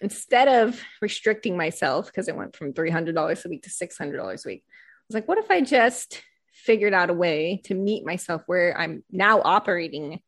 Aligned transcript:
instead 0.00 0.46
of 0.46 0.80
restricting 1.02 1.56
myself 1.56 2.06
because 2.06 2.28
it 2.28 2.36
went 2.36 2.54
from 2.54 2.72
$300 2.72 3.44
a 3.44 3.48
week 3.48 3.62
to 3.64 3.70
$600 3.70 4.14
a 4.44 4.48
week, 4.48 4.64
I 4.66 5.04
was 5.08 5.14
like, 5.14 5.26
what 5.26 5.38
if 5.38 5.50
I 5.50 5.60
just 5.60 6.22
figured 6.52 6.94
out 6.94 7.10
a 7.10 7.14
way 7.14 7.60
to 7.64 7.74
meet 7.74 8.06
myself 8.06 8.42
where 8.46 8.78
I'm 8.78 9.02
now 9.10 9.42
operating? 9.42 10.20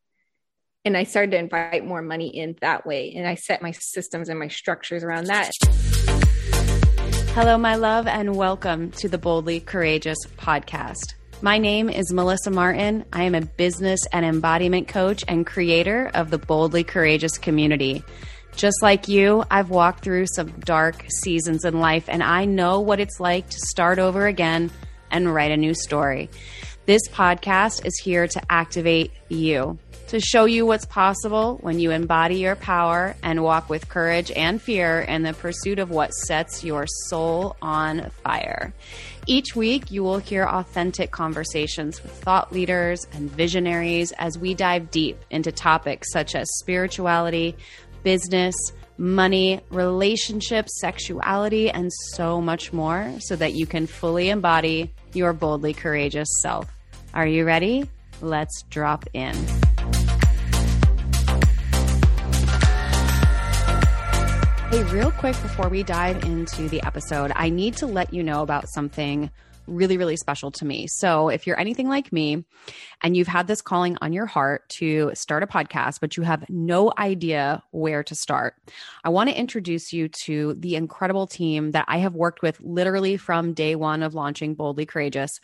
And 0.83 0.97
I 0.97 1.03
started 1.03 1.31
to 1.31 1.37
invite 1.37 1.85
more 1.85 2.01
money 2.01 2.27
in 2.27 2.57
that 2.59 2.85
way. 2.85 3.13
And 3.15 3.25
I 3.25 3.35
set 3.35 3.61
my 3.61 3.71
systems 3.71 4.27
and 4.27 4.39
my 4.39 4.49
structures 4.49 5.03
around 5.03 5.27
that. 5.27 5.51
Hello, 7.33 7.57
my 7.57 7.75
love, 7.75 8.07
and 8.07 8.35
welcome 8.35 8.91
to 8.91 9.07
the 9.07 9.17
Boldly 9.17 9.61
Courageous 9.61 10.17
podcast. 10.37 11.13
My 11.41 11.57
name 11.57 11.89
is 11.89 12.11
Melissa 12.11 12.51
Martin. 12.51 13.05
I 13.13 13.23
am 13.23 13.35
a 13.35 13.41
business 13.41 14.01
and 14.11 14.25
embodiment 14.25 14.89
coach 14.89 15.23
and 15.29 15.47
creator 15.47 16.11
of 16.13 16.29
the 16.29 16.37
Boldly 16.37 16.83
Courageous 16.83 17.37
community. 17.37 18.03
Just 18.55 18.81
like 18.81 19.07
you, 19.07 19.43
I've 19.49 19.69
walked 19.69 20.03
through 20.03 20.27
some 20.27 20.51
dark 20.59 21.03
seasons 21.23 21.65
in 21.65 21.79
life, 21.79 22.05
and 22.07 22.21
I 22.21 22.45
know 22.45 22.81
what 22.81 22.99
it's 22.99 23.19
like 23.19 23.49
to 23.49 23.59
start 23.59 23.97
over 23.97 24.27
again 24.27 24.69
and 25.09 25.33
write 25.33 25.51
a 25.51 25.57
new 25.57 25.73
story. 25.73 26.29
This 26.85 27.07
podcast 27.09 27.85
is 27.85 27.97
here 28.03 28.27
to 28.27 28.41
activate 28.51 29.11
you, 29.29 29.77
to 30.07 30.19
show 30.19 30.45
you 30.45 30.65
what's 30.65 30.85
possible 30.85 31.57
when 31.61 31.79
you 31.79 31.91
embody 31.91 32.35
your 32.37 32.55
power 32.55 33.15
and 33.23 33.43
walk 33.43 33.69
with 33.69 33.87
courage 33.87 34.31
and 34.31 34.61
fear 34.61 34.99
in 34.99 35.23
the 35.23 35.33
pursuit 35.33 35.79
of 35.79 35.89
what 35.89 36.11
sets 36.11 36.63
your 36.63 36.85
soul 37.07 37.55
on 37.61 38.09
fire. 38.23 38.73
Each 39.27 39.55
week, 39.55 39.91
you 39.91 40.03
will 40.03 40.17
hear 40.17 40.43
authentic 40.43 41.11
conversations 41.11 42.01
with 42.01 42.11
thought 42.11 42.51
leaders 42.51 43.05
and 43.13 43.29
visionaries 43.29 44.11
as 44.13 44.37
we 44.37 44.55
dive 44.55 44.89
deep 44.89 45.17
into 45.29 45.51
topics 45.51 46.11
such 46.11 46.35
as 46.35 46.49
spirituality, 46.57 47.55
business, 48.03 48.55
money, 48.97 49.61
relationships, 49.69 50.79
sexuality, 50.79 51.69
and 51.69 51.91
so 52.13 52.41
much 52.41 52.71
more 52.71 53.11
so 53.19 53.35
that 53.35 53.53
you 53.53 53.65
can 53.65 53.87
fully 53.87 54.29
embody 54.29 54.93
your 55.13 55.33
boldly 55.33 55.73
courageous 55.73 56.27
self. 56.41 56.67
Are 57.13 57.27
you 57.27 57.45
ready? 57.45 57.89
Let's 58.21 58.63
drop 58.69 59.05
in. 59.13 59.35
Hey, 64.71 64.83
real 64.83 65.11
quick 65.11 65.33
before 65.41 65.67
we 65.67 65.83
dive 65.83 66.23
into 66.23 66.69
the 66.69 66.81
episode, 66.83 67.33
I 67.35 67.49
need 67.49 67.75
to 67.77 67.87
let 67.87 68.13
you 68.13 68.23
know 68.23 68.41
about 68.41 68.69
something 68.69 69.29
really, 69.71 69.97
really 69.97 70.17
special 70.17 70.51
to 70.51 70.65
me. 70.65 70.87
So 70.87 71.29
if 71.29 71.47
you're 71.47 71.59
anything 71.59 71.87
like 71.87 72.11
me 72.11 72.43
and 73.01 73.15
you've 73.15 73.27
had 73.27 73.47
this 73.47 73.61
calling 73.61 73.97
on 74.01 74.13
your 74.13 74.25
heart 74.25 74.67
to 74.69 75.11
start 75.13 75.43
a 75.43 75.47
podcast, 75.47 75.99
but 75.99 76.17
you 76.17 76.23
have 76.23 76.43
no 76.49 76.93
idea 76.97 77.63
where 77.71 78.03
to 78.03 78.15
start, 78.15 78.55
I 79.03 79.09
want 79.09 79.29
to 79.29 79.39
introduce 79.39 79.93
you 79.93 80.07
to 80.09 80.55
the 80.55 80.75
incredible 80.75 81.27
team 81.27 81.71
that 81.71 81.85
I 81.87 81.97
have 81.97 82.13
worked 82.13 82.41
with 82.41 82.59
literally 82.61 83.17
from 83.17 83.53
day 83.53 83.75
one 83.75 84.03
of 84.03 84.13
launching 84.13 84.55
Boldly 84.55 84.85
Courageous 84.85 85.39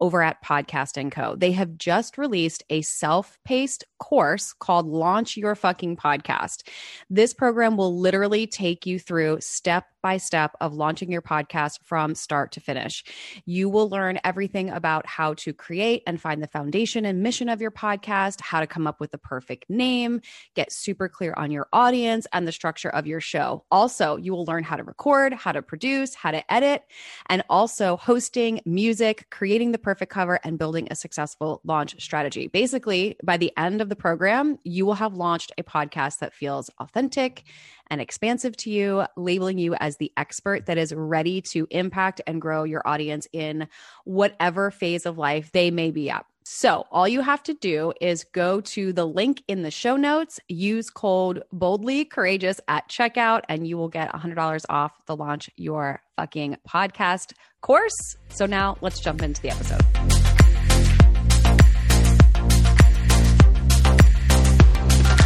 over 0.00 0.22
at 0.22 0.42
Podcast 0.44 0.96
and 0.96 1.10
Co. 1.10 1.36
They 1.36 1.52
have 1.52 1.76
just 1.76 2.18
released 2.18 2.64
a 2.70 2.82
self-paced 2.82 3.84
course 3.98 4.52
called 4.52 4.86
Launch 4.86 5.36
Your 5.36 5.54
Fucking 5.54 5.96
Podcast. 5.96 6.68
This 7.10 7.34
program 7.34 7.76
will 7.76 7.98
literally 7.98 8.46
take 8.46 8.86
you 8.86 8.98
through 8.98 9.38
step 9.40 9.86
by 10.00 10.16
step 10.16 10.54
of 10.60 10.74
launching 10.74 11.10
your 11.10 11.20
podcast 11.20 11.80
from 11.82 12.14
start 12.14 12.52
to 12.52 12.60
finish. 12.60 13.02
You 13.46 13.68
will 13.68 13.88
learn 13.88 14.20
everything 14.22 14.70
about 14.70 15.04
how 15.06 15.34
to 15.34 15.52
create 15.52 16.04
and 16.06 16.20
find 16.20 16.40
the 16.40 16.46
foundation 16.46 17.04
and 17.04 17.20
mission 17.20 17.48
of 17.48 17.60
your 17.60 17.72
podcast, 17.72 18.40
how 18.40 18.60
to 18.60 18.66
come 18.68 18.86
up 18.86 19.00
with 19.00 19.10
the 19.10 19.18
perfect 19.18 19.68
name, 19.68 20.20
get 20.54 20.70
super 20.70 21.08
clear 21.08 21.34
on 21.36 21.50
your 21.50 21.66
audience 21.72 22.28
and 22.32 22.46
the 22.46 22.52
structure 22.52 22.90
of 22.90 23.08
your 23.08 23.20
show. 23.20 23.64
Also, 23.72 24.16
you 24.16 24.32
will 24.32 24.44
learn 24.44 24.62
how 24.62 24.76
to 24.76 24.84
record, 24.84 25.32
how 25.32 25.50
to 25.50 25.62
produce, 25.62 26.14
how 26.14 26.30
to 26.30 26.52
edit, 26.52 26.84
and 27.26 27.42
also 27.50 27.96
hosting, 27.96 28.60
music, 28.64 29.26
creating 29.30 29.72
the 29.72 29.78
perfect 29.88 30.12
cover, 30.12 30.38
and 30.44 30.58
building 30.58 30.86
a 30.90 30.94
successful 30.94 31.62
launch 31.64 31.98
strategy. 31.98 32.46
Basically, 32.46 33.16
by 33.24 33.38
the 33.38 33.50
end 33.56 33.80
of 33.80 33.88
the 33.88 33.96
program, 33.96 34.58
you 34.62 34.84
will 34.84 34.92
have 34.92 35.14
launched 35.14 35.50
a 35.56 35.62
podcast 35.62 36.18
that 36.18 36.34
feels 36.34 36.68
authentic 36.78 37.44
and 37.88 37.98
expansive 37.98 38.54
to 38.58 38.70
you, 38.70 39.06
labeling 39.16 39.56
you 39.56 39.74
as 39.76 39.96
the 39.96 40.12
expert 40.18 40.66
that 40.66 40.76
is 40.76 40.92
ready 40.92 41.40
to 41.40 41.66
impact 41.70 42.20
and 42.26 42.38
grow 42.38 42.64
your 42.64 42.86
audience 42.86 43.26
in 43.32 43.66
whatever 44.04 44.70
phase 44.70 45.06
of 45.06 45.16
life 45.16 45.52
they 45.52 45.70
may 45.70 45.90
be 45.90 46.10
at. 46.10 46.26
So, 46.50 46.86
all 46.90 47.06
you 47.06 47.20
have 47.20 47.42
to 47.42 47.52
do 47.52 47.92
is 48.00 48.24
go 48.24 48.62
to 48.62 48.90
the 48.94 49.04
link 49.04 49.42
in 49.48 49.64
the 49.64 49.70
show 49.70 49.96
notes, 49.96 50.40
use 50.48 50.88
code 50.88 51.42
boldly 51.52 52.06
courageous 52.06 52.58
at 52.66 52.88
checkout, 52.88 53.42
and 53.50 53.68
you 53.68 53.76
will 53.76 53.90
get 53.90 54.10
$100 54.10 54.64
off 54.70 54.92
the 55.04 55.14
launch 55.14 55.50
your 55.56 56.00
fucking 56.16 56.56
podcast 56.66 57.34
course. 57.60 58.16
So, 58.30 58.46
now 58.46 58.78
let's 58.80 58.98
jump 58.98 59.20
into 59.20 59.42
the 59.42 59.50
episode. 59.50 59.82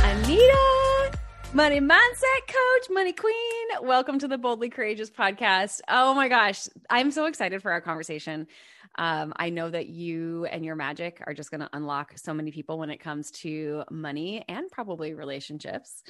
Anita 0.03 1.19
money 1.55 1.81
mindset 1.81 2.49
coach, 2.49 2.91
money 2.91 3.12
queen. 3.12 3.69
Welcome 3.82 4.19
to 4.19 4.27
the 4.27 4.38
Boldly 4.38 4.71
Courageous 4.71 5.09
podcast. 5.09 5.82
Oh 5.87 6.15
my 6.15 6.27
gosh, 6.27 6.66
I'm 6.91 7.12
so 7.12 7.27
excited 7.27 7.62
for 7.62 7.71
our 7.71 7.81
conversation. 7.81 8.49
Um, 8.97 9.32
I 9.36 9.50
know 9.50 9.70
that 9.70 9.88
you 9.88 10.44
and 10.47 10.64
your 10.64 10.76
magic 10.76 11.22
are 11.26 11.34
just 11.34 11.50
going 11.50 11.60
to 11.60 11.70
unlock 11.72 12.12
so 12.16 12.34
many 12.34 12.50
people 12.50 12.78
when 12.78 12.91
it 12.91 12.98
comes 12.98 13.30
to 13.30 13.84
money 13.91 14.44
and 14.48 14.70
probably 14.70 15.14
relationships. 15.14 16.03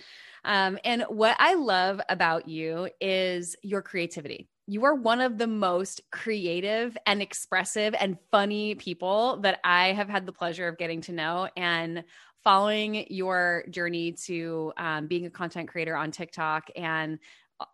Um, 0.44 0.78
and 0.84 1.04
what 1.08 1.36
I 1.38 1.54
love 1.54 2.00
about 2.08 2.48
you 2.48 2.88
is 3.00 3.56
your 3.62 3.82
creativity. 3.82 4.48
You 4.66 4.84
are 4.84 4.94
one 4.94 5.20
of 5.20 5.38
the 5.38 5.46
most 5.46 6.00
creative 6.10 6.96
and 7.06 7.20
expressive 7.20 7.94
and 7.98 8.16
funny 8.30 8.74
people 8.74 9.38
that 9.38 9.60
I 9.64 9.92
have 9.92 10.08
had 10.08 10.24
the 10.24 10.32
pleasure 10.32 10.68
of 10.68 10.78
getting 10.78 11.00
to 11.02 11.12
know. 11.12 11.48
And 11.56 12.04
following 12.42 13.06
your 13.08 13.64
journey 13.70 14.12
to 14.12 14.72
um, 14.76 15.06
being 15.06 15.26
a 15.26 15.30
content 15.30 15.68
creator 15.68 15.96
on 15.96 16.10
TikTok 16.10 16.68
and 16.74 17.18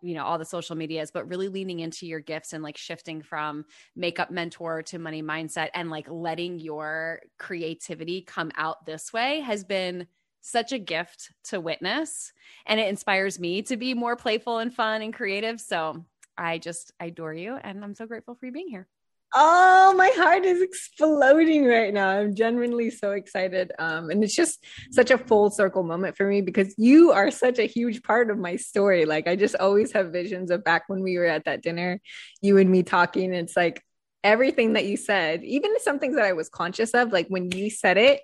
you 0.01 0.13
know 0.13 0.23
all 0.23 0.37
the 0.37 0.45
social 0.45 0.75
medias 0.75 1.11
but 1.11 1.27
really 1.27 1.47
leaning 1.47 1.79
into 1.79 2.05
your 2.05 2.19
gifts 2.19 2.53
and 2.53 2.63
like 2.63 2.77
shifting 2.77 3.21
from 3.21 3.65
makeup 3.95 4.31
mentor 4.31 4.81
to 4.81 4.99
money 4.99 5.21
mindset 5.21 5.69
and 5.73 5.89
like 5.89 6.09
letting 6.09 6.59
your 6.59 7.21
creativity 7.37 8.21
come 8.21 8.51
out 8.55 8.85
this 8.85 9.13
way 9.13 9.41
has 9.41 9.63
been 9.63 10.07
such 10.41 10.71
a 10.71 10.79
gift 10.79 11.33
to 11.43 11.59
witness. 11.59 12.31
And 12.65 12.79
it 12.79 12.87
inspires 12.87 13.41
me 13.41 13.61
to 13.63 13.75
be 13.75 13.93
more 13.93 14.15
playful 14.15 14.59
and 14.59 14.73
fun 14.73 15.01
and 15.01 15.13
creative. 15.13 15.59
So 15.59 16.05
i 16.39 16.57
just 16.57 16.93
adore 16.99 17.33
you 17.33 17.57
and 17.63 17.83
i'm 17.83 17.93
so 17.93 18.07
grateful 18.07 18.33
for 18.33 18.45
you 18.45 18.51
being 18.51 18.69
here 18.69 18.87
Oh, 19.33 19.93
my 19.95 20.09
heart 20.15 20.43
is 20.43 20.61
exploding 20.61 21.65
right 21.65 21.93
now. 21.93 22.09
I'm 22.09 22.33
genuinely 22.33 22.89
so 22.89 23.11
excited. 23.11 23.71
Um, 23.77 24.09
and 24.09 24.23
it's 24.23 24.35
just 24.35 24.63
such 24.91 25.11
a 25.11 25.19
full 25.19 25.51
circle 25.51 25.83
moment 25.83 26.17
for 26.17 26.25
me 26.25 26.41
because 26.41 26.73
you 26.79 27.11
are 27.11 27.29
such 27.29 27.59
a 27.59 27.67
huge 27.67 28.01
part 28.01 28.31
of 28.31 28.39
my 28.39 28.55
story. 28.55 29.05
Like, 29.05 29.27
I 29.27 29.35
just 29.35 29.55
always 29.55 29.91
have 29.91 30.11
visions 30.11 30.49
of 30.49 30.63
back 30.63 30.83
when 30.87 31.03
we 31.03 31.17
were 31.17 31.25
at 31.25 31.45
that 31.45 31.61
dinner, 31.61 32.01
you 32.41 32.57
and 32.57 32.71
me 32.71 32.81
talking. 32.81 33.31
It's 33.33 33.55
like 33.55 33.83
everything 34.23 34.73
that 34.73 34.85
you 34.85 34.97
said, 34.97 35.43
even 35.43 35.79
some 35.79 35.99
things 35.99 36.15
that 36.15 36.25
I 36.25 36.33
was 36.33 36.49
conscious 36.49 36.91
of, 36.91 37.11
like 37.11 37.27
when 37.27 37.51
you 37.51 37.69
said 37.69 37.97
it, 37.97 38.21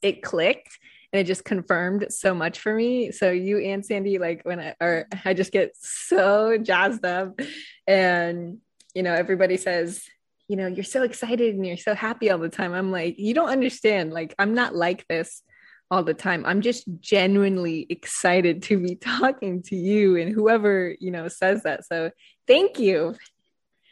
it 0.00 0.22
clicked 0.22 0.78
and 1.12 1.20
it 1.20 1.24
just 1.24 1.44
confirmed 1.44 2.06
so 2.08 2.34
much 2.34 2.60
for 2.60 2.74
me. 2.74 3.12
So 3.12 3.30
you 3.30 3.58
and 3.58 3.84
Sandy, 3.84 4.18
like 4.18 4.40
when 4.44 4.60
I 4.60 4.74
or 4.80 5.06
I 5.24 5.34
just 5.34 5.52
get 5.52 5.76
so 5.76 6.56
jazzed 6.56 7.04
up 7.04 7.40
and 7.86 8.58
you 8.94 9.02
know, 9.02 9.12
everybody 9.12 9.58
says 9.58 10.02
you 10.48 10.56
know, 10.56 10.66
you're 10.66 10.84
so 10.84 11.02
excited 11.02 11.54
and 11.54 11.66
you're 11.66 11.76
so 11.76 11.94
happy 11.94 12.30
all 12.30 12.38
the 12.38 12.48
time. 12.48 12.72
I'm 12.72 12.92
like, 12.92 13.18
you 13.18 13.34
don't 13.34 13.48
understand. 13.48 14.12
Like, 14.12 14.34
I'm 14.38 14.54
not 14.54 14.74
like 14.74 15.06
this 15.08 15.42
all 15.90 16.02
the 16.02 16.14
time. 16.14 16.44
I'm 16.46 16.60
just 16.60 16.84
genuinely 17.00 17.86
excited 17.88 18.62
to 18.64 18.78
be 18.78 18.94
talking 19.00 19.62
to 19.64 19.76
you 19.76 20.16
and 20.16 20.32
whoever, 20.32 20.94
you 20.98 21.10
know, 21.10 21.28
says 21.28 21.62
that. 21.62 21.84
So 21.86 22.10
thank 22.46 22.78
you. 22.78 23.14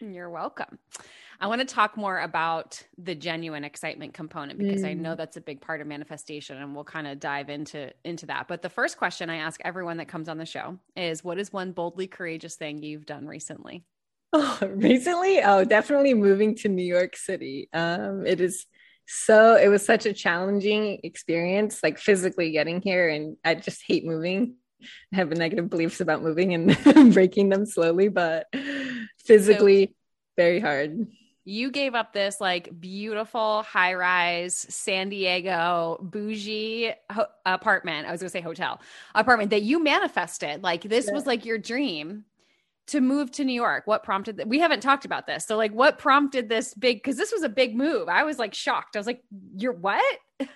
You're 0.01 0.31
welcome. 0.31 0.79
I 1.41 1.47
want 1.47 1.61
to 1.61 1.67
talk 1.67 1.97
more 1.97 2.21
about 2.21 2.83
the 2.97 3.15
genuine 3.15 3.65
excitement 3.65 4.15
component 4.15 4.59
because 4.59 4.83
mm. 4.83 4.89
I 4.89 4.95
know 4.95 5.15
mm. 5.15 5.17
that's 5.17 5.37
a 5.37 5.41
big 5.41 5.61
part 5.61 5.81
of 5.81 5.87
manifestation 5.87 6.57
and 6.57 6.75
we'll 6.75 6.85
kind 6.85 7.07
of 7.07 7.21
dive 7.21 7.51
into 7.51 7.91
into 8.05 8.27
that. 8.27 8.49
But 8.49 8.63
the 8.63 8.71
first 8.71 8.97
question 8.97 9.31
I 9.31 9.37
ask 9.37 9.61
everyone 9.65 9.97
that 9.97 10.09
comes 10.09 10.29
on 10.29 10.39
the 10.39 10.47
show 10.47 10.79
is 10.97 11.25
what 11.25 11.39
is 11.39 11.53
one 11.53 11.73
boldly 11.73 12.07
courageous 12.07 12.55
thing 12.55 12.83
you've 12.83 13.07
done 13.07 13.27
recently? 13.27 13.85
Oh, 14.37 14.59
recently, 14.69 15.41
oh, 15.43 15.65
definitely 15.65 16.13
moving 16.13 16.57
to 16.57 16.69
New 16.69 16.85
York 16.85 17.17
City. 17.17 17.69
Um, 17.73 18.27
it 18.27 18.41
is 18.41 18.67
so 19.07 19.55
it 19.57 19.69
was 19.69 19.85
such 19.85 20.07
a 20.07 20.13
challenging 20.13 20.99
experience, 21.05 21.83
like 21.83 21.99
physically 21.99 22.51
getting 22.51 22.83
here, 22.83 23.09
and 23.09 23.37
I 23.45 23.55
just 23.55 23.83
hate 23.87 24.05
moving. 24.05 24.57
I 25.13 25.17
have 25.17 25.31
negative 25.31 25.71
beliefs 25.71 26.01
about 26.01 26.23
moving 26.23 26.53
and 26.53 26.77
breaking 27.15 27.49
them 27.49 27.65
slowly, 27.65 28.09
but 28.09 28.47
physically, 29.25 29.87
so, 29.87 29.93
very 30.37 30.59
hard. 30.59 31.07
you 31.45 31.71
gave 31.71 31.95
up 31.95 32.13
this 32.13 32.41
like 32.41 32.81
beautiful 32.81 33.63
high 33.63 33.95
rise 33.95 34.67
San 34.69 35.11
Diego 35.11 35.99
bougie 36.03 36.93
ho- 37.13 37.27
apartment. 37.47 38.09
I 38.09 38.11
was 38.11 38.21
going 38.21 38.29
to 38.29 38.33
say 38.33 38.41
hotel 38.41 38.81
apartment 39.15 39.51
that 39.51 39.63
you 39.63 39.83
manifested. 39.83 40.65
Like 40.65 40.83
this 40.83 41.07
yeah. 41.07 41.15
was 41.15 41.25
like 41.25 41.45
your 41.45 41.59
dream 41.59 42.25
to 42.87 43.01
move 43.01 43.31
to 43.33 43.45
New 43.45 43.55
York. 43.55 43.87
What 43.87 44.03
prompted 44.03 44.37
that? 44.37 44.49
We 44.49 44.59
haven't 44.59 44.81
talked 44.81 45.05
about 45.05 45.27
this. 45.27 45.47
So 45.47 45.57
like 45.57 45.73
what 45.73 45.99
prompted 45.99 46.49
this 46.49 46.75
big 46.75 47.03
cuz 47.03 47.17
this 47.17 47.33
was 47.33 47.43
a 47.43 47.49
big 47.49 47.75
move. 47.77 48.09
I 48.09 48.25
was 48.25 48.39
like 48.39 48.55
shocked. 48.55 48.97
I 48.97 48.99
was 48.99 49.07
like 49.07 49.23
you're 49.57 49.73
what? 49.73 50.19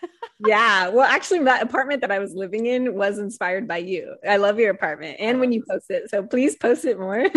yeah. 0.47 0.89
Well, 0.89 1.07
actually 1.07 1.41
that 1.45 1.63
apartment 1.63 2.03
that 2.03 2.13
I 2.13 2.19
was 2.19 2.35
living 2.35 2.67
in 2.67 2.95
was 2.95 3.19
inspired 3.19 3.67
by 3.67 3.79
you. 3.79 4.17
I 4.29 4.37
love 4.37 4.59
your 4.59 4.71
apartment 4.71 5.17
and 5.21 5.41
when 5.41 5.53
you 5.53 5.65
post 5.69 5.87
it. 5.91 6.11
So 6.11 6.23
please 6.23 6.57
post 6.57 6.85
it 6.85 6.99
more. 6.99 7.27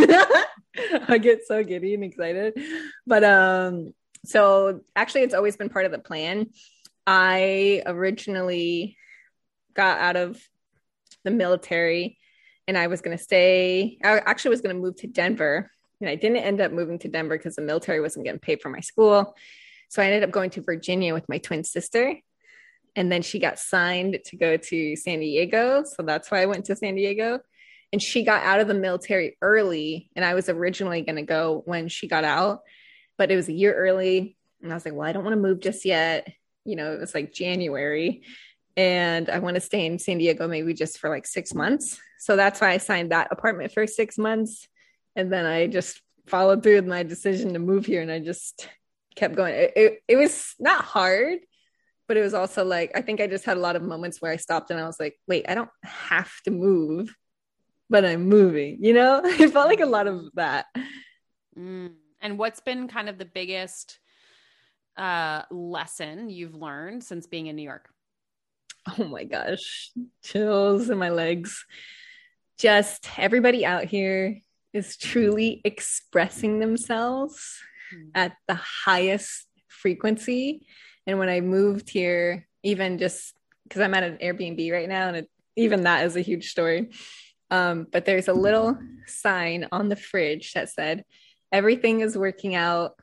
I 1.07 1.17
get 1.17 1.47
so 1.47 1.63
giddy 1.63 1.93
and 1.93 2.03
excited. 2.03 2.59
But 3.07 3.23
um 3.23 3.93
so 4.25 4.81
actually 4.95 5.21
it's 5.21 5.33
always 5.33 5.55
been 5.55 5.69
part 5.69 5.85
of 5.85 5.91
the 5.91 5.99
plan. 5.99 6.47
I 7.07 7.81
originally 7.85 8.97
got 9.73 9.99
out 9.99 10.17
of 10.17 10.41
the 11.23 11.31
military 11.31 12.17
and 12.67 12.77
I 12.77 12.87
was 12.87 13.01
going 13.01 13.17
to 13.17 13.23
stay 13.23 13.97
I 14.03 14.19
actually 14.19 14.49
was 14.49 14.61
going 14.61 14.75
to 14.75 14.81
move 14.81 14.95
to 14.97 15.07
Denver 15.07 15.69
and 15.99 16.09
I 16.09 16.15
didn't 16.15 16.37
end 16.37 16.61
up 16.61 16.71
moving 16.71 16.99
to 16.99 17.07
Denver 17.07 17.37
because 17.37 17.55
the 17.55 17.61
military 17.61 18.01
wasn't 18.01 18.25
getting 18.25 18.39
paid 18.39 18.61
for 18.61 18.69
my 18.69 18.79
school. 18.79 19.35
So 19.89 20.01
I 20.01 20.05
ended 20.05 20.23
up 20.23 20.31
going 20.31 20.49
to 20.51 20.61
Virginia 20.61 21.13
with 21.13 21.29
my 21.29 21.37
twin 21.37 21.63
sister. 21.63 22.15
And 22.95 23.11
then 23.11 23.21
she 23.21 23.37
got 23.37 23.59
signed 23.59 24.19
to 24.25 24.35
go 24.35 24.57
to 24.57 24.95
San 24.95 25.19
Diego. 25.19 25.83
So 25.83 26.01
that's 26.01 26.31
why 26.31 26.41
I 26.41 26.47
went 26.47 26.65
to 26.65 26.75
San 26.75 26.95
Diego 26.95 27.39
and 27.91 28.01
she 28.01 28.23
got 28.23 28.43
out 28.43 28.59
of 28.59 28.67
the 28.67 28.73
military 28.73 29.37
early 29.41 30.09
and 30.15 30.23
i 30.23 30.33
was 30.33 30.49
originally 30.49 31.01
going 31.01 31.15
to 31.15 31.21
go 31.21 31.61
when 31.65 31.87
she 31.87 32.07
got 32.07 32.23
out 32.23 32.61
but 33.17 33.31
it 33.31 33.35
was 33.35 33.49
a 33.49 33.53
year 33.53 33.73
early 33.73 34.37
and 34.61 34.71
i 34.71 34.75
was 34.75 34.85
like 34.85 34.93
well 34.93 35.07
i 35.07 35.11
don't 35.11 35.23
want 35.23 35.35
to 35.35 35.41
move 35.41 35.59
just 35.59 35.85
yet 35.85 36.27
you 36.65 36.75
know 36.75 36.93
it 36.93 36.99
was 36.99 37.13
like 37.13 37.33
january 37.33 38.23
and 38.81 39.29
i 39.29 39.39
want 39.39 39.55
to 39.55 39.61
stay 39.61 39.85
in 39.85 39.99
san 39.99 40.17
diego 40.17 40.47
maybe 40.47 40.73
just 40.73 40.97
for 40.99 41.09
like 41.09 41.25
six 41.25 41.53
months 41.53 41.99
so 42.19 42.35
that's 42.35 42.59
why 42.59 42.71
i 42.71 42.77
signed 42.77 43.11
that 43.11 43.27
apartment 43.31 43.71
for 43.71 43.85
six 43.85 44.17
months 44.17 44.67
and 45.15 45.31
then 45.31 45.45
i 45.45 45.67
just 45.67 46.01
followed 46.27 46.63
through 46.63 46.75
with 46.75 46.87
my 46.87 47.03
decision 47.03 47.53
to 47.53 47.59
move 47.59 47.85
here 47.85 48.01
and 48.01 48.11
i 48.11 48.19
just 48.19 48.67
kept 49.15 49.35
going 49.35 49.53
it, 49.53 49.71
it, 49.75 50.03
it 50.07 50.15
was 50.15 50.55
not 50.59 50.83
hard 50.83 51.39
but 52.07 52.17
it 52.17 52.21
was 52.21 52.33
also 52.33 52.63
like 52.65 52.91
i 52.95 53.01
think 53.01 53.21
i 53.21 53.27
just 53.27 53.45
had 53.45 53.57
a 53.57 53.59
lot 53.59 53.75
of 53.75 53.83
moments 53.83 54.21
where 54.21 54.31
i 54.31 54.37
stopped 54.37 54.71
and 54.71 54.79
i 54.79 54.85
was 54.85 54.99
like 54.99 55.15
wait 55.27 55.45
i 55.47 55.53
don't 55.53 55.69
have 55.83 56.31
to 56.43 56.51
move 56.51 57.13
but 57.91 58.05
I'm 58.05 58.29
moving, 58.29 58.77
you 58.79 58.93
know? 58.93 59.21
It 59.25 59.51
felt 59.51 59.67
like 59.67 59.81
a 59.81 59.85
lot 59.85 60.07
of 60.07 60.23
that. 60.35 60.65
Mm. 61.59 61.91
And 62.21 62.39
what's 62.39 62.61
been 62.61 62.87
kind 62.87 63.09
of 63.09 63.17
the 63.17 63.25
biggest 63.25 63.99
uh, 64.97 65.43
lesson 65.51 66.29
you've 66.29 66.55
learned 66.55 67.03
since 67.03 67.27
being 67.27 67.47
in 67.47 67.55
New 67.57 67.63
York? 67.63 67.89
Oh 68.97 69.05
my 69.05 69.25
gosh, 69.25 69.91
chills 70.23 70.89
in 70.89 70.97
my 70.97 71.09
legs. 71.09 71.65
Just 72.57 73.07
everybody 73.17 73.63
out 73.63 73.83
here 73.83 74.41
is 74.73 74.97
truly 74.97 75.61
expressing 75.63 76.59
themselves 76.59 77.59
mm. 77.93 78.09
at 78.15 78.33
the 78.47 78.55
highest 78.55 79.47
frequency. 79.67 80.65
And 81.05 81.19
when 81.19 81.29
I 81.29 81.41
moved 81.41 81.89
here, 81.89 82.47
even 82.63 82.97
just 82.97 83.35
because 83.63 83.81
I'm 83.81 83.93
at 83.93 84.03
an 84.03 84.17
Airbnb 84.17 84.71
right 84.71 84.89
now, 84.89 85.09
and 85.09 85.17
it, 85.17 85.29
even 85.55 85.83
that 85.83 86.05
is 86.05 86.15
a 86.15 86.21
huge 86.21 86.49
story. 86.49 86.89
Um, 87.49 87.85
but 87.91 88.05
there's 88.05 88.29
a 88.29 88.33
little 88.33 88.77
sign 89.07 89.67
on 89.71 89.89
the 89.89 89.95
fridge 89.95 90.53
that 90.53 90.69
said, 90.69 91.03
everything 91.51 91.99
is 91.99 92.17
working 92.17 92.55
out 92.55 92.93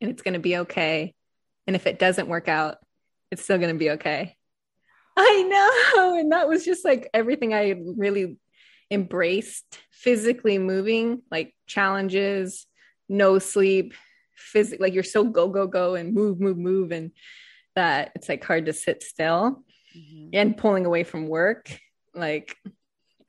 and 0.00 0.10
it's 0.10 0.22
going 0.22 0.34
to 0.34 0.40
be 0.40 0.58
okay. 0.58 1.14
And 1.66 1.74
if 1.74 1.86
it 1.86 1.98
doesn't 1.98 2.28
work 2.28 2.48
out, 2.48 2.78
it's 3.30 3.42
still 3.42 3.58
going 3.58 3.74
to 3.74 3.78
be 3.78 3.90
okay. 3.92 4.36
I 5.16 5.42
know. 5.94 6.18
And 6.18 6.32
that 6.32 6.48
was 6.48 6.64
just 6.64 6.84
like 6.84 7.08
everything 7.14 7.54
I 7.54 7.74
really 7.96 8.36
embraced 8.90 9.78
physically 9.90 10.58
moving, 10.58 11.22
like 11.30 11.54
challenges, 11.66 12.66
no 13.08 13.38
sleep, 13.38 13.94
physical, 14.34 14.84
like 14.84 14.94
you're 14.94 15.02
so 15.02 15.24
go, 15.24 15.48
go, 15.48 15.66
go 15.66 15.94
and 15.94 16.14
move, 16.14 16.40
move, 16.40 16.58
move. 16.58 16.92
And 16.92 17.12
that 17.76 18.12
it's 18.14 18.28
like 18.28 18.44
hard 18.44 18.66
to 18.66 18.72
sit 18.72 19.02
still 19.02 19.64
mm-hmm. 19.96 20.28
and 20.32 20.56
pulling 20.56 20.86
away 20.86 21.04
from 21.04 21.28
work. 21.28 21.70
Like 22.14 22.56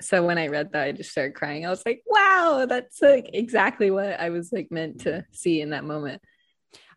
so 0.01 0.25
when 0.25 0.37
I 0.37 0.47
read 0.47 0.73
that, 0.73 0.87
I 0.87 0.91
just 0.91 1.11
started 1.11 1.35
crying. 1.35 1.65
I 1.65 1.69
was 1.69 1.83
like, 1.85 2.03
wow, 2.05 2.65
that's 2.67 3.01
like 3.01 3.29
exactly 3.33 3.91
what 3.91 4.19
I 4.19 4.29
was 4.29 4.51
like 4.51 4.71
meant 4.71 5.01
to 5.01 5.25
see 5.31 5.61
in 5.61 5.69
that 5.69 5.83
moment. 5.83 6.21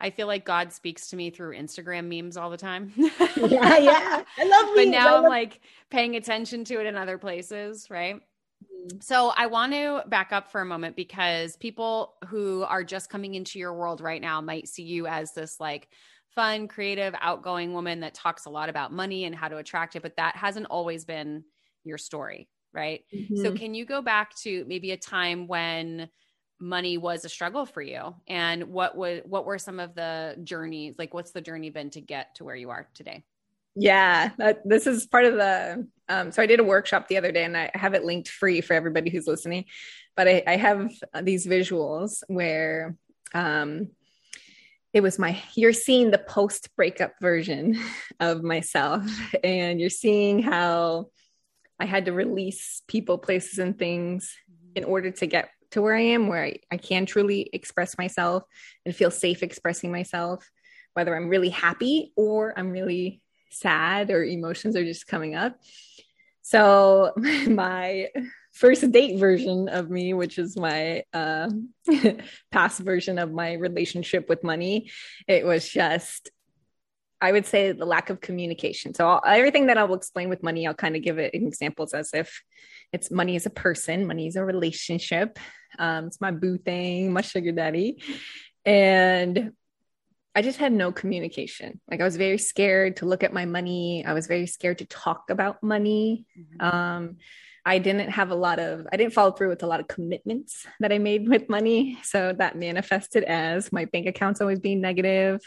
I 0.00 0.10
feel 0.10 0.26
like 0.26 0.44
God 0.44 0.72
speaks 0.72 1.08
to 1.08 1.16
me 1.16 1.30
through 1.30 1.56
Instagram 1.56 2.08
memes 2.08 2.36
all 2.36 2.50
the 2.50 2.56
time. 2.56 2.92
yeah, 2.96 3.78
yeah. 3.78 4.22
I 4.38 4.44
love 4.44 4.66
memes. 4.66 4.76
But 4.76 4.88
now 4.88 5.16
I'm 5.16 5.24
like 5.24 5.60
paying 5.90 6.16
attention 6.16 6.64
to 6.64 6.80
it 6.80 6.86
in 6.86 6.96
other 6.96 7.18
places, 7.18 7.88
right? 7.90 8.16
Mm-hmm. 8.16 8.98
So 9.00 9.32
I 9.36 9.46
want 9.46 9.72
to 9.72 10.02
back 10.06 10.32
up 10.32 10.50
for 10.50 10.60
a 10.60 10.66
moment 10.66 10.96
because 10.96 11.56
people 11.56 12.14
who 12.28 12.62
are 12.62 12.84
just 12.84 13.10
coming 13.10 13.34
into 13.34 13.58
your 13.58 13.74
world 13.74 14.00
right 14.00 14.20
now 14.20 14.40
might 14.40 14.68
see 14.68 14.84
you 14.84 15.06
as 15.06 15.32
this 15.32 15.58
like 15.58 15.88
fun, 16.34 16.68
creative, 16.68 17.14
outgoing 17.20 17.72
woman 17.72 18.00
that 18.00 18.14
talks 18.14 18.44
a 18.44 18.50
lot 18.50 18.68
about 18.68 18.92
money 18.92 19.24
and 19.24 19.34
how 19.34 19.48
to 19.48 19.56
attract 19.56 19.96
it, 19.96 20.02
but 20.02 20.16
that 20.16 20.36
hasn't 20.36 20.66
always 20.66 21.04
been 21.04 21.42
your 21.82 21.98
story, 21.98 22.48
right? 22.72 23.02
Mm-hmm. 23.12 23.42
So 23.42 23.52
can 23.52 23.74
you 23.74 23.84
go 23.84 24.02
back 24.02 24.36
to 24.42 24.64
maybe 24.68 24.92
a 24.92 24.96
time 24.96 25.48
when 25.48 26.08
money 26.60 26.98
was 26.98 27.24
a 27.24 27.28
struggle 27.28 27.64
for 27.66 27.80
you 27.80 28.14
and 28.26 28.64
what 28.64 28.96
was 28.96 29.20
what 29.24 29.44
were 29.44 29.58
some 29.58 29.78
of 29.78 29.94
the 29.94 30.36
journeys 30.42 30.96
like 30.98 31.14
what's 31.14 31.30
the 31.30 31.40
journey 31.40 31.70
been 31.70 31.90
to 31.90 32.00
get 32.00 32.34
to 32.34 32.44
where 32.44 32.56
you 32.56 32.70
are 32.70 32.88
today? 32.94 33.24
Yeah, 33.80 34.30
that, 34.38 34.62
this 34.68 34.88
is 34.88 35.06
part 35.06 35.24
of 35.24 35.34
the 35.34 35.86
um, 36.08 36.32
so 36.32 36.42
I 36.42 36.46
did 36.46 36.58
a 36.58 36.64
workshop 36.64 37.06
the 37.06 37.16
other 37.16 37.30
day 37.30 37.44
and 37.44 37.56
I 37.56 37.70
have 37.74 37.94
it 37.94 38.04
linked 38.04 38.28
free 38.28 38.60
for 38.60 38.74
everybody 38.74 39.10
who's 39.10 39.28
listening. 39.28 39.66
But 40.16 40.26
I, 40.26 40.42
I 40.46 40.56
have 40.56 40.90
these 41.22 41.46
visuals 41.46 42.22
where 42.26 42.96
um, 43.34 43.90
it 44.92 45.00
was 45.00 45.18
my 45.18 45.40
you're 45.54 45.72
seeing 45.72 46.10
the 46.10 46.18
post 46.18 46.74
breakup 46.74 47.14
version 47.20 47.78
of 48.18 48.42
myself 48.42 49.04
and 49.44 49.80
you're 49.80 49.90
seeing 49.90 50.42
how 50.42 51.10
I 51.78 51.84
had 51.84 52.06
to 52.06 52.12
release 52.12 52.82
people, 52.88 53.18
places, 53.18 53.58
and 53.58 53.78
things 53.78 54.34
in 54.74 54.84
order 54.84 55.10
to 55.12 55.26
get 55.26 55.50
to 55.72 55.82
where 55.82 55.94
I 55.94 56.00
am, 56.00 56.28
where 56.28 56.44
I, 56.44 56.58
I 56.70 56.76
can 56.76 57.06
truly 57.06 57.48
express 57.52 57.98
myself 57.98 58.44
and 58.84 58.94
feel 58.94 59.10
safe 59.10 59.42
expressing 59.42 59.92
myself, 59.92 60.48
whether 60.94 61.14
I'm 61.14 61.28
really 61.28 61.50
happy 61.50 62.12
or 62.16 62.58
I'm 62.58 62.70
really 62.70 63.20
sad 63.50 64.10
or 64.10 64.24
emotions 64.24 64.76
are 64.76 64.84
just 64.84 65.06
coming 65.06 65.34
up. 65.34 65.58
So, 66.42 67.12
my 67.46 68.08
first 68.52 68.90
date 68.90 69.18
version 69.18 69.68
of 69.68 69.90
me, 69.90 70.14
which 70.14 70.38
is 70.38 70.56
my 70.56 71.04
uh, 71.12 71.50
past 72.50 72.80
version 72.80 73.18
of 73.18 73.30
my 73.30 73.52
relationship 73.52 74.28
with 74.28 74.42
money, 74.42 74.90
it 75.26 75.44
was 75.44 75.68
just 75.68 76.30
I 77.20 77.32
would 77.32 77.46
say 77.46 77.72
the 77.72 77.84
lack 77.84 78.10
of 78.10 78.20
communication. 78.20 78.94
So 78.94 79.08
I'll, 79.08 79.22
everything 79.26 79.66
that 79.66 79.78
I 79.78 79.84
will 79.84 79.96
explain 79.96 80.28
with 80.28 80.42
money, 80.42 80.66
I'll 80.66 80.74
kind 80.74 80.94
of 80.94 81.02
give 81.02 81.18
it 81.18 81.34
examples 81.34 81.92
as 81.92 82.10
if 82.14 82.42
it's 82.92 83.10
money 83.10 83.34
is 83.36 83.46
a 83.46 83.50
person, 83.50 84.06
money 84.06 84.28
is 84.28 84.36
a 84.36 84.44
relationship. 84.44 85.38
Um, 85.78 86.06
it's 86.06 86.20
my 86.20 86.30
boo 86.30 86.58
thing, 86.58 87.12
my 87.12 87.20
sugar 87.20 87.52
daddy, 87.52 88.02
and 88.64 89.52
I 90.34 90.42
just 90.42 90.58
had 90.58 90.72
no 90.72 90.92
communication. 90.92 91.80
Like 91.90 92.00
I 92.00 92.04
was 92.04 92.16
very 92.16 92.38
scared 92.38 92.96
to 92.96 93.06
look 93.06 93.24
at 93.24 93.32
my 93.32 93.44
money. 93.44 94.04
I 94.06 94.12
was 94.12 94.26
very 94.26 94.46
scared 94.46 94.78
to 94.78 94.86
talk 94.86 95.30
about 95.30 95.62
money. 95.62 96.26
Mm-hmm. 96.38 96.64
Um, 96.64 97.16
I 97.64 97.78
didn't 97.78 98.10
have 98.10 98.30
a 98.30 98.34
lot 98.34 98.58
of, 98.58 98.86
I 98.92 98.96
didn't 98.96 99.12
follow 99.12 99.32
through 99.32 99.50
with 99.50 99.62
a 99.62 99.66
lot 99.66 99.80
of 99.80 99.88
commitments 99.88 100.66
that 100.80 100.92
I 100.92 100.98
made 100.98 101.28
with 101.28 101.48
money. 101.48 101.98
So 102.02 102.32
that 102.38 102.56
manifested 102.56 103.24
as 103.24 103.72
my 103.72 103.84
bank 103.86 104.06
accounts 104.06 104.40
always 104.40 104.58
being 104.58 104.80
negative. 104.80 105.40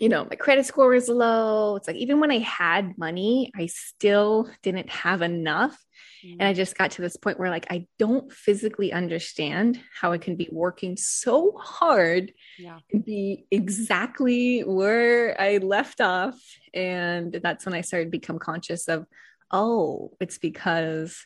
You 0.00 0.08
know, 0.08 0.24
my 0.24 0.36
credit 0.36 0.66
score 0.66 0.88
was 0.88 1.08
low. 1.08 1.76
It's 1.76 1.86
like 1.86 1.96
even 1.96 2.20
when 2.20 2.30
I 2.30 2.38
had 2.38 2.98
money, 2.98 3.52
I 3.56 3.66
still 3.66 4.50
didn't 4.62 4.88
have 4.90 5.22
enough. 5.22 5.78
And 6.24 6.42
I 6.42 6.52
just 6.52 6.76
got 6.76 6.90
to 6.92 7.02
this 7.02 7.16
point 7.16 7.38
where, 7.38 7.48
like, 7.48 7.66
I 7.70 7.86
don't 7.96 8.32
physically 8.32 8.92
understand 8.92 9.80
how 10.00 10.10
I 10.10 10.18
can 10.18 10.34
be 10.34 10.48
working 10.50 10.96
so 10.96 11.56
hard 11.56 12.32
yeah. 12.58 12.80
and 12.92 13.04
be 13.04 13.46
exactly 13.52 14.62
where 14.62 15.40
I 15.40 15.58
left 15.58 16.00
off. 16.00 16.34
And 16.74 17.38
that's 17.40 17.64
when 17.64 17.74
I 17.74 17.82
started 17.82 18.06
to 18.06 18.10
become 18.10 18.40
conscious 18.40 18.88
of, 18.88 19.06
oh, 19.52 20.12
it's 20.20 20.38
because 20.38 21.24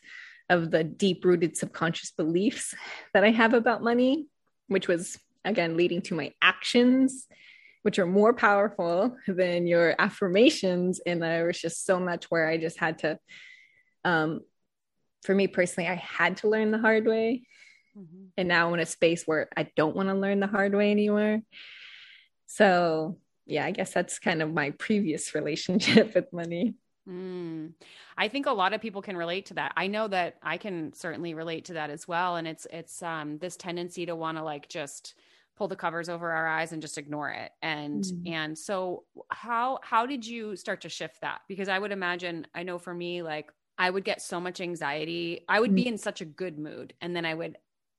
of 0.53 0.69
the 0.69 0.83
deep 0.83 1.25
rooted 1.25 1.57
subconscious 1.57 2.11
beliefs 2.11 2.75
that 3.13 3.23
I 3.23 3.31
have 3.31 3.55
about 3.55 3.83
money, 3.83 4.27
which 4.67 4.87
was 4.87 5.17
again 5.43 5.75
leading 5.75 6.01
to 6.03 6.15
my 6.15 6.31
actions, 6.41 7.27
which 7.81 7.97
are 7.97 8.05
more 8.05 8.33
powerful 8.33 9.17
than 9.27 9.65
your 9.65 9.95
affirmations. 9.97 11.01
And 11.05 11.21
there 11.21 11.47
was 11.47 11.59
just 11.59 11.85
so 11.85 11.99
much 11.99 12.25
where 12.25 12.47
I 12.47 12.57
just 12.57 12.77
had 12.77 12.99
to, 12.99 13.19
um, 14.05 14.41
for 15.23 15.33
me 15.33 15.47
personally, 15.47 15.89
I 15.89 15.95
had 15.95 16.37
to 16.37 16.49
learn 16.49 16.69
the 16.69 16.77
hard 16.77 17.07
way. 17.07 17.47
Mm-hmm. 17.97 18.25
And 18.37 18.47
now 18.47 18.67
I'm 18.67 18.75
in 18.75 18.79
a 18.79 18.85
space 18.85 19.23
where 19.25 19.49
I 19.57 19.67
don't 19.75 19.95
want 19.95 20.09
to 20.09 20.15
learn 20.15 20.39
the 20.39 20.47
hard 20.47 20.75
way 20.75 20.91
anymore. 20.91 21.41
So, 22.45 23.17
yeah, 23.47 23.65
I 23.65 23.71
guess 23.71 23.91
that's 23.91 24.19
kind 24.19 24.43
of 24.43 24.53
my 24.53 24.69
previous 24.69 25.33
relationship 25.35 26.13
with 26.13 26.31
money. 26.31 26.75
Mm. 27.09 27.73
I 28.17 28.27
think 28.27 28.45
a 28.45 28.51
lot 28.51 28.73
of 28.73 28.81
people 28.81 29.01
can 29.01 29.17
relate 29.17 29.47
to 29.47 29.55
that. 29.55 29.73
I 29.75 29.87
know 29.87 30.07
that 30.07 30.37
I 30.41 30.57
can 30.57 30.93
certainly 30.93 31.33
relate 31.33 31.65
to 31.65 31.73
that 31.73 31.89
as 31.89 32.07
well. 32.07 32.37
And 32.37 32.47
it's 32.47 32.65
it's 32.71 33.03
um 33.03 33.37
this 33.39 33.57
tendency 33.57 34.05
to 34.05 34.15
want 34.15 34.37
to 34.37 34.43
like 34.43 34.69
just 34.69 35.15
pull 35.55 35.67
the 35.67 35.75
covers 35.75 36.09
over 36.09 36.31
our 36.31 36.47
eyes 36.47 36.71
and 36.71 36.81
just 36.81 36.97
ignore 36.97 37.29
it. 37.29 37.51
And 37.61 38.03
mm. 38.03 38.29
and 38.31 38.57
so 38.57 39.03
how 39.29 39.79
how 39.83 40.05
did 40.05 40.25
you 40.25 40.55
start 40.55 40.81
to 40.81 40.89
shift 40.89 41.21
that? 41.21 41.41
Because 41.47 41.67
I 41.67 41.77
would 41.77 41.91
imagine, 41.91 42.47
I 42.55 42.63
know 42.63 42.77
for 42.77 42.93
me, 42.93 43.21
like 43.21 43.51
I 43.77 43.89
would 43.89 44.05
get 44.05 44.21
so 44.21 44.39
much 44.39 44.61
anxiety. 44.61 45.43
I 45.49 45.59
would 45.59 45.71
mm. 45.71 45.75
be 45.75 45.87
in 45.87 45.97
such 45.97 46.21
a 46.21 46.25
good 46.25 46.57
mood. 46.57 46.93
And 47.01 47.15
then 47.15 47.25
I 47.25 47.33
would 47.33 47.57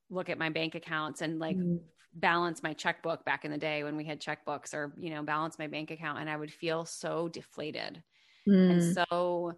look 0.09 0.29
at 0.29 0.37
my 0.37 0.49
bank 0.49 0.75
accounts 0.75 1.21
and 1.21 1.39
like 1.39 1.57
mm. 1.57 1.79
balance 2.13 2.63
my 2.63 2.73
checkbook 2.73 3.23
back 3.25 3.45
in 3.45 3.51
the 3.51 3.57
day 3.57 3.83
when 3.83 3.97
we 3.97 4.05
had 4.05 4.19
checkbooks 4.19 4.73
or, 4.73 4.93
you 4.97 5.09
know, 5.09 5.23
balance 5.23 5.59
my 5.59 5.67
bank 5.67 5.91
account 5.91 6.19
and 6.19 6.29
I 6.29 6.37
would 6.37 6.51
feel 6.51 6.85
so 6.85 7.27
deflated 7.27 8.01
mm. 8.47 8.71
and 8.71 8.93
so 8.93 9.53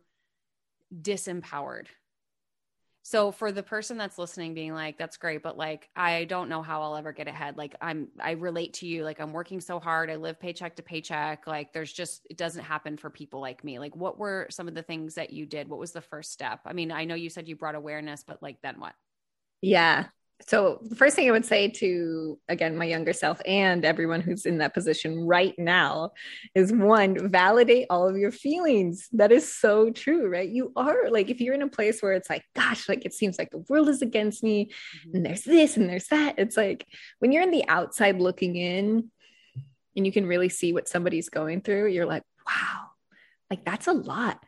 disempowered. 1.02 1.88
So 3.04 3.32
for 3.32 3.54
the 3.54 3.64
person 3.64 3.98
that's 3.98 4.18
listening 4.18 4.54
being 4.54 4.74
like 4.74 4.98
that's 4.98 5.16
great 5.16 5.42
but 5.42 5.58
like 5.58 5.88
I 5.96 6.26
don't 6.26 6.50
know 6.50 6.62
how 6.62 6.82
I'll 6.82 6.98
ever 6.98 7.14
get 7.14 7.30
ahead. 7.30 7.58
Like 7.58 7.74
I'm 7.80 8.10
I 8.20 8.32
relate 8.32 8.74
to 8.76 8.88
you. 8.88 9.06
Like 9.06 9.22
I'm 9.22 9.32
working 9.32 9.62
so 9.62 9.80
hard. 9.80 10.10
I 10.10 10.18
live 10.18 10.42
paycheck 10.42 10.76
to 10.76 10.84
paycheck. 10.84 11.48
Like 11.48 11.72
there's 11.72 11.94
just 11.94 12.28
it 12.30 12.36
doesn't 12.36 12.66
happen 12.66 12.98
for 12.98 13.10
people 13.10 13.40
like 13.40 13.64
me. 13.64 13.80
Like 13.80 13.96
what 13.96 14.20
were 14.20 14.48
some 14.50 14.68
of 14.68 14.76
the 14.76 14.84
things 14.84 15.16
that 15.16 15.32
you 15.32 15.46
did? 15.46 15.70
What 15.70 15.80
was 15.80 15.94
the 15.94 16.02
first 16.02 16.34
step? 16.34 16.60
I 16.66 16.74
mean 16.74 16.92
I 16.92 17.06
know 17.06 17.16
you 17.16 17.30
said 17.30 17.48
you 17.48 17.56
brought 17.56 17.76
awareness 17.76 18.26
but 18.28 18.44
like 18.44 18.62
then 18.62 18.78
what? 18.78 18.94
Yeah 19.62 20.08
so 20.46 20.80
the 20.84 20.96
first 20.96 21.16
thing 21.16 21.28
I 21.28 21.32
would 21.32 21.46
say 21.46 21.68
to 21.70 22.40
again 22.48 22.78
my 22.78 22.86
younger 22.86 23.12
self 23.12 23.42
and 23.46 23.84
everyone 23.84 24.22
who's 24.22 24.46
in 24.46 24.60
that 24.60 24.74
position 24.74 25.26
right 25.26 25.56
now 25.58 26.12
is 26.54 26.72
one 26.72 27.30
validate 27.30 27.88
all 27.90 28.08
of 28.08 28.18
your 28.18 28.32
feelings. 28.32 29.10
That 29.14 29.32
is 29.32 29.52
so 29.52 29.90
true, 29.90 30.30
right? 30.30 30.48
You 30.48 30.72
are 30.76 31.10
like 31.10 31.30
if 31.30 31.42
you're 31.42 31.56
in 31.56 31.64
a 31.64 31.68
place 31.68 32.02
where 32.02 32.14
it's 32.14 32.30
like 32.30 32.44
gosh, 32.56 32.88
like 32.88 33.04
it 33.06 33.14
seems 33.14 33.40
like 33.40 33.50
the 33.50 33.66
world 33.70 33.90
is 33.90 34.02
against 34.02 34.44
me 34.44 34.66
mm-hmm. 34.66 35.18
and 35.18 35.26
there's 35.26 35.44
this 35.44 35.76
and 35.76 35.90
there's 35.90 36.08
that. 36.08 36.36
It's 36.38 36.56
like 36.56 36.86
when 37.20 37.32
you're 37.32 37.44
in 37.44 37.52
the 37.52 37.68
outside 37.68 38.20
looking 38.20 38.56
in 38.56 39.10
and 39.96 40.06
you 40.06 40.12
can 40.12 40.28
really 40.28 40.50
see 40.50 40.72
what 40.72 40.88
somebody's 40.88 41.30
going 41.30 41.62
through, 41.62 41.88
you're 41.88 42.06
like, 42.06 42.24
wow, 42.46 42.86
like 43.50 43.66
that's 43.66 43.88
a 43.88 43.94
lot. 43.94 44.42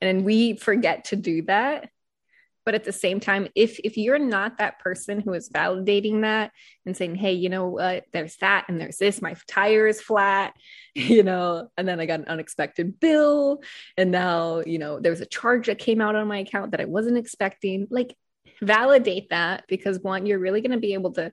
And 0.00 0.24
we 0.24 0.56
forget 0.56 1.04
to 1.06 1.16
do 1.16 1.42
that 1.42 1.88
but 2.64 2.74
at 2.74 2.84
the 2.84 2.92
same 2.92 3.20
time 3.20 3.48
if 3.54 3.78
if 3.84 3.96
you're 3.96 4.18
not 4.18 4.58
that 4.58 4.78
person 4.78 5.20
who 5.20 5.32
is 5.32 5.50
validating 5.50 6.22
that 6.22 6.52
and 6.86 6.96
saying 6.96 7.14
hey 7.14 7.32
you 7.32 7.48
know 7.48 7.68
what? 7.68 8.04
There's 8.12 8.36
that 8.36 8.66
and 8.68 8.80
there's 8.80 8.98
this. 8.98 9.22
My 9.22 9.34
tire 9.48 9.86
is 9.86 10.00
flat 10.00 10.54
you 10.94 11.22
know 11.22 11.68
and 11.78 11.88
then 11.88 12.00
i 12.00 12.06
got 12.06 12.20
an 12.20 12.26
unexpected 12.26 13.00
bill 13.00 13.62
and 13.96 14.10
now 14.10 14.60
you 14.66 14.78
know 14.78 15.00
there 15.00 15.10
was 15.10 15.22
a 15.22 15.26
charge 15.26 15.66
that 15.66 15.78
came 15.78 16.02
out 16.02 16.14
on 16.14 16.28
my 16.28 16.38
account 16.38 16.72
that 16.72 16.82
i 16.82 16.84
wasn't 16.84 17.16
expecting 17.16 17.86
like 17.90 18.14
validate 18.60 19.30
that 19.30 19.64
because 19.68 19.98
one 20.00 20.26
you're 20.26 20.38
really 20.38 20.60
going 20.60 20.72
to 20.72 20.78
be 20.78 20.92
able 20.92 21.12
to 21.12 21.32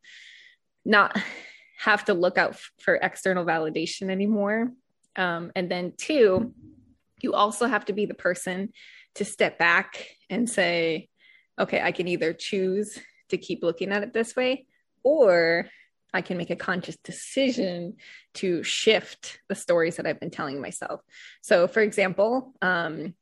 not 0.86 1.22
have 1.80 2.06
to 2.06 2.14
look 2.14 2.38
out 2.38 2.52
f- 2.52 2.72
for 2.80 2.96
external 2.96 3.46
validation 3.46 4.10
anymore. 4.10 4.72
Um, 5.16 5.52
and 5.56 5.70
then 5.70 5.94
two 5.98 6.54
you 7.22 7.34
also 7.34 7.68
have 7.68 7.86
to 7.86 7.94
be 7.94 8.06
the 8.06 8.14
person 8.14 8.72
to 9.16 9.26
step 9.26 9.60
back 9.60 10.06
and 10.30 10.50
say 10.50 11.09
okay, 11.60 11.82
I 11.82 11.92
can 11.92 12.08
either 12.08 12.34
choose 12.34 12.98
to 13.30 13.38
keep 13.38 13.64
looking 13.64 13.92
at 13.92 14.04
it 14.04 14.14
this 14.14 14.36
way, 14.36 14.66
or 15.04 15.70
I 16.14 16.22
can 16.22 16.38
make 16.38 16.50
a 16.50 16.56
conscious 16.56 16.98
decision 16.98 17.98
to 18.36 18.64
shift 18.64 19.40
the 19.48 19.56
stories 19.56 19.98
that 19.98 20.08
I've 20.08 20.20
been 20.20 20.32
telling 20.32 20.60
myself. 20.60 21.02
So, 21.42 21.68
for 21.68 21.82
example, 21.82 22.54
um, 22.62 23.14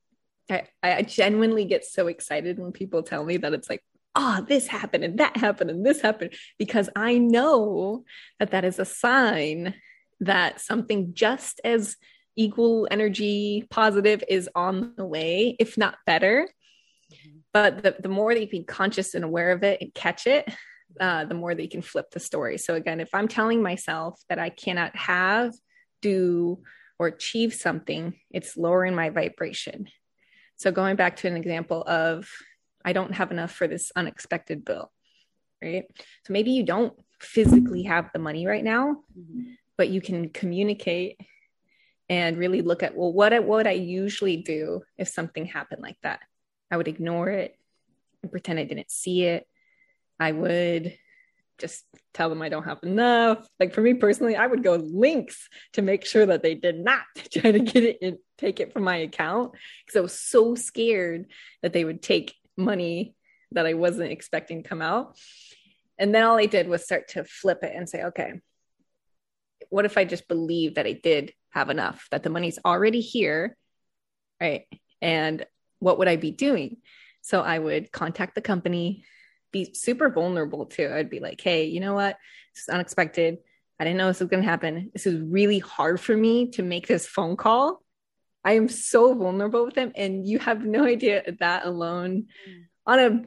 I, 0.50 0.63
I 0.82 1.01
genuinely 1.01 1.65
get 1.65 1.84
so 1.84 2.08
excited 2.08 2.58
when 2.58 2.72
people 2.72 3.03
tell 3.03 3.25
me 3.25 3.38
that 3.38 3.53
it's 3.53 3.70
like, 3.70 3.84
oh, 4.15 4.46
this 4.48 4.67
happened 4.67 5.03
and 5.03 5.20
that 5.20 5.36
happened 5.36 5.70
and 5.70 5.86
this 5.86 6.01
happened, 6.01 6.34
because 6.58 6.89
I 6.96 7.17
know 7.17 8.06
that 8.39 8.51
that 8.51 8.63
is 8.63 8.79
a 8.79 8.86
sign 8.86 9.74
that 10.22 10.62
something 10.62 11.13
just 11.13 11.60
as 11.63 11.98
equal 12.36 12.88
energy 12.89 13.65
positive 13.70 14.24
is 14.29 14.50
on 14.56 14.94
the 14.96 15.06
way, 15.06 15.56
if 15.60 15.77
not 15.77 15.98
better 16.06 16.50
but 17.58 17.82
the, 17.82 17.96
the 18.00 18.10
more 18.10 18.36
that 18.36 18.40
you 18.40 18.48
can 18.48 18.60
be 18.60 18.66
conscious 18.66 19.16
and 19.16 19.26
aware 19.26 19.52
of 19.52 19.64
it 19.64 19.82
and 19.82 19.92
catch 19.94 20.28
it 20.28 20.48
uh, 21.00 21.26
the 21.26 21.34
more 21.34 21.54
that 21.54 21.62
you 21.62 21.70
can 21.70 21.82
flip 21.82 22.12
the 22.12 22.20
story. 22.20 22.58
So 22.58 22.76
again 22.76 23.00
if 23.00 23.10
i'm 23.14 23.28
telling 23.28 23.62
myself 23.62 24.22
that 24.30 24.40
i 24.40 24.50
cannot 24.50 24.96
have 24.96 25.54
do 26.02 26.60
or 27.00 27.08
achieve 27.08 27.54
something 27.54 28.14
it's 28.30 28.58
lowering 28.58 28.96
my 28.96 29.10
vibration. 29.10 29.88
So 30.56 30.72
going 30.72 30.96
back 30.96 31.18
to 31.18 31.28
an 31.28 31.38
example 31.38 31.84
of 31.88 32.30
i 32.86 32.94
don't 32.94 33.16
have 33.16 33.32
enough 33.32 33.52
for 33.52 33.68
this 33.68 33.92
unexpected 33.96 34.64
bill 34.64 34.92
right? 35.64 35.86
So 36.26 36.34
maybe 36.34 36.52
you 36.52 36.64
don't 36.64 36.94
physically 37.20 37.84
have 37.84 38.12
the 38.14 38.20
money 38.20 38.46
right 38.46 38.64
now 38.64 38.98
mm-hmm. 39.18 39.54
but 39.78 39.90
you 39.90 40.02
can 40.02 40.30
communicate 40.30 41.20
and 42.08 42.38
really 42.38 42.62
look 42.62 42.84
at 42.84 42.96
well 42.96 43.12
what 43.12 43.34
what 43.34 43.46
would 43.46 43.68
i 43.68 43.72
usually 43.72 44.38
do 44.38 44.82
if 44.98 45.08
something 45.08 45.46
happened 45.46 45.82
like 45.82 45.98
that 46.04 46.20
I 46.72 46.78
would 46.78 46.88
ignore 46.88 47.30
it 47.30 47.56
and 48.22 48.32
pretend 48.32 48.60
I 48.60 48.66
didn't 48.66 48.92
see 48.92 49.24
it. 49.24 49.48
I 50.20 50.32
would 50.32 50.98
just 51.58 51.84
tell 52.14 52.30
them 52.30 52.42
I 52.42 52.50
don't 52.50 52.64
have 52.64 52.80
enough. 52.84 53.48
Like 53.60 53.74
for 53.74 53.82
me 53.82 53.96
personally, 53.96 54.36
I 54.36 54.48
would 54.48 54.64
go 54.64 54.76
links 54.76 55.50
to 55.74 55.82
make 55.82 56.06
sure 56.06 56.26
that 56.26 56.44
they 56.44 56.56
did 56.56 56.78
not 56.78 57.02
try 57.32 57.52
to 57.52 57.60
get 57.60 57.84
it 57.84 57.98
and 58.02 58.18
take 58.38 58.60
it 58.60 58.74
from 58.74 58.84
my 58.84 58.98
account 58.98 59.54
because 59.86 59.98
I 59.98 60.02
was 60.02 60.20
so 60.20 60.56
scared 60.56 61.26
that 61.62 61.74
they 61.74 61.84
would 61.84 62.02
take 62.02 62.36
money 62.56 63.16
that 63.52 63.66
I 63.66 63.74
wasn't 63.74 64.12
expecting 64.12 64.64
to 64.64 64.70
come 64.70 64.82
out. 64.82 65.18
And 65.98 66.14
then 66.14 66.24
all 66.24 66.38
I 66.38 66.46
did 66.46 66.68
was 66.68 66.84
start 66.84 67.10
to 67.10 67.24
flip 67.24 67.64
it 67.64 67.74
and 67.76 67.90
say, 67.90 68.04
okay, 68.06 68.34
what 69.70 69.86
if 69.86 69.98
I 69.98 70.06
just 70.06 70.28
believe 70.28 70.76
that 70.76 70.86
I 70.86 70.94
did 70.94 71.34
have 71.52 71.70
enough, 71.70 72.08
that 72.12 72.24
the 72.24 72.30
money's 72.30 72.60
already 72.64 73.02
here, 73.02 73.58
right? 74.40 74.66
And 75.02 75.46
what 75.80 76.00
would 76.00 76.08
I 76.08 76.16
be 76.16 76.32
doing? 76.32 76.78
So 77.22 77.42
I 77.42 77.60
would 77.60 77.92
contact 77.92 78.36
the 78.36 78.42
company, 78.42 79.04
be 79.52 79.74
super 79.74 80.10
vulnerable 80.10 80.66
too. 80.66 80.92
I'd 80.94 81.10
be 81.10 81.20
like, 81.20 81.42
hey, 81.42 81.66
you 81.66 81.80
know 81.80 81.94
what? 81.94 82.18
This 82.56 82.64
is 82.64 82.70
unexpected. 82.70 83.38
I 83.80 83.84
didn't 83.84 83.98
know 83.98 84.08
this 84.08 84.20
was 84.20 84.30
going 84.30 84.44
to 84.44 84.50
happen. 84.50 84.90
This 84.94 85.06
is 85.06 85.20
really 85.22 85.60
hard 85.60 86.00
for 86.00 86.16
me 86.16 86.50
to 86.52 86.64
make 86.64 86.88
this 86.88 87.06
phone 87.06 87.36
call. 87.36 87.84
I 88.44 88.54
am 88.54 88.70
so 88.70 89.14
vulnerable 89.14 89.66
with 89.66 89.76
them. 89.76 89.92
And 89.96 90.26
you 90.26 90.40
have 90.40 90.66
no 90.66 90.86
idea 90.86 91.24
that 91.40 91.66
alone 91.66 92.28
mm. 92.50 92.64
on 92.86 93.00
a 93.00 93.22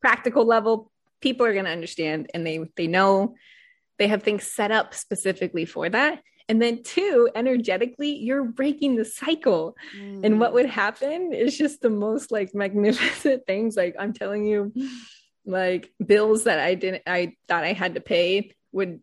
practical 0.00 0.44
level, 0.44 0.90
people 1.20 1.46
are 1.46 1.52
going 1.52 1.66
to 1.66 1.70
understand 1.70 2.30
and 2.34 2.46
they, 2.46 2.60
they 2.76 2.86
know 2.86 3.36
they 3.98 4.08
have 4.08 4.22
things 4.22 4.44
set 4.44 4.72
up 4.72 4.92
specifically 4.94 5.66
for 5.66 5.88
that. 5.88 6.22
And 6.50 6.60
then, 6.60 6.82
two, 6.82 7.30
energetically, 7.36 8.16
you're 8.16 8.42
breaking 8.42 8.96
the 8.96 9.04
cycle. 9.04 9.76
Mm. 9.96 10.26
And 10.26 10.40
what 10.40 10.52
would 10.52 10.66
mm. 10.66 10.70
happen 10.70 11.32
is 11.32 11.56
just 11.56 11.80
the 11.80 11.90
most 11.90 12.32
like 12.32 12.56
magnificent 12.56 13.44
things. 13.46 13.76
Like, 13.76 13.94
I'm 13.96 14.12
telling 14.12 14.44
you, 14.44 14.72
like 15.46 15.92
bills 16.04 16.44
that 16.44 16.58
I 16.58 16.74
didn't, 16.74 17.04
I 17.06 17.36
thought 17.46 17.62
I 17.62 17.72
had 17.72 17.94
to 17.94 18.00
pay 18.00 18.56
would, 18.72 18.98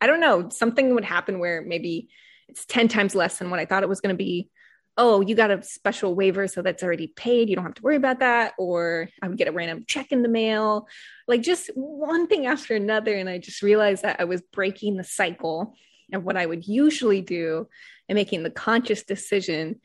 I 0.00 0.08
don't 0.08 0.18
know, 0.18 0.48
something 0.48 0.92
would 0.96 1.04
happen 1.04 1.38
where 1.38 1.62
maybe 1.62 2.08
it's 2.48 2.66
10 2.66 2.88
times 2.88 3.14
less 3.14 3.38
than 3.38 3.48
what 3.48 3.60
I 3.60 3.64
thought 3.64 3.84
it 3.84 3.88
was 3.88 4.00
going 4.00 4.14
to 4.14 4.18
be. 4.18 4.50
Oh, 4.96 5.20
you 5.20 5.36
got 5.36 5.52
a 5.52 5.62
special 5.62 6.16
waiver, 6.16 6.48
so 6.48 6.62
that's 6.62 6.82
already 6.82 7.06
paid. 7.06 7.48
You 7.48 7.54
don't 7.54 7.64
have 7.64 7.74
to 7.74 7.82
worry 7.82 7.94
about 7.94 8.18
that. 8.18 8.54
Or 8.58 9.08
I 9.22 9.28
would 9.28 9.38
get 9.38 9.46
a 9.46 9.52
random 9.52 9.84
check 9.86 10.10
in 10.10 10.22
the 10.22 10.28
mail, 10.28 10.88
like 11.28 11.42
just 11.42 11.70
one 11.76 12.26
thing 12.26 12.46
after 12.46 12.74
another. 12.74 13.14
And 13.14 13.28
I 13.28 13.38
just 13.38 13.62
realized 13.62 14.02
that 14.02 14.16
I 14.18 14.24
was 14.24 14.42
breaking 14.52 14.96
the 14.96 15.04
cycle 15.04 15.76
of 16.12 16.24
what 16.24 16.36
I 16.36 16.46
would 16.46 16.66
usually 16.66 17.20
do 17.20 17.68
and 18.08 18.16
making 18.16 18.42
the 18.42 18.50
conscious 18.50 19.02
decision 19.02 19.80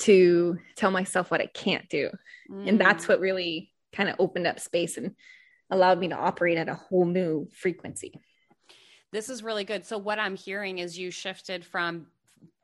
to 0.00 0.58
tell 0.76 0.90
myself 0.90 1.30
what 1.30 1.40
I 1.40 1.46
can't 1.46 1.88
do. 1.88 2.10
Mm. 2.50 2.68
And 2.68 2.80
that's 2.80 3.08
what 3.08 3.20
really 3.20 3.72
kind 3.92 4.08
of 4.08 4.16
opened 4.18 4.46
up 4.46 4.60
space 4.60 4.96
and 4.96 5.14
allowed 5.70 5.98
me 5.98 6.08
to 6.08 6.16
operate 6.16 6.58
at 6.58 6.68
a 6.68 6.74
whole 6.74 7.04
new 7.04 7.48
frequency. 7.52 8.20
This 9.10 9.28
is 9.28 9.42
really 9.42 9.64
good. 9.64 9.86
So, 9.86 9.96
what 9.98 10.18
I'm 10.18 10.36
hearing 10.36 10.78
is 10.78 10.98
you 10.98 11.10
shifted 11.10 11.64
from 11.64 12.06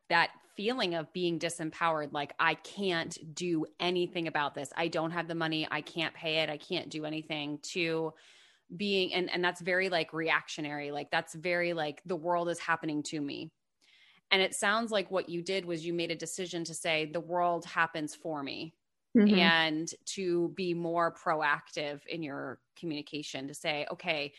that 0.09 0.31
feeling 0.57 0.95
of 0.95 1.13
being 1.13 1.39
disempowered 1.39 2.13
like 2.13 2.33
i 2.39 2.55
can't 2.55 3.35
do 3.35 3.67
anything 3.81 4.29
about 4.29 4.55
this 4.55 4.73
i 4.77 4.87
don't 4.87 5.11
have 5.11 5.27
the 5.27 5.35
money 5.35 5.67
i 5.71 5.81
can't 5.81 6.15
pay 6.15 6.39
it 6.39 6.49
i 6.49 6.57
can't 6.57 6.91
do 6.91 7.05
anything 7.05 7.59
to 7.63 8.13
being 8.77 9.13
and 9.13 9.31
and 9.31 9.45
that's 9.45 9.61
very 9.61 9.89
like 9.89 10.13
reactionary 10.13 10.91
like 10.91 11.11
that's 11.11 11.35
very 11.35 11.73
like 11.73 12.03
the 12.07 12.17
world 12.17 12.49
is 12.49 12.59
happening 12.59 13.03
to 13.03 13.21
me 13.21 13.51
and 14.31 14.41
it 14.41 14.55
sounds 14.55 14.91
like 14.91 15.11
what 15.11 15.29
you 15.29 15.43
did 15.43 15.65
was 15.65 15.85
you 15.85 15.93
made 15.93 16.11
a 16.11 16.17
decision 16.17 16.65
to 16.65 16.75
say 16.75 17.05
the 17.05 17.21
world 17.21 17.65
happens 17.67 18.15
for 18.15 18.43
me 18.43 18.75
mm-hmm. 19.17 19.39
and 19.39 19.91
to 20.07 20.49
be 20.57 20.75
more 20.75 21.15
proactive 21.15 22.01
in 22.07 22.23
your 22.23 22.59
communication 22.77 23.47
to 23.47 23.55
say 23.55 23.87
okay 23.93 24.33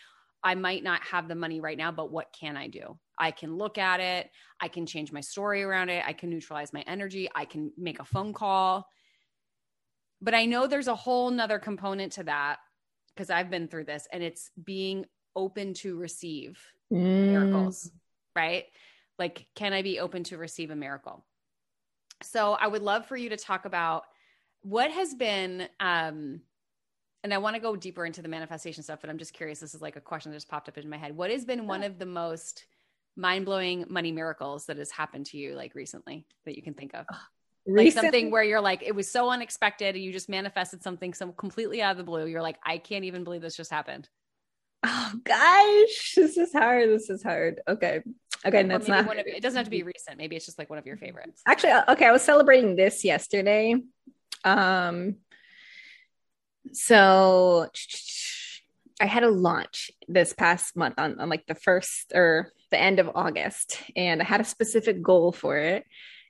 I 0.46 0.54
might 0.54 0.84
not 0.84 1.02
have 1.06 1.28
the 1.28 1.34
money 1.34 1.60
right 1.60 1.78
now, 1.78 1.92
but 1.92 2.12
what 2.12 2.32
can 2.32 2.56
I 2.56 2.68
do? 2.68 3.00
I 3.18 3.32
can 3.32 3.58
look 3.58 3.80
at 3.80 4.00
it. 4.00 4.30
I 4.62 4.68
can 4.68 4.86
change 4.86 5.12
my 5.12 5.22
story 5.22 5.64
around 5.64 5.90
it. 5.90 6.04
I 6.06 6.14
can 6.14 6.30
neutralize 6.30 6.72
my 6.72 6.84
energy. 6.86 7.28
I 7.34 7.46
can 7.46 7.72
make 7.80 8.00
a 8.00 8.06
phone 8.06 8.32
call. 8.32 8.88
But 10.22 10.36
I 10.36 10.46
know 10.46 10.68
there's 10.68 10.88
a 10.88 10.96
whole 10.96 11.32
nother 11.32 11.58
component 11.58 12.12
to 12.14 12.24
that 12.26 12.60
because 13.16 13.30
I've 13.30 13.50
been 13.50 13.68
through 13.68 13.86
this 13.86 14.08
and 14.12 14.22
it's 14.22 14.52
being 14.62 15.06
open 15.36 15.74
to 15.76 15.98
receive 15.98 16.60
mm. 16.92 17.30
miracles, 17.30 17.92
right? 18.36 18.66
Like, 19.18 19.48
can 19.56 19.74
I 19.74 19.82
be 19.82 20.00
open 20.00 20.24
to 20.26 20.38
receive 20.38 20.72
a 20.72 20.76
miracle? 20.76 21.26
So 22.24 22.54
I 22.54 22.68
would 22.68 22.82
love 22.82 23.06
for 23.06 23.18
you 23.18 23.30
to 23.30 23.38
talk 23.38 23.66
about 23.66 24.04
what 24.62 24.92
has 24.92 25.14
been, 25.14 25.68
um, 25.80 26.42
and 27.24 27.34
I 27.34 27.38
want 27.38 27.56
to 27.56 27.62
go 27.62 27.76
deeper 27.76 28.06
into 28.06 28.22
the 28.22 28.28
manifestation 28.28 28.84
stuff, 28.84 29.00
but 29.02 29.10
I'm 29.10 29.18
just 29.18 29.34
curious. 29.34 29.60
This 29.60 29.74
is 29.74 29.82
like 29.82 29.96
a 29.96 30.02
question 30.02 30.32
that 30.32 30.38
just 30.38 30.50
popped 30.50 30.70
up 30.70 30.78
in 30.78 30.90
my 30.90 30.98
head. 30.98 31.16
What 31.16 31.32
has 31.32 31.46
been 31.46 31.68
one 31.68 31.84
of 31.84 31.98
the 31.98 32.06
most 32.06 32.66
mind 33.16 33.46
blowing 33.46 33.86
money 33.90 34.12
miracles 34.12 34.66
that 34.66 34.78
has 34.78 34.92
happened 34.92 35.26
to 35.28 35.38
you 35.38 35.56
like 35.56 35.76
recently 35.76 36.26
that 36.46 36.56
you 36.56 36.62
can 36.62 36.74
think 36.74 36.94
of? 36.94 37.06
Recently? 37.68 37.86
Like 37.86 37.94
something 37.94 38.32
where 38.32 38.44
you're 38.44 38.62
like, 38.62 38.84
it 38.84 38.94
was 38.94 39.10
so 39.10 39.30
unexpected 39.32 39.96
and 39.96 40.04
you 40.04 40.12
just 40.12 40.30
manifested 40.30 40.84
something 40.84 41.14
so 41.14 41.32
completely 41.32 41.82
out 41.82 41.92
of 41.92 41.98
the 41.98 42.04
blue. 42.04 42.28
You're 42.28 42.44
like, 42.44 42.60
I 42.64 42.78
can't 42.78 43.06
even 43.06 43.24
believe 43.24 43.42
this 43.42 43.58
just 43.58 43.72
happened. 43.72 44.08
Oh 44.84 45.14
gosh, 45.24 46.14
this 46.16 46.38
is 46.38 46.54
hard. 46.54 46.90
This 46.90 47.10
is 47.10 47.24
hard. 47.24 47.62
Okay. 47.68 48.02
Okay, 48.46 48.60
and 48.60 48.70
that's 48.70 48.88
not 48.88 49.08
one 49.08 49.18
of, 49.18 49.26
it 49.26 49.42
doesn't 49.42 49.58
have 49.58 49.66
to 49.66 49.72
be 49.72 49.82
recent. 49.82 50.20
Maybe 50.20 50.36
it's 50.36 50.46
just 50.46 50.60
like 50.60 50.70
one 50.70 50.78
of 50.78 50.86
your 50.86 50.98
favorites. 50.98 51.42
Actually, 51.48 51.72
uh, 51.72 51.94
okay, 51.94 52.06
I 52.06 52.12
was 52.12 52.22
celebrating 52.22 52.76
this 52.76 53.04
yesterday. 53.04 53.76
Um 54.44 55.16
so 56.72 57.68
I 59.02 59.08
had 59.08 59.24
a 59.24 59.30
launch 59.30 59.90
this 60.08 60.34
past 60.34 60.78
month 60.78 60.96
on, 61.00 61.20
on 61.20 61.30
like 61.30 61.48
the 61.48 61.56
first 61.56 62.12
or 62.14 62.52
the 62.70 62.80
end 62.80 63.00
of 63.00 63.10
August, 63.16 63.82
and 63.96 64.22
I 64.22 64.26
had 64.26 64.42
a 64.42 64.46
specific 64.46 65.02
goal 65.02 65.32
for 65.32 65.58
it. 65.58 65.86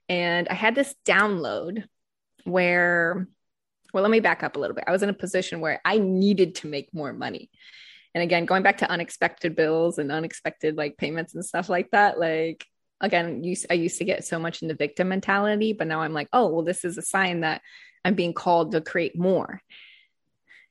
And 0.09 0.47
I 0.47 0.53
had 0.53 0.75
this 0.75 0.93
download 1.05 1.83
where, 2.43 3.27
well, 3.93 4.03
let 4.03 4.11
me 4.11 4.19
back 4.19 4.43
up 4.43 4.55
a 4.55 4.59
little 4.59 4.75
bit. 4.75 4.85
I 4.87 4.91
was 4.91 5.03
in 5.03 5.09
a 5.09 5.13
position 5.13 5.61
where 5.61 5.81
I 5.83 5.97
needed 5.97 6.55
to 6.55 6.67
make 6.67 6.93
more 6.93 7.13
money. 7.13 7.49
And 8.13 8.23
again, 8.23 8.45
going 8.45 8.63
back 8.63 8.77
to 8.77 8.89
unexpected 8.89 9.55
bills 9.55 9.97
and 9.97 10.11
unexpected 10.11 10.77
like 10.77 10.97
payments 10.97 11.35
and 11.35 11.43
stuff 11.43 11.69
like 11.69 11.91
that, 11.91 12.19
like 12.19 12.65
again, 13.01 13.43
I 13.69 13.73
used 13.73 13.97
to 13.97 14.05
get 14.05 14.25
so 14.25 14.39
much 14.39 14.61
in 14.61 14.67
the 14.67 14.73
victim 14.73 15.09
mentality, 15.09 15.73
but 15.73 15.87
now 15.87 16.01
I'm 16.01 16.13
like, 16.13 16.29
oh, 16.31 16.47
well, 16.47 16.63
this 16.63 16.85
is 16.85 16.97
a 16.97 17.01
sign 17.01 17.41
that 17.41 17.61
I'm 18.03 18.15
being 18.15 18.33
called 18.33 18.71
to 18.71 18.81
create 18.81 19.17
more. 19.17 19.61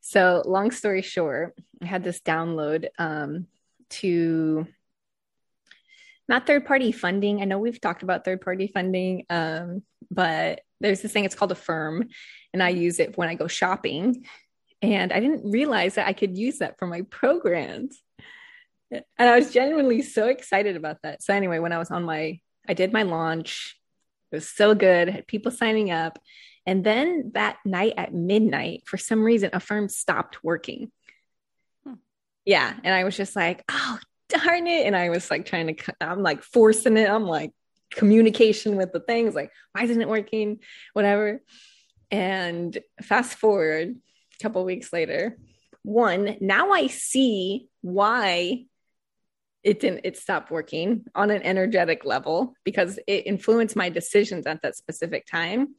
So, 0.01 0.43
long 0.47 0.71
story 0.71 1.03
short, 1.03 1.57
I 1.83 1.87
had 1.87 2.05
this 2.05 2.21
download 2.21 2.89
um, 2.99 3.47
to 3.91 4.67
not 6.29 6.47
third 6.47 6.67
party 6.67 6.93
funding. 6.93 7.41
I 7.41 7.45
know 7.45 7.59
we've 7.59 7.81
talked 7.81 8.03
about 8.03 8.25
third 8.25 8.41
party 8.41 8.71
funding, 8.73 9.27
um, 9.31 9.83
but 10.11 10.63
there's 10.81 11.03
this 11.03 11.13
thing, 11.13 11.25
it's 11.25 11.35
called 11.35 11.53
Affirm, 11.53 12.09
and 12.53 12.63
I 12.63 12.71
use 12.71 13.01
it 13.01 13.17
when 13.17 13.29
I 13.29 13.35
go 13.35 13.47
shopping. 13.49 14.27
And 14.83 15.13
I 15.13 15.21
didn't 15.21 15.51
realize 15.51 15.95
that 15.95 16.07
I 16.07 16.13
could 16.13 16.37
use 16.37 16.59
that 16.59 16.79
for 16.79 16.87
my 16.87 17.03
programs. 17.03 18.03
And 18.91 19.03
I 19.19 19.37
was 19.37 19.53
genuinely 19.53 20.03
so 20.03 20.29
excited 20.29 20.77
about 20.77 20.99
that. 21.03 21.23
So, 21.23 21.33
anyway, 21.33 21.59
when 21.59 21.73
I 21.73 21.79
was 21.79 21.91
on 21.91 22.05
my, 22.05 22.39
I 22.69 22.75
did 22.75 22.93
my 22.93 23.03
launch, 23.03 23.81
it 24.31 24.37
was 24.37 24.49
so 24.49 24.75
good, 24.75 25.09
had 25.09 25.27
people 25.27 25.51
signing 25.51 25.91
up. 25.91 26.19
And 26.67 26.85
then 26.85 27.33
that 27.35 27.59
night 27.65 27.95
at 27.97 28.15
midnight, 28.15 28.83
for 28.87 28.97
some 28.97 29.23
reason, 29.23 29.51
Affirm 29.53 29.89
stopped 29.89 30.45
working. 30.45 30.91
Hmm. 31.85 31.95
Yeah. 32.45 32.75
And 32.83 32.95
I 32.95 33.05
was 33.05 33.17
just 33.17 33.37
like, 33.37 33.65
oh, 33.71 33.99
darn 34.29 34.67
it. 34.67 34.87
And 34.87 34.97
I 34.97 35.11
was 35.11 35.31
like 35.31 35.47
trying 35.47 35.75
to, 35.75 35.95
I'm 36.01 36.23
like 36.23 36.43
forcing 36.43 36.97
it. 36.97 37.09
I'm 37.09 37.27
like 37.27 37.53
communication 37.91 38.77
with 38.77 38.93
the 38.93 39.01
things, 39.01 39.35
like, 39.35 39.51
why 39.73 39.85
isn't 39.85 40.01
it 40.01 40.09
working? 40.09 40.61
Whatever. 40.93 41.41
And 42.11 42.77
fast 43.03 43.39
forward 43.39 43.95
a 43.95 44.43
couple 44.43 44.65
weeks 44.65 44.93
later, 44.93 45.39
one, 45.83 46.37
now 46.41 46.73
I 46.73 46.87
see 46.87 47.69
why 47.83 48.65
it 49.65 49.81
didn't 49.81 50.03
it 50.05 50.17
stopped 50.17 50.51
working 50.51 51.05
on 51.15 51.31
an 51.31 51.43
energetic 51.43 52.05
level 52.05 52.55
because 52.65 52.99
it 53.07 53.27
influenced 53.27 53.75
my 53.75 53.89
decisions 53.89 54.47
at 54.47 54.61
that 54.63 54.77
specific 54.77 55.27
time 55.27 55.75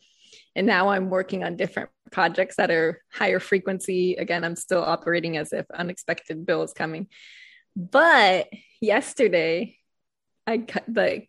and 0.56 0.66
now 0.66 0.90
i'm 0.90 1.10
working 1.10 1.44
on 1.44 1.56
different 1.56 1.90
projects 2.12 2.56
that 2.56 2.72
are 2.72 3.02
higher 3.14 3.40
frequency 3.40 4.16
again 4.16 4.44
i'm 4.44 4.56
still 4.56 4.84
operating 4.84 5.38
as 5.38 5.54
if 5.54 5.66
unexpected 5.72 6.46
bill 6.46 6.64
is 6.64 6.74
coming 6.74 7.08
but 7.76 8.48
yesterday 8.82 9.78
i 10.48 10.58
cut 10.58 10.84
the 10.88 11.24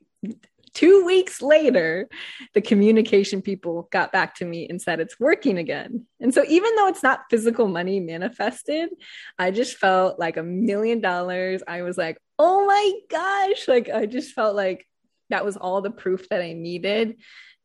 two 0.75 1.07
weeks 1.07 1.41
later 1.41 2.09
the 2.55 2.61
communication 2.61 3.41
people 3.41 3.89
got 3.91 4.13
back 4.13 4.35
to 4.35 4.45
me 4.45 4.69
and 4.69 4.81
said 4.81 5.01
it's 5.01 5.19
working 5.19 5.59
again 5.59 6.07
and 6.21 6.35
so 6.35 6.45
even 6.47 6.75
though 6.77 6.87
it's 6.87 7.03
not 7.03 7.21
physical 7.31 7.67
money 7.67 7.99
manifested 7.99 8.91
i 9.39 9.51
just 9.51 9.77
felt 9.77 10.19
like 10.19 10.37
a 10.37 10.43
million 10.43 11.01
dollars 11.01 11.63
i 11.67 11.83
was 11.83 11.97
like 11.97 12.19
oh 12.39 12.67
my 12.67 12.93
gosh 13.11 13.69
like 13.69 13.89
i 13.89 14.05
just 14.05 14.35
felt 14.35 14.55
like 14.55 14.87
that 15.31 15.45
was 15.45 15.57
all 15.57 15.81
the 15.81 15.91
proof 15.91 16.29
that 16.29 16.43
i 16.43 16.53
needed 16.53 17.17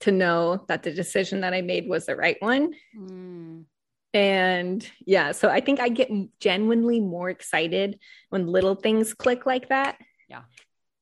to 0.02 0.12
know 0.12 0.66
that 0.68 0.84
the 0.84 0.92
decision 0.92 1.42
that 1.42 1.54
I 1.54 1.62
made 1.62 1.88
was 1.88 2.06
the 2.06 2.16
right 2.16 2.38
one. 2.40 2.74
Mm. 2.98 3.66
And 4.14 4.86
yeah, 5.06 5.32
so 5.32 5.50
I 5.50 5.62
think 5.62 5.80
I 5.80 5.90
get 5.90 6.10
genuinely 6.40 7.00
more 7.00 7.30
excited 7.30 8.00
when 8.30 8.48
little 8.48 8.76
things 8.76 9.14
click 9.14 9.46
like 9.46 9.70
that. 9.70 9.98
Yeah. 10.28 10.42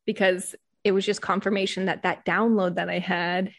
Because 0.05 0.55
it 0.83 0.91
was 0.91 1.05
just 1.05 1.21
confirmation 1.21 1.85
that 1.85 2.03
that 2.03 2.25
download 2.25 2.75
that 2.75 2.89
I 2.89 2.99
had 2.99 3.51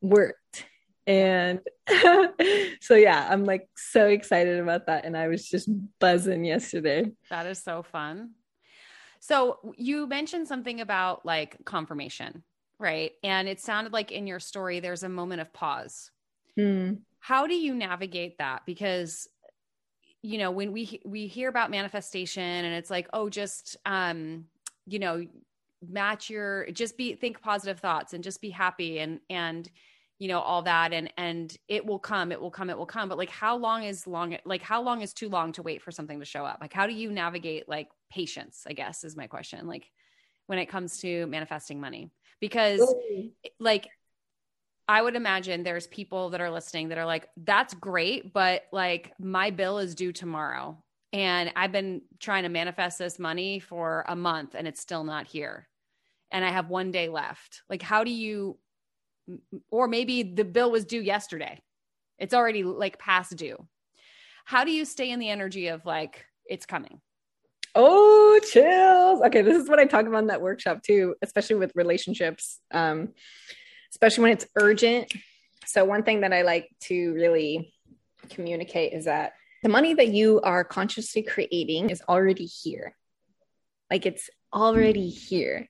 worked. 0.00 0.66
And 1.06 1.60
so, 2.80 2.94
yeah, 2.94 3.26
I'm 3.30 3.44
like 3.44 3.68
so 3.76 4.08
excited 4.08 4.60
about 4.60 4.86
that. 4.86 5.04
And 5.04 5.16
I 5.16 5.28
was 5.28 5.48
just 5.48 5.68
buzzing 5.98 6.44
yesterday. 6.44 7.10
That 7.30 7.46
is 7.46 7.62
so 7.62 7.82
fun. 7.82 8.32
So, 9.20 9.74
you 9.76 10.06
mentioned 10.06 10.48
something 10.48 10.80
about 10.80 11.26
like 11.26 11.56
confirmation 11.64 12.42
Right. 12.80 13.12
And 13.22 13.46
it 13.46 13.60
sounded 13.60 13.92
like 13.92 14.10
in 14.10 14.26
your 14.26 14.40
story, 14.40 14.80
there's 14.80 15.02
a 15.02 15.08
moment 15.08 15.42
of 15.42 15.52
pause. 15.52 16.10
Mm. 16.58 17.00
How 17.20 17.46
do 17.46 17.54
you 17.54 17.74
navigate 17.74 18.38
that? 18.38 18.62
Because, 18.66 19.28
you 20.22 20.38
know, 20.38 20.50
when 20.50 20.72
we, 20.72 21.00
we 21.04 21.26
hear 21.26 21.48
about 21.48 21.70
manifestation 21.70 22.42
and 22.42 22.74
it's 22.74 22.90
like, 22.90 23.08
oh, 23.12 23.28
just, 23.28 23.76
um, 23.86 24.46
you 24.86 24.98
know, 24.98 25.24
match 25.88 26.28
your, 26.28 26.70
just 26.72 26.96
be, 26.96 27.14
think 27.14 27.40
positive 27.40 27.78
thoughts 27.78 28.12
and 28.12 28.24
just 28.24 28.40
be 28.40 28.50
happy 28.50 28.98
and, 28.98 29.20
and, 29.30 29.70
you 30.18 30.28
know, 30.28 30.40
all 30.40 30.62
that. 30.62 30.92
And, 30.92 31.12
and 31.16 31.56
it 31.68 31.86
will 31.86 31.98
come, 31.98 32.32
it 32.32 32.40
will 32.40 32.50
come, 32.50 32.68
it 32.68 32.76
will 32.76 32.84
come. 32.86 33.08
But 33.08 33.18
like, 33.18 33.30
how 33.30 33.56
long 33.56 33.84
is 33.84 34.06
long, 34.06 34.36
like, 34.44 34.62
how 34.62 34.82
long 34.82 35.00
is 35.00 35.14
too 35.14 35.28
long 35.28 35.52
to 35.52 35.62
wait 35.62 35.80
for 35.80 35.90
something 35.90 36.18
to 36.18 36.26
show 36.26 36.44
up? 36.44 36.58
Like, 36.60 36.72
how 36.72 36.86
do 36.86 36.92
you 36.92 37.10
navigate 37.10 37.68
like 37.68 37.88
patience, 38.10 38.64
I 38.66 38.72
guess 38.72 39.04
is 39.04 39.16
my 39.16 39.26
question. 39.26 39.66
Like, 39.66 39.90
when 40.46 40.58
it 40.58 40.66
comes 40.66 40.98
to 40.98 41.28
manifesting 41.28 41.80
money 41.80 42.10
because 42.40 42.80
like 43.60 43.88
I 44.90 45.00
would 45.00 45.14
imagine 45.14 45.62
there's 45.62 45.86
people 45.86 46.30
that 46.30 46.40
are 46.40 46.50
listening 46.50 46.88
that 46.88 46.98
are 46.98 47.06
like, 47.06 47.28
that's 47.36 47.74
great, 47.74 48.32
but 48.32 48.64
like 48.72 49.12
my 49.20 49.50
bill 49.50 49.78
is 49.78 49.94
due 49.94 50.10
tomorrow. 50.10 50.82
And 51.12 51.52
I've 51.54 51.70
been 51.70 52.02
trying 52.18 52.42
to 52.42 52.48
manifest 52.48 52.98
this 52.98 53.16
money 53.16 53.60
for 53.60 54.04
a 54.08 54.16
month 54.16 54.56
and 54.56 54.66
it's 54.66 54.80
still 54.80 55.04
not 55.04 55.28
here. 55.28 55.68
And 56.32 56.44
I 56.44 56.48
have 56.48 56.70
one 56.70 56.90
day 56.90 57.08
left. 57.08 57.62
Like, 57.70 57.82
how 57.82 58.02
do 58.02 58.10
you, 58.10 58.58
or 59.70 59.86
maybe 59.86 60.24
the 60.24 60.44
bill 60.44 60.72
was 60.72 60.84
due 60.84 61.00
yesterday, 61.00 61.62
it's 62.18 62.34
already 62.34 62.64
like 62.64 62.98
past 62.98 63.36
due. 63.36 63.68
How 64.44 64.64
do 64.64 64.72
you 64.72 64.84
stay 64.84 65.12
in 65.12 65.20
the 65.20 65.30
energy 65.30 65.68
of 65.68 65.86
like, 65.86 66.24
it's 66.46 66.66
coming? 66.66 67.00
Oh, 67.76 68.40
chills. 68.50 69.22
Okay, 69.22 69.42
this 69.42 69.56
is 69.56 69.68
what 69.68 69.78
I 69.78 69.84
talk 69.84 70.08
about 70.08 70.18
in 70.18 70.26
that 70.26 70.42
workshop 70.42 70.82
too, 70.82 71.14
especially 71.22 71.56
with 71.56 71.70
relationships, 71.76 72.58
um, 72.72 73.10
especially 73.90 74.22
when 74.22 74.32
it's 74.32 74.46
urgent. 74.56 75.12
So, 75.66 75.84
one 75.84 76.02
thing 76.02 76.20
that 76.20 76.32
I 76.32 76.42
like 76.42 76.68
to 76.82 77.12
really 77.14 77.72
communicate 78.28 78.92
is 78.92 79.04
that 79.04 79.34
the 79.62 79.68
money 79.68 79.94
that 79.94 80.08
you 80.08 80.40
are 80.42 80.64
consciously 80.64 81.22
creating 81.22 81.90
is 81.90 82.02
already 82.08 82.46
here. 82.46 82.96
Like 83.90 84.06
it's 84.06 84.30
already 84.52 85.08
here. 85.08 85.68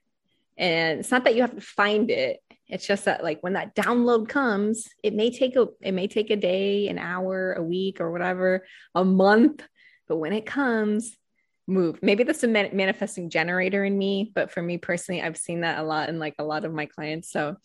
And 0.57 0.99
it's 0.99 1.11
not 1.11 1.23
that 1.25 1.35
you 1.35 1.41
have 1.41 1.55
to 1.55 1.61
find 1.61 2.09
it. 2.09 2.39
It's 2.67 2.87
just 2.87 3.05
that 3.05 3.23
like 3.23 3.41
when 3.41 3.53
that 3.53 3.75
download 3.75 4.29
comes, 4.29 4.87
it 5.03 5.13
may 5.13 5.29
take 5.31 5.55
a 5.55 5.67
it 5.81 5.91
may 5.91 6.07
take 6.07 6.29
a 6.29 6.35
day, 6.35 6.87
an 6.87 6.99
hour, 6.99 7.53
a 7.53 7.63
week 7.63 7.99
or 7.99 8.11
whatever, 8.11 8.65
a 8.95 9.03
month, 9.03 9.63
but 10.07 10.17
when 10.17 10.31
it 10.31 10.45
comes, 10.45 11.17
move. 11.67 11.99
Maybe 12.01 12.23
that's 12.23 12.43
a 12.43 12.47
manifesting 12.47 13.29
generator 13.29 13.83
in 13.83 13.97
me, 13.97 14.31
but 14.33 14.51
for 14.51 14.61
me 14.61 14.77
personally, 14.77 15.21
I've 15.21 15.37
seen 15.37 15.61
that 15.61 15.79
a 15.79 15.83
lot 15.83 16.09
in 16.09 16.19
like 16.19 16.35
a 16.39 16.43
lot 16.43 16.63
of 16.63 16.73
my 16.73 16.85
clients. 16.85 17.31
So 17.31 17.57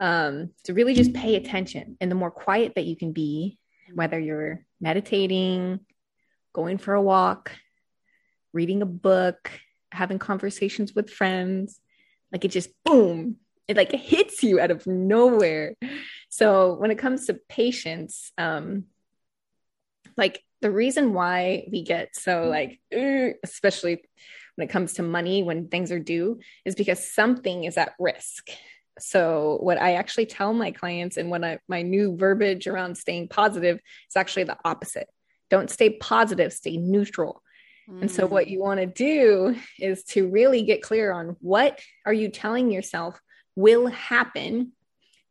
um 0.00 0.50
to 0.64 0.74
really 0.74 0.94
just 0.94 1.14
pay 1.14 1.36
attention 1.36 1.96
and 2.00 2.10
the 2.10 2.14
more 2.14 2.30
quiet 2.30 2.74
that 2.74 2.84
you 2.84 2.96
can 2.96 3.12
be, 3.12 3.58
whether 3.94 4.18
you're 4.18 4.64
meditating, 4.80 5.80
going 6.52 6.78
for 6.78 6.94
a 6.94 7.02
walk, 7.02 7.52
reading 8.52 8.82
a 8.82 8.86
book, 8.86 9.50
having 9.92 10.18
conversations 10.18 10.94
with 10.94 11.10
friends. 11.10 11.80
Like 12.32 12.44
it 12.44 12.50
just 12.50 12.70
boom, 12.84 13.36
it 13.68 13.76
like 13.76 13.92
hits 13.92 14.42
you 14.42 14.60
out 14.60 14.70
of 14.70 14.86
nowhere. 14.86 15.74
So 16.28 16.74
when 16.74 16.90
it 16.90 16.98
comes 16.98 17.26
to 17.26 17.40
patience, 17.48 18.32
um, 18.36 18.84
like 20.16 20.42
the 20.60 20.70
reason 20.70 21.12
why 21.12 21.68
we 21.70 21.82
get 21.82 22.16
so 22.16 22.48
like, 22.48 22.80
especially 23.44 24.02
when 24.56 24.68
it 24.68 24.72
comes 24.72 24.94
to 24.94 25.02
money, 25.02 25.42
when 25.42 25.68
things 25.68 25.92
are 25.92 25.98
due, 25.98 26.40
is 26.64 26.74
because 26.74 27.12
something 27.12 27.64
is 27.64 27.76
at 27.76 27.92
risk. 27.98 28.48
So 28.98 29.58
what 29.60 29.80
I 29.80 29.94
actually 29.94 30.26
tell 30.26 30.52
my 30.52 30.70
clients 30.70 31.16
and 31.16 31.30
when 31.30 31.44
I 31.44 31.58
my 31.68 31.82
new 31.82 32.16
verbiage 32.16 32.66
around 32.66 32.96
staying 32.96 33.28
positive 33.28 33.76
is 33.76 34.16
actually 34.16 34.44
the 34.44 34.58
opposite. 34.64 35.08
Don't 35.50 35.70
stay 35.70 35.90
positive, 35.90 36.52
stay 36.52 36.76
neutral. 36.76 37.42
Mm. 37.88 38.02
And 38.02 38.10
so 38.10 38.26
what 38.26 38.46
mm. 38.46 38.50
you 38.50 38.60
want 38.60 38.80
to 38.80 38.86
do 38.86 39.56
is 39.78 40.02
to 40.04 40.28
really 40.28 40.62
get 40.62 40.82
clear 40.82 41.12
on 41.12 41.36
what 41.40 41.80
are 42.04 42.12
you 42.12 42.28
telling 42.28 42.70
yourself 42.70 43.20
will 43.54 43.86
happen 43.86 44.72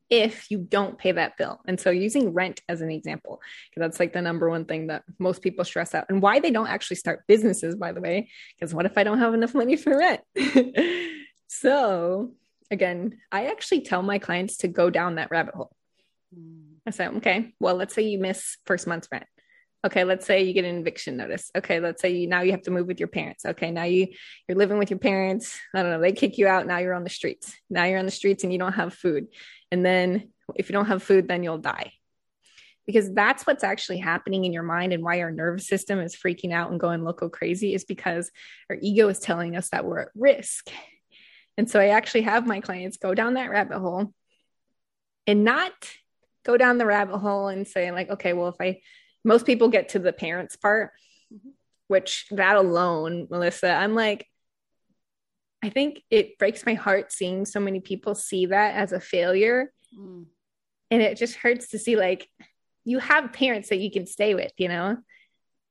if 0.09 0.51
you 0.51 0.59
don't 0.59 0.97
pay 0.97 1.11
that 1.11 1.37
bill. 1.37 1.59
And 1.65 1.79
so 1.79 1.89
using 1.89 2.33
rent 2.33 2.61
as 2.69 2.81
an 2.81 2.91
example, 2.91 3.41
because 3.69 3.81
that's 3.81 3.99
like 3.99 4.13
the 4.13 4.21
number 4.21 4.49
one 4.49 4.65
thing 4.65 4.87
that 4.87 5.03
most 5.17 5.41
people 5.41 5.65
stress 5.65 5.95
out 5.95 6.05
and 6.09 6.21
why 6.21 6.39
they 6.39 6.51
don't 6.51 6.67
actually 6.67 6.97
start 6.97 7.23
businesses, 7.27 7.75
by 7.75 7.91
the 7.91 8.01
way, 8.01 8.29
because 8.55 8.73
what 8.73 8.85
if 8.85 8.97
I 8.97 9.03
don't 9.03 9.19
have 9.19 9.33
enough 9.33 9.55
money 9.55 9.75
for 9.75 9.97
rent? 9.97 10.21
so 11.47 12.33
again, 12.71 13.17
I 13.31 13.47
actually 13.47 13.81
tell 13.81 14.01
my 14.01 14.19
clients 14.19 14.57
to 14.57 14.67
go 14.67 14.89
down 14.89 15.15
that 15.15 15.31
rabbit 15.31 15.55
hole. 15.55 15.75
I 16.87 16.91
say, 16.91 17.07
okay, 17.07 17.53
well, 17.59 17.75
let's 17.75 17.95
say 17.95 18.03
you 18.03 18.19
miss 18.19 18.57
first 18.65 18.87
month's 18.87 19.07
rent. 19.11 19.25
Okay, 19.85 20.03
let's 20.03 20.25
say 20.25 20.43
you 20.43 20.53
get 20.53 20.65
an 20.65 20.79
eviction 20.79 21.15
notice. 21.15 21.51
Okay, 21.55 21.79
let's 21.79 22.01
say 22.01 22.11
you 22.11 22.27
now 22.27 22.41
you 22.41 22.51
have 22.51 22.63
to 22.63 22.71
move 22.71 22.87
with 22.87 22.99
your 22.99 23.07
parents. 23.07 23.45
Okay, 23.45 23.69
now 23.69 23.83
you 23.83 24.07
you're 24.47 24.57
living 24.57 24.79
with 24.79 24.89
your 24.89 24.99
parents. 24.99 25.59
I 25.75 25.83
don't 25.83 25.91
know, 25.91 26.01
they 26.01 26.11
kick 26.11 26.39
you 26.39 26.47
out. 26.47 26.65
Now 26.65 26.79
you're 26.79 26.95
on 26.95 27.03
the 27.03 27.09
streets. 27.09 27.55
Now 27.69 27.85
you're 27.85 27.99
on 27.99 28.05
the 28.05 28.11
streets 28.11 28.43
and 28.43 28.51
you 28.51 28.57
don't 28.57 28.73
have 28.73 28.95
food. 28.95 29.27
And 29.71 29.85
then 29.85 30.31
if 30.55 30.69
you 30.69 30.73
don't 30.73 30.87
have 30.87 31.03
food, 31.03 31.27
then 31.27 31.43
you'll 31.43 31.59
die. 31.59 31.93
Because 32.87 33.13
that's 33.13 33.45
what's 33.45 33.63
actually 33.63 33.97
happening 33.97 34.45
in 34.45 34.53
your 34.53 34.63
mind 34.63 34.91
and 34.91 35.03
why 35.03 35.21
our 35.21 35.31
nervous 35.31 35.67
system 35.67 35.99
is 35.99 36.15
freaking 36.15 36.51
out 36.51 36.71
and 36.71 36.79
going 36.79 37.03
loco 37.03 37.29
crazy 37.29 37.73
is 37.73 37.83
because 37.83 38.31
our 38.69 38.77
ego 38.81 39.07
is 39.07 39.19
telling 39.19 39.55
us 39.55 39.69
that 39.69 39.85
we're 39.85 40.01
at 40.01 40.09
risk 40.15 40.69
and 41.57 41.69
so 41.69 41.79
I 41.79 41.89
actually 41.89 42.21
have 42.21 42.45
my 42.45 42.59
clients 42.59 42.97
go 42.97 43.13
down 43.13 43.35
that 43.35 43.49
rabbit 43.49 43.79
hole 43.79 44.13
and 45.27 45.43
not 45.43 45.71
go 46.45 46.57
down 46.57 46.77
the 46.77 46.85
rabbit 46.85 47.17
hole 47.17 47.47
and 47.47 47.67
say, 47.67 47.91
like, 47.91 48.09
okay, 48.09 48.33
well, 48.33 48.49
if 48.49 48.55
I, 48.59 48.81
most 49.23 49.45
people 49.45 49.69
get 49.69 49.89
to 49.89 49.99
the 49.99 50.13
parents 50.13 50.55
part, 50.55 50.91
mm-hmm. 51.33 51.49
which 51.87 52.27
that 52.31 52.57
alone, 52.57 53.27
Melissa, 53.29 53.71
I'm 53.71 53.95
like, 53.95 54.27
I 55.63 55.69
think 55.69 56.03
it 56.11 56.37
breaks 56.37 56.65
my 56.65 56.75
heart 56.75 57.11
seeing 57.11 57.45
so 57.45 57.59
many 57.59 57.79
people 57.79 58.13
see 58.13 58.47
that 58.47 58.75
as 58.75 58.91
a 58.91 58.99
failure. 58.99 59.71
Mm. 59.97 60.25
And 60.91 61.01
it 61.01 61.17
just 61.17 61.35
hurts 61.35 61.69
to 61.69 61.79
see, 61.79 61.95
like, 61.95 62.29
you 62.83 62.99
have 62.99 63.33
parents 63.33 63.69
that 63.69 63.79
you 63.79 63.89
can 63.89 64.05
stay 64.05 64.35
with, 64.35 64.51
you 64.57 64.67
know? 64.67 64.97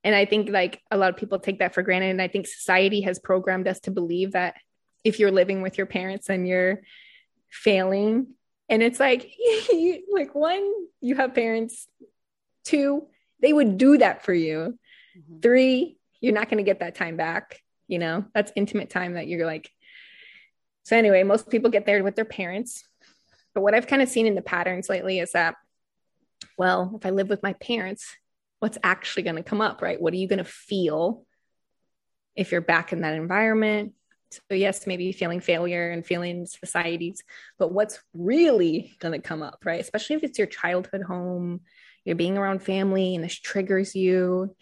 And 0.03 0.15
I 0.15 0.25
think 0.25 0.51
like 0.51 0.83
a 0.91 0.99
lot 0.99 1.11
of 1.11 1.17
people 1.17 1.39
take 1.39 1.61
that 1.61 1.75
for 1.75 1.83
granted. 1.83 2.11
And 2.11 2.21
I 2.21 2.29
think 2.29 2.47
society 2.47 3.03
has 3.03 3.21
programmed 3.21 3.69
us 3.69 3.81
to 3.81 3.93
believe 3.93 4.33
that 4.33 4.57
if 5.05 5.19
you're 5.19 5.31
living 5.31 5.63
with 5.63 5.79
your 5.79 5.87
parents 5.87 6.29
and 6.29 6.49
you're 6.49 6.83
failing. 7.51 8.29
And 8.69 8.83
it's 8.83 8.99
like 8.99 9.31
like 10.13 10.35
one 10.35 10.73
you 11.01 11.15
have 11.17 11.35
parents. 11.35 11.87
Two 12.65 13.07
they 13.41 13.53
would 13.53 13.77
do 13.79 13.99
that 13.99 14.25
for 14.25 14.33
you. 14.33 14.79
Mm-hmm. 15.17 15.41
three 15.41 15.97
you're 16.21 16.35
not 16.35 16.49
going 16.49 16.59
to 16.59 16.69
get 16.69 16.81
that 16.81 16.97
time 16.97 17.17
back 17.17 17.61
you 17.87 17.99
know? 17.99 18.25
That's 18.35 18.51
intimate 18.57 18.91
time 18.91 19.15
that 19.15 19.29
you're 19.29 19.47
like 19.47 19.71
so 20.83 20.97
anyway 20.97 21.23
most 21.23 21.49
people 21.51 21.71
get 21.71 21.87
there 21.87 22.03
with 22.03 22.17
their 22.17 22.25
parents. 22.25 22.85
But 23.55 23.61
what 23.61 23.75
i've 23.75 23.87
kind 23.87 24.03
of 24.03 24.09
seen 24.09 24.27
in 24.27 24.35
the 24.35 24.43
patterns 24.43 24.89
lately 24.89 25.21
is 25.21 25.33
that 25.33 25.55
well 26.59 26.95
if 26.97 27.07
i 27.07 27.11
live 27.11 27.29
with 27.29 27.43
my 27.43 27.53
parents 27.55 28.17
what's 28.65 28.79
actually 28.83 29.25
going 29.25 29.37
to 29.37 29.43
come 29.43 29.61
up 29.61 29.83
right? 29.83 30.01
What 30.01 30.15
are 30.15 30.17
you 30.17 30.27
going 30.27 30.39
to 30.39 30.45
feel 30.45 31.27
if 32.35 32.51
you're 32.51 32.63
back 32.63 32.95
in 32.95 33.03
that 33.03 33.15
environment 33.15 33.93
so, 34.35 34.55
yes, 34.55 34.87
maybe 34.87 35.13
feeling 35.13 35.41
failure 35.41 35.91
and 35.91 36.05
feeling 36.05 36.47
societies, 36.47 37.23
but 37.59 37.73
what's 37.73 38.01
really 38.13 38.97
going 39.01 39.13
to 39.13 39.27
come 39.27 39.43
up, 39.43 39.63
right? 39.65 39.81
Especially 39.81 40.17
if 40.17 40.25
it's 40.25 40.39
your 40.39 40.47
childhood 40.47 41.03
home, 41.03 41.61
you're 42.05 42.17
being 42.17 42.39
around 42.39 42.63
family 42.63 43.15
and 43.15 43.25
this 43.25 43.39
triggers 43.39 43.95
you. 43.95 44.55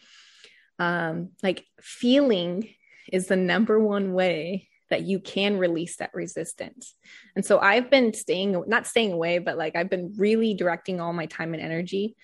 Um, 0.79 1.31
like, 1.43 1.65
feeling 1.81 2.69
is 3.13 3.27
the 3.27 3.37
number 3.37 3.79
one 3.79 4.13
way 4.13 4.69
that 4.91 5.03
you 5.03 5.19
can 5.19 5.57
release 5.57 5.97
that 5.97 6.11
resistance. 6.13 6.95
And 7.35 7.45
so 7.45 7.59
I've 7.59 7.91
been 7.91 8.13
staying, 8.13 8.63
not 8.67 8.87
staying 8.87 9.13
away, 9.13 9.39
but 9.39 9.57
like 9.57 9.75
I've 9.75 9.89
been 9.89 10.13
really 10.19 10.53
directing 10.53 11.01
all 11.01 11.15
my 11.15 11.25
time 11.27 11.55
and 11.55 11.63
energy 11.63 12.15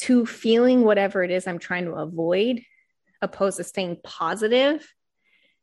to 0.00 0.26
feeling 0.26 0.84
whatever 0.84 1.22
it 1.22 1.30
is 1.30 1.46
I'm 1.46 1.58
trying 1.58 1.86
to 1.86 1.94
avoid, 1.94 2.62
opposed 3.22 3.56
to 3.56 3.64
staying 3.64 3.98
positive 4.04 4.86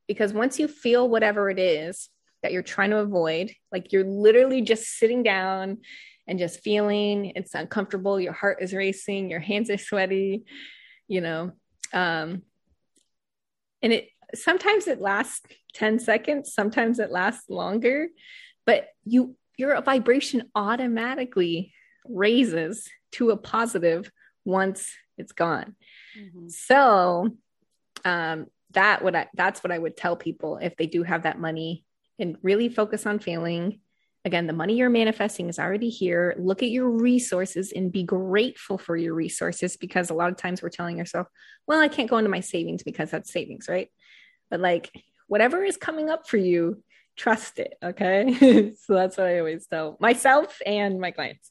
because 0.08 0.34
once 0.34 0.60
you 0.60 0.68
feel 0.68 1.08
whatever 1.10 1.50
it 1.50 1.60
is 1.60 2.10
that 2.44 2.52
you're 2.52 2.64
trying 2.64 2.92
to 2.92 3.00
avoid, 3.00 3.52
like 3.72 3.92
you're 3.92 4.04
literally 4.04 4.62
just 4.62 4.98
sitting 4.98 5.24
down 5.24 5.80
and 6.28 6.40
just 6.40 6.62
feeling 6.62 7.34
it's 7.36 7.54
uncomfortable, 7.54 8.20
your 8.20 8.34
heart 8.34 8.60
is 8.62 8.74
racing, 8.74 9.30
your 9.30 9.40
hands 9.40 9.70
are 9.70 9.78
sweaty, 9.78 10.44
you 11.08 11.22
know. 11.22 11.52
Um, 11.94 12.44
and 13.82 13.94
it 13.94 14.10
sometimes 14.34 14.88
it 14.88 15.02
lasts 15.02 15.42
10 15.74 16.00
seconds, 16.00 16.54
sometimes 16.54 17.00
it 17.00 17.12
lasts 17.12 17.50
longer, 17.50 18.08
but 18.66 18.88
you 19.04 19.36
your 19.58 19.82
vibration 19.82 20.44
automatically 20.54 21.74
raises 22.06 22.90
to 23.14 23.32
a 23.32 23.38
positive 23.38 24.12
once 24.44 24.92
it's 25.18 25.32
gone. 25.32 25.76
Mm-hmm. 26.20 26.50
So 26.50 27.30
um, 28.04 28.48
that 28.76 29.04
what 29.04 29.16
I 29.16 29.28
that's 29.34 29.64
what 29.64 29.72
I 29.72 29.80
would 29.80 29.98
tell 29.98 30.16
people 30.16 30.58
if 30.58 30.78
they 30.78 30.88
do 30.88 31.04
have 31.04 31.24
that 31.24 31.40
money 31.40 31.84
and 32.20 32.38
really 32.42 32.70
focus 32.70 33.06
on 33.06 33.20
feeling. 33.20 33.80
Again, 34.24 34.48
the 34.48 34.54
money 34.54 34.76
you're 34.76 34.90
manifesting 34.90 35.50
is 35.50 35.60
already 35.60 35.90
here. 35.90 36.36
Look 36.40 36.64
at 36.64 36.72
your 36.72 36.90
resources 36.90 37.72
and 37.72 37.92
be 37.92 38.04
grateful 38.04 38.80
for 38.80 38.98
your 38.98 39.14
resources 39.14 39.78
because 39.78 40.10
a 40.10 40.16
lot 40.16 40.32
of 40.32 40.38
times 40.38 40.64
we're 40.64 40.70
telling 40.70 40.98
ourselves, 40.98 41.30
well, 41.68 41.80
I 41.80 41.88
can't 41.88 42.10
go 42.10 42.18
into 42.18 42.32
my 42.32 42.40
savings 42.40 42.82
because 42.82 43.12
that's 43.12 43.32
savings, 43.32 43.68
right? 43.70 43.90
But 44.50 44.62
like 44.62 44.92
whatever 45.28 45.64
is 45.64 45.78
coming 45.78 46.10
up 46.10 46.28
for 46.28 46.38
you, 46.38 46.84
trust 47.16 47.60
it. 47.60 47.76
Okay. 47.84 48.74
so 48.84 48.94
that's 48.94 49.18
what 49.18 49.28
I 49.28 49.40
always 49.40 49.68
tell 49.68 49.98
myself 50.00 50.60
and 50.66 51.00
my 51.00 51.12
clients. 51.12 51.50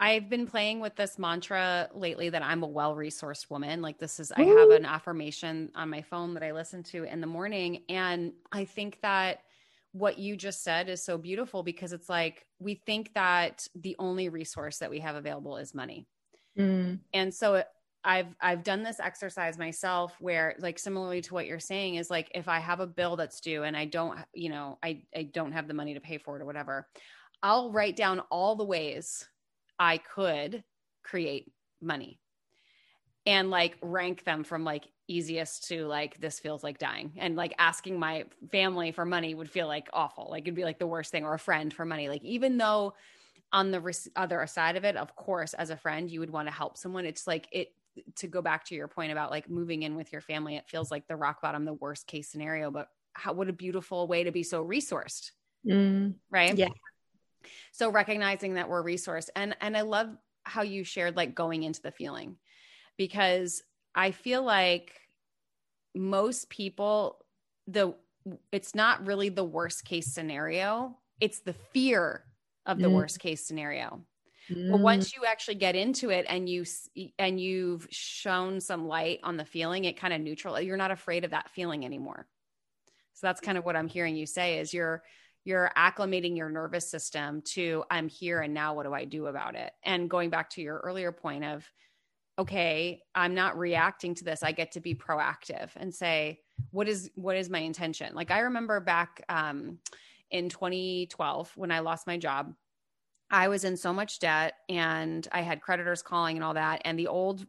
I've 0.00 0.30
been 0.30 0.46
playing 0.46 0.80
with 0.80 0.96
this 0.96 1.18
mantra 1.18 1.90
lately 1.94 2.30
that 2.30 2.42
I'm 2.42 2.62
a 2.62 2.66
well 2.66 2.96
resourced 2.96 3.50
woman. 3.50 3.82
Like, 3.82 3.98
this 3.98 4.18
is, 4.18 4.32
I 4.32 4.42
have 4.42 4.70
an 4.70 4.86
affirmation 4.86 5.70
on 5.74 5.90
my 5.90 6.00
phone 6.00 6.34
that 6.34 6.42
I 6.42 6.52
listen 6.52 6.82
to 6.84 7.04
in 7.04 7.20
the 7.20 7.26
morning. 7.26 7.82
And 7.90 8.32
I 8.50 8.64
think 8.64 8.98
that 9.02 9.40
what 9.92 10.18
you 10.18 10.36
just 10.36 10.64
said 10.64 10.88
is 10.88 11.04
so 11.04 11.18
beautiful 11.18 11.62
because 11.62 11.92
it's 11.92 12.08
like 12.08 12.46
we 12.58 12.76
think 12.86 13.12
that 13.14 13.66
the 13.74 13.96
only 13.98 14.28
resource 14.28 14.78
that 14.78 14.90
we 14.90 15.00
have 15.00 15.16
available 15.16 15.56
is 15.56 15.74
money. 15.74 16.06
Mm. 16.58 17.00
And 17.12 17.34
so 17.34 17.62
I've 18.04 18.34
I've 18.40 18.62
done 18.62 18.82
this 18.82 19.00
exercise 19.00 19.58
myself 19.58 20.14
where 20.20 20.54
like 20.58 20.78
similarly 20.78 21.20
to 21.22 21.34
what 21.34 21.46
you're 21.46 21.60
saying 21.60 21.96
is 21.96 22.08
like 22.08 22.30
if 22.34 22.48
I 22.48 22.58
have 22.60 22.80
a 22.80 22.86
bill 22.86 23.16
that's 23.16 23.40
due 23.40 23.64
and 23.64 23.76
I 23.76 23.84
don't 23.84 24.18
you 24.32 24.48
know 24.48 24.78
I 24.82 25.02
I 25.14 25.24
don't 25.24 25.52
have 25.52 25.68
the 25.68 25.74
money 25.74 25.94
to 25.94 26.00
pay 26.00 26.18
for 26.18 26.36
it 26.36 26.42
or 26.42 26.46
whatever 26.46 26.88
I'll 27.42 27.70
write 27.70 27.96
down 27.96 28.20
all 28.30 28.56
the 28.56 28.64
ways 28.64 29.26
I 29.80 29.96
could 29.96 30.62
create 31.02 31.50
money 31.80 32.20
and 33.24 33.50
like 33.50 33.78
rank 33.80 34.24
them 34.24 34.44
from 34.44 34.62
like 34.62 34.88
easiest 35.08 35.68
to 35.68 35.86
like 35.86 36.20
this 36.20 36.38
feels 36.38 36.62
like 36.62 36.78
dying. 36.78 37.12
And 37.16 37.34
like 37.34 37.54
asking 37.58 37.98
my 37.98 38.26
family 38.52 38.92
for 38.92 39.04
money 39.04 39.34
would 39.34 39.50
feel 39.50 39.66
like 39.66 39.88
awful. 39.92 40.28
Like 40.30 40.42
it'd 40.42 40.54
be 40.54 40.64
like 40.64 40.78
the 40.78 40.86
worst 40.86 41.10
thing 41.10 41.24
or 41.24 41.32
a 41.34 41.38
friend 41.38 41.72
for 41.72 41.84
money. 41.84 42.08
Like 42.08 42.22
even 42.22 42.58
though 42.58 42.94
on 43.52 43.70
the 43.70 44.10
other 44.16 44.46
side 44.46 44.76
of 44.76 44.84
it 44.84 44.96
of 44.96 45.16
course 45.16 45.54
as 45.54 45.70
a 45.70 45.76
friend 45.76 46.10
you 46.10 46.20
would 46.20 46.30
want 46.30 46.46
to 46.46 46.54
help 46.54 46.76
someone. 46.76 47.06
It's 47.06 47.26
like 47.26 47.48
it 47.50 47.72
to 48.16 48.28
go 48.28 48.42
back 48.42 48.64
to 48.66 48.74
your 48.74 48.86
point 48.86 49.12
about 49.12 49.30
like 49.30 49.48
moving 49.48 49.82
in 49.82 49.96
with 49.96 50.12
your 50.12 50.20
family 50.20 50.56
it 50.56 50.68
feels 50.68 50.90
like 50.90 51.08
the 51.08 51.16
rock 51.16 51.42
bottom 51.42 51.64
the 51.64 51.72
worst 51.72 52.06
case 52.06 52.28
scenario. 52.28 52.70
But 52.70 52.88
how 53.14 53.32
what 53.32 53.48
a 53.48 53.52
beautiful 53.52 54.06
way 54.06 54.24
to 54.24 54.30
be 54.30 54.42
so 54.42 54.62
resourced. 54.62 55.32
Mm, 55.66 56.14
right? 56.30 56.56
Yeah 56.56 56.68
so 57.72 57.90
recognizing 57.90 58.54
that 58.54 58.68
we're 58.68 58.82
resource 58.82 59.30
and 59.36 59.56
and 59.60 59.76
I 59.76 59.82
love 59.82 60.08
how 60.44 60.62
you 60.62 60.84
shared 60.84 61.16
like 61.16 61.34
going 61.34 61.62
into 61.62 61.82
the 61.82 61.90
feeling 61.90 62.36
because 62.96 63.62
I 63.94 64.10
feel 64.10 64.42
like 64.42 64.92
most 65.94 66.48
people 66.50 67.18
the 67.66 67.94
it's 68.52 68.74
not 68.74 69.06
really 69.06 69.28
the 69.28 69.44
worst 69.44 69.84
case 69.84 70.12
scenario 70.12 70.96
it's 71.20 71.40
the 71.40 71.54
fear 71.72 72.24
of 72.66 72.78
the 72.78 72.88
mm. 72.88 72.94
worst 72.94 73.18
case 73.18 73.46
scenario 73.46 74.04
Mm. 74.50 74.72
But 74.72 74.80
once 74.80 75.14
you 75.14 75.24
actually 75.26 75.56
get 75.56 75.76
into 75.76 76.10
it 76.10 76.26
and 76.28 76.48
you 76.48 76.64
and 77.18 77.40
you've 77.40 77.86
shown 77.90 78.60
some 78.60 78.86
light 78.88 79.20
on 79.22 79.36
the 79.36 79.44
feeling, 79.44 79.84
it 79.84 79.98
kind 79.98 80.12
of 80.12 80.20
neutral. 80.20 80.60
You're 80.60 80.76
not 80.76 80.90
afraid 80.90 81.24
of 81.24 81.30
that 81.30 81.50
feeling 81.50 81.84
anymore. 81.84 82.26
So 83.14 83.26
that's 83.26 83.40
kind 83.40 83.58
of 83.58 83.64
what 83.64 83.76
I'm 83.76 83.88
hearing 83.88 84.16
you 84.16 84.26
say 84.26 84.58
is 84.58 84.74
you're 84.74 85.02
you're 85.44 85.70
acclimating 85.76 86.36
your 86.36 86.50
nervous 86.50 86.90
system 86.90 87.42
to 87.42 87.84
I'm 87.90 88.08
here 88.08 88.40
and 88.40 88.52
now 88.52 88.74
what 88.74 88.84
do 88.84 88.92
I 88.92 89.04
do 89.04 89.26
about 89.26 89.54
it? 89.54 89.72
And 89.82 90.10
going 90.10 90.30
back 90.30 90.50
to 90.50 90.62
your 90.62 90.78
earlier 90.78 91.12
point 91.12 91.44
of 91.44 91.70
okay, 92.38 93.02
I'm 93.14 93.34
not 93.34 93.58
reacting 93.58 94.14
to 94.14 94.24
this. 94.24 94.42
I 94.42 94.52
get 94.52 94.72
to 94.72 94.80
be 94.80 94.94
proactive 94.94 95.70
and 95.76 95.94
say 95.94 96.40
what 96.70 96.88
is 96.88 97.10
what 97.14 97.36
is 97.36 97.50
my 97.50 97.58
intention? 97.58 98.14
Like 98.14 98.30
I 98.30 98.40
remember 98.40 98.80
back 98.80 99.24
um 99.28 99.78
in 100.30 100.48
2012 100.48 101.52
when 101.56 101.72
I 101.72 101.80
lost 101.80 102.06
my 102.06 102.16
job, 102.16 102.54
I 103.30 103.48
was 103.48 103.64
in 103.64 103.76
so 103.76 103.92
much 103.92 104.18
debt 104.18 104.54
and 104.68 105.26
I 105.32 105.40
had 105.40 105.60
creditors 105.62 106.02
calling 106.02 106.36
and 106.36 106.44
all 106.44 106.54
that 106.54 106.82
and 106.84 106.98
the 106.98 107.08
old 107.08 107.46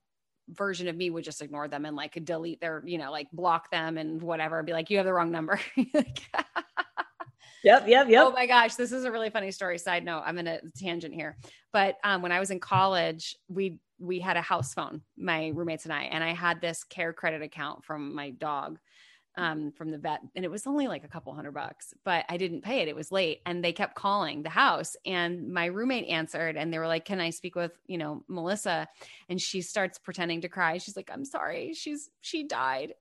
version 0.50 0.88
of 0.88 0.96
me 0.96 1.10
would 1.10 1.24
just 1.24 1.42
ignore 1.42 1.68
them 1.68 1.86
and 1.86 1.96
like 1.96 2.24
delete 2.26 2.60
their, 2.60 2.84
you 2.86 2.98
know, 2.98 3.12
like 3.12 3.28
block 3.32 3.72
them 3.72 3.98
and 3.98 4.22
whatever, 4.22 4.62
be 4.64 4.74
like, 4.74 4.90
you 4.90 4.98
have 4.98 5.06
the 5.06 5.14
wrong 5.14 5.32
number. 5.32 5.60
Yep, 7.64 7.88
yep, 7.88 8.08
yep. 8.10 8.24
Oh 8.28 8.32
my 8.32 8.48
gosh, 8.48 8.76
this 8.76 8.92
is 8.92 9.04
a 9.04 9.12
really 9.12 9.30
funny 9.30 9.52
story. 9.52 9.78
Side 9.78 10.04
note, 10.04 10.24
I'm 10.26 10.38
in 10.38 10.48
a 10.48 10.60
tangent 10.78 11.14
here. 11.14 11.38
But 11.72 11.98
um, 12.04 12.22
when 12.22 12.32
I 12.32 12.40
was 12.40 12.52
in 12.52 12.60
college, 12.60 13.36
we 13.48 13.78
we 14.00 14.20
had 14.20 14.36
a 14.36 14.42
house 14.42 14.74
phone, 14.74 15.02
my 15.16 15.50
roommates 15.50 15.86
and 15.86 15.94
I, 15.94 16.04
and 16.04 16.24
I 16.24 16.34
had 16.34 16.60
this 16.60 16.84
care 16.84 17.14
credit 17.14 17.44
account 17.44 17.86
from 17.86 18.16
my 18.16 18.32
dog 18.32 18.80
um, 19.38 19.72
from 19.72 19.92
the 19.92 19.98
vet, 19.98 20.22
and 20.36 20.44
it 20.44 20.52
was 20.52 20.68
only 20.68 20.88
like 20.88 21.04
a 21.04 21.08
couple 21.08 21.34
hundred 21.34 21.54
bucks, 21.54 21.94
but 22.04 22.26
I 22.30 22.38
didn't 22.38 22.64
pay 22.64 22.82
it. 22.82 22.88
It 22.88 22.96
was 22.96 23.12
late, 23.12 23.42
and 23.46 23.64
they 23.64 23.74
kept 23.74 23.96
calling 23.96 24.44
the 24.44 24.50
house, 24.50 24.96
and 25.06 25.54
my 25.54 25.66
roommate 25.68 26.08
answered, 26.08 26.58
and 26.58 26.74
they 26.74 26.80
were 26.80 26.88
like, 26.88 27.06
"Can 27.06 27.22
I 27.22 27.30
speak 27.30 27.56
with 27.56 27.72
you 27.88 27.98
know 27.98 28.24
Melissa?" 28.28 28.88
And 29.30 29.40
she 29.40 29.62
starts 29.62 30.00
pretending 30.00 30.42
to 30.42 30.50
cry. 30.50 30.78
She's 30.80 30.98
like, 30.98 31.10
"I'm 31.14 31.26
sorry, 31.26 31.74
she's 31.74 32.10
she 32.22 32.44
died," 32.44 32.94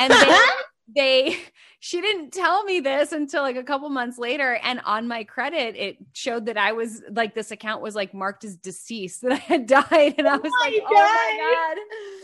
and 0.00 0.12
they 0.12 0.38
they 0.94 1.36
she 1.80 2.00
didn't 2.00 2.32
tell 2.32 2.64
me 2.64 2.80
this 2.80 3.12
until 3.12 3.42
like 3.42 3.56
a 3.56 3.62
couple 3.62 3.88
months 3.88 4.18
later 4.18 4.58
and 4.62 4.80
on 4.84 5.08
my 5.08 5.24
credit 5.24 5.76
it 5.76 5.96
showed 6.12 6.46
that 6.46 6.56
i 6.56 6.72
was 6.72 7.02
like 7.10 7.34
this 7.34 7.50
account 7.50 7.82
was 7.82 7.94
like 7.94 8.12
marked 8.12 8.44
as 8.44 8.56
deceased 8.56 9.22
that 9.22 9.32
i 9.32 9.36
had 9.36 9.66
died 9.66 10.14
and 10.18 10.28
i 10.28 10.36
was 10.36 10.52
oh 10.52 10.64
like 10.64 10.82
god. 10.82 10.90
oh 10.92 11.76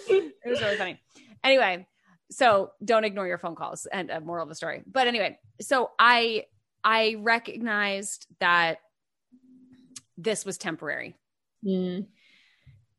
my 0.08 0.20
god 0.20 0.30
it 0.44 0.50
was 0.50 0.60
really 0.60 0.76
funny 0.76 1.00
anyway 1.42 1.86
so 2.30 2.72
don't 2.84 3.04
ignore 3.04 3.26
your 3.26 3.38
phone 3.38 3.54
calls 3.54 3.86
and 3.86 4.10
a 4.10 4.20
moral 4.20 4.42
of 4.42 4.48
the 4.48 4.54
story 4.54 4.82
but 4.86 5.06
anyway 5.06 5.38
so 5.60 5.90
i 5.98 6.44
i 6.82 7.16
recognized 7.18 8.26
that 8.40 8.78
this 10.18 10.44
was 10.44 10.58
temporary 10.58 11.14
mm. 11.64 12.04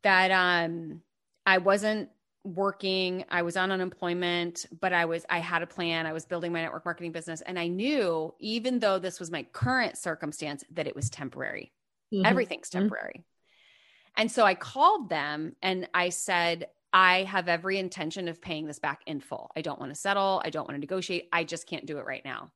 that 0.04 0.32
um 0.32 1.02
i 1.46 1.58
wasn't 1.58 2.10
working 2.48 3.26
i 3.30 3.42
was 3.42 3.58
on 3.58 3.72
unemployment 3.72 4.66
but 4.80 4.94
i 4.94 5.06
was 5.06 5.26
i 5.30 5.40
had 5.40 5.62
a 5.62 5.68
plan. 5.68 6.06
I 6.06 6.14
was 6.14 6.26
building 6.26 6.54
my 6.54 6.62
network 6.62 6.86
marketing 6.86 7.12
business. 7.12 7.42
And 7.42 7.60
i 7.60 7.68
knew 7.68 8.34
even 8.40 8.80
though 8.80 9.00
this 9.00 9.20
was 9.20 9.30
my 9.32 9.44
current 9.44 9.98
circumstance 9.98 10.64
that 10.72 10.88
it 10.88 10.96
was 10.96 11.10
temporary. 11.10 11.72
Mm-hmm. 12.14 12.26
everything's 12.26 12.70
mm-hmm. 12.70 12.80
temporary. 12.80 13.16
Mm-hmm. 13.18 14.22
and 14.22 14.32
so 14.32 14.46
i 14.46 14.56
called 14.56 15.10
them 15.10 15.56
and 15.62 15.90
i 15.94 16.10
said 16.10 16.68
i 16.94 17.24
have 17.24 17.50
every 17.50 17.78
intention 17.80 18.28
of 18.28 18.42
paying 18.42 18.66
this 18.66 18.80
back 18.80 19.02
in 19.06 19.20
full. 19.20 19.52
I 19.56 19.62
don't 19.62 19.80
want 19.80 19.94
to 19.94 20.00
settle. 20.00 20.42
I 20.46 20.50
don't 20.50 20.64
want 20.64 20.76
to 20.76 20.80
negotiate. 20.80 21.28
I 21.34 21.44
just 21.44 21.68
can't 21.68 21.86
do 21.86 21.98
it 21.98 22.06
right 22.06 22.24
now 22.24 22.52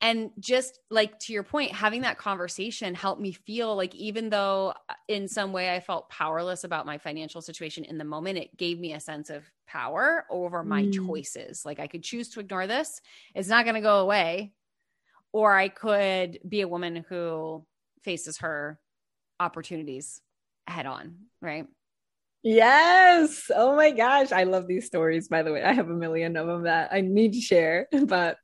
and 0.00 0.30
just 0.38 0.80
like 0.90 1.18
to 1.18 1.32
your 1.32 1.42
point 1.42 1.72
having 1.72 2.02
that 2.02 2.18
conversation 2.18 2.94
helped 2.94 3.20
me 3.20 3.32
feel 3.32 3.74
like 3.74 3.94
even 3.94 4.28
though 4.28 4.72
uh, 4.88 4.94
in 5.08 5.26
some 5.26 5.52
way 5.52 5.74
i 5.74 5.80
felt 5.80 6.08
powerless 6.10 6.64
about 6.64 6.86
my 6.86 6.98
financial 6.98 7.40
situation 7.40 7.84
in 7.84 7.98
the 7.98 8.04
moment 8.04 8.38
it 8.38 8.56
gave 8.56 8.78
me 8.78 8.92
a 8.92 9.00
sense 9.00 9.30
of 9.30 9.50
power 9.66 10.24
over 10.30 10.62
my 10.62 10.84
mm. 10.84 11.06
choices 11.06 11.64
like 11.64 11.80
i 11.80 11.86
could 11.86 12.02
choose 12.02 12.28
to 12.28 12.40
ignore 12.40 12.66
this 12.66 13.00
it's 13.34 13.48
not 13.48 13.64
going 13.64 13.74
to 13.74 13.80
go 13.80 14.00
away 14.00 14.52
or 15.32 15.54
i 15.54 15.68
could 15.68 16.38
be 16.46 16.60
a 16.60 16.68
woman 16.68 17.04
who 17.08 17.64
faces 18.02 18.38
her 18.38 18.78
opportunities 19.40 20.20
head 20.66 20.86
on 20.86 21.16
right 21.40 21.66
Yes. 22.48 23.50
Oh 23.52 23.74
my 23.74 23.90
gosh. 23.90 24.30
I 24.30 24.44
love 24.44 24.68
these 24.68 24.86
stories, 24.86 25.26
by 25.26 25.42
the 25.42 25.52
way. 25.52 25.64
I 25.64 25.72
have 25.72 25.90
a 25.90 25.94
million 25.94 26.36
of 26.36 26.46
them 26.46 26.62
that 26.62 26.92
I 26.92 27.00
need 27.00 27.32
to 27.32 27.40
share, 27.40 27.88
but 28.06 28.38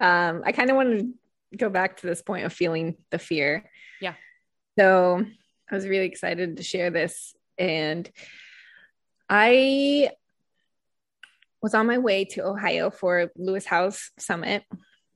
um, 0.00 0.42
I 0.44 0.52
kind 0.52 0.70
of 0.70 0.76
wanted 0.76 1.12
to 1.52 1.56
go 1.56 1.68
back 1.68 1.98
to 1.98 2.06
this 2.06 2.22
point 2.22 2.46
of 2.46 2.52
feeling 2.52 2.96
the 3.10 3.18
fear. 3.18 3.70
Yeah. 4.00 4.14
So 4.78 5.24
I 5.70 5.74
was 5.74 5.86
really 5.86 6.06
excited 6.06 6.56
to 6.56 6.62
share 6.62 6.90
this. 6.90 7.34
And 7.58 8.10
I 9.28 10.10
was 11.62 11.74
on 11.74 11.86
my 11.86 11.98
way 11.98 12.24
to 12.24 12.46
Ohio 12.46 12.90
for 12.90 13.30
Lewis 13.36 13.66
Howes 13.66 14.10
Summit. 14.18 14.64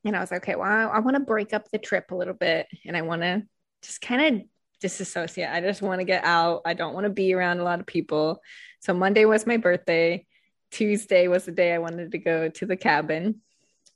And 0.05 0.15
I 0.15 0.21
was 0.21 0.31
like, 0.31 0.43
okay, 0.43 0.57
well, 0.57 0.71
I, 0.71 0.97
I 0.97 0.99
want 0.99 1.17
to 1.17 1.21
break 1.21 1.55
up 1.55 1.71
the 1.71 1.79
trip 1.79 2.11
a 2.11 2.17
little 2.17 2.35
bit 2.35 2.67
and 2.85 2.97
I 2.97 3.03
want 3.03 3.23
to 3.23 3.43
just 3.83 4.03
kind 4.03 4.37
of 4.37 4.43
disassociate. 4.81 5.49
I 5.51 5.63
just 5.63 5.81
want 5.81 6.01
to 6.01 6.05
get 6.05 6.25
out. 6.25 6.61
I 6.67 6.75
don't 6.75 6.93
want 6.93 7.05
to 7.05 7.11
be 7.11 7.33
around 7.33 7.61
a 7.61 7.65
lot 7.65 7.81
of 7.81 7.87
people. 7.87 8.43
So 8.81 8.93
Monday 8.93 9.25
was 9.25 9.47
my 9.47 9.57
birthday. 9.57 10.27
Tuesday 10.71 11.29
was 11.29 11.47
the 11.47 11.53
day 11.53 11.73
I 11.73 11.79
wanted 11.79 12.13
to 12.13 12.19
go 12.19 12.51
to 12.51 12.67
the 12.67 12.77
cabin. 12.77 13.41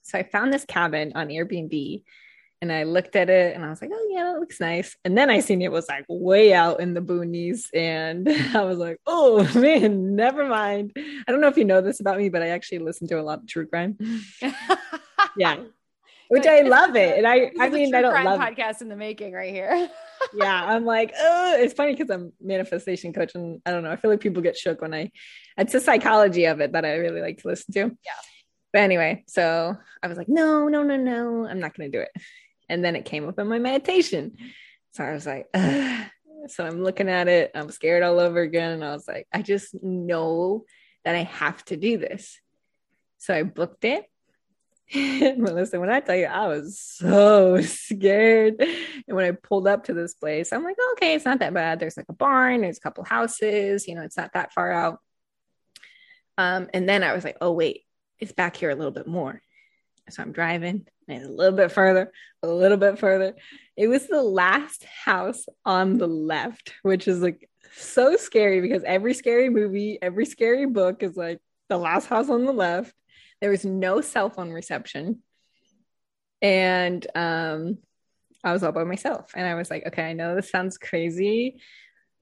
So 0.08 0.18
I 0.18 0.22
found 0.22 0.52
this 0.52 0.64
cabin 0.64 1.12
on 1.14 1.28
Airbnb 1.28 2.02
and 2.60 2.72
I 2.72 2.82
looked 2.84 3.14
at 3.14 3.30
it 3.30 3.54
and 3.54 3.64
I 3.64 3.70
was 3.70 3.80
like, 3.80 3.90
oh 3.92 4.08
yeah, 4.10 4.24
that 4.24 4.40
looks 4.40 4.60
nice. 4.60 4.96
And 5.04 5.16
then 5.16 5.30
I 5.30 5.40
seen 5.40 5.62
it 5.62 5.70
was 5.70 5.88
like 5.88 6.04
way 6.08 6.52
out 6.52 6.80
in 6.80 6.94
the 6.94 7.00
boonies, 7.00 7.68
and 7.72 8.28
I 8.56 8.64
was 8.64 8.78
like, 8.78 8.98
oh 9.06 9.48
man, 9.58 10.16
never 10.16 10.44
mind. 10.46 10.92
I 10.96 11.30
don't 11.30 11.40
know 11.40 11.48
if 11.48 11.56
you 11.56 11.64
know 11.64 11.80
this 11.80 12.00
about 12.00 12.18
me, 12.18 12.28
but 12.28 12.42
I 12.42 12.48
actually 12.48 12.80
listen 12.80 13.06
to 13.08 13.20
a 13.20 13.22
lot 13.22 13.40
of 13.40 13.46
true 13.46 13.66
crime. 13.66 13.96
yeah. 15.36 15.58
Which 16.30 16.46
I 16.46 16.60
love 16.60 16.94
it. 16.94 17.16
And 17.16 17.26
I 17.26 17.52
I 17.58 17.70
mean 17.70 17.94
I 17.94 18.02
don't 18.02 18.24
love 18.24 18.40
podcast 18.40 18.82
in 18.82 18.88
the 18.88 18.96
making 18.96 19.32
right 19.32 19.52
here. 19.52 19.88
yeah. 20.34 20.64
I'm 20.66 20.84
like, 20.84 21.14
oh, 21.18 21.56
it's 21.58 21.72
funny 21.72 21.94
because 21.94 22.10
I'm 22.10 22.32
manifestation 22.40 23.14
coach 23.14 23.34
and 23.34 23.62
I 23.64 23.70
don't 23.70 23.82
know. 23.82 23.90
I 23.90 23.96
feel 23.96 24.10
like 24.10 24.20
people 24.20 24.42
get 24.42 24.56
shook 24.56 24.82
when 24.82 24.92
I 24.92 25.10
it's 25.56 25.72
the 25.72 25.80
psychology 25.80 26.44
of 26.44 26.60
it 26.60 26.72
that 26.72 26.84
I 26.84 26.96
really 26.96 27.22
like 27.22 27.38
to 27.38 27.48
listen 27.48 27.72
to. 27.74 27.80
Yeah. 27.80 28.12
But 28.72 28.82
anyway, 28.82 29.24
so 29.26 29.76
I 30.02 30.08
was 30.08 30.18
like, 30.18 30.28
no, 30.28 30.68
no, 30.68 30.82
no, 30.82 30.96
no, 30.96 31.46
I'm 31.46 31.60
not 31.60 31.76
going 31.76 31.90
to 31.90 31.98
do 31.98 32.02
it. 32.02 32.10
And 32.68 32.84
then 32.84 32.96
it 32.96 33.04
came 33.04 33.26
up 33.26 33.38
in 33.38 33.48
my 33.48 33.58
meditation. 33.58 34.36
So 34.92 35.04
I 35.04 35.12
was 35.12 35.26
like, 35.26 35.46
Ugh. 35.54 36.06
so 36.48 36.64
I'm 36.64 36.82
looking 36.82 37.08
at 37.08 37.28
it. 37.28 37.50
I'm 37.54 37.70
scared 37.70 38.02
all 38.02 38.20
over 38.20 38.40
again. 38.40 38.72
And 38.72 38.84
I 38.84 38.92
was 38.92 39.08
like, 39.08 39.26
I 39.32 39.42
just 39.42 39.74
know 39.82 40.64
that 41.04 41.14
I 41.14 41.24
have 41.24 41.64
to 41.66 41.76
do 41.76 41.98
this. 41.98 42.38
So 43.18 43.34
I 43.34 43.42
booked 43.42 43.84
it. 43.84 44.04
Melissa, 45.38 45.78
when 45.78 45.90
I 45.90 46.00
tell 46.00 46.16
you, 46.16 46.26
I 46.26 46.46
was 46.46 46.78
so 46.78 47.60
scared. 47.60 48.56
And 48.60 49.16
when 49.16 49.26
I 49.26 49.32
pulled 49.32 49.68
up 49.68 49.84
to 49.84 49.94
this 49.94 50.14
place, 50.14 50.52
I'm 50.52 50.64
like, 50.64 50.76
okay, 50.92 51.14
it's 51.14 51.24
not 51.24 51.40
that 51.40 51.52
bad. 51.52 51.78
There's 51.78 51.96
like 51.96 52.08
a 52.08 52.14
barn, 52.14 52.62
there's 52.62 52.78
a 52.78 52.80
couple 52.80 53.04
houses, 53.04 53.86
you 53.86 53.94
know, 53.94 54.02
it's 54.02 54.16
not 54.16 54.32
that 54.32 54.54
far 54.54 54.72
out. 54.72 54.98
Um, 56.38 56.68
and 56.72 56.88
then 56.88 57.02
I 57.02 57.12
was 57.14 57.24
like, 57.24 57.36
oh, 57.40 57.52
wait, 57.52 57.82
it's 58.20 58.32
back 58.32 58.56
here 58.56 58.70
a 58.70 58.74
little 58.74 58.92
bit 58.92 59.06
more. 59.06 59.40
So 60.10 60.22
I'm 60.22 60.32
driving 60.32 60.86
and 61.06 61.24
a 61.24 61.30
little 61.30 61.56
bit 61.56 61.72
further, 61.72 62.12
a 62.42 62.48
little 62.48 62.76
bit 62.76 62.98
further. 62.98 63.34
It 63.76 63.88
was 63.88 64.06
the 64.06 64.22
last 64.22 64.84
house 64.84 65.44
on 65.64 65.98
the 65.98 66.06
left, 66.06 66.74
which 66.82 67.08
is 67.08 67.20
like 67.20 67.48
so 67.76 68.16
scary 68.16 68.60
because 68.60 68.82
every 68.84 69.14
scary 69.14 69.50
movie, 69.50 69.98
every 70.00 70.24
scary 70.24 70.66
book 70.66 71.02
is 71.02 71.16
like 71.16 71.40
the 71.68 71.76
last 71.76 72.06
house 72.06 72.30
on 72.30 72.44
the 72.44 72.52
left. 72.52 72.94
There 73.40 73.50
was 73.50 73.64
no 73.64 74.00
cell 74.00 74.30
phone 74.30 74.50
reception. 74.50 75.22
And 76.40 77.06
um, 77.14 77.78
I 78.42 78.52
was 78.52 78.62
all 78.62 78.72
by 78.72 78.84
myself. 78.84 79.32
And 79.34 79.46
I 79.46 79.54
was 79.54 79.70
like, 79.70 79.86
okay, 79.88 80.02
I 80.02 80.12
know 80.12 80.34
this 80.34 80.50
sounds 80.50 80.78
crazy, 80.78 81.60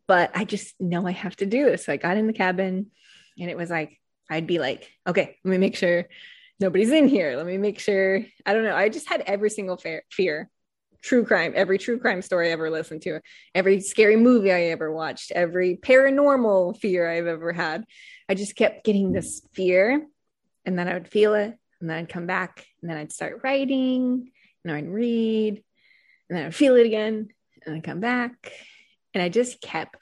but 0.07 0.31
I 0.35 0.45
just 0.45 0.75
know 0.81 1.07
I 1.07 1.13
have 1.13 1.37
to 1.37 1.47
do 1.47 1.65
this. 1.65 1.85
So 1.85 1.93
I 1.93 1.97
got 1.97 2.17
in 2.17 2.27
the 2.27 2.33
cabin 2.33 2.91
and 3.39 3.51
it 3.51 3.57
was 3.57 3.71
like 3.71 4.01
I'd 4.29 4.47
be 4.47 4.59
like, 4.59 4.91
okay, 5.07 5.37
let 5.45 5.51
me 5.51 5.59
make 5.59 5.77
sure 5.77 6.07
nobody's 6.59 6.91
in 6.91 7.09
here. 7.09 7.37
Let 7.37 7.47
me 7.47 7.59
make 7.59 7.79
sure. 7.79 8.25
I 8.45 8.53
don't 8.53 8.65
know. 8.65 8.75
I 8.75 8.89
just 8.89 9.09
had 9.09 9.23
every 9.23 9.51
single 9.51 9.77
fear, 9.77 10.03
fear, 10.11 10.51
true 11.03 11.25
crime, 11.25 11.53
every 11.55 11.79
true 11.79 11.99
crime 11.99 12.23
story 12.23 12.49
I 12.49 12.53
ever 12.53 12.71
listened 12.71 13.03
to, 13.03 13.21
every 13.55 13.81
scary 13.81 14.17
movie 14.17 14.53
I 14.53 14.63
ever 14.65 14.91
watched, 14.91 15.31
every 15.31 15.77
paranormal 15.77 16.79
fear 16.79 17.09
I've 17.09 17.27
ever 17.27 17.53
had. 17.53 17.85
I 18.29 18.35
just 18.35 18.57
kept 18.57 18.85
getting 18.85 19.13
this 19.13 19.47
fear, 19.53 20.05
and 20.65 20.79
then 20.79 20.89
I 20.89 20.95
would 20.95 21.09
feel 21.09 21.35
it, 21.35 21.57
and 21.81 21.89
then 21.89 21.99
I'd 21.99 22.09
come 22.09 22.27
back, 22.27 22.67
and 22.81 22.91
then 22.91 22.97
I'd 22.97 23.13
start 23.13 23.43
writing, 23.45 24.33
and 24.65 24.75
I'd 24.75 24.89
read, 24.89 25.63
and 26.29 26.37
then 26.37 26.47
I'd 26.47 26.55
feel 26.55 26.75
it 26.75 26.87
again, 26.87 27.29
and 27.65 27.77
I'd 27.77 27.85
come 27.85 28.01
back, 28.01 28.51
and 29.15 29.23
I 29.23 29.29
just 29.29 29.61
kept 29.61 29.97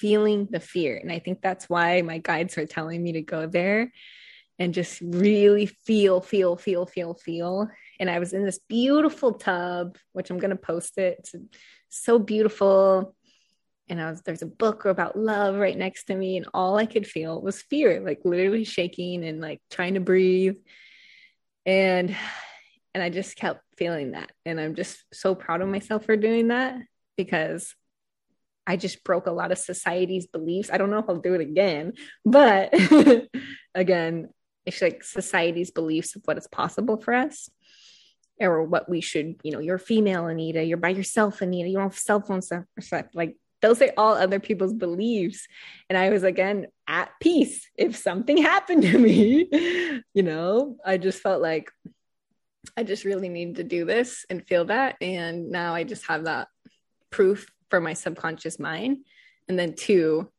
feeling 0.00 0.48
the 0.50 0.60
fear. 0.60 0.96
And 0.96 1.12
I 1.12 1.18
think 1.18 1.40
that's 1.42 1.68
why 1.68 2.02
my 2.02 2.18
guides 2.18 2.56
are 2.58 2.66
telling 2.66 3.02
me 3.02 3.12
to 3.12 3.22
go 3.22 3.46
there 3.46 3.92
and 4.58 4.74
just 4.74 5.00
really 5.00 5.66
feel, 5.66 6.20
feel, 6.20 6.56
feel, 6.56 6.86
feel, 6.86 7.14
feel. 7.14 7.68
And 7.98 8.10
I 8.10 8.18
was 8.18 8.32
in 8.32 8.44
this 8.44 8.60
beautiful 8.68 9.34
tub, 9.34 9.96
which 10.12 10.30
I'm 10.30 10.38
going 10.38 10.56
to 10.56 10.56
post 10.56 10.98
it. 10.98 11.18
It's 11.20 11.34
so 11.88 12.18
beautiful. 12.18 13.14
and 13.88 14.00
I 14.00 14.10
was 14.10 14.22
there's 14.22 14.42
a 14.42 14.46
book 14.46 14.84
about 14.84 15.18
love 15.18 15.56
right 15.56 15.76
next 15.76 16.04
to 16.04 16.14
me, 16.14 16.36
and 16.36 16.46
all 16.54 16.76
I 16.78 16.86
could 16.86 17.06
feel 17.06 17.42
was 17.42 17.60
fear, 17.62 18.00
like 18.00 18.20
literally 18.24 18.64
shaking 18.64 19.24
and 19.24 19.40
like 19.40 19.60
trying 19.70 19.94
to 19.94 20.00
breathe. 20.00 20.56
And 21.66 22.14
and 22.94 23.02
I 23.02 23.10
just 23.10 23.36
kept 23.36 23.62
feeling 23.76 24.12
that. 24.12 24.30
And 24.46 24.60
I'm 24.60 24.74
just 24.74 25.04
so 25.12 25.34
proud 25.34 25.60
of 25.62 25.68
myself 25.68 26.04
for 26.04 26.16
doing 26.16 26.48
that 26.48 26.76
because 27.16 27.74
I 28.70 28.76
just 28.76 29.02
broke 29.02 29.26
a 29.26 29.32
lot 29.32 29.50
of 29.50 29.58
society's 29.58 30.28
beliefs. 30.28 30.70
I 30.72 30.78
don't 30.78 30.90
know 30.90 30.98
if 30.98 31.08
I'll 31.08 31.16
do 31.16 31.34
it 31.34 31.40
again, 31.40 31.94
but 32.24 32.72
again, 33.74 34.28
it's 34.64 34.80
like 34.80 35.02
society's 35.02 35.72
beliefs 35.72 36.14
of 36.14 36.22
what 36.24 36.38
is 36.38 36.46
possible 36.46 36.96
for 36.96 37.12
us 37.12 37.50
or 38.38 38.62
what 38.62 38.88
we 38.88 39.00
should, 39.00 39.40
you 39.42 39.50
know, 39.50 39.58
you're 39.58 39.76
female, 39.78 40.28
Anita, 40.28 40.62
you're 40.62 40.76
by 40.76 40.90
yourself, 40.90 41.40
Anita, 41.40 41.68
you 41.68 41.78
don't 41.78 41.90
have 41.90 41.98
cell 41.98 42.20
phone 42.20 42.42
stuff. 42.42 42.64
Like 43.12 43.36
those 43.60 43.82
are 43.82 43.90
all 43.96 44.14
other 44.14 44.38
people's 44.38 44.72
beliefs. 44.72 45.48
And 45.88 45.98
I 45.98 46.10
was 46.10 46.22
again 46.22 46.68
at 46.86 47.10
peace. 47.20 47.68
If 47.76 47.96
something 47.96 48.36
happened 48.42 48.82
to 48.82 48.98
me, 48.98 49.48
you 50.14 50.22
know, 50.22 50.76
I 50.86 50.96
just 50.96 51.20
felt 51.20 51.42
like 51.42 51.72
I 52.76 52.84
just 52.84 53.04
really 53.04 53.28
needed 53.28 53.56
to 53.56 53.64
do 53.64 53.84
this 53.84 54.24
and 54.30 54.46
feel 54.46 54.66
that. 54.66 54.94
And 55.00 55.50
now 55.50 55.74
I 55.74 55.82
just 55.82 56.06
have 56.06 56.24
that 56.26 56.46
proof 57.10 57.50
for 57.70 57.80
my 57.80 57.94
subconscious 57.94 58.58
mind. 58.58 58.98
And 59.48 59.58
then 59.58 59.74
two, 59.74 60.30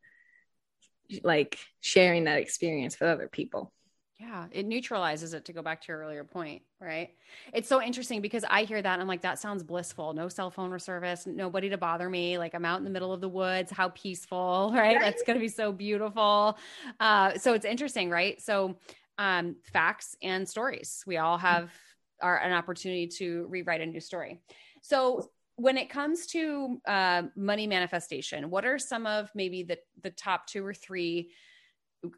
like 1.24 1.58
sharing 1.80 2.26
that 2.26 2.39
experience 2.39 3.00
with 3.00 3.10
other 3.10 3.28
people. 3.28 3.72
Yeah, 4.20 4.46
it 4.52 4.67
neutralizes 4.67 5.34
it 5.34 5.46
to 5.46 5.54
go 5.54 5.63
back 5.63 5.82
to 5.82 5.88
your 5.88 5.98
earlier 5.98 6.24
point, 6.24 6.62
right? 6.80 7.10
It's 7.54 7.67
so 7.67 7.82
interesting 7.82 8.22
because 8.22 8.46
I 8.48 8.65
hear 8.65 8.80
that 8.80 8.94
and 8.94 9.02
I'm 9.02 9.08
like, 9.08 9.24
that 9.24 9.39
sounds 9.39 9.63
blissful. 9.63 10.13
No 10.13 10.30
cell 10.30 10.52
phone 10.52 10.78
service, 10.78 11.26
nobody 11.26 11.70
to 11.70 11.78
bother 11.78 12.08
me. 12.08 12.38
Like 12.38 12.54
I'm 12.54 12.63
out 12.63 12.78
in 12.78 12.84
the 12.84 12.91
middle 12.91 13.12
of 13.13 13.20
the 13.20 13.28
woods. 13.28 13.72
How 13.72 13.89
peaceful, 13.89 14.70
right? 14.76 14.96
right. 14.96 15.02
That's 15.02 15.24
going 15.24 15.38
to 15.38 15.41
be 15.41 15.48
so 15.48 15.72
beautiful. 15.72 16.56
Uh, 17.00 17.36
so 17.39 17.54
it's 17.54 17.65
interesting, 17.65 18.12
right? 18.12 18.39
So 18.39 18.78
um, 19.17 19.56
facts 19.74 20.15
and 20.22 20.48
stories. 20.48 21.04
We 21.08 21.17
all 21.17 21.39
have 21.39 21.72
are 22.22 22.38
an 22.38 22.54
opportunity 22.54 23.08
to 23.08 23.48
rewrite 23.50 23.82
a 23.82 23.86
new 23.88 24.00
story. 24.00 24.39
So 24.82 25.32
when 25.55 25.77
it 25.77 25.89
comes 25.89 26.27
to 26.27 26.81
uh, 26.87 27.23
money 27.35 27.67
manifestation, 27.67 28.49
what 28.49 28.65
are 28.65 28.79
some 28.79 29.05
of 29.05 29.29
maybe 29.35 29.63
the 29.63 29.77
the 30.01 30.11
top 30.11 30.47
two 30.47 30.65
or 30.65 30.73
three? 30.73 31.31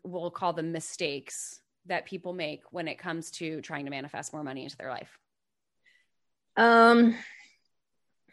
We'll 0.04 0.32
call 0.32 0.54
them 0.54 0.72
mistakes 0.72 1.60
that 1.88 2.06
people 2.06 2.34
make 2.34 2.62
when 2.72 2.88
it 2.88 2.98
comes 2.98 3.32
to 3.32 3.62
trying 3.62 3.86
to 3.86 3.92
manifest 3.92 4.34
more 4.34 4.44
money 4.44 4.64
into 4.64 4.78
their 4.78 4.90
life? 4.90 5.18
Um, 6.56 7.16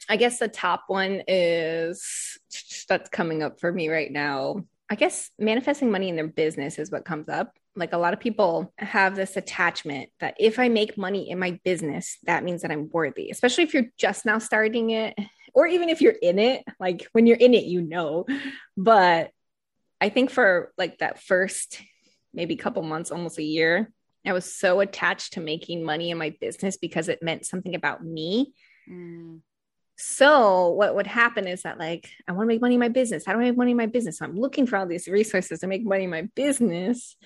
I 0.08 0.16
guess 0.16 0.38
the 0.38 0.48
top 0.48 0.84
one 0.88 1.22
is 1.26 2.38
that's 2.88 3.08
coming 3.08 3.42
up 3.42 3.60
for 3.60 3.72
me 3.72 3.88
right 3.88 4.10
now. 4.10 4.64
I 4.90 4.94
guess 4.94 5.30
manifesting 5.38 5.90
money 5.90 6.08
in 6.08 6.16
their 6.16 6.26
business 6.26 6.78
is 6.78 6.90
what 6.90 7.04
comes 7.04 7.28
up. 7.28 7.56
Like 7.76 7.92
a 7.92 7.98
lot 7.98 8.12
of 8.12 8.20
people 8.20 8.72
have 8.78 9.14
this 9.14 9.36
attachment 9.36 10.10
that 10.20 10.34
if 10.38 10.58
I 10.58 10.68
make 10.68 10.98
money 10.98 11.30
in 11.30 11.38
my 11.38 11.60
business, 11.64 12.18
that 12.24 12.44
means 12.44 12.62
that 12.62 12.70
I'm 12.70 12.90
worthy, 12.92 13.30
especially 13.30 13.64
if 13.64 13.74
you're 13.74 13.90
just 13.96 14.26
now 14.26 14.38
starting 14.38 14.90
it, 14.90 15.16
or 15.54 15.66
even 15.66 15.88
if 15.88 16.00
you're 16.00 16.12
in 16.12 16.38
it. 16.38 16.64
Like 16.78 17.06
when 17.12 17.26
you're 17.26 17.36
in 17.36 17.54
it, 17.54 17.64
you 17.64 17.80
know. 17.80 18.26
But 18.76 19.30
I 20.00 20.08
think 20.08 20.30
for 20.30 20.72
like 20.76 20.98
that 20.98 21.22
first 21.22 21.80
maybe 22.32 22.56
couple 22.56 22.82
months, 22.82 23.10
almost 23.10 23.38
a 23.38 23.42
year. 23.42 23.92
I 24.26 24.32
was 24.32 24.52
so 24.52 24.80
attached 24.80 25.34
to 25.34 25.40
making 25.40 25.82
money 25.82 26.10
in 26.10 26.18
my 26.18 26.34
business 26.40 26.76
because 26.76 27.08
it 27.08 27.22
meant 27.22 27.46
something 27.46 27.74
about 27.74 28.04
me. 28.04 28.52
Mm. 28.88 29.40
So 29.96 30.70
what 30.70 30.94
would 30.94 31.06
happen 31.06 31.46
is 31.46 31.62
that 31.62 31.78
like 31.78 32.08
I 32.28 32.32
want 32.32 32.44
to 32.44 32.48
make 32.48 32.60
money 32.60 32.74
in 32.74 32.80
my 32.80 32.88
business. 32.88 33.24
How 33.26 33.32
do 33.32 33.40
I 33.40 33.44
make 33.44 33.56
money 33.56 33.72
in 33.72 33.76
my 33.76 33.86
business? 33.86 34.18
So 34.18 34.24
I'm 34.24 34.38
looking 34.38 34.66
for 34.66 34.76
all 34.76 34.86
these 34.86 35.08
resources 35.08 35.60
to 35.60 35.66
make 35.66 35.84
money 35.84 36.04
in 36.04 36.10
my 36.10 36.28
business, 36.34 37.16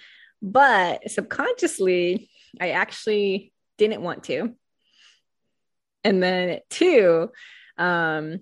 but 0.45 1.11
subconsciously 1.11 2.29
I 2.61 2.71
actually 2.71 3.53
didn't 3.79 4.03
want 4.03 4.25
to. 4.25 4.55
And 6.05 6.23
then 6.23 6.61
two, 6.69 7.31
um, 7.79 8.41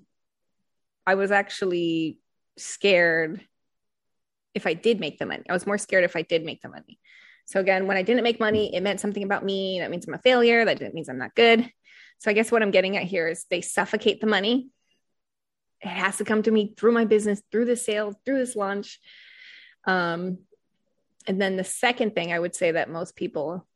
I 1.06 1.14
was 1.14 1.30
actually 1.30 2.18
scared 2.58 3.40
if 4.52 4.66
I 4.66 4.74
did 4.74 4.98
make 4.98 5.18
the 5.18 5.26
money. 5.26 5.44
I 5.48 5.52
was 5.52 5.64
more 5.64 5.78
scared 5.78 6.02
if 6.02 6.16
I 6.16 6.22
did 6.22 6.44
make 6.44 6.60
the 6.60 6.68
money. 6.68 6.98
So 7.46 7.60
again, 7.60 7.86
when 7.86 7.96
I 7.96 8.02
didn't 8.02 8.24
make 8.24 8.40
money, 8.40 8.74
it 8.74 8.82
meant 8.82 9.00
something 9.00 9.22
about 9.22 9.44
me. 9.44 9.78
That 9.78 9.90
means 9.90 10.06
I'm 10.06 10.14
a 10.14 10.18
failure. 10.18 10.64
That 10.64 10.94
means 10.94 11.08
I'm 11.08 11.18
not 11.18 11.36
good. 11.36 11.70
So 12.18 12.30
I 12.30 12.34
guess 12.34 12.50
what 12.50 12.62
I'm 12.62 12.72
getting 12.72 12.96
at 12.96 13.04
here 13.04 13.28
is 13.28 13.46
they 13.48 13.60
suffocate 13.60 14.20
the 14.20 14.26
money. 14.26 14.70
It 15.80 15.88
has 15.88 16.18
to 16.18 16.24
come 16.24 16.42
to 16.42 16.50
me 16.50 16.74
through 16.76 16.92
my 16.92 17.04
business, 17.04 17.42
through 17.50 17.66
the 17.66 17.76
sale, 17.76 18.20
through 18.24 18.38
this 18.38 18.56
launch. 18.56 18.98
Um, 19.86 20.38
and 21.26 21.40
then 21.40 21.56
the 21.56 21.64
second 21.64 22.14
thing 22.14 22.32
I 22.32 22.38
would 22.38 22.54
say 22.54 22.72
that 22.72 22.90
most 22.90 23.16
people, 23.16 23.66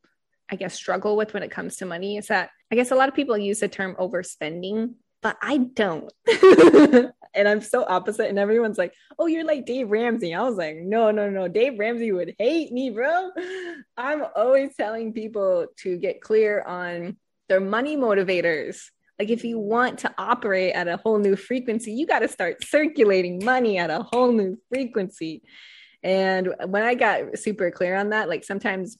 I 0.49 0.55
guess, 0.55 0.73
struggle 0.73 1.15
with 1.15 1.33
when 1.33 1.43
it 1.43 1.51
comes 1.51 1.77
to 1.77 1.85
money 1.85 2.17
is 2.17 2.27
that 2.27 2.49
I 2.71 2.75
guess 2.75 2.91
a 2.91 2.95
lot 2.95 3.09
of 3.09 3.15
people 3.15 3.37
use 3.37 3.59
the 3.59 3.67
term 3.67 3.95
overspending 3.95 4.95
but 5.21 5.37
I 5.41 5.57
don't. 5.57 6.11
and 7.33 7.47
I'm 7.47 7.61
so 7.61 7.85
opposite. 7.87 8.29
And 8.29 8.39
everyone's 8.39 8.77
like, 8.77 8.93
oh, 9.17 9.27
you're 9.27 9.45
like 9.45 9.65
Dave 9.65 9.89
Ramsey. 9.89 10.33
I 10.33 10.43
was 10.43 10.55
like, 10.55 10.77
no, 10.77 11.11
no, 11.11 11.29
no. 11.29 11.47
Dave 11.47 11.79
Ramsey 11.79 12.11
would 12.11 12.35
hate 12.37 12.71
me, 12.71 12.91
bro. 12.91 13.31
I'm 13.97 14.23
always 14.35 14.75
telling 14.75 15.13
people 15.13 15.67
to 15.79 15.97
get 15.97 16.21
clear 16.21 16.61
on 16.63 17.17
their 17.49 17.59
money 17.59 17.97
motivators. 17.97 18.79
Like, 19.19 19.29
if 19.29 19.43
you 19.43 19.57
want 19.57 19.99
to 19.99 20.13
operate 20.17 20.75
at 20.75 20.87
a 20.87 20.97
whole 20.97 21.17
new 21.17 21.35
frequency, 21.35 21.91
you 21.91 22.05
got 22.05 22.19
to 22.19 22.27
start 22.27 22.63
circulating 22.63 23.43
money 23.43 23.79
at 23.79 23.89
a 23.89 24.03
whole 24.03 24.31
new 24.31 24.59
frequency. 24.69 25.41
And 26.03 26.53
when 26.65 26.83
I 26.83 26.95
got 26.95 27.37
super 27.37 27.71
clear 27.71 27.95
on 27.95 28.09
that, 28.09 28.29
like 28.29 28.43
sometimes 28.43 28.97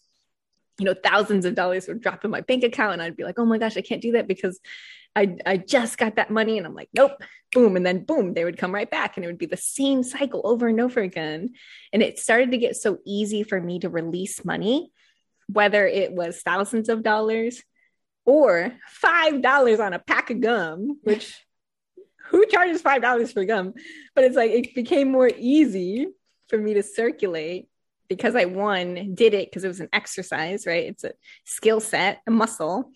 you 0.80 0.86
know, 0.86 0.94
thousands 0.94 1.46
of 1.46 1.56
dollars 1.56 1.88
would 1.88 2.02
drop 2.02 2.24
in 2.24 2.32
my 2.32 2.42
bank 2.42 2.64
account 2.64 2.94
and 2.94 3.02
I'd 3.02 3.18
be 3.18 3.24
like, 3.24 3.40
oh 3.40 3.46
my 3.46 3.58
gosh, 3.58 3.78
I 3.78 3.82
can't 3.82 4.02
do 4.02 4.12
that 4.14 4.28
because 4.28 4.60
I, 5.16 5.38
I 5.46 5.58
just 5.58 5.98
got 5.98 6.18
that 6.18 6.30
money. 6.30 6.58
And 6.58 6.68
I'm 6.68 6.76
like, 6.76 6.90
nope, 6.94 7.14
boom. 7.52 7.76
And 7.76 7.86
then 7.86 8.04
boom, 8.04 8.34
they 8.34 8.44
would 8.44 8.60
come 8.60 8.74
right 8.74 8.90
back 8.90 9.18
and 9.18 9.24
it 9.24 9.28
would 9.28 9.40
be 9.40 9.48
the 9.48 9.58
same 9.58 10.04
cycle 10.04 10.42
over 10.44 10.68
and 10.68 10.80
over 10.80 11.00
again. 11.00 11.50
And 11.92 12.04
it 12.04 12.20
started 12.20 12.52
to 12.52 12.58
get 12.58 12.76
so 12.76 13.00
easy 13.06 13.42
for 13.42 13.60
me 13.60 13.80
to 13.80 13.90
release 13.90 14.46
money, 14.46 14.92
whether 15.52 15.88
it 15.88 16.12
was 16.12 16.42
thousands 16.42 16.90
of 16.90 17.02
dollars 17.02 17.64
or 18.26 18.74
$5 19.04 19.80
on 19.80 19.94
a 19.94 20.00
pack 20.00 20.30
of 20.30 20.42
gum, 20.42 21.00
which 21.02 21.36
who 22.28 22.46
charges 22.46 22.84
$5 22.84 23.34
for 23.34 23.46
gum? 23.46 23.74
But 24.14 24.26
it's 24.26 24.36
like, 24.36 24.52
it 24.52 24.76
became 24.76 25.12
more 25.12 25.32
easy 25.36 26.10
for 26.48 26.58
me 26.58 26.74
to 26.76 26.84
circulate 26.84 27.68
because 28.08 28.36
I 28.36 28.46
one 28.46 29.14
did 29.16 29.34
it 29.34 29.50
because 29.50 29.64
it 29.64 29.70
was 29.70 29.80
an 29.80 29.90
exercise, 29.92 30.66
right? 30.66 30.86
It's 30.86 31.04
a 31.04 31.14
skill 31.46 31.80
set, 31.80 32.22
a 32.26 32.32
muscle. 32.32 32.92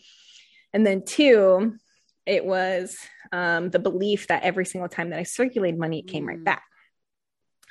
And 0.74 0.86
then 0.86 1.04
two, 1.06 1.78
it 2.26 2.46
was 2.46 2.98
um, 3.32 3.70
the 3.70 3.80
belief 3.80 4.28
that 4.28 4.44
every 4.44 4.66
single 4.66 4.90
time 4.90 5.10
that 5.10 5.20
I 5.20 5.24
circulated 5.24 5.80
money, 5.80 6.00
it 6.00 6.08
came 6.08 6.26
mm. 6.26 6.30
right 6.30 6.44
back. 6.44 6.64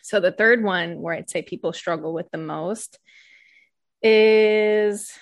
So 0.02 0.20
the 0.20 0.32
third 0.32 0.62
one, 0.62 1.00
where 1.00 1.14
I'd 1.14 1.30
say 1.30 1.42
people 1.42 1.72
struggle 1.72 2.12
with 2.12 2.30
the 2.30 2.38
most, 2.38 2.98
is 4.02 5.12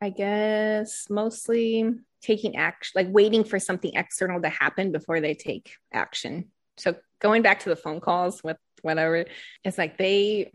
I 0.00 0.10
guess 0.10 1.06
mostly 1.10 1.90
taking 2.22 2.56
action, 2.56 2.92
like 2.94 3.08
waiting 3.10 3.44
for 3.44 3.58
something 3.58 3.92
external 3.94 4.40
to 4.42 4.48
happen 4.48 4.92
before 4.92 5.20
they 5.20 5.34
take 5.34 5.72
action. 5.92 6.50
So 6.80 6.96
going 7.20 7.42
back 7.42 7.60
to 7.60 7.68
the 7.68 7.76
phone 7.76 8.00
calls 8.00 8.42
with 8.42 8.56
whatever, 8.82 9.24
it's 9.64 9.78
like 9.78 9.98
they 9.98 10.50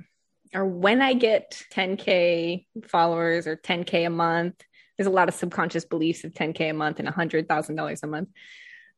or 0.54 0.66
when 0.66 1.02
I 1.02 1.14
get 1.14 1.62
10K 1.74 2.66
followers 2.86 3.46
or 3.46 3.58
10K 3.58 4.08
a 4.08 4.10
month, 4.10 4.56
there's 4.98 5.08
a 5.08 5.12
lot 5.12 5.28
of 5.28 5.36
subconscious 5.36 5.86
beliefs 5.86 6.24
of 6.24 6.34
10K 6.34 6.70
a 6.70 6.74
month 6.74 7.00
and 7.00 7.08
$100,000 7.08 8.04
a 8.04 8.08
month. 8.08 8.30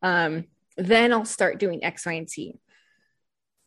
Um, 0.04 0.46
then 0.78 1.12
I'll 1.12 1.26
start 1.26 1.60
doing 1.60 1.84
X, 1.84 2.06
Y, 2.06 2.14
and 2.14 2.30
Z. 2.30 2.54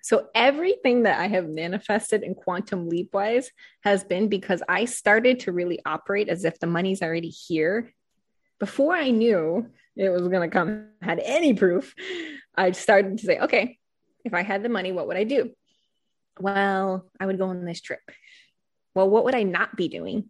So 0.03 0.29
everything 0.35 1.03
that 1.03 1.19
I 1.19 1.27
have 1.27 1.49
manifested 1.49 2.23
in 2.23 2.35
quantum 2.35 2.89
leap 2.89 3.13
wise 3.13 3.51
has 3.83 4.05
been 4.05 4.29
because 4.29 4.63
I 4.69 4.85
started 4.85 5.41
to 5.41 5.53
really 5.53 5.81
operate 5.85 6.29
as 6.29 6.45
if 6.45 6.59
the 6.59 6.67
money's 6.67 7.03
already 7.03 7.29
here. 7.29 7.93
Before 8.59 8.95
I 8.95 9.11
knew 9.11 9.69
it 9.97 10.09
was 10.11 10.29
going 10.29 10.49
to 10.49 10.55
come, 10.55 10.89
had 11.03 11.21
any 11.23 11.55
proof, 11.55 11.95
I 12.61 12.73
started 12.73 13.19
to 13.19 13.25
say, 13.25 13.39
okay, 13.39 13.79
if 14.25 14.35
I 14.35 14.43
had 14.43 14.63
the 14.63 14.69
money, 14.69 14.93
what 14.93 15.07
would 15.07 15.17
I 15.17 15.25
do? 15.25 15.51
Well, 16.39 17.11
I 17.19 17.25
would 17.25 17.39
go 17.39 17.47
on 17.47 17.65
this 17.65 17.81
trip. 17.81 18.01
Well, 18.95 19.09
what 19.09 19.25
would 19.25 19.35
I 19.35 19.45
not 19.45 19.77
be 19.77 19.89
doing? 19.89 20.27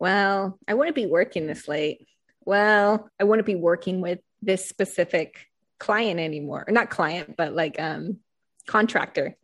Well, 0.00 0.58
I 0.66 0.74
wouldn't 0.74 0.96
be 0.96 1.06
working 1.06 1.46
this 1.46 1.68
late. 1.68 2.04
Well, 2.44 3.08
I 3.20 3.24
wouldn't 3.24 3.46
be 3.46 3.54
working 3.54 4.00
with 4.00 4.18
this 4.42 4.68
specific 4.68 5.46
client 5.78 6.18
anymore. 6.18 6.64
Or 6.66 6.72
not 6.72 6.90
client, 6.90 7.34
but 7.36 7.54
like 7.54 7.80
um 7.80 8.18
contractor 8.66 9.36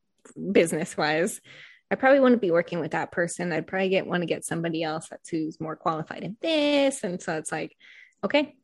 business 0.50 0.96
wise. 0.96 1.40
I 1.90 1.94
probably 1.94 2.20
wouldn't 2.20 2.40
be 2.40 2.50
working 2.50 2.80
with 2.80 2.92
that 2.92 3.12
person. 3.12 3.53
I'd 3.53 3.66
probably 3.66 3.90
get 3.90 4.07
want 4.07 4.22
to 4.22 4.26
get 4.26 4.44
somebody 4.44 4.82
else 4.82 5.09
that's 5.09 5.28
who's 5.28 5.61
more 5.61 5.76
qualified 5.76 6.24
in 6.24 6.36
this. 6.40 7.05
And 7.05 7.22
so 7.22 7.36
it's 7.36 7.53
like, 7.53 7.76
okay, 8.24 8.57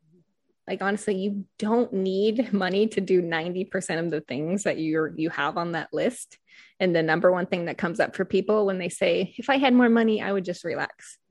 like 0.69 0.83
honestly 0.83 1.17
you 1.17 1.45
don't 1.59 1.93
need 1.93 2.53
money 2.53 2.87
to 2.89 3.01
do 3.01 3.23
90% 3.23 3.99
of 3.99 4.11
the 4.11 4.21
things 4.21 4.65
that 4.65 4.79
you're 4.79 5.13
you 5.17 5.31
have 5.31 5.57
on 5.57 5.73
that 5.73 5.89
list. 5.93 6.39
And 6.81 6.95
the 6.95 7.03
number 7.03 7.33
one 7.33 7.47
thing 7.47 7.65
that 7.65 7.79
comes 7.79 7.99
up 7.99 8.15
for 8.15 8.25
people 8.25 8.67
when 8.67 8.79
they 8.79 8.89
say 8.89 9.35
if 9.37 9.51
i 9.51 9.57
had 9.57 9.75
more 9.75 9.89
money 9.89 10.23
i 10.23 10.33
would 10.33 10.45
just 10.45 10.65
relax. 10.65 11.19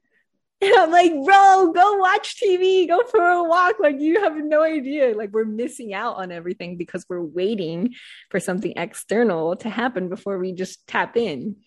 And 0.60 0.74
i'm 0.74 0.92
like 0.92 1.12
bro 1.12 1.72
go 1.72 1.98
watch 1.98 2.42
tv 2.42 2.88
go 2.88 3.04
for 3.04 3.24
a 3.24 3.44
walk. 3.44 3.76
Like 3.80 4.00
you 4.00 4.24
have 4.24 4.36
no 4.36 4.64
idea. 4.64 5.16
Like 5.16 5.32
we're 5.32 5.46
missing 5.46 5.94
out 5.94 6.16
on 6.16 6.32
everything 6.32 6.78
because 6.78 7.06
we're 7.08 7.24
waiting 7.24 7.94
for 8.32 8.40
something 8.40 8.74
external 8.76 9.56
to 9.58 9.70
happen 9.70 10.10
before 10.10 10.40
we 10.40 10.54
just 10.54 10.88
tap 10.88 11.16
in 11.16 11.58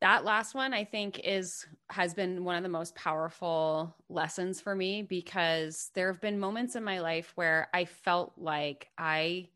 that 0.00 0.24
last 0.24 0.54
one 0.54 0.72
i 0.72 0.84
think 0.84 1.20
is 1.24 1.66
has 1.90 2.14
been 2.14 2.44
one 2.44 2.56
of 2.56 2.62
the 2.62 2.68
most 2.68 2.94
powerful 2.94 3.94
lessons 4.08 4.60
for 4.60 4.74
me 4.74 5.02
because 5.02 5.90
there 5.94 6.10
have 6.12 6.20
been 6.20 6.38
moments 6.38 6.74
in 6.76 6.84
my 6.84 7.00
life 7.00 7.32
where 7.34 7.68
i 7.74 7.84
felt 7.84 8.32
like 8.36 8.88
i 8.98 9.48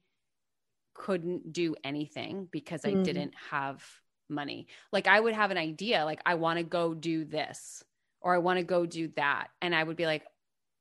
couldn't 0.94 1.52
do 1.52 1.74
anything 1.84 2.48
because 2.50 2.82
mm. 2.82 3.00
i 3.00 3.02
didn't 3.02 3.34
have 3.50 3.84
money. 4.28 4.66
Like 4.92 5.06
i 5.06 5.18
would 5.20 5.34
have 5.34 5.50
an 5.50 5.58
idea 5.58 6.04
like 6.04 6.20
i 6.24 6.34
want 6.34 6.58
to 6.58 6.64
go 6.64 6.94
do 6.94 7.24
this 7.24 7.82
or 8.20 8.34
i 8.34 8.38
want 8.38 8.58
to 8.58 8.64
go 8.64 8.86
do 8.86 9.08
that. 9.16 9.48
And 9.60 9.74
i 9.74 9.82
would 9.82 9.96
be 9.96 10.06
like 10.06 10.24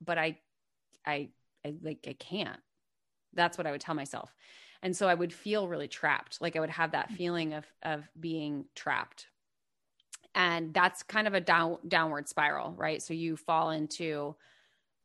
but 0.04 0.18
i 0.18 0.38
i, 1.06 1.30
I 1.66 1.74
like 1.82 2.06
i 2.08 2.14
can't. 2.14 2.60
That's 3.34 3.58
what 3.58 3.68
i 3.68 3.72
would 3.72 3.82
tell 3.82 3.96
myself. 3.96 4.34
And 4.82 4.96
so 4.96 5.08
i 5.08 5.14
would 5.14 5.34
feel 5.34 5.68
really 5.68 5.88
trapped. 5.88 6.42
Like 6.42 6.56
i 6.56 6.60
would 6.60 6.70
have 6.70 6.92
that 6.92 7.12
mm. 7.12 7.18
feeling 7.18 7.54
of 7.54 7.66
of 7.84 8.08
being 8.20 8.66
trapped 8.76 9.28
and 10.36 10.74
that's 10.74 11.04
kind 11.04 11.28
of 11.28 11.34
a 11.34 11.42
down 11.42 11.78
downward 11.88 12.28
spiral 12.28 12.74
right? 12.78 13.02
So 13.02 13.14
you 13.14 13.38
fall 13.38 13.72
into 13.72 14.36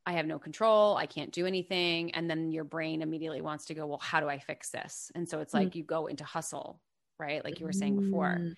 i 0.06 0.12
have 0.12 0.26
no 0.26 0.38
control 0.38 0.96
i 0.96 1.04
can't 1.04 1.32
do 1.32 1.44
anything 1.44 2.10
and 2.12 2.30
then 2.30 2.50
your 2.50 2.64
brain 2.64 3.02
immediately 3.02 3.42
wants 3.42 3.66
to 3.66 3.74
go 3.74 3.86
well 3.86 3.98
how 3.98 4.20
do 4.20 4.28
i 4.28 4.38
fix 4.38 4.70
this? 4.70 5.10
And 5.14 5.28
so 5.28 5.40
it's 5.40 5.52
like 5.52 5.70
mm. 5.70 5.74
you 5.76 5.82
go 5.84 6.06
into 6.06 6.24
hustle 6.24 6.80
right? 7.18 7.44
Like 7.44 7.58
you 7.58 7.66
were 7.66 7.72
saying 7.72 7.98
before. 8.00 8.38
Mm. 8.40 8.54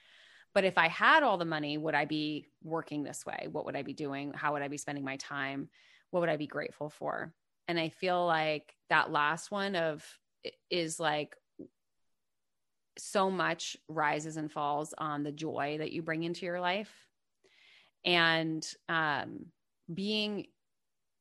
but 0.52 0.64
if 0.64 0.76
i 0.76 0.88
had 0.88 1.22
all 1.22 1.38
the 1.38 1.44
money 1.44 1.78
would 1.78 1.94
i 1.94 2.04
be 2.04 2.46
working 2.62 3.02
this 3.02 3.24
way? 3.26 3.48
What 3.50 3.64
would 3.64 3.76
i 3.76 3.82
be 3.82 3.94
doing? 3.94 4.32
How 4.34 4.52
would 4.52 4.62
i 4.62 4.68
be 4.68 4.76
spending 4.78 5.04
my 5.04 5.16
time? 5.16 5.68
What 6.10 6.20
would 6.20 6.28
i 6.28 6.36
be 6.36 6.46
grateful 6.46 6.90
for? 6.90 7.32
And 7.68 7.80
i 7.80 7.88
feel 7.88 8.26
like 8.26 8.74
that 8.90 9.10
last 9.10 9.50
one 9.50 9.74
of 9.76 10.04
is 10.70 11.00
like 11.00 11.36
so 12.98 13.30
much 13.30 13.76
rises 13.88 14.36
and 14.36 14.50
falls 14.50 14.94
on 14.98 15.22
the 15.22 15.32
joy 15.32 15.76
that 15.78 15.92
you 15.92 16.02
bring 16.02 16.22
into 16.22 16.44
your 16.44 16.60
life 16.60 16.92
and 18.04 18.66
um, 18.88 19.46
being 19.92 20.46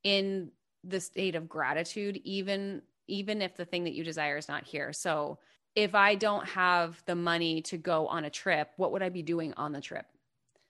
in 0.03 0.51
the 0.83 0.99
state 0.99 1.35
of 1.35 1.49
gratitude 1.49 2.19
even 2.23 2.81
even 3.07 3.41
if 3.41 3.55
the 3.57 3.65
thing 3.65 3.83
that 3.83 3.93
you 3.93 4.03
desire 4.03 4.37
is 4.37 4.47
not 4.47 4.63
here 4.63 4.93
so 4.93 5.37
if 5.75 5.93
i 5.93 6.15
don't 6.15 6.47
have 6.47 7.03
the 7.05 7.15
money 7.15 7.61
to 7.61 7.77
go 7.77 8.07
on 8.07 8.23
a 8.23 8.29
trip 8.29 8.71
what 8.77 8.93
would 8.93 9.03
i 9.03 9.09
be 9.09 9.21
doing 9.21 9.53
on 9.57 9.73
the 9.73 9.81
trip 9.81 10.05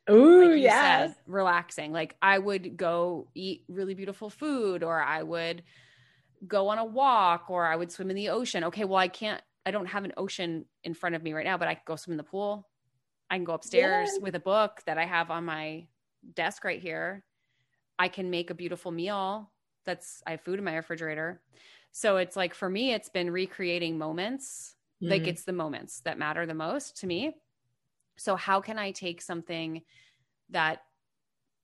Oh 0.09 0.39
like 0.39 0.59
yeah, 0.59 1.13
relaxing. 1.27 1.91
Like 1.91 2.15
I 2.21 2.39
would 2.39 2.75
go 2.75 3.27
eat 3.35 3.63
really 3.69 3.93
beautiful 3.93 4.31
food, 4.31 4.83
or 4.83 4.99
I 4.99 5.21
would 5.21 5.61
go 6.47 6.69
on 6.69 6.79
a 6.79 6.85
walk, 6.85 7.49
or 7.49 7.65
I 7.65 7.75
would 7.75 7.91
swim 7.91 8.09
in 8.09 8.15
the 8.15 8.29
ocean. 8.29 8.63
Okay, 8.65 8.85
well 8.85 8.97
I 8.97 9.07
can't 9.07 9.41
I 9.65 9.71
don't 9.71 9.87
have 9.87 10.05
an 10.05 10.13
ocean 10.17 10.65
in 10.83 10.93
front 10.93 11.15
of 11.15 11.23
me 11.23 11.33
right 11.33 11.45
now, 11.45 11.57
but 11.57 11.67
I 11.67 11.75
can 11.75 11.83
go 11.85 11.95
swim 11.95 12.13
in 12.13 12.17
the 12.17 12.23
pool. 12.23 12.67
I 13.29 13.35
can 13.35 13.43
go 13.43 13.53
upstairs 13.53 14.09
with 14.21 14.35
a 14.35 14.39
book 14.39 14.81
that 14.85 14.97
I 14.97 15.05
have 15.05 15.29
on 15.29 15.45
my 15.45 15.87
desk 16.33 16.63
right 16.63 16.81
here. 16.81 17.23
I 17.99 18.07
can 18.07 18.29
make 18.29 18.49
a 18.49 18.55
beautiful 18.55 18.91
meal. 18.91 19.51
That's 19.85 20.23
I 20.25 20.31
have 20.31 20.41
food 20.41 20.57
in 20.57 20.65
my 20.65 20.75
refrigerator. 20.75 21.41
So 21.91 22.17
it's 22.17 22.35
like 22.35 22.53
for 22.53 22.69
me, 22.69 22.93
it's 22.93 23.09
been 23.09 23.29
recreating 23.29 23.97
moments. 23.97 24.75
Mm-hmm. 25.01 25.11
Like 25.11 25.27
it's 25.27 25.43
the 25.43 25.53
moments 25.53 26.01
that 26.01 26.17
matter 26.17 26.45
the 26.45 26.53
most 26.53 26.97
to 27.01 27.07
me. 27.07 27.35
So 28.17 28.35
how 28.35 28.61
can 28.61 28.77
I 28.77 28.91
take 28.91 29.21
something 29.21 29.81
that 30.49 30.81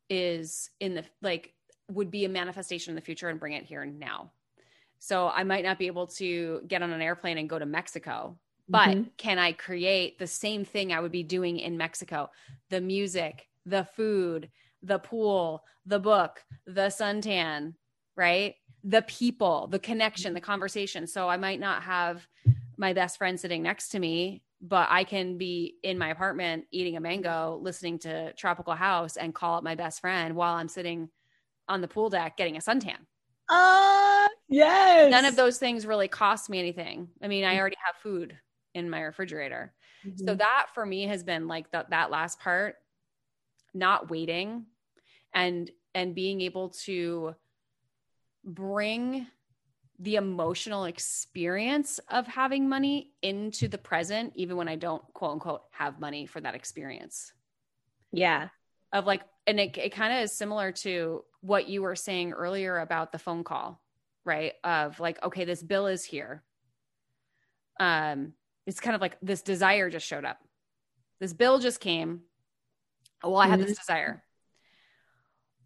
is 0.09 0.69
in 0.79 0.93
the 0.95 1.03
like 1.21 1.53
would 1.89 2.11
be 2.11 2.25
a 2.25 2.29
manifestation 2.29 2.91
in 2.91 2.95
the 2.95 3.01
future 3.01 3.29
and 3.29 3.39
bring 3.39 3.53
it 3.53 3.65
here 3.65 3.85
now? 3.85 4.31
So 5.05 5.27
I 5.27 5.43
might 5.43 5.63
not 5.63 5.77
be 5.77 5.85
able 5.85 6.07
to 6.07 6.61
get 6.67 6.81
on 6.81 6.91
an 6.91 6.99
airplane 6.99 7.37
and 7.37 7.47
go 7.47 7.59
to 7.59 7.65
Mexico, 7.67 8.39
but 8.67 8.89
mm-hmm. 8.89 9.03
can 9.17 9.37
I 9.37 9.51
create 9.51 10.17
the 10.17 10.25
same 10.25 10.65
thing 10.65 10.91
I 10.91 10.99
would 10.99 11.11
be 11.11 11.21
doing 11.21 11.59
in 11.59 11.77
Mexico? 11.77 12.31
The 12.71 12.81
music, 12.81 13.47
the 13.67 13.83
food, 13.83 14.49
the 14.81 14.97
pool, 14.97 15.63
the 15.85 15.99
book, 15.99 16.43
the 16.65 16.87
suntan, 16.87 17.75
right? 18.15 18.55
The 18.83 19.03
people, 19.03 19.67
the 19.67 19.77
connection, 19.77 20.33
the 20.33 20.41
conversation. 20.41 21.05
So 21.05 21.29
I 21.29 21.37
might 21.37 21.59
not 21.59 21.83
have 21.83 22.27
my 22.75 22.91
best 22.93 23.19
friend 23.19 23.39
sitting 23.39 23.61
next 23.61 23.89
to 23.89 23.99
me, 23.99 24.41
but 24.59 24.87
I 24.89 25.03
can 25.03 25.37
be 25.37 25.75
in 25.83 25.99
my 25.99 26.09
apartment 26.09 26.65
eating 26.71 26.97
a 26.97 26.99
mango, 26.99 27.59
listening 27.61 27.99
to 27.99 28.33
Tropical 28.33 28.73
House 28.73 29.17
and 29.17 29.35
call 29.35 29.59
up 29.59 29.63
my 29.63 29.75
best 29.75 30.01
friend 30.01 30.35
while 30.35 30.55
I'm 30.55 30.67
sitting 30.67 31.09
on 31.69 31.81
the 31.81 31.87
pool 31.87 32.09
deck 32.09 32.37
getting 32.37 32.57
a 32.57 32.59
suntan. 32.59 32.97
Uh, 33.47 34.27
yes. 34.55 35.11
None 35.11 35.25
of 35.25 35.35
those 35.35 35.57
things 35.57 35.85
really 35.85 36.07
cost 36.07 36.49
me 36.49 36.59
anything. 36.59 37.09
I 37.21 37.27
mean, 37.27 37.43
I 37.43 37.51
mm-hmm. 37.51 37.59
already 37.59 37.77
have 37.85 37.95
food 38.01 38.37
in 38.73 38.89
my 38.89 39.01
refrigerator. 39.01 39.73
Mm-hmm. 40.05 40.25
So 40.27 40.35
that 40.35 40.67
for 40.73 40.85
me 40.85 41.03
has 41.03 41.23
been 41.23 41.47
like 41.47 41.71
the, 41.71 41.85
that 41.89 42.11
last 42.11 42.39
part, 42.39 42.75
not 43.73 44.09
waiting 44.09 44.65
and 45.33 45.69
and 45.93 46.13
being 46.13 46.41
able 46.41 46.69
to 46.69 47.35
bring 48.43 49.27
the 49.99 50.15
emotional 50.15 50.85
experience 50.85 51.99
of 52.09 52.27
having 52.27 52.67
money 52.67 53.13
into 53.21 53.67
the 53.67 53.77
present 53.77 54.33
even 54.35 54.57
when 54.57 54.67
I 54.67 54.75
don't 54.75 55.01
quote 55.13 55.31
unquote 55.31 55.63
have 55.71 55.99
money 55.99 56.25
for 56.25 56.41
that 56.41 56.55
experience. 56.55 57.31
Yeah. 58.11 58.49
Of 58.91 59.05
like 59.05 59.21
and 59.47 59.59
it, 59.59 59.77
it 59.77 59.93
kind 59.93 60.13
of 60.13 60.23
is 60.23 60.31
similar 60.31 60.71
to 60.71 61.23
what 61.41 61.69
you 61.69 61.81
were 61.81 61.95
saying 61.95 62.33
earlier 62.33 62.79
about 62.79 63.11
the 63.11 63.19
phone 63.19 63.43
call 63.43 63.81
right 64.25 64.53
of 64.63 64.99
like 64.99 65.23
okay 65.23 65.45
this 65.45 65.63
bill 65.63 65.87
is 65.87 66.03
here. 66.03 66.43
Um 67.79 68.33
it's 68.65 68.79
kind 68.79 68.95
of 68.95 69.01
like 69.01 69.17
this 69.21 69.41
desire 69.41 69.89
just 69.89 70.05
showed 70.05 70.25
up. 70.25 70.39
This 71.19 71.33
bill 71.33 71.59
just 71.59 71.79
came. 71.79 72.21
Well 73.23 73.37
i 73.37 73.47
mm-hmm. 73.47 73.61
this 73.61 73.77
desire. 73.77 74.23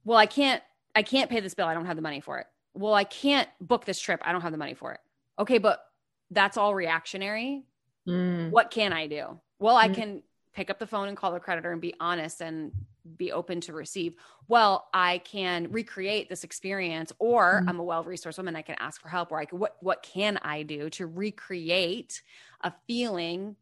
Well 0.04 0.18
i 0.18 0.26
can't 0.26 0.62
i 0.96 1.04
can't 1.04 1.30
pay 1.30 1.40
this 1.40 1.54
bill. 1.54 1.68
I 1.68 1.74
don't 1.74 1.86
have 1.86 1.96
the 1.96 2.02
money 2.02 2.20
for 2.20 2.40
it. 2.40 2.48
Well 2.74 2.94
i 2.94 3.04
can't 3.04 3.50
book 3.62 3.86
this 3.86 4.00
trip. 4.00 4.22
I 4.24 4.32
don't 4.32 4.42
have 4.42 4.52
the 4.52 4.58
money 4.58 4.74
for 4.74 4.94
it. 4.94 5.00
Okay 5.40 5.58
but 5.58 5.84
that's 6.32 6.58
all 6.58 6.76
reactionary. 6.76 7.66
Mm. 8.08 8.50
what 8.50 8.72
can 8.72 8.92
i 8.92 9.08
do? 9.08 9.40
Well 9.60 9.76
i 9.76 9.88
mm. 9.88 9.96
can 9.96 10.24
pick 10.54 10.70
up 10.70 10.80
the 10.80 10.88
phone 10.88 11.08
and 11.08 11.18
call 11.18 11.32
the 11.32 11.40
creditor 11.40 11.72
and 11.72 11.82
be 11.82 11.94
honest 12.00 12.42
and 12.42 12.72
be 13.18 13.32
open 13.32 13.62
to 13.62 13.74
receive 13.74 14.14
well 14.48 14.88
i 14.94 15.18
can 15.20 15.72
recreate 15.72 16.30
this 16.30 16.44
experience 16.44 17.12
or 17.20 17.60
mm-hmm. 17.60 17.70
i'm 17.70 17.80
a 17.80 17.84
well-resourced 17.84 18.38
woman 18.38 18.56
i 18.56 18.62
can 18.62 18.76
ask 18.80 19.02
for 19.02 19.10
help 19.10 19.32
or 19.32 19.40
i 19.40 19.46
can 19.46 19.60
what 19.60 19.78
what 19.82 20.02
can 20.04 20.38
i 20.42 20.64
do 20.64 20.90
to 20.90 21.06
recreate 21.06 22.22
a 22.62 22.74
feeling 22.88 23.56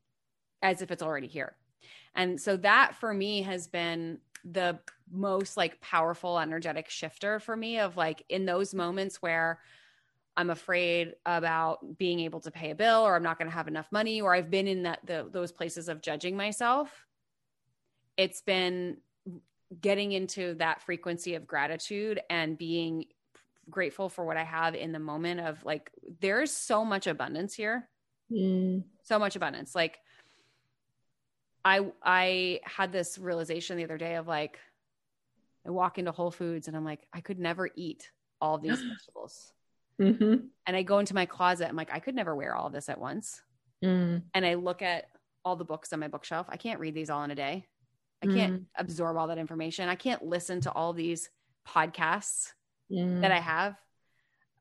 as 0.62 0.82
if 0.82 0.91
it's 0.91 1.04
already 1.04 1.28
here 1.28 1.56
and 2.16 2.39
so 2.39 2.58
that 2.58 2.95
for 2.95 3.14
me 3.14 3.41
has 3.41 3.68
been 3.68 4.20
the 4.43 4.80
most 5.12 5.58
like 5.58 5.80
powerful 5.82 6.39
energetic 6.39 6.89
shifter 6.89 7.39
for 7.39 7.56
me 7.56 7.80
of 7.80 7.98
like 7.98 8.24
in 8.30 8.45
those 8.45 8.74
moments 8.74 9.22
where 9.22 9.60
I'm 10.38 10.52
afraid 10.52 11.16
about 11.26 11.98
being 11.98 12.20
able 12.20 12.39
to 12.41 12.52
pay 12.52 12.70
a 12.70 12.76
bill 12.76 13.02
or 13.02 13.16
I'm 13.16 13.24
not 13.24 13.39
going 13.39 13.50
to 13.50 13.56
have 13.56 13.68
enough 13.68 13.91
money 13.91 14.22
or 14.22 14.36
I've 14.36 14.52
been 14.52 14.68
in 14.68 14.84
that 14.84 15.00
the, 15.04 15.28
those 15.30 15.52
places 15.52 15.89
of 15.89 16.02
judging 16.02 16.38
myself. 16.38 17.08
It's 18.18 18.41
been 18.41 18.98
getting 19.82 20.11
into 20.11 20.53
that 20.55 20.82
frequency 20.82 21.36
of 21.36 21.47
gratitude 21.47 22.20
and 22.30 22.57
being 22.57 23.05
grateful 23.70 24.09
for 24.09 24.26
what 24.26 24.38
I 24.38 24.43
have 24.43 24.76
in 24.76 24.91
the 24.91 24.99
moment 24.99 25.41
of 25.41 25.63
like 25.65 25.91
there's 26.22 26.51
so 26.51 26.86
much 26.86 27.07
abundance 27.07 27.53
here. 27.53 27.89
Mm. 28.32 28.84
So 29.03 29.20
much 29.20 29.36
abundance. 29.36 29.76
Like 29.76 29.99
I 31.65 31.91
I 32.01 32.61
had 32.63 32.91
this 32.91 33.18
realization 33.18 33.78
the 33.78 33.84
other 33.84 33.97
day 33.97 34.15
of 34.15 34.28
like 34.28 34.59
I 35.65 35.72
walk 35.72 35.97
into 35.97 36.11
Whole 36.11 36.32
Foods 36.32 36.68
and 36.68 36.78
I'm 36.78 36.86
like 36.86 37.05
I 37.13 37.20
could 37.20 37.39
never 37.39 37.70
eat 37.76 38.09
all 38.39 38.57
these 38.57 38.82
vegetables. 38.82 39.51
Mm-hmm. 40.01 40.36
And 40.65 40.78
I 40.78 40.84
go 40.84 40.99
into 40.99 41.15
my 41.15 41.26
closet. 41.26 41.68
I'm 41.68 41.76
like, 41.76 41.91
I 41.91 41.99
could 41.99 42.15
never 42.15 42.36
wear 42.36 42.55
all 42.55 42.68
of 42.68 42.74
this 42.74 42.89
at 42.89 42.99
once. 42.99 43.41
Mm. 43.84 44.24
And 44.34 44.45
I 44.45 44.53
look 44.53 44.82
at 44.82 45.05
all 45.43 45.55
the 45.55 45.65
books 45.65 45.91
on 45.93 45.99
my 45.99 46.07
bookshelf. 46.07 46.47
I 46.49 46.57
can't 46.57 46.80
read 46.80 46.93
these 46.93 47.09
all 47.09 47.24
in 47.24 47.32
a 47.32 47.36
day. 47.36 47.65
I 48.24 48.28
can't 48.28 48.53
mm. 48.53 48.65
absorb 48.76 49.18
all 49.18 49.28
that 49.28 49.38
information. 49.38 49.89
I 49.89 49.95
can't 49.95 50.24
listen 50.24 50.61
to 50.61 50.72
all 50.72 50.93
these 50.93 51.30
podcasts 51.68 52.53
mm. 52.91 53.22
that 53.22 53.32
I 53.32 53.39
have. 53.39 53.76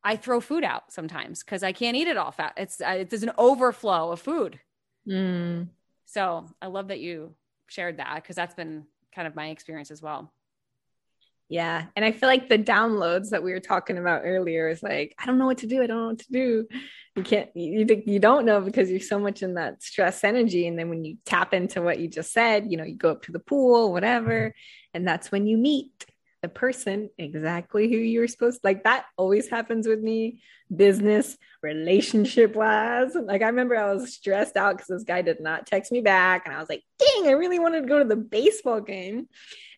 I 0.04 0.16
throw 0.16 0.40
food 0.40 0.62
out 0.62 0.92
sometimes 0.92 1.42
because 1.42 1.62
I 1.62 1.72
can't 1.72 1.96
eat 1.96 2.06
it 2.06 2.16
all 2.16 2.30
fat. 2.30 2.52
It's 2.56 2.76
there's 2.76 3.22
an 3.22 3.32
overflow 3.38 4.12
of 4.12 4.20
food. 4.20 4.60
Mm. 5.08 5.68
So 6.04 6.48
I 6.60 6.66
love 6.66 6.88
that 6.88 7.00
you 7.00 7.34
shared 7.66 7.96
that 7.96 8.16
because 8.16 8.36
that's 8.36 8.54
been 8.54 8.84
kind 9.14 9.26
of 9.26 9.34
my 9.34 9.48
experience 9.48 9.90
as 9.90 10.02
well. 10.02 10.32
Yeah. 11.48 11.86
And 11.94 12.04
I 12.04 12.10
feel 12.10 12.28
like 12.28 12.48
the 12.48 12.58
downloads 12.58 13.30
that 13.30 13.42
we 13.42 13.52
were 13.52 13.60
talking 13.60 13.98
about 13.98 14.22
earlier 14.24 14.68
is 14.68 14.82
like, 14.82 15.14
I 15.18 15.26
don't 15.26 15.38
know 15.38 15.46
what 15.46 15.58
to 15.58 15.66
do. 15.66 15.82
I 15.82 15.86
don't 15.86 15.98
know 15.98 16.08
what 16.08 16.18
to 16.18 16.32
do. 16.32 16.66
You 17.14 17.22
can't, 17.22 17.50
you, 17.54 17.86
you 18.04 18.18
don't 18.18 18.44
know 18.44 18.60
because 18.60 18.90
you're 18.90 19.00
so 19.00 19.18
much 19.18 19.42
in 19.42 19.54
that 19.54 19.82
stress 19.82 20.24
energy. 20.24 20.66
And 20.66 20.78
then 20.78 20.88
when 20.88 21.04
you 21.04 21.18
tap 21.24 21.54
into 21.54 21.82
what 21.82 22.00
you 22.00 22.08
just 22.08 22.32
said, 22.32 22.70
you 22.70 22.76
know, 22.76 22.84
you 22.84 22.96
go 22.96 23.12
up 23.12 23.22
to 23.22 23.32
the 23.32 23.38
pool, 23.38 23.92
whatever. 23.92 24.54
And 24.92 25.06
that's 25.06 25.30
when 25.30 25.46
you 25.46 25.56
meet 25.56 26.06
the 26.42 26.48
person 26.48 27.10
exactly 27.18 27.88
who 27.88 27.96
you're 27.96 28.28
supposed 28.28 28.60
to 28.60 28.66
like 28.66 28.84
that 28.84 29.06
always 29.16 29.48
happens 29.48 29.88
with 29.88 30.00
me 30.00 30.40
business 30.74 31.36
relationship 31.62 32.54
wise 32.54 33.16
like 33.24 33.42
i 33.42 33.46
remember 33.46 33.74
i 33.74 33.92
was 33.92 34.14
stressed 34.14 34.56
out 34.56 34.76
because 34.76 34.86
this 34.86 35.02
guy 35.02 35.22
did 35.22 35.40
not 35.40 35.66
text 35.66 35.90
me 35.90 36.00
back 36.00 36.46
and 36.46 36.54
i 36.54 36.60
was 36.60 36.68
like 36.68 36.84
dang 36.98 37.26
i 37.26 37.32
really 37.32 37.58
wanted 37.58 37.80
to 37.80 37.88
go 37.88 37.98
to 37.98 38.04
the 38.04 38.14
baseball 38.14 38.80
game 38.80 39.26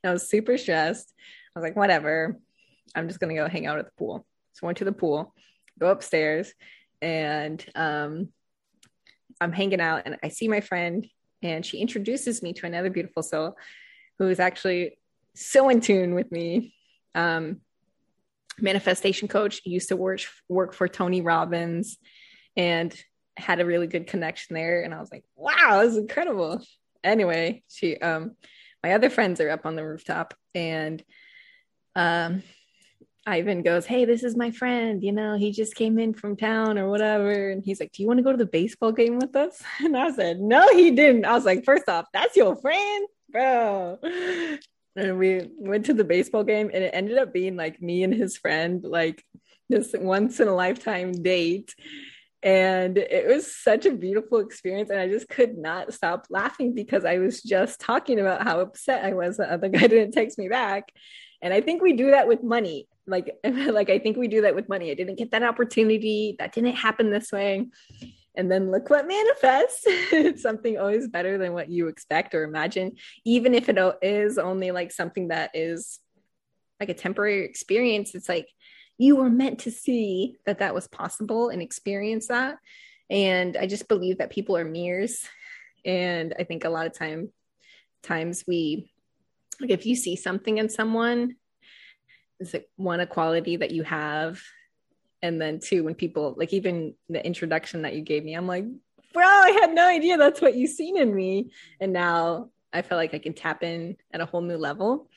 and 0.02 0.10
i 0.10 0.12
was 0.12 0.28
super 0.28 0.58
stressed 0.58 1.14
I 1.58 1.60
was 1.60 1.68
like, 1.68 1.76
whatever. 1.76 2.38
I'm 2.94 3.08
just 3.08 3.18
gonna 3.18 3.34
go 3.34 3.48
hang 3.48 3.66
out 3.66 3.80
at 3.80 3.86
the 3.86 3.92
pool. 3.98 4.24
So 4.52 4.60
I 4.62 4.66
went 4.66 4.78
to 4.78 4.84
the 4.84 4.92
pool, 4.92 5.34
go 5.78 5.90
upstairs, 5.90 6.52
and 7.02 7.64
um, 7.74 8.28
I'm 9.40 9.52
hanging 9.52 9.80
out, 9.80 10.02
and 10.04 10.16
I 10.22 10.28
see 10.28 10.46
my 10.46 10.60
friend, 10.60 11.04
and 11.42 11.66
she 11.66 11.78
introduces 11.78 12.42
me 12.42 12.52
to 12.54 12.66
another 12.66 12.90
beautiful 12.90 13.24
soul 13.24 13.56
who 14.18 14.28
is 14.28 14.38
actually 14.40 14.98
so 15.34 15.68
in 15.68 15.80
tune 15.80 16.14
with 16.14 16.30
me. 16.30 16.74
Um, 17.14 17.60
manifestation 18.60 19.26
coach 19.26 19.60
used 19.64 19.88
to 19.88 19.96
work 19.96 20.20
work 20.48 20.74
for 20.74 20.86
Tony 20.86 21.22
Robbins, 21.22 21.98
and 22.56 22.94
had 23.36 23.60
a 23.60 23.66
really 23.66 23.88
good 23.88 24.06
connection 24.06 24.54
there. 24.54 24.82
And 24.82 24.94
I 24.94 25.00
was 25.00 25.10
like, 25.10 25.24
wow, 25.34 25.80
this 25.82 25.92
is 25.92 25.98
incredible. 25.98 26.64
Anyway, 27.02 27.64
she 27.68 27.96
um, 27.98 28.36
my 28.84 28.92
other 28.92 29.10
friends 29.10 29.40
are 29.40 29.50
up 29.50 29.66
on 29.66 29.74
the 29.74 29.84
rooftop, 29.84 30.34
and 30.54 31.02
um, 31.98 32.44
Ivan 33.26 33.62
goes, 33.62 33.84
Hey, 33.84 34.04
this 34.04 34.22
is 34.22 34.36
my 34.36 34.52
friend. 34.52 35.02
You 35.02 35.12
know, 35.12 35.36
he 35.36 35.50
just 35.50 35.74
came 35.74 35.98
in 35.98 36.14
from 36.14 36.36
town 36.36 36.78
or 36.78 36.88
whatever. 36.88 37.50
And 37.50 37.62
he's 37.64 37.80
like, 37.80 37.92
Do 37.92 38.02
you 38.02 38.06
want 38.06 38.18
to 38.18 38.22
go 38.22 38.30
to 38.30 38.38
the 38.38 38.46
baseball 38.46 38.92
game 38.92 39.18
with 39.18 39.34
us? 39.36 39.60
And 39.80 39.96
I 39.96 40.12
said, 40.12 40.40
No, 40.40 40.66
he 40.72 40.92
didn't. 40.92 41.24
I 41.24 41.32
was 41.32 41.44
like, 41.44 41.64
First 41.64 41.88
off, 41.88 42.06
that's 42.12 42.36
your 42.36 42.56
friend, 42.56 43.06
bro. 43.30 43.98
And 44.96 45.18
we 45.18 45.48
went 45.58 45.86
to 45.86 45.94
the 45.94 46.04
baseball 46.04 46.42
game 46.42 46.70
and 46.72 46.82
it 46.82 46.90
ended 46.92 47.18
up 47.18 47.32
being 47.32 47.56
like 47.56 47.80
me 47.80 48.02
and 48.02 48.12
his 48.12 48.36
friend, 48.36 48.82
like 48.82 49.22
this 49.68 49.94
once 49.96 50.40
in 50.40 50.48
a 50.48 50.54
lifetime 50.54 51.12
date. 51.12 51.74
And 52.42 52.96
it 52.98 53.28
was 53.28 53.54
such 53.54 53.86
a 53.86 53.92
beautiful 53.92 54.38
experience. 54.38 54.90
And 54.90 54.98
I 54.98 55.08
just 55.08 55.28
could 55.28 55.58
not 55.58 55.92
stop 55.92 56.26
laughing 56.30 56.74
because 56.74 57.04
I 57.04 57.18
was 57.18 57.42
just 57.42 57.80
talking 57.80 58.18
about 58.18 58.42
how 58.42 58.60
upset 58.60 59.04
I 59.04 59.12
was 59.14 59.36
the 59.36 59.52
other 59.52 59.68
guy 59.68 59.80
didn't 59.86 60.12
text 60.12 60.38
me 60.38 60.48
back 60.48 60.92
and 61.42 61.52
i 61.52 61.60
think 61.60 61.82
we 61.82 61.92
do 61.92 62.10
that 62.10 62.28
with 62.28 62.42
money. 62.42 62.88
Like 63.06 63.38
like 63.44 63.90
i 63.90 63.98
think 63.98 64.16
we 64.16 64.28
do 64.28 64.42
that 64.42 64.54
with 64.54 64.68
money. 64.68 64.90
I 64.90 64.94
didn't 64.94 65.18
get 65.18 65.30
that 65.30 65.42
opportunity. 65.42 66.36
That 66.38 66.52
didn't 66.52 66.76
happen 66.76 67.10
this 67.10 67.32
way. 67.32 67.68
And 68.34 68.50
then 68.50 68.70
look 68.70 68.88
what 68.88 69.08
manifests. 69.08 69.86
Something 70.42 70.78
always 70.78 71.08
better 71.08 71.38
than 71.38 71.52
what 71.54 71.68
you 71.68 71.88
expect 71.88 72.34
or 72.34 72.44
imagine 72.44 72.92
even 73.24 73.54
if 73.54 73.68
it 73.68 73.78
is 74.02 74.38
only 74.38 74.70
like 74.70 74.92
something 74.92 75.28
that 75.28 75.50
is 75.54 75.98
like 76.78 76.88
a 76.88 76.94
temporary 76.94 77.44
experience. 77.44 78.14
It's 78.14 78.28
like 78.28 78.48
you 78.96 79.16
were 79.16 79.30
meant 79.30 79.60
to 79.60 79.70
see 79.70 80.36
that 80.46 80.58
that 80.58 80.74
was 80.74 80.86
possible 80.88 81.48
and 81.48 81.62
experience 81.62 82.28
that. 82.28 82.58
And 83.10 83.56
i 83.56 83.66
just 83.66 83.88
believe 83.88 84.18
that 84.18 84.30
people 84.30 84.56
are 84.56 84.64
mirrors. 84.64 85.26
And 85.84 86.34
i 86.38 86.44
think 86.44 86.64
a 86.64 86.70
lot 86.70 86.86
of 86.86 86.92
time 86.92 87.32
times 88.02 88.44
we 88.46 88.90
like 89.60 89.70
if 89.70 89.86
you 89.86 89.96
see 89.96 90.16
something 90.16 90.58
in 90.58 90.68
someone 90.68 91.36
is 92.40 92.54
it 92.54 92.70
one 92.76 93.00
a 93.00 93.06
quality 93.06 93.56
that 93.56 93.70
you 93.70 93.82
have? 93.82 94.40
And 95.22 95.40
then 95.40 95.58
two 95.58 95.82
when 95.82 95.94
people 95.94 96.34
like 96.36 96.52
even 96.52 96.94
the 97.08 97.24
introduction 97.24 97.82
that 97.82 97.94
you 97.94 98.02
gave 98.02 98.24
me 98.24 98.34
i'm 98.34 98.46
like 98.46 98.64
bro 99.12 99.24
i 99.24 99.50
had 99.60 99.74
no 99.74 99.84
idea 99.84 100.16
that's 100.16 100.40
what 100.40 100.54
you've 100.54 100.70
seen 100.70 100.96
in 100.96 101.12
me. 101.12 101.50
And 101.80 101.92
now 101.92 102.50
i 102.72 102.82
feel 102.82 102.96
like 102.96 103.14
i 103.14 103.18
can 103.18 103.32
tap 103.32 103.64
in 103.64 103.96
at 104.12 104.20
a 104.20 104.26
whole 104.26 104.42
new 104.42 104.56
level. 104.56 105.08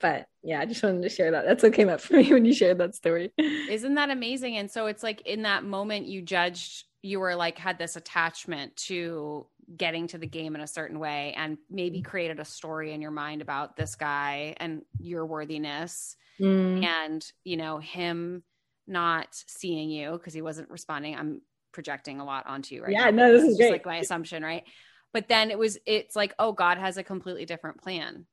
But 0.00 0.26
yeah 0.42 0.60
i 0.60 0.66
just 0.66 0.82
wanted 0.82 1.02
to 1.02 1.08
share 1.08 1.30
that. 1.30 1.46
That's 1.46 1.62
what 1.62 1.72
came 1.72 1.88
up 1.88 2.02
for 2.02 2.14
me 2.14 2.30
when 2.30 2.44
you 2.44 2.52
shared 2.52 2.76
that 2.78 2.94
story. 2.94 3.32
Isn't 3.38 3.94
that 3.94 4.10
amazing? 4.10 4.58
And 4.58 4.70
so 4.70 4.86
it's 4.86 5.02
like 5.02 5.22
in 5.22 5.42
that 5.42 5.64
moment 5.64 6.06
you 6.06 6.20
judged 6.20 6.84
you 7.00 7.20
were 7.20 7.34
like 7.34 7.56
had 7.56 7.78
this 7.78 7.96
attachment 7.96 8.76
to 8.76 9.46
getting 9.76 10.06
to 10.08 10.18
the 10.18 10.26
game 10.26 10.54
in 10.54 10.60
a 10.60 10.66
certain 10.66 10.98
way 10.98 11.34
and 11.36 11.58
maybe 11.70 12.00
created 12.00 12.40
a 12.40 12.44
story 12.44 12.92
in 12.92 13.02
your 13.02 13.10
mind 13.10 13.42
about 13.42 13.76
this 13.76 13.96
guy 13.96 14.54
and 14.58 14.82
your 14.98 15.26
worthiness 15.26 16.16
mm. 16.40 16.84
and 16.84 17.30
you 17.44 17.56
know 17.56 17.78
him 17.78 18.42
not 18.86 19.28
seeing 19.30 19.90
you 19.90 20.12
because 20.12 20.32
he 20.32 20.40
wasn't 20.40 20.68
responding 20.70 21.14
i'm 21.14 21.42
projecting 21.72 22.18
a 22.20 22.24
lot 22.24 22.46
onto 22.46 22.74
you 22.74 22.82
right 22.82 22.92
yeah 22.92 23.10
now. 23.10 23.26
no 23.26 23.32
this, 23.32 23.42
this 23.42 23.52
is, 23.52 23.58
great. 23.58 23.72
like 23.72 23.86
my 23.86 23.96
assumption 23.98 24.42
right 24.42 24.64
but 25.12 25.28
then 25.28 25.50
it 25.50 25.58
was 25.58 25.78
it's 25.84 26.16
like 26.16 26.34
oh 26.38 26.52
god 26.52 26.78
has 26.78 26.96
a 26.96 27.02
completely 27.02 27.44
different 27.44 27.82
plan 27.82 28.24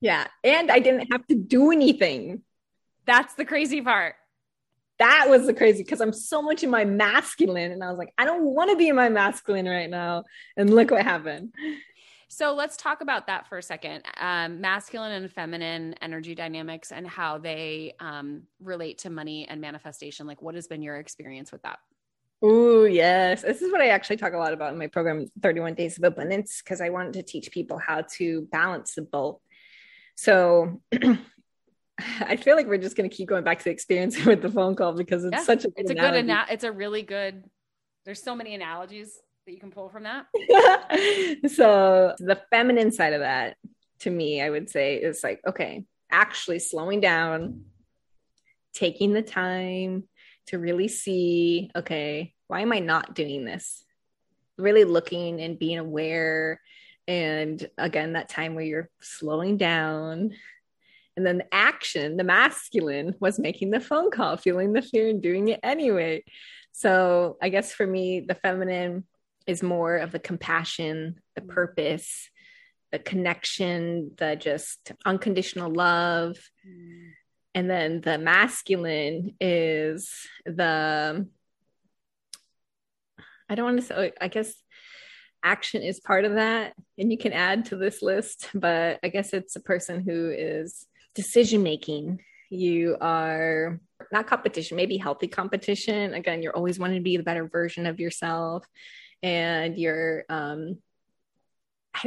yeah 0.00 0.26
and 0.42 0.70
i 0.70 0.78
didn't 0.78 1.12
have 1.12 1.26
to 1.26 1.34
do 1.34 1.70
anything 1.70 2.40
that's 3.04 3.34
the 3.34 3.44
crazy 3.44 3.82
part 3.82 4.14
that 5.02 5.28
was 5.28 5.46
the 5.46 5.52
crazy 5.52 5.82
because 5.82 6.00
I'm 6.00 6.12
so 6.12 6.40
much 6.40 6.62
in 6.62 6.70
my 6.70 6.84
masculine. 6.84 7.72
And 7.72 7.82
I 7.82 7.90
was 7.90 7.98
like, 7.98 8.14
I 8.16 8.24
don't 8.24 8.44
want 8.44 8.70
to 8.70 8.76
be 8.76 8.88
in 8.88 8.94
my 8.94 9.08
masculine 9.08 9.66
right 9.68 9.90
now. 9.90 10.22
And 10.56 10.70
look 10.70 10.92
what 10.92 11.02
happened. 11.02 11.52
So 12.28 12.54
let's 12.54 12.76
talk 12.76 13.00
about 13.00 13.26
that 13.26 13.48
for 13.48 13.58
a 13.58 13.62
second. 13.62 14.04
Um, 14.20 14.60
masculine 14.60 15.10
and 15.10 15.30
feminine 15.30 15.96
energy 16.00 16.36
dynamics 16.36 16.92
and 16.92 17.06
how 17.06 17.38
they 17.38 17.94
um, 17.98 18.44
relate 18.60 18.98
to 18.98 19.10
money 19.10 19.46
and 19.48 19.60
manifestation. 19.60 20.26
Like, 20.28 20.40
what 20.40 20.54
has 20.54 20.68
been 20.68 20.82
your 20.82 20.96
experience 20.96 21.50
with 21.50 21.62
that? 21.62 21.80
Oh, 22.40 22.84
yes. 22.84 23.42
This 23.42 23.60
is 23.60 23.72
what 23.72 23.80
I 23.80 23.88
actually 23.88 24.16
talk 24.18 24.34
a 24.34 24.38
lot 24.38 24.52
about 24.52 24.72
in 24.72 24.78
my 24.78 24.86
program, 24.86 25.26
31 25.42 25.74
Days 25.74 25.98
of 25.98 26.04
Abundance, 26.04 26.62
because 26.62 26.80
I 26.80 26.90
wanted 26.90 27.14
to 27.14 27.22
teach 27.24 27.50
people 27.50 27.76
how 27.76 28.02
to 28.16 28.42
balance 28.52 28.94
the 28.94 29.02
both. 29.02 29.40
So 30.14 30.80
I 32.20 32.36
feel 32.36 32.56
like 32.56 32.66
we're 32.66 32.78
just 32.78 32.96
going 32.96 33.08
to 33.08 33.14
keep 33.14 33.28
going 33.28 33.44
back 33.44 33.58
to 33.58 33.64
the 33.64 33.70
experience 33.70 34.24
with 34.24 34.42
the 34.42 34.50
phone 34.50 34.74
call 34.74 34.92
because 34.92 35.24
it's 35.24 35.32
yeah, 35.32 35.42
such 35.42 35.64
a 35.64 35.68
it's 35.76 35.90
a 35.90 35.94
analogy. 35.94 36.22
good 36.22 36.30
ana- 36.30 36.46
it's 36.50 36.64
a 36.64 36.72
really 36.72 37.02
good 37.02 37.44
there's 38.04 38.22
so 38.22 38.34
many 38.34 38.54
analogies 38.54 39.20
that 39.46 39.52
you 39.52 39.60
can 39.60 39.70
pull 39.70 39.88
from 39.88 40.04
that. 40.04 40.26
so 41.50 42.14
the 42.18 42.40
feminine 42.50 42.92
side 42.92 43.12
of 43.12 43.20
that 43.20 43.56
to 44.00 44.10
me 44.10 44.42
I 44.42 44.50
would 44.50 44.70
say 44.70 44.96
is 44.96 45.22
like 45.22 45.40
okay, 45.46 45.84
actually 46.10 46.58
slowing 46.58 47.00
down, 47.00 47.64
taking 48.74 49.12
the 49.12 49.22
time 49.22 50.04
to 50.46 50.58
really 50.58 50.88
see 50.88 51.70
okay, 51.76 52.34
why 52.48 52.60
am 52.60 52.72
I 52.72 52.80
not 52.80 53.14
doing 53.14 53.44
this? 53.44 53.84
Really 54.58 54.84
looking 54.84 55.40
and 55.40 55.58
being 55.58 55.78
aware 55.78 56.60
and 57.08 57.68
again 57.78 58.12
that 58.12 58.28
time 58.28 58.54
where 58.54 58.64
you're 58.64 58.88
slowing 59.00 59.56
down 59.56 60.32
and 61.16 61.26
then 61.26 61.38
the 61.38 61.54
action, 61.54 62.16
the 62.16 62.24
masculine, 62.24 63.14
was 63.20 63.38
making 63.38 63.70
the 63.70 63.80
phone 63.80 64.10
call, 64.10 64.36
feeling 64.36 64.72
the 64.72 64.82
fear 64.82 65.08
and 65.08 65.22
doing 65.22 65.48
it 65.48 65.60
anyway. 65.62 66.24
So 66.72 67.36
I 67.42 67.50
guess 67.50 67.72
for 67.72 67.86
me, 67.86 68.20
the 68.20 68.34
feminine 68.34 69.04
is 69.46 69.62
more 69.62 69.96
of 69.96 70.12
the 70.12 70.18
compassion, 70.18 71.16
the 71.34 71.42
mm. 71.42 71.48
purpose, 71.48 72.30
the 72.92 72.98
connection, 72.98 74.12
the 74.16 74.36
just 74.36 74.92
unconditional 75.04 75.70
love. 75.70 76.38
Mm. 76.66 77.10
And 77.54 77.70
then 77.70 78.00
the 78.00 78.16
masculine 78.16 79.34
is 79.40 80.10
the, 80.46 81.26
I 83.48 83.54
don't 83.54 83.64
want 83.66 83.80
to 83.80 83.86
say, 83.86 84.12
I 84.18 84.28
guess 84.28 84.54
action 85.44 85.82
is 85.82 86.00
part 86.00 86.24
of 86.24 86.34
that. 86.34 86.72
And 86.96 87.10
you 87.10 87.18
can 87.18 87.34
add 87.34 87.66
to 87.66 87.76
this 87.76 88.00
list, 88.00 88.48
but 88.54 88.98
I 89.02 89.08
guess 89.08 89.34
it's 89.34 89.56
a 89.56 89.60
person 89.60 90.02
who 90.02 90.30
is 90.30 90.86
decision 91.14 91.62
making 91.62 92.20
you 92.50 92.96
are 93.00 93.80
not 94.10 94.26
competition 94.26 94.76
maybe 94.76 94.96
healthy 94.96 95.28
competition 95.28 96.14
again 96.14 96.42
you're 96.42 96.56
always 96.56 96.78
wanting 96.78 96.98
to 96.98 97.02
be 97.02 97.16
the 97.16 97.22
better 97.22 97.46
version 97.46 97.86
of 97.86 98.00
yourself 98.00 98.66
and 99.22 99.78
you're 99.78 100.24
um 100.28 100.78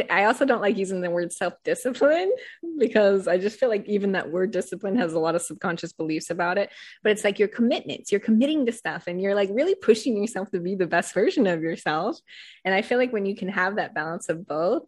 I 0.09 0.25
also 0.25 0.45
don't 0.45 0.61
like 0.61 0.77
using 0.77 1.01
the 1.01 1.11
word 1.11 1.31
self 1.31 1.53
discipline 1.63 2.31
because 2.77 3.27
I 3.27 3.37
just 3.37 3.59
feel 3.59 3.69
like 3.69 3.87
even 3.87 4.13
that 4.13 4.31
word 4.31 4.51
discipline 4.51 4.97
has 4.97 5.13
a 5.13 5.19
lot 5.19 5.35
of 5.35 5.41
subconscious 5.41 5.93
beliefs 5.93 6.29
about 6.29 6.57
it. 6.57 6.71
But 7.03 7.11
it's 7.11 7.23
like 7.23 7.39
your 7.39 7.47
commitments, 7.47 8.11
you're 8.11 8.19
committing 8.19 8.65
to 8.65 8.71
stuff 8.71 9.05
and 9.07 9.21
you're 9.21 9.35
like 9.35 9.49
really 9.51 9.75
pushing 9.75 10.17
yourself 10.17 10.49
to 10.51 10.59
be 10.59 10.75
the 10.75 10.87
best 10.87 11.13
version 11.13 11.45
of 11.45 11.61
yourself. 11.61 12.17
And 12.63 12.73
I 12.73 12.81
feel 12.81 12.97
like 12.97 13.13
when 13.13 13.25
you 13.25 13.35
can 13.35 13.49
have 13.49 13.75
that 13.75 13.93
balance 13.93 14.27
of 14.27 14.47
both 14.47 14.87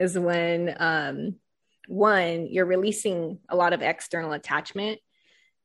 is 0.00 0.18
when 0.18 0.74
um, 0.76 1.36
one, 1.88 2.46
you're 2.46 2.66
releasing 2.66 3.38
a 3.48 3.56
lot 3.56 3.72
of 3.72 3.82
external 3.82 4.32
attachment. 4.32 5.00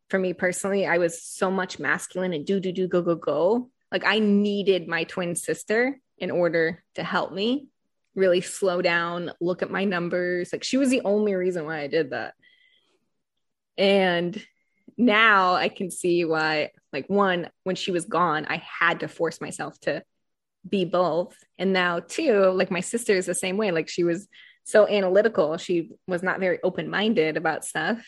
For 0.10 0.18
me 0.18 0.34
personally, 0.34 0.86
I 0.86 0.98
was 0.98 1.22
so 1.22 1.52
much 1.52 1.80
masculine 1.80 2.34
and 2.34 2.46
do, 2.46 2.60
do, 2.60 2.72
do, 2.72 2.88
go, 2.88 3.02
go, 3.02 3.16
go. 3.16 3.70
Like 3.92 4.06
I 4.06 4.20
needed 4.20 4.88
my 4.88 5.04
twin 5.04 5.36
sister 5.36 6.00
in 6.18 6.32
order 6.32 6.84
to 6.96 7.04
help 7.04 7.32
me 7.32 7.68
really 8.16 8.42
slow 8.42 8.82
down, 8.82 9.32
look 9.40 9.62
at 9.62 9.70
my 9.70 9.86
numbers. 9.86 10.52
Like 10.52 10.64
she 10.64 10.78
was 10.78 10.90
the 10.90 11.02
only 11.06 11.36
reason 11.36 11.66
why 11.66 11.80
I 11.82 11.88
did 11.88 12.10
that. 12.10 12.34
And 13.78 14.44
now 14.98 15.54
I 15.54 15.70
can 15.70 15.92
see 15.92 16.26
why, 16.26 16.72
like, 16.92 17.08
one, 17.08 17.50
when 17.64 17.76
she 17.76 17.92
was 17.92 18.06
gone, 18.06 18.48
I 18.50 18.58
had 18.58 19.02
to 19.02 19.08
force 19.08 19.40
myself 19.40 19.80
to 19.82 20.02
be 20.68 20.86
both. 20.86 21.36
And 21.60 21.74
now, 21.74 22.00
two, 22.00 22.46
like, 22.52 22.72
my 22.72 22.80
sister 22.80 23.14
is 23.14 23.28
the 23.28 23.36
same 23.36 23.58
way. 23.58 23.70
Like, 23.70 23.88
she 23.88 24.04
was 24.04 24.28
so 24.68 24.86
analytical. 24.86 25.56
She 25.56 25.92
was 26.08 26.22
not 26.22 26.42
very 26.42 26.60
open 26.62 26.90
minded 26.90 27.38
about 27.38 27.64
stuff 27.64 28.06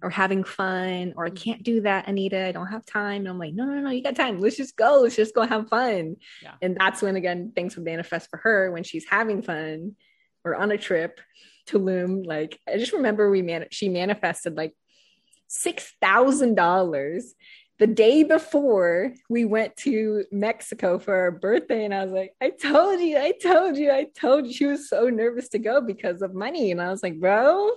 or 0.00 0.10
having 0.10 0.44
fun 0.44 1.12
or 1.16 1.26
I 1.26 1.30
can't 1.30 1.64
do 1.64 1.80
that, 1.80 2.06
Anita. 2.06 2.46
I 2.46 2.52
don't 2.52 2.68
have 2.68 2.86
time. 2.86 3.22
And 3.22 3.28
I'm 3.28 3.38
like, 3.38 3.52
no, 3.52 3.64
no, 3.64 3.80
no, 3.80 3.90
you 3.90 4.00
got 4.00 4.14
time. 4.14 4.40
Let's 4.40 4.56
just 4.56 4.76
go. 4.76 5.00
Let's 5.02 5.16
just 5.16 5.34
go 5.34 5.42
have 5.42 5.68
fun. 5.68 6.16
Yeah. 6.40 6.54
And 6.62 6.76
that's 6.78 7.02
when, 7.02 7.16
again, 7.16 7.50
things 7.56 7.74
would 7.74 7.84
manifest 7.84 8.30
for 8.30 8.36
her 8.38 8.70
when 8.70 8.84
she's 8.84 9.04
having 9.10 9.42
fun 9.42 9.96
or 10.44 10.54
on 10.54 10.70
a 10.70 10.78
trip 10.78 11.20
Tulum. 11.68 12.24
Like, 12.24 12.60
I 12.72 12.78
just 12.78 12.92
remember 12.92 13.28
we 13.28 13.42
man, 13.42 13.66
she 13.72 13.88
manifested 13.88 14.56
like 14.56 14.74
$6,000 15.50 17.22
the 17.78 17.86
day 17.86 18.22
before 18.22 19.12
we 19.28 19.44
went 19.44 19.76
to 19.76 20.24
Mexico 20.30 20.98
for 20.98 21.14
our 21.14 21.30
birthday. 21.30 21.84
And 21.84 21.94
I 21.94 22.04
was 22.04 22.12
like, 22.12 22.32
I 22.40 22.50
told 22.50 23.00
you, 23.00 23.18
I 23.18 23.32
told 23.32 23.76
you, 23.76 23.90
I 23.90 24.04
told 24.04 24.46
you. 24.46 24.52
She 24.52 24.66
was 24.66 24.88
so 24.88 25.08
nervous 25.08 25.48
to 25.50 25.58
go 25.58 25.80
because 25.80 26.22
of 26.22 26.34
money. 26.34 26.70
And 26.70 26.80
I 26.80 26.90
was 26.90 27.02
like, 27.02 27.18
bro, 27.18 27.70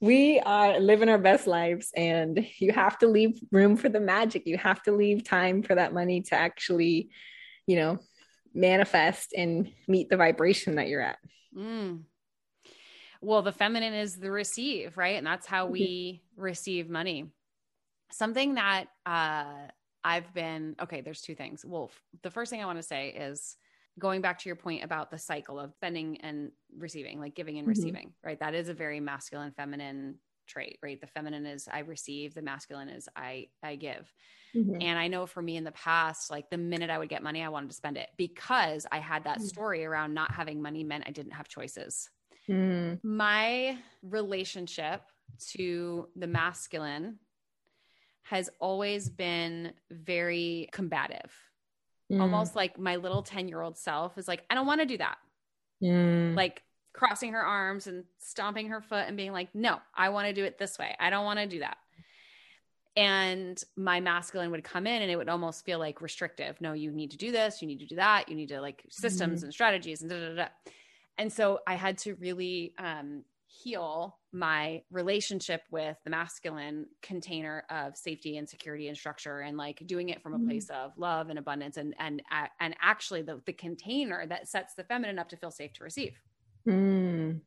we 0.00 0.40
are 0.40 0.80
living 0.80 1.08
our 1.08 1.18
best 1.18 1.46
lives 1.46 1.90
and 1.96 2.46
you 2.58 2.72
have 2.72 2.98
to 3.00 3.06
leave 3.06 3.38
room 3.50 3.76
for 3.76 3.88
the 3.88 4.00
magic. 4.00 4.46
You 4.46 4.56
have 4.58 4.82
to 4.84 4.92
leave 4.92 5.24
time 5.24 5.62
for 5.62 5.74
that 5.74 5.92
money 5.92 6.22
to 6.22 6.34
actually, 6.34 7.10
you 7.66 7.76
know, 7.76 7.98
manifest 8.54 9.34
and 9.36 9.70
meet 9.88 10.08
the 10.10 10.16
vibration 10.16 10.76
that 10.76 10.88
you're 10.88 11.02
at. 11.02 11.18
Mm 11.56 12.04
well 13.22 13.40
the 13.40 13.52
feminine 13.52 13.94
is 13.94 14.16
the 14.16 14.30
receive 14.30 14.98
right 14.98 15.16
and 15.16 15.26
that's 15.26 15.46
how 15.46 15.66
we 15.66 16.20
receive 16.36 16.90
money 16.90 17.26
something 18.12 18.54
that 18.54 18.86
uh 19.06 19.44
i've 20.04 20.32
been 20.34 20.74
okay 20.80 21.00
there's 21.00 21.20
two 21.20 21.34
things 21.34 21.64
well 21.64 21.90
the 22.22 22.30
first 22.30 22.50
thing 22.50 22.62
i 22.62 22.66
want 22.66 22.78
to 22.78 22.82
say 22.82 23.08
is 23.08 23.56
going 23.98 24.20
back 24.20 24.38
to 24.38 24.48
your 24.48 24.56
point 24.56 24.82
about 24.82 25.10
the 25.10 25.18
cycle 25.18 25.60
of 25.60 25.72
spending 25.74 26.18
and 26.22 26.50
receiving 26.78 27.20
like 27.20 27.34
giving 27.34 27.58
and 27.58 27.66
mm-hmm. 27.66 27.78
receiving 27.78 28.12
right 28.24 28.40
that 28.40 28.54
is 28.54 28.68
a 28.68 28.74
very 28.74 29.00
masculine 29.00 29.52
feminine 29.52 30.16
trait 30.46 30.78
right 30.82 31.00
the 31.00 31.06
feminine 31.06 31.46
is 31.46 31.68
i 31.72 31.80
receive 31.80 32.34
the 32.34 32.42
masculine 32.42 32.88
is 32.88 33.08
i 33.14 33.46
i 33.62 33.76
give 33.76 34.12
mm-hmm. 34.56 34.76
and 34.80 34.98
i 34.98 35.06
know 35.06 35.24
for 35.24 35.40
me 35.40 35.56
in 35.56 35.62
the 35.62 35.72
past 35.72 36.30
like 36.30 36.50
the 36.50 36.58
minute 36.58 36.90
i 36.90 36.98
would 36.98 37.08
get 37.08 37.22
money 37.22 37.42
i 37.42 37.48
wanted 37.48 37.70
to 37.70 37.76
spend 37.76 37.96
it 37.96 38.08
because 38.16 38.84
i 38.90 38.98
had 38.98 39.24
that 39.24 39.38
mm-hmm. 39.38 39.46
story 39.46 39.84
around 39.84 40.12
not 40.12 40.32
having 40.32 40.60
money 40.60 40.82
meant 40.82 41.04
i 41.06 41.10
didn't 41.10 41.32
have 41.32 41.46
choices 41.46 42.10
Mm. 42.48 42.98
My 43.02 43.78
relationship 44.02 45.02
to 45.52 46.08
the 46.16 46.26
masculine 46.26 47.18
has 48.22 48.48
always 48.60 49.08
been 49.08 49.72
very 49.90 50.68
combative. 50.72 51.30
Mm. 52.10 52.20
Almost 52.20 52.54
like 52.56 52.78
my 52.78 52.96
little 52.96 53.22
10 53.22 53.48
year 53.48 53.60
old 53.60 53.76
self 53.76 54.18
is 54.18 54.28
like, 54.28 54.44
I 54.50 54.54
don't 54.54 54.66
want 54.66 54.80
to 54.80 54.86
do 54.86 54.98
that. 54.98 55.18
Mm. 55.82 56.36
Like 56.36 56.62
crossing 56.92 57.32
her 57.32 57.42
arms 57.42 57.86
and 57.86 58.04
stomping 58.18 58.68
her 58.68 58.80
foot 58.80 59.06
and 59.06 59.16
being 59.16 59.32
like, 59.32 59.48
no, 59.54 59.78
I 59.94 60.10
want 60.10 60.28
to 60.28 60.32
do 60.32 60.44
it 60.44 60.58
this 60.58 60.78
way. 60.78 60.94
I 61.00 61.10
don't 61.10 61.24
want 61.24 61.38
to 61.40 61.46
do 61.46 61.60
that. 61.60 61.78
And 62.94 63.62
my 63.76 64.00
masculine 64.00 64.50
would 64.50 64.64
come 64.64 64.86
in 64.86 65.00
and 65.00 65.10
it 65.10 65.16
would 65.16 65.30
almost 65.30 65.64
feel 65.64 65.78
like 65.78 66.02
restrictive. 66.02 66.60
No, 66.60 66.74
you 66.74 66.92
need 66.92 67.12
to 67.12 67.16
do 67.16 67.32
this. 67.32 67.62
You 67.62 67.68
need 67.68 67.80
to 67.80 67.86
do 67.86 67.96
that. 67.96 68.28
You 68.28 68.36
need 68.36 68.50
to 68.50 68.60
like 68.60 68.84
systems 68.90 69.40
mm. 69.40 69.44
and 69.44 69.52
strategies 69.52 70.02
and 70.02 70.10
da 70.10 70.20
da 70.20 70.34
da. 70.34 70.48
And 71.16 71.32
so 71.32 71.60
I 71.66 71.74
had 71.74 71.98
to 71.98 72.14
really 72.16 72.74
um, 72.78 73.24
heal 73.52 74.18
my 74.32 74.82
relationship 74.90 75.62
with 75.70 75.96
the 76.04 76.10
masculine 76.10 76.86
container 77.02 77.64
of 77.68 77.96
safety 77.96 78.38
and 78.38 78.48
security 78.48 78.88
and 78.88 78.96
structure 78.96 79.40
and 79.40 79.58
like 79.58 79.82
doing 79.86 80.08
it 80.08 80.22
from 80.22 80.32
a 80.34 80.38
place 80.38 80.68
mm. 80.68 80.74
of 80.74 80.92
love 80.96 81.28
and 81.28 81.38
abundance 81.38 81.76
and 81.76 81.94
and 81.98 82.22
and 82.60 82.74
actually 82.80 83.20
the 83.20 83.40
the 83.44 83.52
container 83.52 84.26
that 84.26 84.48
sets 84.48 84.74
the 84.74 84.84
feminine 84.84 85.18
up 85.18 85.28
to 85.28 85.36
feel 85.36 85.50
safe 85.50 85.72
to 85.74 85.84
receive. 85.84 86.18
Mm. 86.66 87.40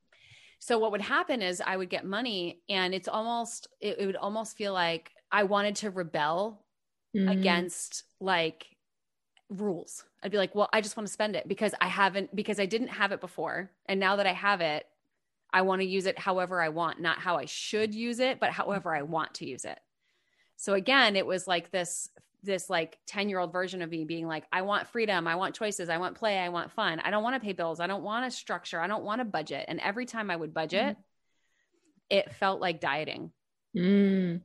So 0.59 0.77
what 0.77 0.91
would 0.91 1.01
happen 1.01 1.41
is 1.41 1.61
I 1.65 1.75
would 1.75 1.89
get 1.89 2.05
money 2.05 2.61
and 2.69 2.93
it's 2.93 3.07
almost 3.07 3.67
it, 3.81 3.97
it 3.99 4.05
would 4.05 4.15
almost 4.15 4.55
feel 4.55 4.73
like 4.73 5.11
I 5.31 5.43
wanted 5.43 5.75
to 5.77 5.89
rebel 5.89 6.65
mm. 7.15 7.31
against 7.31 8.03
like 8.19 8.67
rules. 9.49 10.03
I'd 10.23 10.31
be 10.31 10.37
like, 10.37 10.55
well, 10.55 10.69
I 10.71 10.81
just 10.81 10.97
want 10.97 11.07
to 11.07 11.13
spend 11.13 11.35
it 11.35 11.47
because 11.47 11.73
I 11.79 11.87
haven't, 11.87 12.35
because 12.35 12.59
I 12.59 12.65
didn't 12.65 12.87
have 12.89 13.11
it 13.11 13.21
before. 13.21 13.71
And 13.85 13.99
now 13.99 14.15
that 14.15 14.25
I 14.25 14.33
have 14.33 14.61
it, 14.61 14.85
I 15.55 15.61
want 15.61 15.79
to 15.79 15.87
use 15.87 16.05
it 16.05 16.19
however 16.19 16.61
I 16.61 16.67
want, 16.67 16.99
not 16.99 17.17
how 17.17 17.37
I 17.37 17.45
should 17.45 17.95
use 17.95 18.19
it, 18.19 18.41
but 18.41 18.51
however 18.51 18.93
I 18.93 19.03
want 19.03 19.35
to 19.35 19.47
use 19.47 19.63
it. 19.63 19.79
So 20.57 20.73
again, 20.73 21.15
it 21.15 21.25
was 21.25 21.47
like 21.47 21.71
this, 21.71 22.09
this 22.43 22.69
like 22.69 22.97
10 23.07 23.29
year 23.29 23.39
old 23.39 23.53
version 23.53 23.81
of 23.81 23.89
me 23.89 24.03
being 24.03 24.27
like, 24.27 24.43
I 24.51 24.63
want 24.63 24.89
freedom. 24.89 25.29
I 25.29 25.35
want 25.35 25.55
choices. 25.55 25.87
I 25.87 25.97
want 25.97 26.17
play. 26.17 26.39
I 26.39 26.49
want 26.49 26.73
fun. 26.73 26.99
I 26.99 27.09
don't 27.09 27.23
want 27.23 27.35
to 27.35 27.39
pay 27.39 27.53
bills. 27.53 27.79
I 27.79 27.87
don't 27.87 28.03
want 28.03 28.25
a 28.25 28.31
structure. 28.31 28.81
I 28.81 28.87
don't 28.87 29.05
want 29.05 29.21
a 29.21 29.25
budget. 29.25 29.63
And 29.69 29.79
every 29.79 30.05
time 30.05 30.29
I 30.29 30.35
would 30.35 30.53
budget, 30.53 30.97
mm. 30.97 31.03
it 32.09 32.33
felt 32.33 32.59
like 32.59 32.81
dieting. 32.81 33.31
Mm. 33.73 34.41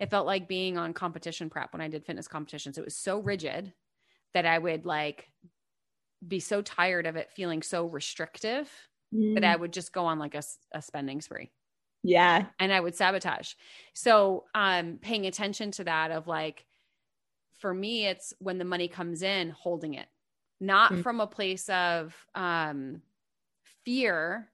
It 0.00 0.10
felt 0.10 0.26
like 0.26 0.48
being 0.48 0.76
on 0.78 0.94
competition 0.94 1.48
prep 1.48 1.72
when 1.72 1.80
I 1.80 1.86
did 1.86 2.04
fitness 2.04 2.26
competitions. 2.26 2.76
It 2.76 2.84
was 2.84 2.96
so 2.96 3.20
rigid 3.20 3.72
that 4.32 4.46
I 4.46 4.58
would 4.58 4.84
like 4.84 5.28
be 6.26 6.40
so 6.40 6.60
tired 6.60 7.06
of 7.06 7.14
it 7.14 7.30
feeling 7.30 7.62
so 7.62 7.86
restrictive 7.86 8.68
mm. 9.14 9.34
that 9.34 9.44
I 9.44 9.56
would 9.56 9.72
just 9.72 9.92
go 9.92 10.06
on 10.06 10.18
like 10.18 10.34
a, 10.34 10.42
a 10.72 10.82
spending 10.82 11.20
spree. 11.20 11.50
Yeah. 12.02 12.46
And 12.58 12.72
I 12.72 12.80
would 12.80 12.94
sabotage. 12.94 13.54
So, 13.94 14.44
um, 14.54 14.98
paying 15.00 15.26
attention 15.26 15.70
to 15.72 15.84
that 15.84 16.10
of 16.10 16.28
like, 16.28 16.66
for 17.58 17.72
me, 17.72 18.06
it's 18.06 18.34
when 18.38 18.58
the 18.58 18.64
money 18.64 18.88
comes 18.88 19.22
in, 19.22 19.50
holding 19.50 19.94
it, 19.94 20.06
not 20.60 20.92
mm. 20.92 21.02
from 21.02 21.20
a 21.20 21.26
place 21.26 21.68
of 21.70 22.14
um, 22.34 23.00
fear, 23.84 24.50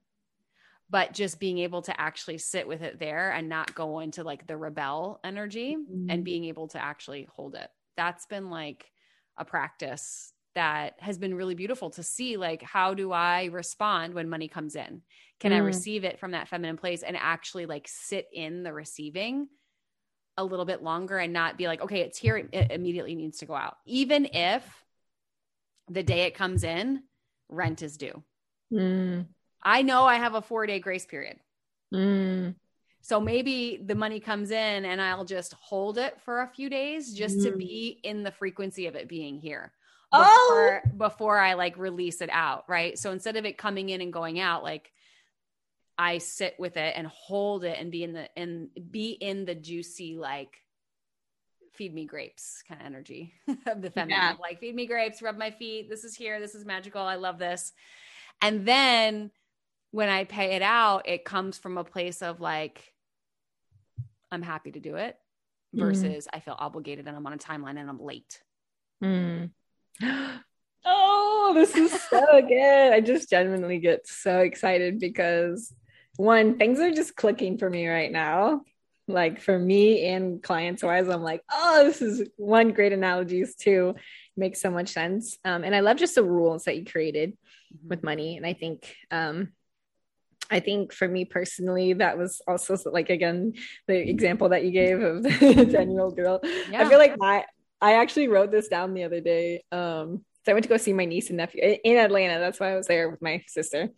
but 0.89 1.13
just 1.13 1.39
being 1.39 1.57
able 1.57 1.81
to 1.81 1.99
actually 1.99 2.37
sit 2.37 2.67
with 2.67 2.81
it 2.81 2.99
there 2.99 3.31
and 3.31 3.49
not 3.49 3.75
go 3.75 3.99
into 3.99 4.23
like 4.23 4.47
the 4.47 4.57
rebel 4.57 5.19
energy 5.23 5.75
mm. 5.75 6.07
and 6.09 6.23
being 6.23 6.45
able 6.45 6.67
to 6.69 6.81
actually 6.81 7.27
hold 7.33 7.55
it. 7.55 7.69
That's 7.97 8.25
been 8.25 8.49
like 8.49 8.89
a 9.37 9.43
practice 9.43 10.33
that 10.55 10.93
has 10.99 11.17
been 11.17 11.33
really 11.33 11.55
beautiful 11.55 11.89
to 11.89 12.03
see 12.03 12.37
like 12.37 12.61
how 12.61 12.93
do 12.93 13.11
i 13.11 13.45
respond 13.45 14.13
when 14.13 14.29
money 14.29 14.47
comes 14.47 14.75
in 14.75 15.01
can 15.39 15.51
mm. 15.51 15.55
i 15.55 15.59
receive 15.59 16.03
it 16.03 16.19
from 16.19 16.31
that 16.31 16.47
feminine 16.47 16.77
place 16.77 17.03
and 17.03 17.17
actually 17.17 17.65
like 17.65 17.87
sit 17.87 18.27
in 18.33 18.63
the 18.63 18.73
receiving 18.73 19.47
a 20.37 20.43
little 20.43 20.65
bit 20.65 20.81
longer 20.81 21.17
and 21.17 21.33
not 21.33 21.57
be 21.57 21.67
like 21.67 21.81
okay 21.81 22.01
it's 22.01 22.17
here 22.17 22.37
it 22.37 22.71
immediately 22.71 23.15
needs 23.15 23.39
to 23.39 23.45
go 23.45 23.53
out 23.53 23.77
even 23.85 24.25
if 24.33 24.63
the 25.89 26.03
day 26.03 26.21
it 26.21 26.35
comes 26.35 26.63
in 26.63 27.01
rent 27.49 27.81
is 27.81 27.97
due 27.97 28.23
mm. 28.73 29.25
i 29.63 29.81
know 29.81 30.03
i 30.03 30.15
have 30.15 30.35
a 30.35 30.41
four 30.41 30.65
day 30.65 30.79
grace 30.79 31.05
period 31.05 31.37
mm. 31.93 32.55
So 33.01 33.19
maybe 33.19 33.81
the 33.83 33.95
money 33.95 34.19
comes 34.19 34.51
in 34.51 34.85
and 34.85 35.01
I'll 35.01 35.25
just 35.25 35.53
hold 35.53 35.97
it 35.97 36.21
for 36.21 36.41
a 36.41 36.47
few 36.47 36.69
days 36.69 37.13
just 37.13 37.39
mm. 37.39 37.43
to 37.45 37.57
be 37.57 37.99
in 38.03 38.21
the 38.21 38.31
frequency 38.31 38.85
of 38.85 38.95
it 38.95 39.09
being 39.09 39.39
here. 39.39 39.73
Before, 40.11 40.81
oh. 40.85 40.89
before 40.97 41.39
I 41.39 41.53
like 41.53 41.77
release 41.77 42.21
it 42.21 42.29
out, 42.31 42.65
right? 42.67 42.99
So 42.99 43.11
instead 43.11 43.37
of 43.37 43.45
it 43.45 43.57
coming 43.57 43.89
in 43.89 44.01
and 44.01 44.11
going 44.11 44.39
out, 44.39 44.61
like 44.61 44.91
I 45.97 46.17
sit 46.17 46.55
with 46.59 46.77
it 46.77 46.93
and 46.97 47.07
hold 47.07 47.63
it 47.63 47.77
and 47.79 47.91
be 47.91 48.03
in 48.03 48.13
the 48.13 48.27
and 48.37 48.69
be 48.89 49.11
in 49.11 49.45
the 49.45 49.55
juicy 49.55 50.17
like 50.17 50.57
feed 51.73 51.93
me 51.93 52.05
grapes 52.05 52.63
kind 52.67 52.81
of 52.81 52.87
energy 52.87 53.33
of 53.67 53.81
the 53.81 53.89
feminine. 53.89 54.17
Yeah. 54.17 54.33
Like 54.39 54.59
feed 54.59 54.75
me 54.75 54.85
grapes, 54.85 55.21
rub 55.21 55.37
my 55.37 55.51
feet. 55.51 55.89
This 55.89 56.03
is 56.03 56.15
here. 56.15 56.39
This 56.39 56.55
is 56.55 56.65
magical. 56.65 57.01
I 57.01 57.15
love 57.15 57.39
this. 57.39 57.71
And 58.41 58.65
then 58.65 59.31
when 59.91 60.09
I 60.09 60.23
pay 60.23 60.55
it 60.55 60.61
out, 60.61 61.07
it 61.07 61.23
comes 61.23 61.57
from 61.57 61.77
a 61.77 61.83
place 61.83 62.21
of 62.21 62.41
like 62.41 62.93
I'm 64.31 64.41
happy 64.41 64.71
to 64.71 64.79
do 64.79 64.95
it 64.95 65.17
mm-hmm. 65.75 65.85
versus 65.85 66.25
mm. 66.25 66.29
I 66.33 66.39
feel 66.39 66.55
obligated 66.57 67.07
and 67.07 67.15
I'm 67.15 67.25
on 67.27 67.33
a 67.33 67.37
timeline 67.37 67.79
and 67.79 67.89
I'm 67.89 68.01
late. 68.01 68.41
Mm. 69.03 69.51
Oh, 70.85 71.51
this 71.53 71.75
is 71.75 71.91
so 72.03 72.41
good. 72.47 72.93
I 72.93 73.01
just 73.01 73.29
genuinely 73.29 73.79
get 73.79 74.07
so 74.07 74.39
excited 74.39 74.99
because 74.99 75.73
one, 76.17 76.57
things 76.57 76.79
are 76.79 76.91
just 76.91 77.15
clicking 77.15 77.57
for 77.57 77.69
me 77.69 77.87
right 77.87 78.11
now. 78.11 78.61
Like 79.07 79.41
for 79.41 79.57
me 79.57 80.07
and 80.07 80.41
clients 80.41 80.83
wise, 80.83 81.09
I'm 81.09 81.23
like, 81.23 81.41
oh, 81.51 81.83
this 81.83 82.01
is 82.01 82.29
one 82.37 82.71
great 82.71 82.93
analogies 82.93 83.55
too. 83.55 83.95
Makes 84.37 84.61
so 84.61 84.71
much 84.71 84.89
sense. 84.89 85.37
Um, 85.43 85.63
and 85.63 85.75
I 85.75 85.81
love 85.81 85.97
just 85.97 86.15
the 86.15 86.23
rules 86.23 86.65
that 86.65 86.77
you 86.77 86.85
created 86.85 87.31
mm-hmm. 87.31 87.89
with 87.89 88.03
money. 88.03 88.37
And 88.37 88.45
I 88.45 88.53
think 88.53 88.95
um, 89.09 89.49
I 90.51 90.59
think 90.59 90.93
for 90.93 91.07
me 91.07 91.25
personally, 91.25 91.93
that 91.93 92.17
was 92.17 92.41
also 92.45 92.77
like 92.91 93.09
again 93.09 93.53
the 93.87 93.97
example 93.97 94.49
that 94.49 94.63
you 94.65 94.71
gave 94.71 95.01
of 95.01 95.23
the 95.23 95.69
10 95.71 95.91
year 95.91 96.01
old 96.01 96.15
girl. 96.15 96.41
Yeah. 96.69 96.83
I 96.83 96.89
feel 96.89 96.99
like 96.99 97.17
my 97.17 97.45
I 97.81 97.93
actually 97.93 98.27
wrote 98.27 98.51
this 98.51 98.67
down 98.67 98.93
the 98.93 99.03
other 99.03 99.21
day. 99.21 99.63
Um, 99.71 100.23
so 100.45 100.51
I 100.51 100.53
went 100.53 100.63
to 100.63 100.69
go 100.69 100.77
see 100.77 100.93
my 100.93 101.05
niece 101.05 101.29
and 101.29 101.37
nephew 101.37 101.61
in 101.61 101.97
Atlanta. 101.97 102.39
That's 102.39 102.59
why 102.59 102.71
I 102.71 102.75
was 102.75 102.87
there 102.87 103.09
with 103.09 103.21
my 103.21 103.43
sister. 103.47 103.89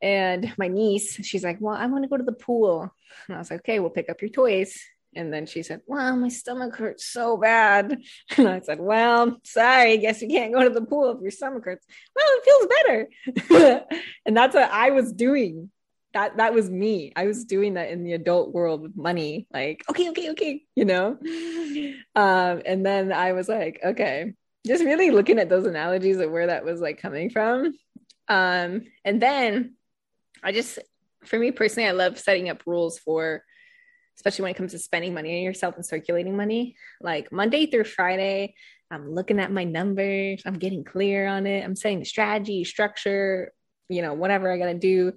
And 0.00 0.52
my 0.58 0.68
niece, 0.68 1.14
she's 1.24 1.44
like, 1.44 1.58
Well, 1.60 1.74
I 1.74 1.86
want 1.86 2.04
to 2.04 2.08
go 2.08 2.16
to 2.16 2.24
the 2.24 2.32
pool. 2.32 2.92
And 3.26 3.36
I 3.36 3.38
was 3.38 3.50
like, 3.50 3.60
Okay, 3.60 3.80
we'll 3.80 3.90
pick 3.90 4.10
up 4.10 4.20
your 4.20 4.30
toys. 4.30 4.78
And 5.16 5.32
then 5.32 5.46
she 5.46 5.62
said, 5.62 5.80
Well, 5.86 6.16
my 6.16 6.28
stomach 6.28 6.76
hurts 6.76 7.06
so 7.06 7.36
bad. 7.36 8.02
And 8.36 8.48
I 8.48 8.60
said, 8.60 8.80
Well, 8.80 9.38
sorry, 9.44 9.92
I 9.92 9.96
guess 9.96 10.20
you 10.20 10.28
can't 10.28 10.52
go 10.52 10.64
to 10.64 10.70
the 10.70 10.84
pool 10.84 11.12
if 11.12 11.22
your 11.22 11.30
stomach 11.30 11.64
hurts. 11.64 11.86
Well, 12.14 12.26
it 12.28 12.44
feels 12.44 13.48
better. 13.48 13.86
and 14.26 14.36
that's 14.36 14.54
what 14.54 14.70
I 14.70 14.90
was 14.90 15.12
doing. 15.12 15.70
That 16.14 16.36
that 16.36 16.54
was 16.54 16.70
me. 16.70 17.12
I 17.16 17.26
was 17.26 17.44
doing 17.44 17.74
that 17.74 17.90
in 17.90 18.04
the 18.04 18.12
adult 18.12 18.54
world 18.54 18.80
with 18.80 18.96
money. 18.96 19.46
Like, 19.52 19.84
okay, 19.90 20.08
okay, 20.10 20.30
okay, 20.30 20.62
you 20.74 20.84
know? 20.84 21.18
Um, 22.16 22.62
and 22.64 22.86
then 22.86 23.12
I 23.12 23.32
was 23.32 23.48
like, 23.48 23.80
okay, 23.84 24.34
just 24.64 24.84
really 24.84 25.10
looking 25.10 25.40
at 25.40 25.48
those 25.48 25.66
analogies 25.66 26.18
of 26.18 26.30
where 26.30 26.46
that 26.46 26.64
was 26.64 26.80
like 26.80 27.02
coming 27.02 27.28
from. 27.28 27.74
Um, 28.28 28.82
and 29.04 29.20
then 29.20 29.74
I 30.40 30.52
just 30.52 30.78
for 31.24 31.38
me 31.38 31.50
personally, 31.50 31.88
I 31.88 31.92
love 31.92 32.18
setting 32.18 32.48
up 32.48 32.62
rules 32.66 32.98
for 33.00 33.42
especially 34.16 34.44
when 34.44 34.52
it 34.52 34.56
comes 34.56 34.72
to 34.72 34.78
spending 34.78 35.12
money 35.12 35.36
on 35.36 35.42
yourself 35.42 35.74
and 35.74 35.84
circulating 35.84 36.36
money. 36.36 36.76
Like 37.00 37.32
Monday 37.32 37.66
through 37.66 37.84
Friday, 37.84 38.54
I'm 38.90 39.12
looking 39.12 39.40
at 39.40 39.50
my 39.50 39.64
numbers, 39.64 40.42
I'm 40.46 40.58
getting 40.58 40.84
clear 40.84 41.26
on 41.26 41.46
it, 41.46 41.64
I'm 41.64 41.74
setting 41.74 41.98
the 41.98 42.04
strategy, 42.04 42.64
structure, 42.64 43.52
you 43.88 44.02
know, 44.02 44.14
whatever 44.14 44.52
I 44.52 44.58
got 44.58 44.66
to 44.66 44.78
do 44.78 45.12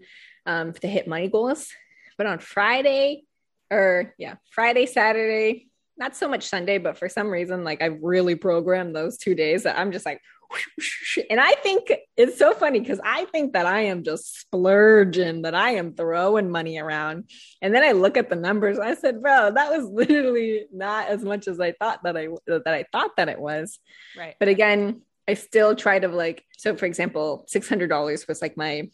um, 0.48 0.74
to 0.74 0.88
hit 0.88 1.08
money 1.08 1.28
goals. 1.28 1.70
But 2.18 2.26
on 2.26 2.40
Friday, 2.40 3.24
or 3.70 4.16
yeah, 4.18 4.36
Friday, 4.50 4.88
Saturday, 4.88 5.68
not 5.98 6.16
so 6.16 6.28
much 6.28 6.46
Sunday, 6.48 6.78
but 6.78 6.98
for 6.98 7.10
some 7.10 7.30
reason, 7.30 7.64
like 7.64 7.82
I 7.82 7.88
really 7.88 8.36
programmed 8.36 8.96
those 8.96 9.18
two 9.18 9.36
days 9.36 9.64
that 9.64 9.78
I'm 9.78 9.92
just 9.92 10.06
like, 10.06 10.22
and 11.30 11.40
I 11.42 11.52
think 11.56 11.92
it's 12.16 12.38
so 12.38 12.54
funny 12.54 12.80
because 12.80 13.02
I 13.04 13.26
think 13.26 13.54
that 13.54 13.66
I 13.66 13.82
am 13.82 14.04
just 14.04 14.40
splurging, 14.40 15.42
that 15.42 15.54
I 15.54 15.72
am 15.72 15.94
throwing 15.94 16.50
money 16.50 16.80
around. 16.80 17.30
And 17.62 17.76
then 17.76 17.84
I 17.84 17.92
look 17.92 18.16
at 18.16 18.30
the 18.30 18.36
numbers. 18.38 18.80
I 18.80 18.94
said, 18.96 19.22
bro, 19.22 19.52
that 19.52 19.70
was 19.70 19.86
literally 19.92 20.66
not 20.72 21.10
as 21.10 21.24
much 21.24 21.48
as 21.48 21.60
I 21.60 21.74
thought 21.74 22.04
that 22.04 22.16
I 22.16 22.30
that 22.48 22.68
I 22.68 22.86
thought 22.92 23.18
that 23.18 23.30
it 23.30 23.40
was. 23.40 23.80
Right. 24.18 24.36
But 24.40 24.48
again, 24.48 25.02
I 25.28 25.34
still 25.34 25.76
try 25.76 26.00
to 26.00 26.08
like, 26.08 26.46
so 26.58 26.76
for 26.76 26.86
example, 26.86 27.46
$600 27.54 28.28
was 28.28 28.42
like 28.42 28.56
my 28.56 28.90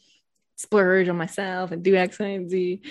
splurge 0.56 1.10
on 1.10 1.18
myself 1.18 1.72
and 1.72 1.84
do 1.84 1.96
X, 1.96 2.20
Y, 2.20 2.28
and 2.28 2.50
Z. 2.50 2.82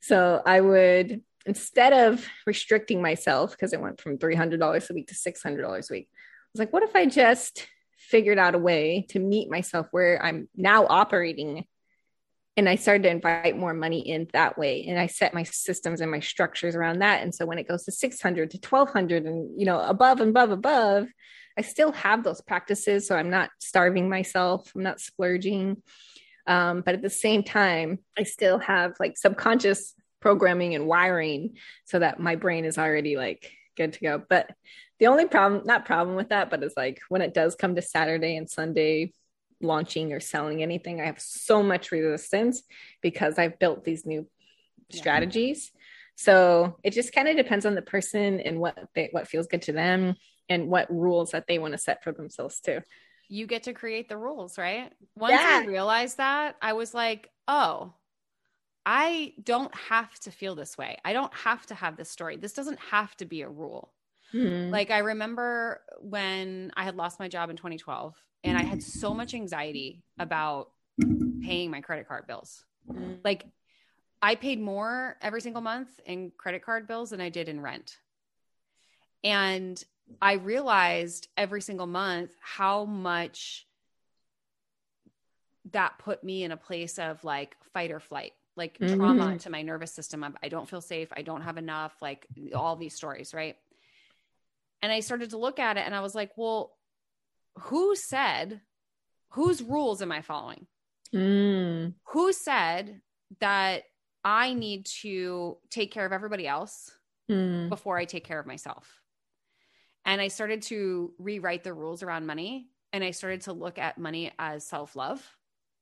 So 0.00 0.42
I 0.44 0.60
would, 0.60 1.22
instead 1.46 1.92
of 1.92 2.26
restricting 2.46 3.02
myself, 3.02 3.52
because 3.52 3.72
it 3.72 3.80
went 3.80 4.00
from 4.00 4.18
$300 4.18 4.90
a 4.90 4.94
week 4.94 5.08
to 5.08 5.14
$600 5.14 5.90
a 5.90 5.92
week, 5.92 6.08
I 6.12 6.48
was 6.52 6.58
like, 6.58 6.72
what 6.72 6.82
if 6.82 6.94
I 6.94 7.06
just 7.06 7.66
figured 8.12 8.38
out 8.38 8.54
a 8.54 8.58
way 8.58 9.06
to 9.08 9.18
meet 9.18 9.50
myself 9.50 9.86
where 9.90 10.22
I'm 10.22 10.48
now 10.56 10.86
operating. 10.86 11.64
And 12.56 12.68
I 12.68 12.76
started 12.76 13.04
to 13.04 13.10
invite 13.10 13.56
more 13.56 13.72
money 13.72 14.00
in 14.00 14.28
that 14.34 14.58
way. 14.58 14.84
And 14.86 14.98
I 14.98 15.06
set 15.06 15.32
my 15.32 15.44
systems 15.44 16.02
and 16.02 16.10
my 16.10 16.20
structures 16.20 16.76
around 16.76 16.98
that. 16.98 17.22
And 17.22 17.34
so 17.34 17.46
when 17.46 17.58
it 17.58 17.66
goes 17.66 17.84
to 17.84 17.92
600 17.92 18.50
to 18.50 18.58
1200 18.58 19.24
and, 19.24 19.58
you 19.58 19.64
know, 19.64 19.80
above 19.80 20.20
and 20.20 20.30
above, 20.30 20.50
above, 20.50 21.08
I 21.56 21.62
still 21.62 21.92
have 21.92 22.22
those 22.22 22.42
practices. 22.42 23.06
So 23.08 23.16
I'm 23.16 23.30
not 23.30 23.48
starving 23.58 24.10
myself. 24.10 24.70
I'm 24.74 24.82
not 24.82 25.00
splurging. 25.00 25.82
Um, 26.46 26.82
but 26.82 26.94
at 26.94 27.02
the 27.02 27.10
same 27.10 27.42
time, 27.42 27.98
I 28.18 28.24
still 28.24 28.58
have 28.58 28.94
like 28.98 29.16
subconscious 29.16 29.94
programming 30.20 30.74
and 30.74 30.86
wiring 30.86 31.56
so 31.84 31.98
that 31.98 32.20
my 32.20 32.36
brain 32.36 32.64
is 32.64 32.78
already 32.78 33.16
like 33.16 33.50
good 33.76 33.92
to 33.94 34.00
go. 34.00 34.22
But 34.28 34.50
the 34.98 35.08
only 35.08 35.26
problem, 35.26 35.62
not 35.64 35.84
problem 35.84 36.16
with 36.16 36.28
that, 36.28 36.50
but 36.50 36.62
it's 36.62 36.76
like 36.76 37.00
when 37.08 37.22
it 37.22 37.34
does 37.34 37.54
come 37.54 37.74
to 37.74 37.82
Saturday 37.82 38.36
and 38.36 38.48
Sunday 38.48 39.12
launching 39.60 40.12
or 40.12 40.20
selling 40.20 40.62
anything, 40.62 41.00
I 41.00 41.06
have 41.06 41.20
so 41.20 41.62
much 41.62 41.92
resistance 41.92 42.62
because 43.00 43.38
I've 43.38 43.58
built 43.58 43.84
these 43.84 44.06
new 44.06 44.26
yeah. 44.88 45.00
strategies. 45.00 45.72
So 46.14 46.76
it 46.82 46.92
just 46.92 47.12
kind 47.12 47.28
of 47.28 47.36
depends 47.36 47.66
on 47.66 47.74
the 47.74 47.82
person 47.82 48.40
and 48.40 48.60
what 48.60 48.78
they, 48.94 49.08
what 49.12 49.28
feels 49.28 49.46
good 49.46 49.62
to 49.62 49.72
them 49.72 50.16
and 50.48 50.68
what 50.68 50.92
rules 50.92 51.30
that 51.30 51.46
they 51.46 51.58
want 51.58 51.72
to 51.72 51.78
set 51.78 52.04
for 52.04 52.12
themselves 52.12 52.60
too. 52.60 52.80
You 53.32 53.46
get 53.46 53.62
to 53.62 53.72
create 53.72 54.10
the 54.10 54.18
rules, 54.18 54.58
right? 54.58 54.92
Once 55.16 55.32
yeah. 55.32 55.62
I 55.62 55.66
realized 55.66 56.18
that, 56.18 56.56
I 56.60 56.74
was 56.74 56.92
like, 56.92 57.30
oh, 57.48 57.94
I 58.84 59.32
don't 59.42 59.74
have 59.74 60.12
to 60.20 60.30
feel 60.30 60.54
this 60.54 60.76
way. 60.76 60.98
I 61.02 61.14
don't 61.14 61.32
have 61.32 61.64
to 61.66 61.74
have 61.74 61.96
this 61.96 62.10
story. 62.10 62.36
This 62.36 62.52
doesn't 62.52 62.78
have 62.78 63.16
to 63.16 63.24
be 63.24 63.40
a 63.40 63.48
rule. 63.48 63.94
Mm-hmm. 64.34 64.70
Like 64.70 64.90
I 64.90 64.98
remember 64.98 65.80
when 66.00 66.72
I 66.76 66.84
had 66.84 66.96
lost 66.96 67.18
my 67.18 67.28
job 67.28 67.48
in 67.48 67.56
2012 67.56 68.14
and 68.44 68.58
I 68.58 68.62
had 68.64 68.82
so 68.82 69.14
much 69.14 69.32
anxiety 69.32 70.04
about 70.18 70.68
paying 71.42 71.70
my 71.70 71.80
credit 71.80 72.06
card 72.06 72.26
bills. 72.26 72.66
Mm-hmm. 72.90 73.14
Like 73.24 73.46
I 74.20 74.34
paid 74.34 74.60
more 74.60 75.16
every 75.22 75.40
single 75.40 75.62
month 75.62 75.88
in 76.04 76.32
credit 76.36 76.62
card 76.62 76.86
bills 76.86 77.08
than 77.10 77.20
I 77.22 77.30
did 77.30 77.48
in 77.48 77.62
rent. 77.62 77.96
And 79.24 79.82
I 80.20 80.34
realized 80.34 81.28
every 81.36 81.62
single 81.62 81.86
month 81.86 82.30
how 82.40 82.84
much 82.84 83.66
that 85.72 85.98
put 85.98 86.24
me 86.24 86.44
in 86.44 86.52
a 86.52 86.56
place 86.56 86.98
of 86.98 87.22
like 87.24 87.56
fight 87.72 87.90
or 87.90 88.00
flight, 88.00 88.32
like 88.56 88.78
mm-hmm. 88.78 88.96
trauma 88.96 89.38
to 89.38 89.50
my 89.50 89.62
nervous 89.62 89.92
system. 89.92 90.24
I 90.42 90.48
don't 90.48 90.68
feel 90.68 90.80
safe. 90.80 91.08
I 91.16 91.22
don't 91.22 91.42
have 91.42 91.56
enough, 91.56 91.94
like 92.00 92.26
all 92.54 92.76
these 92.76 92.94
stories, 92.94 93.32
right? 93.32 93.56
And 94.82 94.90
I 94.90 95.00
started 95.00 95.30
to 95.30 95.38
look 95.38 95.58
at 95.58 95.76
it 95.76 95.86
and 95.86 95.94
I 95.94 96.00
was 96.00 96.14
like, 96.14 96.32
well, 96.36 96.76
who 97.58 97.94
said, 97.94 98.60
whose 99.30 99.62
rules 99.62 100.02
am 100.02 100.10
I 100.10 100.22
following? 100.22 100.66
Mm. 101.14 101.94
Who 102.08 102.32
said 102.32 103.00
that 103.40 103.84
I 104.24 104.54
need 104.54 104.86
to 105.02 105.58
take 105.70 105.92
care 105.92 106.06
of 106.06 106.12
everybody 106.12 106.46
else 106.46 106.90
mm. 107.30 107.68
before 107.68 107.96
I 107.96 108.04
take 108.04 108.24
care 108.24 108.40
of 108.40 108.46
myself? 108.46 109.01
And 110.04 110.20
I 110.20 110.28
started 110.28 110.62
to 110.62 111.12
rewrite 111.18 111.64
the 111.64 111.72
rules 111.72 112.02
around 112.02 112.26
money 112.26 112.68
and 112.92 113.02
I 113.02 113.12
started 113.12 113.42
to 113.42 113.52
look 113.52 113.78
at 113.78 113.98
money 113.98 114.32
as 114.38 114.66
self 114.66 114.96
love. 114.96 115.24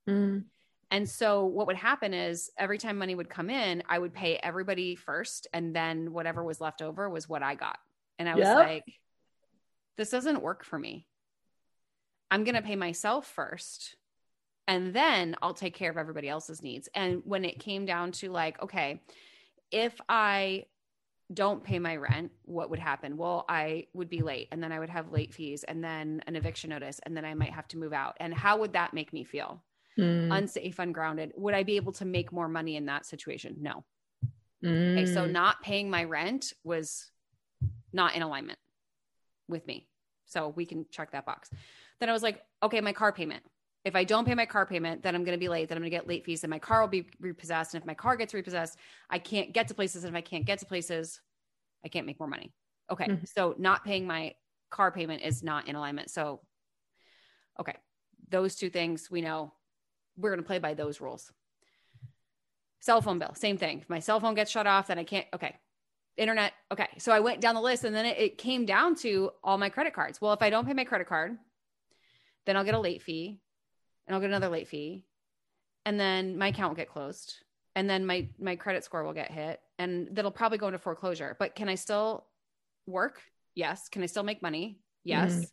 Mm. 0.09 0.45
And 0.91 1.09
so 1.09 1.45
what 1.45 1.67
would 1.69 1.77
happen 1.77 2.13
is 2.13 2.51
every 2.59 2.79
time 2.79 2.99
money 2.99 3.15
would 3.15 3.31
come 3.31 3.49
in, 3.49 3.83
I 3.89 3.99
would 3.99 4.13
pay 4.13 4.37
everybody 4.37 4.97
first 4.97 5.47
and 5.53 5.75
then 5.75 6.13
whatever 6.13 6.43
was 6.43 6.61
left 6.61 6.83
over 6.83 7.09
was 7.09 7.29
what 7.29 7.43
I 7.43 7.55
got. 7.55 7.79
And 8.19 8.29
I 8.29 8.35
was 8.35 8.43
yep. 8.43 8.57
like, 8.57 8.85
this 9.97 10.11
doesn't 10.11 10.43
work 10.43 10.65
for 10.65 10.79
me. 10.79 11.07
I'm 12.31 12.45
going 12.45 12.57
to 12.57 12.63
pay 12.63 12.77
myself 12.77 13.27
first 13.27 13.97
and 14.67 14.95
then 14.95 15.37
I'll 15.43 15.55
take 15.55 15.75
care 15.75 15.91
of 15.91 15.97
everybody 15.97 16.29
else's 16.29 16.63
needs. 16.63 16.89
And 16.95 17.23
when 17.25 17.45
it 17.45 17.59
came 17.59 17.87
down 17.87 18.13
to 18.13 18.31
like, 18.31 18.61
okay, 18.63 19.01
if 19.71 20.01
I 20.09 20.67
don't 21.33 21.63
pay 21.63 21.79
my 21.79 21.97
rent, 21.97 22.33
what 22.45 22.71
would 22.71 22.79
happen? 22.79 23.17
Well, 23.17 23.45
I 23.49 23.87
would 23.95 24.11
be 24.11 24.23
late 24.23 24.49
and 24.51 24.63
then 24.63 24.73
I 24.73 24.79
would 24.79 24.91
have 24.91 25.13
late 25.13 25.33
fees 25.33 25.65
and 25.65 25.83
then 25.83 26.23
an 26.27 26.35
eviction 26.35 26.71
notice 26.71 27.01
and 27.05 27.17
then 27.17 27.25
I 27.25 27.35
might 27.35 27.53
have 27.53 27.69
to 27.69 27.79
move 27.79 27.93
out. 27.93 28.17
And 28.19 28.35
how 28.35 28.59
would 28.59 28.73
that 28.73 28.95
make 28.95 29.13
me 29.13 29.25
feel? 29.25 29.63
Mm. 29.99 30.37
Unsafe, 30.37 30.79
ungrounded. 30.79 31.33
Would 31.37 31.55
I 31.55 31.63
be 31.63 31.77
able 31.77 31.93
to 31.93 32.05
make 32.05 32.33
more 32.33 32.49
money 32.49 32.77
in 32.77 32.87
that 32.87 33.07
situation? 33.07 33.57
No. 33.61 33.85
Mm. 34.65 34.99
Okay, 34.99 35.07
so 35.07 35.27
not 35.27 35.63
paying 35.63 35.89
my 35.89 36.05
rent 36.05 36.53
was 36.65 37.11
not 37.93 38.15
in 38.15 38.23
alignment 38.23 38.59
with 39.49 39.67
me. 39.67 39.87
So 40.27 40.49
we 40.49 40.65
can 40.65 40.87
check 40.91 41.13
that 41.13 41.27
box. 41.27 41.51
Then 41.99 42.09
I 42.09 42.13
was 42.13 42.23
like, 42.23 42.43
okay, 42.63 42.81
my 42.81 42.93
car 42.93 43.13
payment. 43.13 43.43
If 43.85 43.97
I 43.97 44.05
don't 44.05 44.27
pay 44.27 44.35
my 44.35 44.47
car 44.47 44.67
payment, 44.67 45.03
then 45.03 45.15
I'm 45.15 45.25
going 45.25 45.37
to 45.37 45.41
be 45.41 45.49
late. 45.49 45.69
Then 45.69 45.79
I'm 45.79 45.83
going 45.83 45.91
to 45.91 45.97
get 45.97 46.07
late 46.07 46.25
fees. 46.25 46.43
Then 46.43 46.51
my 46.51 46.59
car 46.59 46.81
will 46.81 46.89
be 46.89 47.07
repossessed. 47.19 47.75
And 47.75 47.83
if 47.83 47.87
my 47.87 47.95
car 47.95 48.17
gets 48.17 48.35
repossessed, 48.35 48.77
I 49.09 49.19
can't 49.19 49.53
get 49.53 49.69
to 49.69 49.75
places. 49.75 50.05
And 50.05 50.15
if 50.15 50.19
I 50.19 50.21
can't 50.21 50.45
get 50.45 50.59
to 50.59 50.67
places, 50.67 51.21
I 51.85 51.89
can't 51.89 52.07
make 52.07 52.19
more 52.19 52.29
money. 52.29 52.53
Okay. 52.91 53.07
Mm-hmm. 53.07 53.25
So 53.35 53.55
not 53.59 53.85
paying 53.85 54.07
my 54.07 54.35
car 54.71 54.91
payment 54.93 55.23
is 55.23 55.43
not 55.43 55.67
in 55.67 55.77
alignment. 55.77 56.11
So, 56.11 56.41
okay. 57.59 57.77
Those 58.29 58.55
two 58.55 58.69
things 58.69 59.11
we 59.11 59.23
know 59.23 59.53
we're 60.17 60.31
going 60.31 60.43
to 60.43 60.47
play 60.47 60.59
by 60.59 60.75
those 60.75 61.01
rules. 61.01 61.33
Cell 62.81 63.01
phone 63.01 63.19
bill, 63.19 63.35
same 63.35 63.57
thing. 63.57 63.81
If 63.81 63.89
my 63.89 64.01
cell 64.01 64.21
phone 64.21 64.35
gets 64.35 64.51
shut 64.51 64.67
off, 64.67 64.89
then 64.89 64.99
I 64.99 65.05
can't. 65.05 65.27
Okay 65.35 65.57
internet. 66.17 66.53
Okay. 66.71 66.89
So 66.99 67.13
I 67.13 67.21
went 67.21 67.41
down 67.41 67.55
the 67.55 67.61
list 67.63 67.85
and 67.85 67.95
then 67.95 68.05
it, 68.05 68.19
it, 68.19 68.39
came 68.39 68.67
down 68.67 68.95
to 68.97 69.31
all 69.43 69.57
my 69.57 69.71
credit 69.71 69.95
cards. 69.95 70.21
Well, 70.21 70.35
if 70.35 70.43
I 70.43 70.51
don't 70.51 70.67
pay 70.67 70.75
my 70.75 70.85
credit 70.85 71.09
card, 71.09 71.39
then 72.45 72.57
I'll 72.57 72.65
get 72.65 72.75
a 72.75 72.81
late 72.81 73.03
fee 73.03 73.41
and 74.07 74.15
I'll 74.15 74.21
get 74.21 74.31
another 74.31 74.49
late 74.49 74.69
fee. 74.69 75.05
And 75.87 75.99
then 75.99 76.37
my 76.37 76.49
account 76.49 76.71
will 76.71 76.77
get 76.77 76.89
closed. 76.89 77.37
And 77.77 77.89
then 77.89 78.05
my 78.05 78.29
my 78.39 78.57
credit 78.57 78.85
score 78.85 79.05
will 79.05 79.13
get 79.13 79.31
hit 79.31 79.61
and 79.79 80.09
that'll 80.13 80.31
probably 80.31 80.59
go 80.59 80.67
into 80.67 80.79
foreclosure. 80.79 81.37
But 81.39 81.55
can 81.55 81.69
I 81.69 81.75
still 81.77 82.27
work? 82.87 83.23
Yes. 83.55 83.89
Can 83.89 84.03
I 84.03 84.07
still 84.07 84.23
make 84.23 84.43
money? 84.43 84.79
Yes. 85.05 85.33
Mm. 85.33 85.51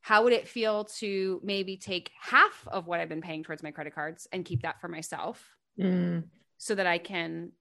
How 0.00 0.24
would 0.24 0.32
it 0.32 0.48
feel 0.48 0.84
to 0.84 1.40
maybe 1.44 1.76
take 1.76 2.10
half 2.20 2.66
of 2.68 2.86
what 2.86 3.00
I've 3.00 3.08
been 3.08 3.22
paying 3.22 3.42
towards 3.42 3.62
my 3.62 3.70
credit 3.70 3.94
cards 3.94 4.26
and 4.32 4.44
keep 4.44 4.62
that 4.62 4.80
for 4.80 4.88
myself 4.88 5.56
mm. 5.78 6.24
so 6.58 6.74
that 6.74 6.86
I 6.86 6.98
can 6.98 7.52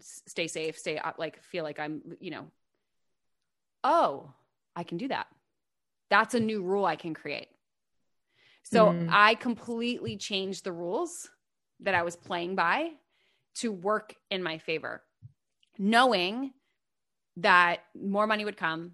stay 0.00 0.48
safe, 0.48 0.78
stay 0.78 1.00
like 1.18 1.42
feel 1.42 1.64
like 1.64 1.78
I'm, 1.78 2.02
you 2.20 2.30
know, 2.30 2.46
oh, 3.84 4.32
I 4.74 4.82
can 4.82 4.98
do 4.98 5.08
that. 5.08 5.28
That's 6.10 6.34
a 6.34 6.40
new 6.40 6.62
rule 6.62 6.84
I 6.84 6.96
can 6.96 7.14
create. 7.14 7.48
So 8.62 8.86
mm. 8.86 9.08
I 9.10 9.34
completely 9.34 10.16
changed 10.16 10.64
the 10.64 10.72
rules 10.72 11.28
that 11.80 11.94
I 11.94 12.02
was 12.02 12.16
playing 12.16 12.54
by 12.54 12.90
to 13.56 13.72
work 13.72 14.14
in 14.30 14.42
my 14.42 14.58
favor, 14.58 15.02
knowing 15.78 16.52
that 17.36 17.80
more 17.94 18.26
money 18.26 18.44
would 18.44 18.56
come. 18.56 18.92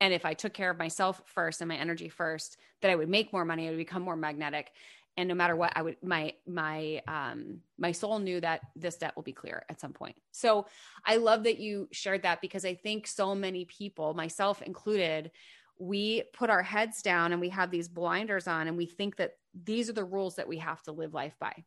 And 0.00 0.14
if 0.14 0.24
I 0.24 0.34
took 0.34 0.54
care 0.54 0.70
of 0.70 0.78
myself 0.78 1.22
first 1.26 1.60
and 1.60 1.68
my 1.68 1.76
energy 1.76 2.08
first, 2.08 2.56
that 2.82 2.90
I 2.90 2.96
would 2.96 3.08
make 3.08 3.32
more 3.32 3.44
money, 3.44 3.66
I 3.66 3.70
would 3.70 3.76
become 3.76 4.02
more 4.02 4.16
magnetic. 4.16 4.70
And 5.16 5.28
no 5.28 5.34
matter 5.34 5.56
what, 5.56 5.72
I 5.74 5.82
would 5.82 5.96
my 6.02 6.34
my 6.46 7.02
um 7.08 7.60
my 7.78 7.92
soul 7.92 8.18
knew 8.20 8.40
that 8.40 8.60
this 8.76 8.96
debt 8.96 9.14
will 9.16 9.22
be 9.22 9.32
clear 9.32 9.64
at 9.68 9.80
some 9.80 9.92
point. 9.92 10.16
So 10.30 10.66
I 11.04 11.16
love 11.16 11.44
that 11.44 11.58
you 11.58 11.88
shared 11.90 12.22
that 12.22 12.40
because 12.40 12.64
I 12.64 12.74
think 12.74 13.06
so 13.06 13.34
many 13.34 13.64
people, 13.64 14.14
myself 14.14 14.62
included, 14.62 15.32
we 15.80 16.24
put 16.34 16.50
our 16.50 16.62
heads 16.62 17.00
down 17.02 17.32
and 17.32 17.40
we 17.40 17.48
have 17.48 17.70
these 17.70 17.88
blinders 17.88 18.46
on 18.46 18.68
and 18.68 18.76
we 18.76 18.86
think 18.86 19.16
that 19.16 19.32
these 19.64 19.88
are 19.88 19.94
the 19.94 20.04
rules 20.04 20.36
that 20.36 20.46
we 20.46 20.58
have 20.58 20.82
to 20.82 20.92
live 20.92 21.14
life 21.14 21.34
by. 21.40 21.64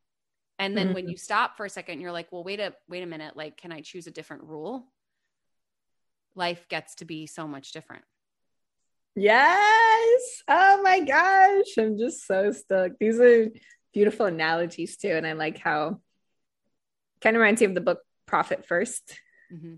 And 0.60 0.78
then 0.78 0.88
mm-hmm. 0.88 0.96
when 0.96 1.10
you 1.10 1.18
stop 1.18 1.58
for 1.58 1.66
a 1.66 1.70
second, 1.70 2.00
you're 2.00 2.12
like, 2.12 2.32
well, 2.32 2.44
wait 2.44 2.60
a 2.60 2.74
wait 2.88 3.02
a 3.02 3.08
minute, 3.08 3.36
like, 3.36 3.58
can 3.58 3.72
I 3.72 3.82
choose 3.82 4.06
a 4.06 4.12
different 4.12 4.44
rule? 4.44 4.86
Life 6.36 6.68
gets 6.70 6.96
to 6.96 7.06
be 7.06 7.26
so 7.26 7.48
much 7.48 7.72
different. 7.72 8.04
Yes. 9.16 10.44
Oh 10.48 10.82
my 10.84 11.00
gosh. 11.00 11.78
I'm 11.78 11.98
just 11.98 12.26
so 12.28 12.52
stoked. 12.52 13.00
These 13.00 13.20
are 13.20 13.50
beautiful 13.94 14.28
analogies 14.28 14.96
too. 14.98 15.10
And 15.10 15.26
I 15.26 15.34
like 15.34 15.58
how 15.58 16.00
kind 17.22 17.36
of 17.36 17.42
reminds 17.42 17.62
me 17.62 17.68
of 17.68 17.76
the 17.76 17.82
book 17.82 18.00
Profit 18.28 18.66
First 18.66 19.20
mm-hmm. 19.52 19.76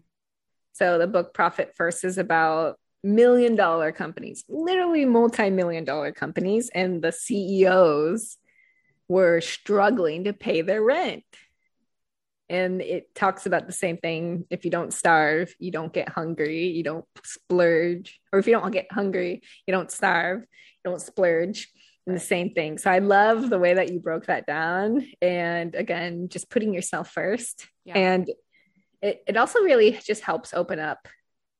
So 0.74 0.98
the 0.98 1.08
book 1.08 1.34
Profit 1.34 1.74
First 1.78 2.04
is 2.04 2.18
about 2.18 2.78
million 3.06 3.56
dollar 3.56 3.92
companies, 3.92 4.44
literally 4.50 5.06
multi 5.06 5.50
million 5.50 5.86
dollar 5.86 6.12
companies, 6.12 6.70
and 6.74 7.02
the 7.02 7.12
CEOs 7.12 8.38
were 9.08 9.40
struggling 9.42 10.24
to 10.24 10.34
pay 10.34 10.62
their 10.62 10.82
rent. 10.82 11.24
And 12.50 12.82
it 12.82 13.14
talks 13.16 13.46
about 13.46 13.68
the 13.68 13.74
same 13.74 13.98
thing. 13.98 14.46
If 14.50 14.66
you 14.66 14.72
don't 14.72 14.94
starve, 14.94 15.54
you 15.60 15.72
don't 15.72 15.94
get 15.94 16.10
hungry, 16.10 16.68
you 16.68 16.84
don't 16.84 17.06
splurge. 17.24 18.20
Or 18.34 18.40
if 18.40 18.48
you 18.48 18.54
don't 18.54 18.72
get 18.72 18.92
hungry, 18.92 19.42
you 19.66 19.72
don't 19.72 19.92
starve, 19.92 20.42
you 20.42 20.92
don't 20.92 21.02
splurge. 21.02 21.70
And 22.08 22.16
the 22.16 22.20
same 22.20 22.52
thing. 22.54 22.78
So 22.78 22.92
I 22.92 23.00
love 23.00 23.50
the 23.50 23.58
way 23.58 23.76
that 23.76 23.92
you 23.92 24.00
broke 24.00 24.28
that 24.28 24.46
down. 24.46 25.08
And 25.24 25.74
again, 25.74 26.30
just 26.30 26.52
putting 26.52 26.72
yourself 26.72 27.10
first. 27.10 27.68
Yeah. 27.84 27.98
And 27.98 28.30
it, 29.02 29.24
it 29.28 29.38
also 29.38 29.62
really 29.62 30.00
just 30.04 30.22
helps 30.22 30.54
open 30.54 30.80
up 30.80 31.08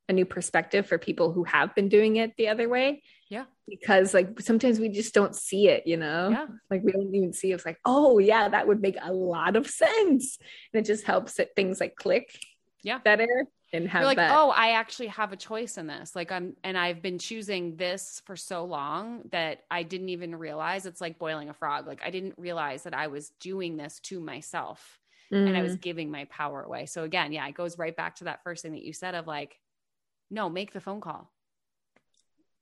a 0.08 0.14
new 0.14 0.26
perspective 0.26 0.88
for 0.88 0.98
people 0.98 1.32
who 1.32 1.44
have 1.44 1.74
been 1.76 1.90
doing 1.90 2.18
it 2.18 2.34
the 2.38 2.50
other 2.50 2.70
way. 2.70 3.02
Yeah. 3.30 3.46
Because 3.68 4.14
like 4.14 4.40
sometimes 4.40 4.80
we 4.80 4.90
just 4.90 5.14
don't 5.14 5.36
see 5.36 5.68
it, 5.68 5.88
you 5.88 5.98
know? 5.98 6.30
Yeah. 6.30 6.46
Like 6.70 6.84
we 6.84 6.92
don't 6.92 7.14
even 7.14 7.34
see 7.34 7.52
it. 7.52 7.56
it's 7.56 7.66
like, 7.66 7.80
oh 7.86 8.20
yeah, 8.20 8.50
that 8.50 8.68
would 8.68 8.82
make 8.82 8.98
a 9.02 9.12
lot 9.12 9.56
of 9.56 9.68
sense. 9.68 10.38
And 10.74 10.80
it 10.82 10.86
just 10.86 11.06
helps 11.06 11.36
that 11.36 11.56
things 11.56 11.80
like 11.80 11.96
click 11.96 12.38
yeah 12.84 13.00
better 13.00 13.48
and 13.74 13.90
have 13.90 14.02
You're 14.02 14.08
like, 14.08 14.18
that. 14.18 14.38
oh, 14.38 14.52
I 14.52 14.72
actually 14.72 15.08
have 15.08 15.34
a 15.34 15.36
choice 15.36 15.78
in 15.78 15.88
this. 15.88 16.16
Like 16.16 16.32
I'm 16.32 16.56
and 16.64 16.78
I've 16.78 17.02
been 17.02 17.18
choosing 17.20 17.76
this 17.76 18.22
for 18.26 18.36
so 18.36 18.64
long 18.64 19.24
that 19.32 19.64
I 19.70 19.84
didn't 19.84 20.10
even 20.10 20.36
realize 20.36 20.86
it's 20.86 21.02
like 21.02 21.20
boiling 21.20 21.50
a 21.50 21.54
frog. 21.54 21.88
Like 21.88 22.02
I 22.06 22.12
didn't 22.12 22.36
realize 22.38 22.84
that 22.84 22.94
I 22.94 23.08
was 23.08 23.32
doing 23.40 23.76
this 23.76 24.00
to 24.04 24.20
myself. 24.20 25.00
Mm. 25.34 25.48
and 25.48 25.58
I 25.58 25.64
was 25.64 25.76
mm. 25.76 25.82
giving 25.82 26.12
my 26.12 26.26
power 26.26 26.62
away. 26.62 26.86
So 26.86 27.04
again, 27.04 27.32
yeah, 27.32 27.48
it 27.48 27.56
goes 27.56 27.80
right 27.80 27.96
back 27.96 28.18
to 28.18 28.26
that 28.26 28.44
first 28.44 28.62
thing 28.62 28.74
that 28.74 28.84
you 28.84 28.94
said 28.94 29.16
of 29.16 29.26
like, 29.26 29.58
no, 30.30 30.50
make 30.50 30.74
the 30.74 30.82
phone 30.82 31.02
call. 31.02 31.32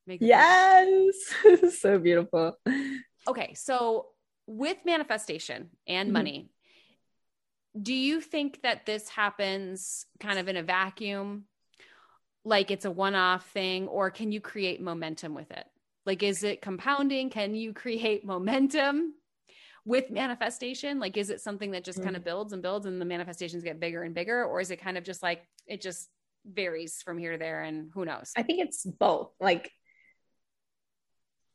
Make 0.06 0.22
yes. 0.22 1.16
so 1.80 1.98
beautiful. 1.98 2.58
Okay. 3.28 3.54
So 3.54 4.08
with 4.48 4.78
manifestation 4.86 5.70
and 5.88 6.08
mm-hmm. 6.08 6.14
money, 6.14 6.50
do 7.80 7.94
you 7.94 8.22
think 8.22 8.62
that 8.64 8.86
this 8.86 9.10
happens 9.10 10.06
kind 10.20 10.40
of 10.40 10.48
in 10.48 10.58
a 10.58 10.64
vacuum? 10.64 11.46
Like 12.46 12.72
it's 12.72 12.86
a 12.86 12.92
one 12.92 13.16
off 13.16 13.50
thing, 13.52 13.88
or 13.88 14.12
can 14.12 14.32
you 14.32 14.42
create 14.42 14.82
momentum 14.82 15.34
with 15.34 15.50
it? 15.52 15.66
Like, 16.06 16.24
is 16.24 16.44
it 16.44 16.62
compounding? 16.62 17.30
Can 17.30 17.56
you 17.56 17.74
create 17.74 18.26
momentum 18.26 19.14
with 19.86 20.12
manifestation? 20.12 21.00
Like, 21.00 21.18
is 21.18 21.30
it 21.30 21.42
something 21.42 21.72
that 21.72 21.84
just 21.84 22.04
kind 22.04 22.16
of 22.16 22.24
builds 22.24 22.54
and 22.54 22.62
builds 22.62 22.86
and 22.86 23.00
the 23.00 23.06
manifestations 23.06 23.64
get 23.64 23.80
bigger 23.80 24.04
and 24.04 24.14
bigger? 24.14 24.44
Or 24.44 24.60
is 24.60 24.72
it 24.72 24.82
kind 24.82 24.98
of 24.98 25.04
just 25.04 25.24
like 25.24 25.48
it 25.68 25.82
just 25.82 26.10
varies 26.46 27.02
from 27.04 27.18
here 27.18 27.34
to 27.34 27.38
there 27.38 27.62
and 27.62 27.90
who 27.94 28.06
knows 28.06 28.32
i 28.36 28.44
think 28.44 28.60
it's 28.60 28.86
both 28.86 29.32
like 29.40 29.72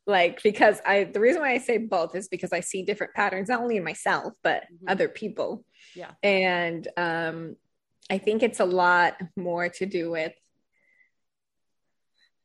like 0.07 0.43
because 0.43 0.81
i 0.87 1.05
the 1.05 1.21
reason 1.21 1.41
why 1.43 1.53
i 1.53 1.59
say 1.59 1.79
both 1.79 2.15
is 2.15 2.29
because 2.29 2.53
i 2.53 2.61
see 2.61 2.83
different 2.83 3.13
patterns 3.15 3.49
not 3.49 3.61
only 3.61 3.77
in 3.77 3.85
myself 3.85 4.33
but 4.43 4.63
mm-hmm. 4.63 4.89
other 4.89 5.09
people 5.09 5.65
yeah 5.95 6.11
and 6.23 6.89
um 6.97 7.57
i 8.11 8.19
think 8.19 8.43
it's 8.43 8.61
a 8.61 8.65
lot 8.65 9.15
more 9.37 9.69
to 9.69 9.85
do 9.85 10.11
with 10.11 10.33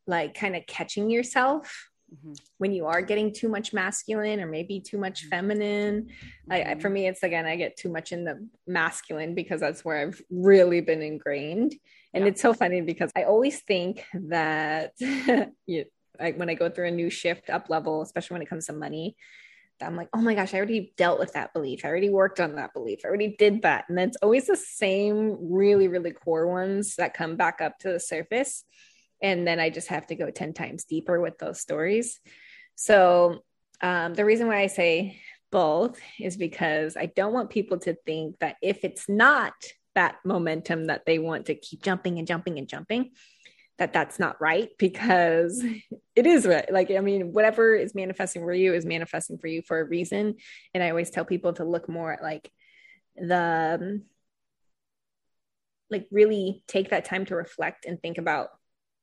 like 0.07 0.33
kind 0.33 0.55
of 0.55 0.65
catching 0.67 1.09
yourself 1.09 1.89
mm-hmm. 2.13 2.33
when 2.57 2.71
you 2.71 2.85
are 2.85 3.01
getting 3.01 3.33
too 3.33 3.49
much 3.49 3.73
masculine 3.73 4.39
or 4.39 4.47
maybe 4.47 4.79
too 4.79 4.97
much 4.97 5.21
mm-hmm. 5.21 5.29
feminine. 5.29 6.09
I, 6.49 6.61
I, 6.61 6.75
for 6.75 6.87
mm-hmm. 6.87 6.93
me, 6.93 7.07
it's 7.07 7.23
again, 7.23 7.45
I 7.45 7.55
get 7.55 7.77
too 7.77 7.89
much 7.89 8.11
in 8.11 8.25
the 8.25 8.47
masculine 8.67 9.35
because 9.35 9.61
that's 9.61 9.85
where 9.85 9.97
I've 9.97 10.21
really 10.29 10.81
been 10.81 11.01
ingrained. 11.01 11.75
And 12.13 12.23
yeah. 12.23 12.29
it's 12.29 12.41
so 12.41 12.53
funny 12.53 12.81
because 12.81 13.11
I 13.15 13.23
always 13.23 13.61
think 13.61 14.05
that 14.13 14.93
you, 15.65 15.85
like 16.19 16.37
when 16.37 16.49
I 16.49 16.53
go 16.53 16.69
through 16.69 16.87
a 16.87 16.91
new 16.91 17.09
shift 17.09 17.49
up 17.49 17.69
level, 17.69 18.01
especially 18.01 18.35
when 18.35 18.41
it 18.43 18.49
comes 18.49 18.67
to 18.67 18.73
money, 18.73 19.15
I'm 19.81 19.95
like, 19.95 20.09
oh 20.13 20.21
my 20.21 20.35
gosh, 20.35 20.53
I 20.53 20.57
already 20.57 20.93
dealt 20.95 21.19
with 21.19 21.33
that 21.33 21.53
belief. 21.53 21.83
I 21.83 21.89
already 21.89 22.09
worked 22.09 22.39
on 22.39 22.55
that 22.55 22.73
belief. 22.73 22.99
I 23.03 23.07
already 23.07 23.35
did 23.37 23.63
that. 23.63 23.85
And 23.89 23.97
then 23.97 24.09
it's 24.09 24.17
always 24.21 24.47
the 24.47 24.55
same 24.55 25.37
really, 25.41 25.87
really 25.87 26.11
core 26.11 26.47
ones 26.47 26.95
that 26.95 27.15
come 27.15 27.35
back 27.35 27.59
up 27.59 27.79
to 27.79 27.91
the 27.91 27.99
surface 27.99 28.63
and 29.23 29.47
then 29.47 29.59
i 29.59 29.71
just 29.71 29.87
have 29.87 30.05
to 30.05 30.15
go 30.15 30.29
10 30.29 30.53
times 30.53 30.83
deeper 30.83 31.19
with 31.19 31.39
those 31.39 31.59
stories 31.59 32.19
so 32.75 33.39
um, 33.81 34.13
the 34.13 34.25
reason 34.25 34.47
why 34.47 34.59
i 34.59 34.67
say 34.67 35.19
both 35.51 35.99
is 36.19 36.37
because 36.37 36.95
i 36.95 37.07
don't 37.07 37.33
want 37.33 37.49
people 37.49 37.79
to 37.79 37.95
think 38.05 38.37
that 38.39 38.57
if 38.61 38.83
it's 38.83 39.09
not 39.09 39.53
that 39.95 40.15
momentum 40.25 40.85
that 40.85 41.05
they 41.05 41.19
want 41.19 41.47
to 41.47 41.55
keep 41.55 41.83
jumping 41.83 42.17
and 42.19 42.27
jumping 42.27 42.57
and 42.57 42.67
jumping 42.67 43.11
that 43.79 43.93
that's 43.93 44.19
not 44.19 44.39
right 44.39 44.69
because 44.77 45.63
it 46.15 46.27
is 46.27 46.45
right. 46.45 46.71
Like 46.71 46.91
i 46.91 46.99
mean 46.99 47.33
whatever 47.33 47.75
is 47.75 47.95
manifesting 47.95 48.43
for 48.43 48.53
you 48.53 48.73
is 48.73 48.85
manifesting 48.85 49.37
for 49.37 49.47
you 49.47 49.61
for 49.61 49.79
a 49.79 49.85
reason. 49.85 50.35
And 50.73 50.83
i 50.83 50.89
always 50.89 51.09
tell 51.09 51.25
people 51.25 51.53
to 51.53 51.65
look 51.65 51.89
more 51.89 52.13
at 52.13 52.23
like 52.23 52.51
the 53.15 53.79
um, 53.81 54.03
like 55.89 56.07
really 56.11 56.63
take 56.67 56.89
that 56.89 57.05
time 57.05 57.25
to 57.25 57.35
reflect 57.35 57.85
and 57.85 58.01
think 58.01 58.17
about 58.17 58.49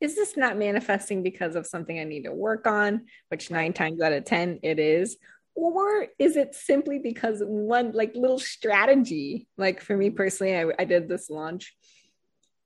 is 0.00 0.16
this 0.16 0.36
not 0.36 0.56
manifesting 0.56 1.22
because 1.22 1.56
of 1.56 1.66
something 1.66 2.00
I 2.00 2.04
need 2.04 2.22
to 2.22 2.32
work 2.32 2.66
on, 2.66 3.02
which 3.28 3.50
nine 3.50 3.74
times 3.74 4.00
out 4.00 4.12
of 4.12 4.24
10 4.24 4.60
it 4.62 4.78
is? 4.78 5.18
Or 5.54 6.06
is 6.18 6.36
it 6.36 6.54
simply 6.54 6.98
because 6.98 7.42
one 7.44 7.92
like 7.92 8.14
little 8.14 8.38
strategy? 8.38 9.48
Like 9.58 9.80
for 9.80 9.96
me 9.96 10.10
personally, 10.10 10.56
I, 10.56 10.66
I 10.78 10.84
did 10.84 11.08
this 11.08 11.28
launch 11.28 11.74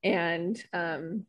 and 0.02 0.62
um, 0.72 1.26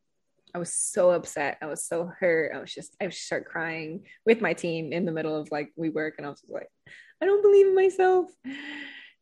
I 0.54 0.58
was 0.58 0.74
so 0.74 1.12
upset. 1.12 1.58
I 1.62 1.66
was 1.66 1.86
so 1.86 2.12
hurt. 2.20 2.52
I 2.54 2.60
was 2.60 2.74
just, 2.74 2.96
I 3.02 3.10
start 3.10 3.46
crying 3.46 4.06
with 4.26 4.42
my 4.42 4.54
team 4.54 4.92
in 4.94 5.06
the 5.06 5.12
middle 5.12 5.36
of 5.36 5.50
like 5.52 5.72
WeWork, 5.80 6.12
and 6.18 6.26
I 6.26 6.30
was 6.30 6.44
like, 6.48 6.70
I 7.22 7.26
don't 7.26 7.42
believe 7.42 7.68
in 7.68 7.76
myself. 7.76 8.30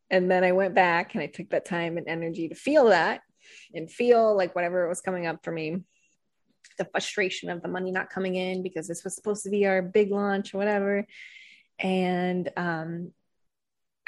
And 0.10 0.30
then 0.30 0.44
I 0.44 0.52
went 0.52 0.76
back 0.76 1.16
and 1.16 1.24
I 1.24 1.28
took 1.28 1.50
that 1.50 1.66
time 1.66 1.98
and 1.98 2.08
energy 2.08 2.50
to 2.50 2.56
feel 2.56 2.86
that 2.86 3.22
and 3.74 3.92
feel 3.92 4.36
like 4.36 4.56
whatever 4.56 4.88
was 4.88 5.02
coming 5.02 5.26
up 5.26 5.44
for 5.44 5.52
me 5.52 5.84
the 6.78 6.86
frustration 6.86 7.50
of 7.50 7.62
the 7.62 7.68
money 7.68 7.92
not 7.92 8.10
coming 8.10 8.36
in 8.36 8.64
because 8.64 8.88
this 8.88 9.04
was 9.04 9.16
supposed 9.16 9.44
to 9.44 9.50
be 9.50 9.66
our 9.66 9.82
big 9.82 10.12
launch 10.12 10.54
or 10.54 10.58
whatever. 10.58 11.06
And 11.80 12.50
um, 12.56 13.12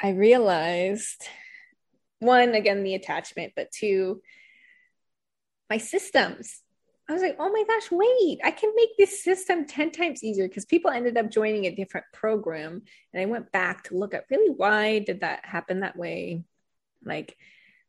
I 0.00 0.10
realized 0.10 1.26
one, 2.20 2.54
again, 2.54 2.82
the 2.82 2.94
attachment, 2.94 3.52
but 3.56 3.72
two, 3.72 4.22
my 5.68 5.78
systems. 5.78 6.62
I 7.08 7.12
was 7.12 7.22
like, 7.22 7.36
oh 7.38 7.50
my 7.50 7.62
gosh, 7.68 7.90
wait, 7.92 8.40
I 8.44 8.50
can 8.50 8.72
make 8.74 8.96
this 8.98 9.22
system 9.22 9.64
10 9.64 9.92
times 9.92 10.24
easier 10.24 10.48
because 10.48 10.64
people 10.64 10.90
ended 10.90 11.16
up 11.16 11.30
joining 11.30 11.66
a 11.66 11.74
different 11.74 12.06
program. 12.12 12.82
And 13.12 13.22
I 13.22 13.26
went 13.26 13.52
back 13.52 13.84
to 13.84 13.96
look 13.96 14.12
at 14.12 14.24
really 14.28 14.50
why 14.50 14.98
did 14.98 15.20
that 15.20 15.44
happen 15.44 15.80
that 15.80 15.96
way? 15.96 16.42
Like, 17.04 17.36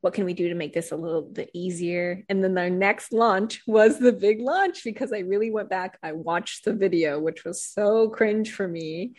what 0.01 0.13
can 0.13 0.25
we 0.25 0.33
do 0.33 0.49
to 0.49 0.55
make 0.55 0.73
this 0.73 0.91
a 0.91 0.95
little 0.95 1.23
bit 1.23 1.49
easier? 1.53 2.23
And 2.29 2.43
then 2.43 2.55
our 2.57 2.69
next 2.69 3.11
launch 3.11 3.63
was 3.65 3.97
the 3.97 4.13
big 4.13 4.39
launch 4.39 4.83
because 4.83 5.11
I 5.11 5.19
really 5.19 5.49
went 5.49 5.69
back. 5.69 5.97
I 6.03 6.11
watched 6.11 6.65
the 6.65 6.73
video, 6.73 7.19
which 7.19 7.43
was 7.43 7.63
so 7.63 8.09
cringe 8.09 8.51
for 8.51 8.67
me. 8.67 9.15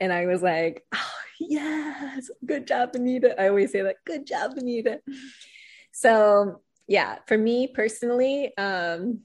And 0.00 0.12
I 0.12 0.26
was 0.26 0.42
like, 0.42 0.84
oh, 0.94 1.12
yes, 1.38 2.30
good 2.44 2.66
job, 2.66 2.94
Anita. 2.94 3.40
I 3.40 3.48
always 3.48 3.72
say 3.72 3.82
that, 3.82 3.96
good 4.04 4.26
job, 4.26 4.52
Anita. 4.56 5.00
So, 5.92 6.62
yeah, 6.88 7.18
for 7.26 7.36
me 7.36 7.68
personally, 7.68 8.56
um, 8.56 9.20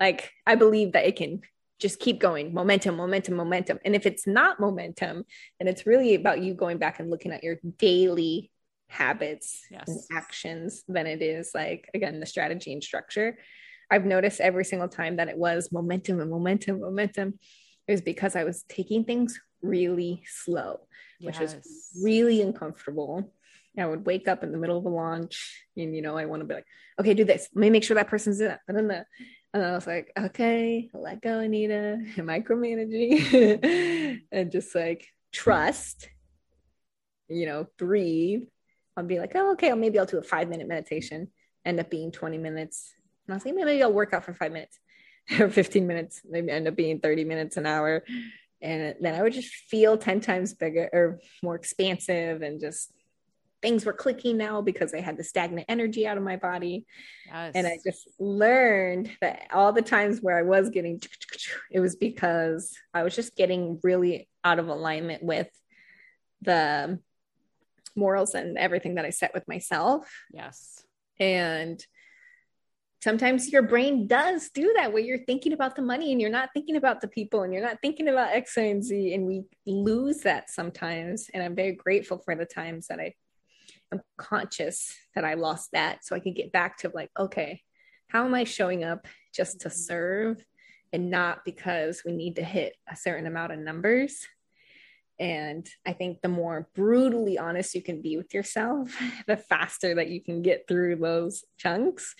like 0.00 0.32
I 0.46 0.54
believe 0.54 0.92
that 0.92 1.06
it 1.06 1.16
can 1.16 1.42
just 1.78 1.98
keep 1.98 2.20
going 2.20 2.52
momentum 2.52 2.96
momentum 2.96 3.34
momentum 3.34 3.78
and 3.84 3.96
if 3.96 4.04
it's 4.04 4.26
not 4.26 4.60
momentum 4.60 5.24
then 5.58 5.66
it's 5.66 5.86
really 5.86 6.14
about 6.14 6.42
you 6.42 6.52
going 6.52 6.78
back 6.78 7.00
and 7.00 7.10
looking 7.10 7.32
at 7.32 7.42
your 7.42 7.56
daily 7.78 8.50
habits 8.88 9.62
yes. 9.70 9.84
and 9.88 10.00
actions 10.12 10.84
than 10.88 11.06
it 11.06 11.22
is 11.22 11.52
like 11.54 11.88
again 11.94 12.20
the 12.20 12.26
strategy 12.26 12.72
and 12.72 12.84
structure 12.84 13.38
i've 13.90 14.04
noticed 14.04 14.40
every 14.40 14.64
single 14.64 14.88
time 14.88 15.16
that 15.16 15.28
it 15.28 15.38
was 15.38 15.72
momentum 15.72 16.20
and 16.20 16.30
momentum 16.30 16.80
momentum 16.80 17.38
it 17.86 17.92
was 17.92 18.02
because 18.02 18.36
i 18.36 18.44
was 18.44 18.62
taking 18.68 19.04
things 19.04 19.40
really 19.62 20.22
slow 20.26 20.80
which 21.20 21.40
yes. 21.40 21.54
was 21.54 21.90
really 22.02 22.42
uncomfortable 22.42 23.32
I 23.78 23.86
would 23.86 24.04
wake 24.04 24.28
up 24.28 24.42
in 24.42 24.52
the 24.52 24.58
middle 24.58 24.78
of 24.78 24.84
a 24.84 24.88
launch 24.88 25.64
and, 25.76 25.94
you 25.94 26.02
know, 26.02 26.16
I 26.16 26.26
want 26.26 26.40
to 26.40 26.46
be 26.46 26.54
like, 26.54 26.66
okay, 26.98 27.14
do 27.14 27.24
this. 27.24 27.48
Let 27.54 27.60
me 27.60 27.70
make 27.70 27.84
sure 27.84 27.94
that 27.94 28.08
person's 28.08 28.40
in. 28.40 28.56
And 28.68 28.76
then 28.76 29.04
and 29.52 29.64
I 29.64 29.72
was 29.72 29.86
like, 29.86 30.12
okay, 30.16 30.88
let 30.94 31.22
go, 31.22 31.40
Anita, 31.40 31.98
micromanaging 32.16 34.20
and 34.32 34.52
just 34.52 34.74
like 34.74 35.08
trust, 35.32 36.08
you 37.28 37.46
know, 37.46 37.66
breathe. 37.76 38.42
I'll 38.96 39.04
be 39.04 39.18
like, 39.18 39.32
oh, 39.34 39.52
okay, 39.52 39.72
maybe 39.72 39.98
I'll 39.98 40.06
do 40.06 40.18
a 40.18 40.22
five 40.22 40.48
minute 40.48 40.68
meditation, 40.68 41.28
end 41.64 41.80
up 41.80 41.90
being 41.90 42.12
20 42.12 42.38
minutes. 42.38 42.92
And 43.26 43.34
I'll 43.34 43.42
like, 43.44 43.54
maybe 43.54 43.82
I'll 43.82 43.92
work 43.92 44.14
out 44.14 44.24
for 44.24 44.34
five 44.34 44.52
minutes 44.52 44.78
or 45.40 45.48
15 45.48 45.86
minutes, 45.86 46.22
maybe 46.28 46.50
end 46.50 46.68
up 46.68 46.76
being 46.76 47.00
30 47.00 47.24
minutes 47.24 47.56
an 47.56 47.66
hour. 47.66 48.04
And 48.62 48.94
then 49.00 49.14
I 49.14 49.22
would 49.22 49.32
just 49.32 49.48
feel 49.48 49.96
10 49.96 50.20
times 50.20 50.54
bigger 50.54 50.88
or 50.92 51.20
more 51.42 51.54
expansive 51.54 52.42
and 52.42 52.60
just 52.60 52.92
things 53.62 53.84
were 53.84 53.92
clicking 53.92 54.36
now 54.36 54.60
because 54.62 54.94
I 54.94 55.00
had 55.00 55.16
the 55.16 55.24
stagnant 55.24 55.66
energy 55.68 56.06
out 56.06 56.16
of 56.16 56.22
my 56.22 56.36
body. 56.36 56.86
Yes. 57.26 57.52
And 57.54 57.66
I 57.66 57.78
just 57.84 58.08
learned 58.18 59.10
that 59.20 59.48
all 59.52 59.72
the 59.72 59.82
times 59.82 60.20
where 60.20 60.38
I 60.38 60.42
was 60.42 60.70
getting, 60.70 61.00
it 61.70 61.80
was 61.80 61.96
because 61.96 62.74
I 62.94 63.02
was 63.02 63.14
just 63.14 63.36
getting 63.36 63.78
really 63.82 64.28
out 64.44 64.58
of 64.58 64.68
alignment 64.68 65.22
with 65.22 65.48
the 66.42 66.98
morals 67.94 68.34
and 68.34 68.56
everything 68.56 68.94
that 68.94 69.04
I 69.04 69.10
set 69.10 69.34
with 69.34 69.46
myself. 69.46 70.10
Yes. 70.32 70.82
And 71.18 71.84
sometimes 73.02 73.50
your 73.50 73.62
brain 73.62 74.06
does 74.06 74.50
do 74.50 74.72
that 74.76 74.92
where 74.92 75.02
you're 75.02 75.24
thinking 75.24 75.52
about 75.52 75.74
the 75.74 75.82
money 75.82 76.12
and 76.12 76.20
you're 76.20 76.30
not 76.30 76.50
thinking 76.52 76.76
about 76.76 77.00
the 77.00 77.08
people 77.08 77.42
and 77.42 77.52
you're 77.52 77.62
not 77.62 77.78
thinking 77.80 78.08
about 78.08 78.32
X, 78.32 78.56
Y, 78.56 78.64
and 78.64 78.84
Z. 78.84 79.14
And 79.14 79.26
we 79.26 79.44
lose 79.66 80.18
that 80.18 80.50
sometimes. 80.50 81.30
And 81.32 81.42
I'm 81.42 81.54
very 81.54 81.72
grateful 81.72 82.18
for 82.18 82.34
the 82.34 82.44
times 82.44 82.88
that 82.88 83.00
I 83.00 83.14
I'm 83.92 84.00
conscious 84.18 84.94
that 85.16 85.24
I 85.24 85.34
lost 85.34 85.70
that 85.72 86.04
so 86.04 86.14
I 86.14 86.20
can 86.20 86.32
get 86.32 86.52
back 86.52 86.78
to 86.78 86.92
like, 86.94 87.10
okay, 87.18 87.60
how 88.08 88.24
am 88.24 88.34
I 88.34 88.44
showing 88.44 88.84
up 88.84 89.08
just 89.34 89.62
to 89.62 89.68
mm-hmm. 89.68 89.78
serve 89.78 90.44
and 90.92 91.10
not 91.10 91.44
because 91.44 92.02
we 92.04 92.12
need 92.12 92.36
to 92.36 92.44
hit 92.44 92.76
a 92.88 92.94
certain 92.94 93.26
amount 93.26 93.52
of 93.52 93.58
numbers? 93.58 94.26
And 95.18 95.68
I 95.84 95.92
think 95.92 96.22
the 96.22 96.28
more 96.28 96.68
brutally 96.74 97.36
honest 97.36 97.74
you 97.74 97.82
can 97.82 98.00
be 98.00 98.16
with 98.16 98.32
yourself, 98.32 98.96
the 99.26 99.36
faster 99.36 99.96
that 99.96 100.08
you 100.08 100.22
can 100.22 100.42
get 100.42 100.66
through 100.68 100.96
those 100.96 101.44
chunks 101.58 102.14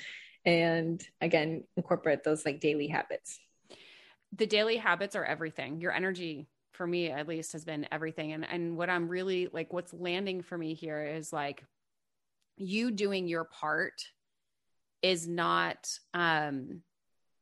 and 0.45 1.03
again, 1.21 1.65
incorporate 1.77 2.25
those 2.25 2.45
like 2.45 2.61
daily 2.61 2.89
habits. 2.89 3.39
The 4.33 4.47
daily 4.47 4.77
habits 4.77 5.17
are 5.17 5.25
everything. 5.25 5.81
Your 5.81 5.93
energy 5.93 6.49
for 6.81 6.87
me 6.87 7.11
at 7.11 7.29
least 7.29 7.53
has 7.53 7.63
been 7.63 7.87
everything 7.93 8.33
and 8.33 8.47
and 8.51 8.75
what 8.75 8.89
i'm 8.89 9.07
really 9.07 9.51
like 9.53 9.71
what's 9.71 9.93
landing 9.93 10.41
for 10.41 10.57
me 10.57 10.73
here 10.73 11.05
is 11.05 11.31
like 11.31 11.63
you 12.57 12.91
doing 12.91 13.29
your 13.29 13.45
part 13.45 14.03
is 15.03 15.29
not 15.29 15.91
um 16.15 16.81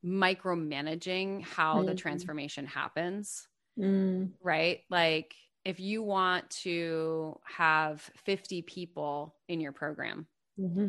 micromanaging 0.04 1.44
how 1.44 1.76
mm-hmm. 1.76 1.86
the 1.86 1.94
transformation 1.94 2.66
happens 2.66 3.46
mm. 3.78 4.28
right 4.42 4.80
like 4.90 5.32
if 5.64 5.78
you 5.78 6.02
want 6.02 6.50
to 6.50 7.38
have 7.44 8.00
50 8.24 8.62
people 8.62 9.36
in 9.46 9.60
your 9.60 9.72
program 9.72 10.26
mm-hmm. 10.58 10.88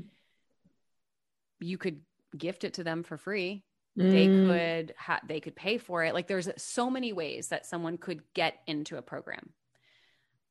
You 1.60 1.78
could 1.78 2.02
gift 2.38 2.64
it 2.64 2.76
to 2.76 2.84
them 2.84 3.04
for 3.04 3.18
free 3.18 3.64
Mm. 4.00 4.12
They 4.12 4.28
could 4.28 4.94
ha- 4.98 5.22
they 5.28 5.40
could 5.40 5.56
pay 5.56 5.78
for 5.78 6.04
it. 6.04 6.14
Like 6.14 6.28
there's 6.28 6.50
so 6.58 6.90
many 6.90 7.14
ways 7.14 7.50
that 7.50 7.66
someone 7.66 7.98
could 7.98 8.22
get 8.34 8.60
into 8.68 8.98
a 8.98 9.02
program. 9.02 9.52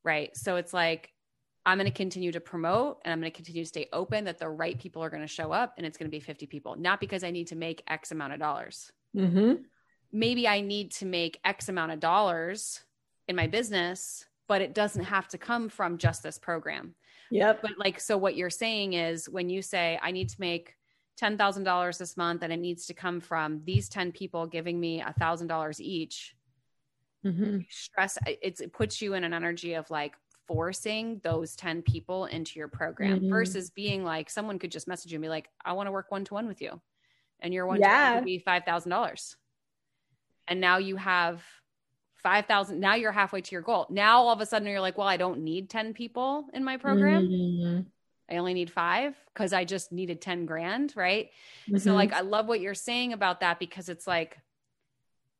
Right? 0.03 0.35
So 0.37 0.55
it's 0.55 0.73
like 0.73 1.11
I'm 1.65 1.77
going 1.77 1.91
to 1.91 1.95
continue 1.95 2.31
to 2.31 2.39
promote 2.39 2.99
and 3.03 3.11
I'm 3.11 3.19
going 3.19 3.31
to 3.31 3.35
continue 3.35 3.63
to 3.63 3.67
stay 3.67 3.87
open 3.91 4.25
that 4.25 4.39
the 4.39 4.49
right 4.49 4.79
people 4.79 5.03
are 5.03 5.09
going 5.09 5.21
to 5.21 5.27
show 5.27 5.51
up 5.51 5.73
and 5.77 5.85
it's 5.85 5.97
going 5.97 6.09
to 6.09 6.15
be 6.15 6.21
50 6.21 6.45
people, 6.47 6.75
not 6.77 6.99
because 6.99 7.23
I 7.23 7.31
need 7.31 7.47
to 7.47 7.55
make 7.55 7.83
X 7.87 8.11
amount 8.11 8.33
of 8.33 8.39
dollars. 8.39 8.91
Mm-hmm. 9.15 9.63
Maybe 10.11 10.47
I 10.47 10.61
need 10.61 10.91
to 10.93 11.05
make 11.05 11.39
X 11.43 11.69
amount 11.69 11.91
of 11.91 11.99
dollars 11.99 12.81
in 13.27 13.35
my 13.35 13.47
business, 13.47 14.25
but 14.47 14.61
it 14.61 14.73
doesn't 14.73 15.03
have 15.03 15.27
to 15.29 15.37
come 15.37 15.69
from 15.69 15.97
just 15.97 16.23
this 16.23 16.39
program. 16.39 16.95
Yep. 17.29 17.61
But 17.61 17.71
like, 17.77 17.99
so 17.99 18.17
what 18.17 18.35
you're 18.35 18.49
saying 18.49 18.93
is 18.93 19.29
when 19.29 19.49
you 19.49 19.61
say, 19.61 19.99
I 20.01 20.11
need 20.11 20.29
to 20.29 20.39
make 20.39 20.75
$10,000 21.19 21.97
this 21.97 22.17
month 22.17 22.43
and 22.43 22.53
it 22.53 22.59
needs 22.59 22.85
to 22.85 22.93
come 22.93 23.19
from 23.19 23.61
these 23.65 23.89
10 23.89 24.11
people 24.11 24.47
giving 24.47 24.79
me 24.79 25.01
$1,000 25.01 25.79
each. 25.79 26.35
Mm-hmm. 27.25 27.59
Stress, 27.69 28.17
it 28.25 28.71
puts 28.71 29.01
you 29.01 29.13
in 29.13 29.23
an 29.23 29.33
energy 29.33 29.73
of 29.73 29.89
like 29.91 30.15
forcing 30.47 31.19
those 31.23 31.55
10 31.55 31.81
people 31.81 32.25
into 32.25 32.57
your 32.57 32.67
program 32.67 33.19
mm-hmm. 33.19 33.29
versus 33.29 33.69
being 33.69 34.03
like, 34.03 34.29
someone 34.29 34.59
could 34.59 34.71
just 34.71 34.87
message 34.87 35.11
you 35.11 35.17
and 35.17 35.23
be 35.23 35.29
like, 35.29 35.49
I 35.63 35.73
want 35.73 35.87
to 35.87 35.91
work 35.91 36.09
one 36.09 36.23
to 36.25 36.33
one 36.33 36.47
with 36.47 36.61
you. 36.61 36.79
And 37.41 37.53
your 37.53 37.67
one 37.67 37.81
to 37.81 37.87
one 37.87 38.15
would 38.15 38.25
be 38.25 38.43
$5,000. 38.45 39.35
And 40.47 40.61
now 40.61 40.77
you 40.77 40.95
have 40.95 41.43
5,000. 42.15 42.79
Now 42.79 42.95
you're 42.95 43.11
halfway 43.11 43.41
to 43.41 43.51
your 43.51 43.61
goal. 43.61 43.87
Now 43.89 44.21
all 44.23 44.31
of 44.31 44.41
a 44.41 44.45
sudden 44.45 44.67
you're 44.67 44.81
like, 44.81 44.97
well, 44.97 45.07
I 45.07 45.17
don't 45.17 45.43
need 45.43 45.69
10 45.69 45.93
people 45.93 46.47
in 46.53 46.63
my 46.63 46.77
program. 46.77 47.27
Mm-hmm 47.27 47.79
I 48.29 48.37
only 48.37 48.53
need 48.53 48.71
five 48.71 49.15
because 49.33 49.53
I 49.53 49.65
just 49.65 49.91
needed 49.91 50.21
10 50.21 50.45
grand. 50.45 50.93
Right. 50.95 51.31
Mm-hmm. 51.67 51.77
So, 51.77 51.93
like, 51.93 52.13
I 52.13 52.21
love 52.21 52.47
what 52.47 52.61
you're 52.61 52.73
saying 52.73 53.13
about 53.13 53.39
that 53.41 53.59
because 53.59 53.89
it's 53.89 54.07
like 54.07 54.37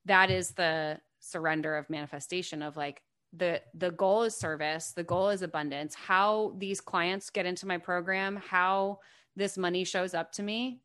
that 0.05 0.31
is 0.31 0.51
the 0.51 0.99
surrender 1.19 1.77
of 1.77 1.89
manifestation 1.89 2.61
of 2.61 2.77
like, 2.77 3.01
the 3.33 3.61
the 3.75 3.91
goal 3.91 4.23
is 4.23 4.35
service 4.35 4.91
the 4.91 5.03
goal 5.03 5.29
is 5.29 5.41
abundance 5.41 5.93
how 5.93 6.53
these 6.57 6.81
clients 6.81 7.29
get 7.29 7.45
into 7.45 7.67
my 7.67 7.77
program 7.77 8.35
how 8.37 8.99
this 9.35 9.57
money 9.57 9.83
shows 9.83 10.13
up 10.13 10.31
to 10.31 10.41
me 10.41 10.81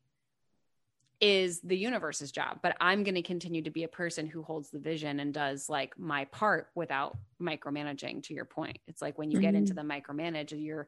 is 1.21 1.59
the 1.61 1.77
universe's 1.77 2.31
job 2.31 2.59
but 2.61 2.75
i'm 2.79 3.03
going 3.03 3.15
to 3.15 3.21
continue 3.23 3.63
to 3.63 3.71
be 3.71 3.83
a 3.83 3.87
person 3.87 4.27
who 4.27 4.43
holds 4.43 4.69
the 4.69 4.77
vision 4.77 5.19
and 5.19 5.33
does 5.33 5.69
like 5.69 5.97
my 5.97 6.25
part 6.25 6.69
without 6.75 7.17
micromanaging 7.41 8.21
to 8.21 8.33
your 8.33 8.45
point 8.45 8.77
it's 8.87 9.01
like 9.01 9.17
when 9.17 9.31
you 9.31 9.37
mm-hmm. 9.37 9.45
get 9.45 9.55
into 9.55 9.73
mm-hmm. 9.73 9.87
the 9.87 9.93
micromanage 9.93 10.53
you're 10.63 10.87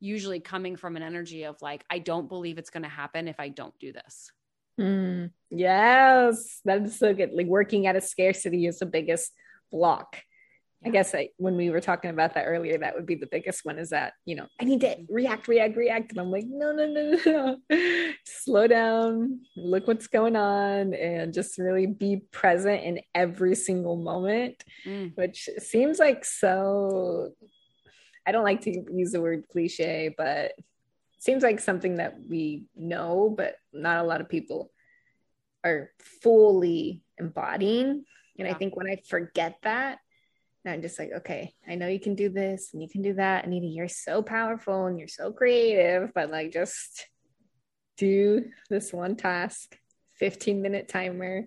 usually 0.00 0.40
coming 0.40 0.76
from 0.76 0.96
an 0.96 1.02
energy 1.02 1.44
of 1.44 1.60
like, 1.62 1.84
I 1.90 1.98
don't 1.98 2.28
believe 2.28 2.58
it's 2.58 2.70
going 2.70 2.82
to 2.84 2.88
happen 2.88 3.28
if 3.28 3.40
I 3.40 3.48
don't 3.48 3.76
do 3.78 3.92
this. 3.92 4.30
Mm, 4.80 5.30
yes, 5.50 6.60
that 6.64 6.82
is 6.82 6.98
so 6.98 7.12
good. 7.12 7.32
Like 7.32 7.46
working 7.46 7.86
at 7.86 7.96
a 7.96 8.00
scarcity 8.00 8.66
is 8.66 8.78
the 8.78 8.86
biggest 8.86 9.32
block. 9.72 10.18
Yeah. 10.82 10.88
I 10.88 10.92
guess 10.92 11.12
I, 11.12 11.30
when 11.38 11.56
we 11.56 11.70
were 11.70 11.80
talking 11.80 12.10
about 12.10 12.34
that 12.34 12.44
earlier, 12.44 12.78
that 12.78 12.94
would 12.94 13.06
be 13.06 13.16
the 13.16 13.26
biggest 13.26 13.64
one 13.64 13.80
is 13.80 13.90
that, 13.90 14.12
you 14.24 14.36
know, 14.36 14.46
I 14.60 14.64
need 14.64 14.82
to 14.82 14.86
mm-hmm. 14.86 15.12
react, 15.12 15.48
react, 15.48 15.76
react. 15.76 16.12
And 16.12 16.20
I'm 16.20 16.30
like, 16.30 16.44
no, 16.46 16.70
no, 16.70 16.86
no, 16.86 17.16
no, 17.26 17.56
no. 17.68 18.12
Slow 18.24 18.68
down, 18.68 19.40
look 19.56 19.88
what's 19.88 20.06
going 20.06 20.36
on, 20.36 20.94
and 20.94 21.34
just 21.34 21.58
really 21.58 21.86
be 21.86 22.22
present 22.30 22.84
in 22.84 23.00
every 23.12 23.56
single 23.56 23.96
moment, 23.96 24.62
mm. 24.86 25.16
which 25.16 25.48
seems 25.58 25.98
like 25.98 26.24
so 26.24 27.32
I 28.28 28.32
don't 28.32 28.44
like 28.44 28.60
to 28.62 28.84
use 28.92 29.12
the 29.12 29.22
word 29.22 29.48
cliche, 29.50 30.14
but 30.14 30.52
it 30.58 30.64
seems 31.18 31.42
like 31.42 31.60
something 31.60 31.96
that 31.96 32.18
we 32.28 32.64
know, 32.76 33.32
but 33.34 33.56
not 33.72 34.04
a 34.04 34.06
lot 34.06 34.20
of 34.20 34.28
people 34.28 34.70
are 35.64 35.90
fully 36.20 37.00
embodying. 37.16 38.04
And 38.38 38.46
yeah. 38.46 38.50
I 38.50 38.52
think 38.52 38.76
when 38.76 38.86
I 38.86 39.00
forget 39.08 39.56
that, 39.62 40.00
I'm 40.66 40.82
just 40.82 40.98
like, 40.98 41.10
okay, 41.16 41.54
I 41.66 41.76
know 41.76 41.88
you 41.88 41.98
can 41.98 42.14
do 42.14 42.28
this 42.28 42.74
and 42.74 42.82
you 42.82 42.88
can 42.90 43.00
do 43.00 43.14
that. 43.14 43.46
Anita, 43.46 43.66
you're 43.66 43.88
so 43.88 44.20
powerful 44.20 44.84
and 44.84 44.98
you're 44.98 45.08
so 45.08 45.32
creative, 45.32 46.12
but 46.14 46.30
like 46.30 46.52
just 46.52 47.06
do 47.96 48.44
this 48.68 48.92
one 48.92 49.16
task, 49.16 49.74
15 50.16 50.60
minute 50.60 50.86
timer. 50.86 51.46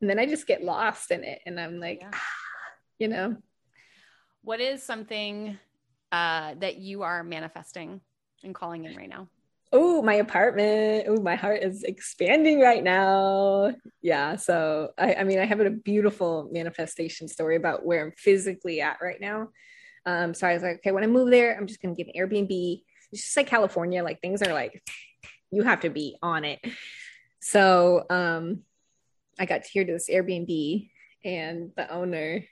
And 0.00 0.10
then 0.10 0.18
I 0.18 0.26
just 0.26 0.48
get 0.48 0.64
lost 0.64 1.12
in 1.12 1.22
it. 1.22 1.40
And 1.46 1.60
I'm 1.60 1.78
like, 1.78 2.00
yeah. 2.00 2.10
ah, 2.12 2.22
you 2.98 3.06
know. 3.06 3.36
What 4.42 4.60
is 4.60 4.82
something 4.82 5.56
uh, 6.12 6.54
that 6.58 6.78
you 6.78 7.02
are 7.02 7.22
manifesting 7.22 8.00
and 8.42 8.54
calling 8.54 8.84
in 8.84 8.96
right 8.96 9.08
now? 9.08 9.28
Oh, 9.72 10.02
my 10.02 10.14
apartment. 10.14 11.04
Oh, 11.06 11.20
my 11.20 11.36
heart 11.36 11.62
is 11.62 11.84
expanding 11.84 12.60
right 12.60 12.82
now. 12.82 13.72
Yeah. 14.02 14.36
So, 14.36 14.90
I, 14.98 15.14
I 15.14 15.24
mean, 15.24 15.38
I 15.38 15.44
have 15.44 15.60
a 15.60 15.70
beautiful 15.70 16.48
manifestation 16.52 17.28
story 17.28 17.56
about 17.56 17.86
where 17.86 18.04
I'm 18.04 18.12
physically 18.16 18.80
at 18.80 18.98
right 19.00 19.20
now. 19.20 19.50
Um, 20.06 20.34
so 20.34 20.48
I 20.48 20.54
was 20.54 20.62
like, 20.62 20.76
okay, 20.76 20.90
when 20.92 21.04
I 21.04 21.06
move 21.06 21.30
there, 21.30 21.56
I'm 21.56 21.66
just 21.66 21.80
going 21.80 21.94
to 21.94 22.02
get 22.02 22.12
an 22.12 22.20
Airbnb. 22.20 22.82
It's 23.12 23.22
just 23.22 23.36
like 23.36 23.46
California, 23.46 24.02
like 24.02 24.20
things 24.20 24.42
are 24.42 24.52
like, 24.52 24.82
you 25.52 25.62
have 25.62 25.80
to 25.80 25.90
be 25.90 26.16
on 26.22 26.44
it. 26.44 26.58
So, 27.40 28.06
um, 28.10 28.62
I 29.38 29.46
got 29.46 29.64
here 29.64 29.84
to 29.84 29.92
this 29.92 30.10
Airbnb, 30.10 30.90
and 31.24 31.70
the 31.76 31.90
owner 31.90 32.44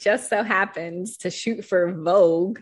just 0.00 0.28
so 0.28 0.42
happens 0.42 1.18
to 1.18 1.30
shoot 1.30 1.64
for 1.64 1.92
Vogue. 1.92 2.60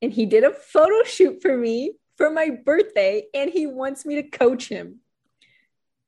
And 0.00 0.12
he 0.12 0.26
did 0.26 0.44
a 0.44 0.52
photo 0.52 1.02
shoot 1.04 1.42
for 1.42 1.56
me 1.56 1.94
for 2.16 2.30
my 2.30 2.50
birthday, 2.64 3.24
and 3.34 3.50
he 3.50 3.66
wants 3.66 4.06
me 4.06 4.16
to 4.16 4.22
coach 4.22 4.68
him. 4.68 5.00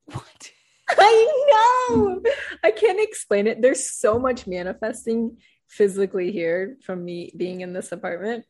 What? 0.06 0.50
I 0.90 1.86
know. 1.90 2.22
I 2.64 2.70
can't 2.70 3.00
explain 3.00 3.46
it. 3.46 3.60
There's 3.60 3.90
so 3.90 4.18
much 4.18 4.46
manifesting 4.46 5.38
physically 5.68 6.32
here 6.32 6.78
from 6.82 7.04
me 7.04 7.32
being 7.36 7.60
in 7.60 7.72
this 7.72 7.92
apartment. 7.92 8.46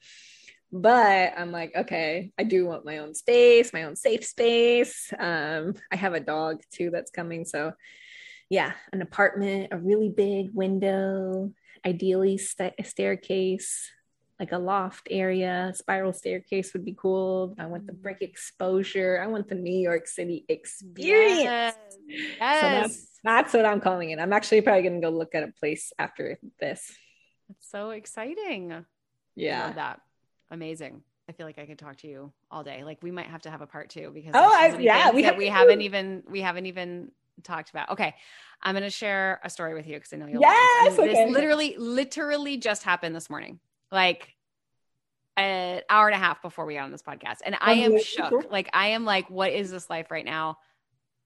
But 0.71 1.33
I'm 1.37 1.51
like, 1.51 1.73
okay, 1.75 2.31
I 2.39 2.45
do 2.45 2.67
want 2.67 2.85
my 2.85 2.99
own 2.99 3.15
space, 3.15 3.73
my 3.73 3.85
own 3.85 3.97
safe 3.97 4.25
space. 4.25 5.13
Um, 5.19 5.75
I 5.91 5.97
have 5.97 6.15
a 6.15 6.21
dog 6.21 6.61
too 6.71 6.91
that's 6.91 7.11
coming. 7.11 7.45
So, 7.45 7.73
yeah, 8.51 8.73
an 8.93 9.03
apartment, 9.03 9.69
a 9.73 9.79
really 9.79 10.09
big 10.09 10.51
window, 10.55 11.53
ideally 11.85 12.39
st- 12.39 12.75
a 12.79 12.85
staircase, 12.85 13.91
like 14.41 14.53
a 14.53 14.59
loft 14.59 15.09
area, 15.11 15.73
spiral 15.75 16.13
staircase 16.13 16.73
would 16.73 16.85
be 16.85 16.95
cool. 16.97 17.55
I 17.59 17.67
want 17.67 17.87
the 17.87 17.93
brick 17.93 18.19
exposure. 18.23 19.21
I 19.23 19.27
want 19.27 19.49
the 19.49 19.57
New 19.57 19.77
York 19.77 20.07
City 20.07 20.45
experience. 20.49 21.43
Yes. 21.43 21.77
yes. 22.07 22.61
So 22.61 22.67
that's, 22.67 23.21
that's 23.25 23.55
what 23.55 23.67
I'm 23.67 23.81
calling 23.81 24.11
it. 24.11 24.19
I'm 24.19 24.33
actually 24.33 24.61
probably 24.61 24.83
going 24.83 25.01
to 25.01 25.07
go 25.07 25.11
look 25.11 25.35
at 25.35 25.43
a 25.43 25.53
place 25.59 25.93
after 25.99 26.39
this. 26.61 26.91
That's 27.49 27.71
so 27.71 27.91
exciting. 27.91 28.85
Yeah. 29.35 29.73
that. 29.73 30.01
Amazing. 30.51 31.03
I 31.29 31.33
feel 31.33 31.45
like 31.45 31.59
I 31.59 31.67
could 31.67 31.79
talk 31.79 31.97
to 31.99 32.09
you 32.09 32.33
all 32.51 32.65
day. 32.65 32.85
Like 32.85 33.03
we 33.03 33.11
might 33.11 33.27
have 33.27 33.43
to 33.43 33.51
have 33.51 33.61
a 33.61 33.67
part 33.67 33.91
two 33.91 34.11
because 34.15 34.33
oh, 34.35 34.51
I, 34.51 34.79
yeah, 34.79 35.11
we, 35.11 35.31
we 35.33 35.47
haven't 35.47 35.83
even 35.83 36.23
we 36.31 36.41
haven't 36.41 36.65
even 36.65 37.11
talked 37.43 37.71
about. 37.71 37.91
Okay, 37.91 38.15
I'm 38.63 38.75
going 38.75 38.85
to 38.85 38.91
share 38.91 39.41
a 39.45 39.51
story 39.51 39.75
with 39.75 39.87
you 39.87 39.97
because 39.97 40.13
I 40.13 40.17
know 40.17 40.27
you'll. 40.27 40.41
Yes, 40.41 40.99
okay. 40.99 41.09
This 41.09 41.33
literally, 41.33 41.77
literally 41.79 42.57
just 42.57 42.83
happened 42.83 43.15
this 43.15 43.31
morning. 43.31 43.61
Like 43.91 44.35
an 45.37 45.83
hour 45.89 46.09
and 46.09 46.15
a 46.15 46.19
half 46.19 46.43
before 46.43 46.67
we 46.67 46.75
got 46.75 46.85
on 46.85 46.93
this 46.93 47.03
podcast, 47.03 47.39
and 47.45 47.57
I 47.61 47.75
am 47.75 48.01
shook. 48.01 48.51
Like 48.51 48.69
I 48.73 48.89
am 48.89 49.05
like, 49.05 49.31
what 49.31 49.53
is 49.53 49.71
this 49.71 49.89
life 49.89 50.11
right 50.11 50.25
now? 50.25 50.59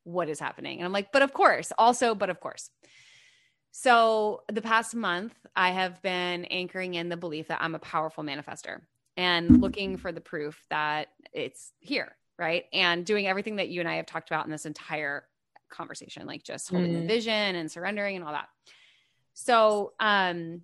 What 0.05 0.29
is 0.29 0.39
happening? 0.39 0.79
And 0.79 0.87
I'm 0.87 0.93
like, 0.93 1.13
but 1.13 1.23
of 1.23 1.33
course, 1.33 1.73
also, 1.79 2.15
but 2.15 2.31
of 2.31 2.41
course. 2.41 2.71
So, 3.75 4.43
the 4.53 4.61
past 4.61 4.95
month, 4.95 5.35
I 5.57 5.71
have 5.71 6.03
been 6.03 6.45
anchoring 6.45 6.93
in 6.95 7.09
the 7.09 7.17
belief 7.17 7.49
that 7.49 7.63
I'm 7.63 7.75
a 7.75 7.79
powerful 7.79 8.23
manifester 8.23 8.83
and 9.17 9.63
looking 9.63 9.97
for 9.97 10.13
the 10.13 10.21
proof 10.21 10.63
that 10.69 11.09
it's 11.33 11.73
here, 11.79 12.15
right? 12.39 12.65
And 12.73 13.07
doing 13.07 13.27
everything 13.27 13.57
that 13.57 13.71
you 13.71 13.81
and 13.81 13.89
I 13.89 13.97
have 13.97 14.07
talked 14.07 14.31
about 14.31 14.45
in 14.45 14.51
this 14.51 14.67
entire 14.67 15.25
conversation, 15.73 16.27
like 16.27 16.43
just 16.43 16.71
holding 16.71 16.93
mm. 16.93 17.01
the 17.01 17.07
vision 17.07 17.33
and 17.33 17.71
surrendering 17.71 18.17
and 18.17 18.25
all 18.25 18.33
that. 18.33 18.49
So, 19.35 19.93
um, 19.99 20.63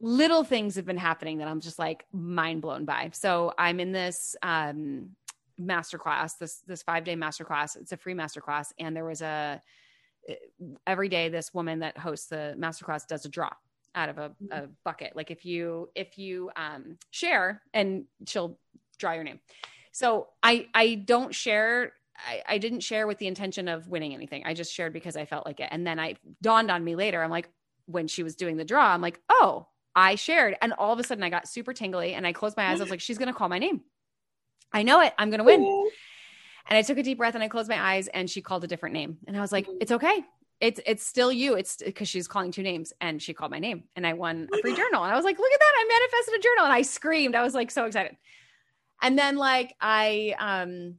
little 0.00 0.44
things 0.44 0.76
have 0.76 0.86
been 0.86 0.96
happening 0.96 1.38
that 1.38 1.48
I'm 1.48 1.60
just 1.60 1.78
like 1.78 2.04
mind 2.12 2.62
blown 2.62 2.84
by. 2.84 3.10
So, 3.12 3.54
I'm 3.56 3.80
in 3.80 3.92
this 3.92 4.36
um 4.42 5.10
masterclass, 5.60 6.38
this 6.38 6.58
this 6.66 6.82
5-day 6.82 7.16
masterclass. 7.16 7.76
It's 7.76 7.92
a 7.92 7.96
free 7.96 8.14
masterclass 8.14 8.72
and 8.78 8.96
there 8.96 9.04
was 9.04 9.22
a 9.22 9.60
every 10.86 11.08
day 11.08 11.28
this 11.28 11.54
woman 11.54 11.80
that 11.80 11.96
hosts 11.98 12.26
the 12.26 12.54
masterclass 12.58 13.06
does 13.06 13.24
a 13.24 13.28
draw 13.28 13.50
out 13.94 14.08
of 14.08 14.18
a, 14.18 14.32
a 14.52 14.68
bucket 14.84 15.16
like 15.16 15.30
if 15.30 15.44
you 15.44 15.88
if 15.94 16.18
you 16.18 16.50
um, 16.56 16.96
share 17.10 17.62
and 17.74 18.04
she'll 18.26 18.58
draw 18.98 19.12
your 19.12 19.24
name 19.24 19.40
so 19.92 20.28
i 20.42 20.66
i 20.74 20.94
don't 20.94 21.34
share 21.34 21.92
I, 22.28 22.42
I 22.54 22.58
didn't 22.58 22.80
share 22.80 23.06
with 23.06 23.18
the 23.18 23.26
intention 23.26 23.68
of 23.68 23.88
winning 23.88 24.14
anything 24.14 24.42
i 24.46 24.54
just 24.54 24.72
shared 24.72 24.92
because 24.92 25.16
i 25.16 25.24
felt 25.24 25.46
like 25.46 25.60
it 25.60 25.68
and 25.70 25.86
then 25.86 25.98
i 25.98 26.16
dawned 26.42 26.70
on 26.70 26.84
me 26.84 26.96
later 26.96 27.22
i'm 27.22 27.30
like 27.30 27.48
when 27.86 28.08
she 28.08 28.22
was 28.22 28.36
doing 28.36 28.56
the 28.56 28.64
draw 28.64 28.92
i'm 28.92 29.00
like 29.00 29.20
oh 29.28 29.66
i 29.94 30.14
shared 30.14 30.56
and 30.62 30.72
all 30.74 30.92
of 30.92 30.98
a 30.98 31.04
sudden 31.04 31.24
i 31.24 31.30
got 31.30 31.48
super 31.48 31.72
tingly 31.72 32.14
and 32.14 32.26
i 32.26 32.32
closed 32.32 32.56
my 32.56 32.66
eyes 32.66 32.80
i 32.80 32.84
was 32.84 32.90
like 32.90 33.00
she's 33.00 33.18
gonna 33.18 33.32
call 33.32 33.48
my 33.48 33.58
name 33.58 33.80
i 34.72 34.82
know 34.82 35.00
it 35.00 35.12
i'm 35.18 35.30
gonna 35.30 35.44
win 35.44 35.90
and 36.70 36.76
I 36.78 36.82
took 36.82 36.98
a 36.98 37.02
deep 37.02 37.18
breath 37.18 37.34
and 37.34 37.42
I 37.42 37.48
closed 37.48 37.68
my 37.68 37.94
eyes 37.94 38.08
and 38.08 38.30
she 38.30 38.40
called 38.40 38.62
a 38.62 38.68
different 38.68 38.94
name. 38.94 39.18
And 39.26 39.36
I 39.36 39.40
was 39.40 39.50
like, 39.50 39.66
mm-hmm. 39.66 39.78
it's 39.80 39.92
okay. 39.92 40.24
It's 40.60 40.80
it's 40.86 41.04
still 41.04 41.32
you. 41.32 41.54
It's 41.54 41.76
because 41.76 42.08
she's 42.08 42.28
calling 42.28 42.52
two 42.52 42.62
names 42.62 42.92
and 43.00 43.20
she 43.20 43.32
called 43.34 43.50
my 43.50 43.58
name 43.58 43.84
and 43.96 44.06
I 44.06 44.12
won 44.12 44.48
a 44.52 44.58
free 44.58 44.76
journal. 44.76 45.02
And 45.02 45.12
I 45.12 45.16
was 45.16 45.24
like, 45.24 45.38
look 45.38 45.52
at 45.52 45.58
that. 45.58 45.72
I 45.76 45.88
manifested 45.88 46.34
a 46.38 46.42
journal. 46.42 46.64
And 46.64 46.72
I 46.72 46.82
screamed. 46.82 47.34
I 47.34 47.42
was 47.42 47.54
like 47.54 47.70
so 47.70 47.86
excited. 47.86 48.16
And 49.02 49.18
then 49.18 49.36
like 49.36 49.74
I 49.80 50.34
um 50.38 50.96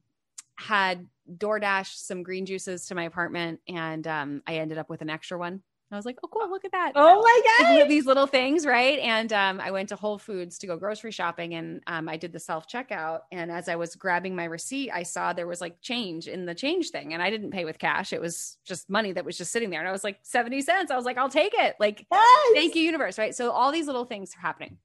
had 0.62 1.08
DoorDash 1.38 1.96
some 1.96 2.24
green 2.24 2.46
juices 2.46 2.88
to 2.88 2.96
my 2.96 3.04
apartment 3.04 3.60
and 3.68 4.06
um 4.08 4.42
I 4.48 4.56
ended 4.56 4.78
up 4.78 4.90
with 4.90 5.02
an 5.02 5.10
extra 5.10 5.38
one 5.38 5.62
I 5.92 5.98
was 5.98 6.06
like, 6.06 6.20
oh, 6.24 6.28
cool, 6.28 6.50
look 6.50 6.64
at 6.64 6.72
that. 6.72 6.94
Oh 6.96 7.22
my 7.22 7.78
God. 7.80 7.90
These 7.90 8.06
little 8.06 8.28
things, 8.28 8.66
right? 8.66 8.98
And 9.00 9.32
um, 9.34 9.60
I 9.60 9.72
went 9.72 9.90
to 9.90 9.98
Whole 9.98 10.18
Foods 10.18 10.58
to 10.60 10.68
go 10.68 10.78
grocery 10.78 11.12
shopping 11.12 11.54
and 11.56 11.82
um, 11.86 12.08
I 12.08 12.16
did 12.16 12.32
the 12.32 12.40
self 12.40 12.68
checkout. 12.68 13.22
And 13.32 13.52
as 13.52 13.68
I 13.68 13.76
was 13.76 13.96
grabbing 13.96 14.36
my 14.36 14.46
receipt, 14.46 14.90
I 14.92 15.04
saw 15.04 15.34
there 15.34 15.48
was 15.48 15.60
like 15.60 15.82
change 15.82 16.28
in 16.28 16.46
the 16.46 16.56
change 16.56 16.92
thing. 16.92 17.14
And 17.14 17.22
I 17.22 17.30
didn't 17.30 17.52
pay 17.52 17.66
with 17.66 17.78
cash. 17.78 18.14
It 18.14 18.22
was 18.22 18.58
just 18.64 18.90
money 18.90 19.12
that 19.12 19.26
was 19.26 19.38
just 19.38 19.52
sitting 19.52 19.70
there. 19.70 19.82
And 19.82 19.90
I 19.90 19.92
was 19.92 20.04
like, 20.04 20.20
70 20.24 20.62
cents. 20.62 20.92
I 20.92 20.96
was 20.96 21.06
like, 21.06 21.18
I'll 21.18 21.30
take 21.30 21.54
it. 21.58 21.76
Like, 21.78 22.06
yes. 22.10 22.52
thank 22.54 22.76
you, 22.76 22.84
universe. 22.84 23.18
Right. 23.18 23.36
So 23.36 23.52
all 23.52 23.72
these 23.72 23.88
little 23.88 24.06
things 24.06 24.34
are 24.36 24.42
happening. 24.42 24.78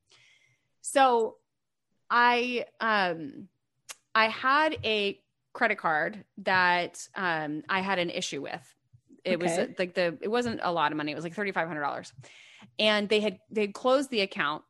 So 0.81 1.37
I, 2.11 2.67
um, 2.81 3.49
I 4.13 4.29
had 4.29 4.77
a 4.83 5.21
credit 5.57 5.79
card 5.79 6.23
that 6.39 7.09
um, 7.15 7.63
I 7.67 7.81
had 7.81 7.99
an 7.99 8.11
issue 8.11 8.43
with 8.43 8.75
it 9.25 9.43
okay. 9.43 9.59
was 9.59 9.79
like 9.79 9.95
the 9.95 10.17
it 10.21 10.29
wasn't 10.29 10.61
a 10.63 10.71
lot 10.71 10.93
of 10.93 10.97
money. 10.97 11.13
It 11.13 11.15
was 11.15 11.25
like 11.25 11.35
thirty 11.35 11.51
five 11.51 11.67
hundred 11.67 11.81
dollars, 11.81 12.13
and 12.79 13.09
they 13.09 13.21
had 13.21 13.41
they 13.51 13.63
had 13.63 13.75
closed 13.75 14.11
the 14.11 14.21
account 14.21 14.63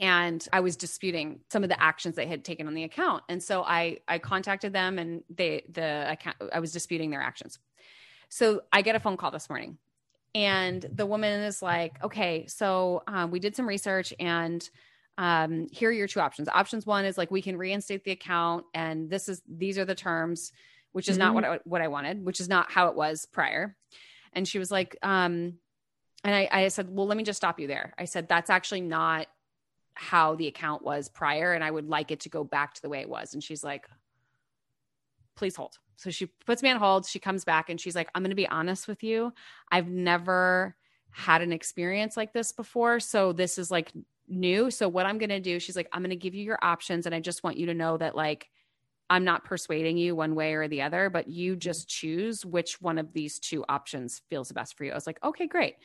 and 0.00 0.46
I 0.52 0.58
was 0.58 0.76
disputing 0.76 1.40
some 1.52 1.62
of 1.62 1.68
the 1.68 1.80
actions 1.80 2.16
they 2.16 2.26
had 2.26 2.44
taken 2.44 2.66
on 2.66 2.74
the 2.74 2.82
account. 2.82 3.22
And 3.28 3.40
so 3.42 3.62
I 3.62 3.98
I 4.08 4.18
contacted 4.18 4.72
them 4.72 4.98
and 4.98 5.22
they 5.30 5.64
the 5.70 6.10
account 6.10 6.36
I 6.52 6.60
was 6.60 6.72
disputing 6.72 7.10
their 7.10 7.22
actions. 7.22 7.58
So 8.28 8.62
I 8.72 8.82
get 8.82 8.96
a 8.96 9.00
phone 9.00 9.16
call 9.16 9.30
this 9.30 9.48
morning, 9.48 9.78
and 10.34 10.84
the 10.92 11.06
woman 11.06 11.42
is 11.42 11.62
like, 11.62 12.02
"Okay, 12.02 12.46
so 12.48 13.04
um, 13.06 13.30
we 13.30 13.38
did 13.38 13.54
some 13.54 13.68
research 13.68 14.12
and." 14.18 14.68
Um, 15.16 15.68
here 15.70 15.90
are 15.90 15.92
your 15.92 16.08
two 16.08 16.20
options. 16.20 16.48
Options 16.48 16.86
one 16.86 17.04
is 17.04 17.16
like 17.16 17.30
we 17.30 17.42
can 17.42 17.56
reinstate 17.56 18.04
the 18.04 18.10
account, 18.10 18.64
and 18.74 19.08
this 19.08 19.28
is 19.28 19.42
these 19.48 19.78
are 19.78 19.84
the 19.84 19.94
terms 19.94 20.52
which 20.94 21.08
is 21.08 21.18
mm-hmm. 21.18 21.26
not 21.26 21.34
what 21.34 21.44
I, 21.44 21.58
what 21.64 21.82
I 21.82 21.88
wanted, 21.88 22.24
which 22.24 22.40
is 22.40 22.48
not 22.48 22.70
how 22.70 22.86
it 22.86 22.94
was 22.94 23.26
prior. 23.26 23.76
And 24.32 24.46
she 24.46 24.60
was 24.60 24.70
like, 24.70 24.96
um, 25.02 25.54
and 26.22 26.34
I, 26.34 26.48
I 26.50 26.68
said, 26.68 26.88
well, 26.88 27.08
let 27.08 27.16
me 27.16 27.24
just 27.24 27.36
stop 27.36 27.58
you 27.58 27.66
there. 27.66 27.92
I 27.98 28.04
said, 28.04 28.28
that's 28.28 28.48
actually 28.48 28.80
not 28.80 29.26
how 29.94 30.36
the 30.36 30.46
account 30.46 30.84
was 30.84 31.08
prior. 31.08 31.52
And 31.52 31.64
I 31.64 31.70
would 31.70 31.88
like 31.88 32.12
it 32.12 32.20
to 32.20 32.28
go 32.28 32.44
back 32.44 32.74
to 32.74 32.82
the 32.82 32.88
way 32.88 33.00
it 33.00 33.08
was. 33.08 33.34
And 33.34 33.42
she's 33.42 33.64
like, 33.64 33.88
please 35.34 35.56
hold. 35.56 35.78
So 35.96 36.10
she 36.10 36.26
puts 36.46 36.62
me 36.62 36.70
on 36.70 36.78
hold. 36.78 37.06
She 37.06 37.18
comes 37.18 37.44
back 37.44 37.70
and 37.70 37.80
she's 37.80 37.96
like, 37.96 38.08
I'm 38.14 38.22
going 38.22 38.30
to 38.30 38.36
be 38.36 38.48
honest 38.48 38.86
with 38.86 39.02
you. 39.02 39.32
I've 39.72 39.88
never 39.88 40.76
had 41.10 41.42
an 41.42 41.52
experience 41.52 42.16
like 42.16 42.32
this 42.32 42.52
before. 42.52 43.00
So 43.00 43.32
this 43.32 43.58
is 43.58 43.68
like 43.68 43.90
new. 44.34 44.70
So 44.70 44.88
what 44.88 45.06
I'm 45.06 45.18
going 45.18 45.30
to 45.30 45.40
do, 45.40 45.58
she's 45.58 45.76
like, 45.76 45.88
I'm 45.92 46.02
going 46.02 46.10
to 46.10 46.16
give 46.16 46.34
you 46.34 46.44
your 46.44 46.58
options. 46.62 47.06
And 47.06 47.14
I 47.14 47.20
just 47.20 47.42
want 47.42 47.56
you 47.56 47.66
to 47.66 47.74
know 47.74 47.96
that 47.96 48.14
like, 48.14 48.50
I'm 49.10 49.24
not 49.24 49.44
persuading 49.44 49.98
you 49.98 50.16
one 50.16 50.34
way 50.34 50.54
or 50.54 50.66
the 50.66 50.82
other, 50.82 51.10
but 51.10 51.28
you 51.28 51.52
mm-hmm. 51.52 51.60
just 51.60 51.88
choose 51.88 52.44
which 52.44 52.80
one 52.80 52.98
of 52.98 53.12
these 53.12 53.38
two 53.38 53.64
options 53.68 54.22
feels 54.30 54.48
the 54.48 54.54
best 54.54 54.76
for 54.76 54.84
you. 54.84 54.92
I 54.92 54.94
was 54.94 55.06
like, 55.06 55.22
okay, 55.22 55.46
great. 55.46 55.76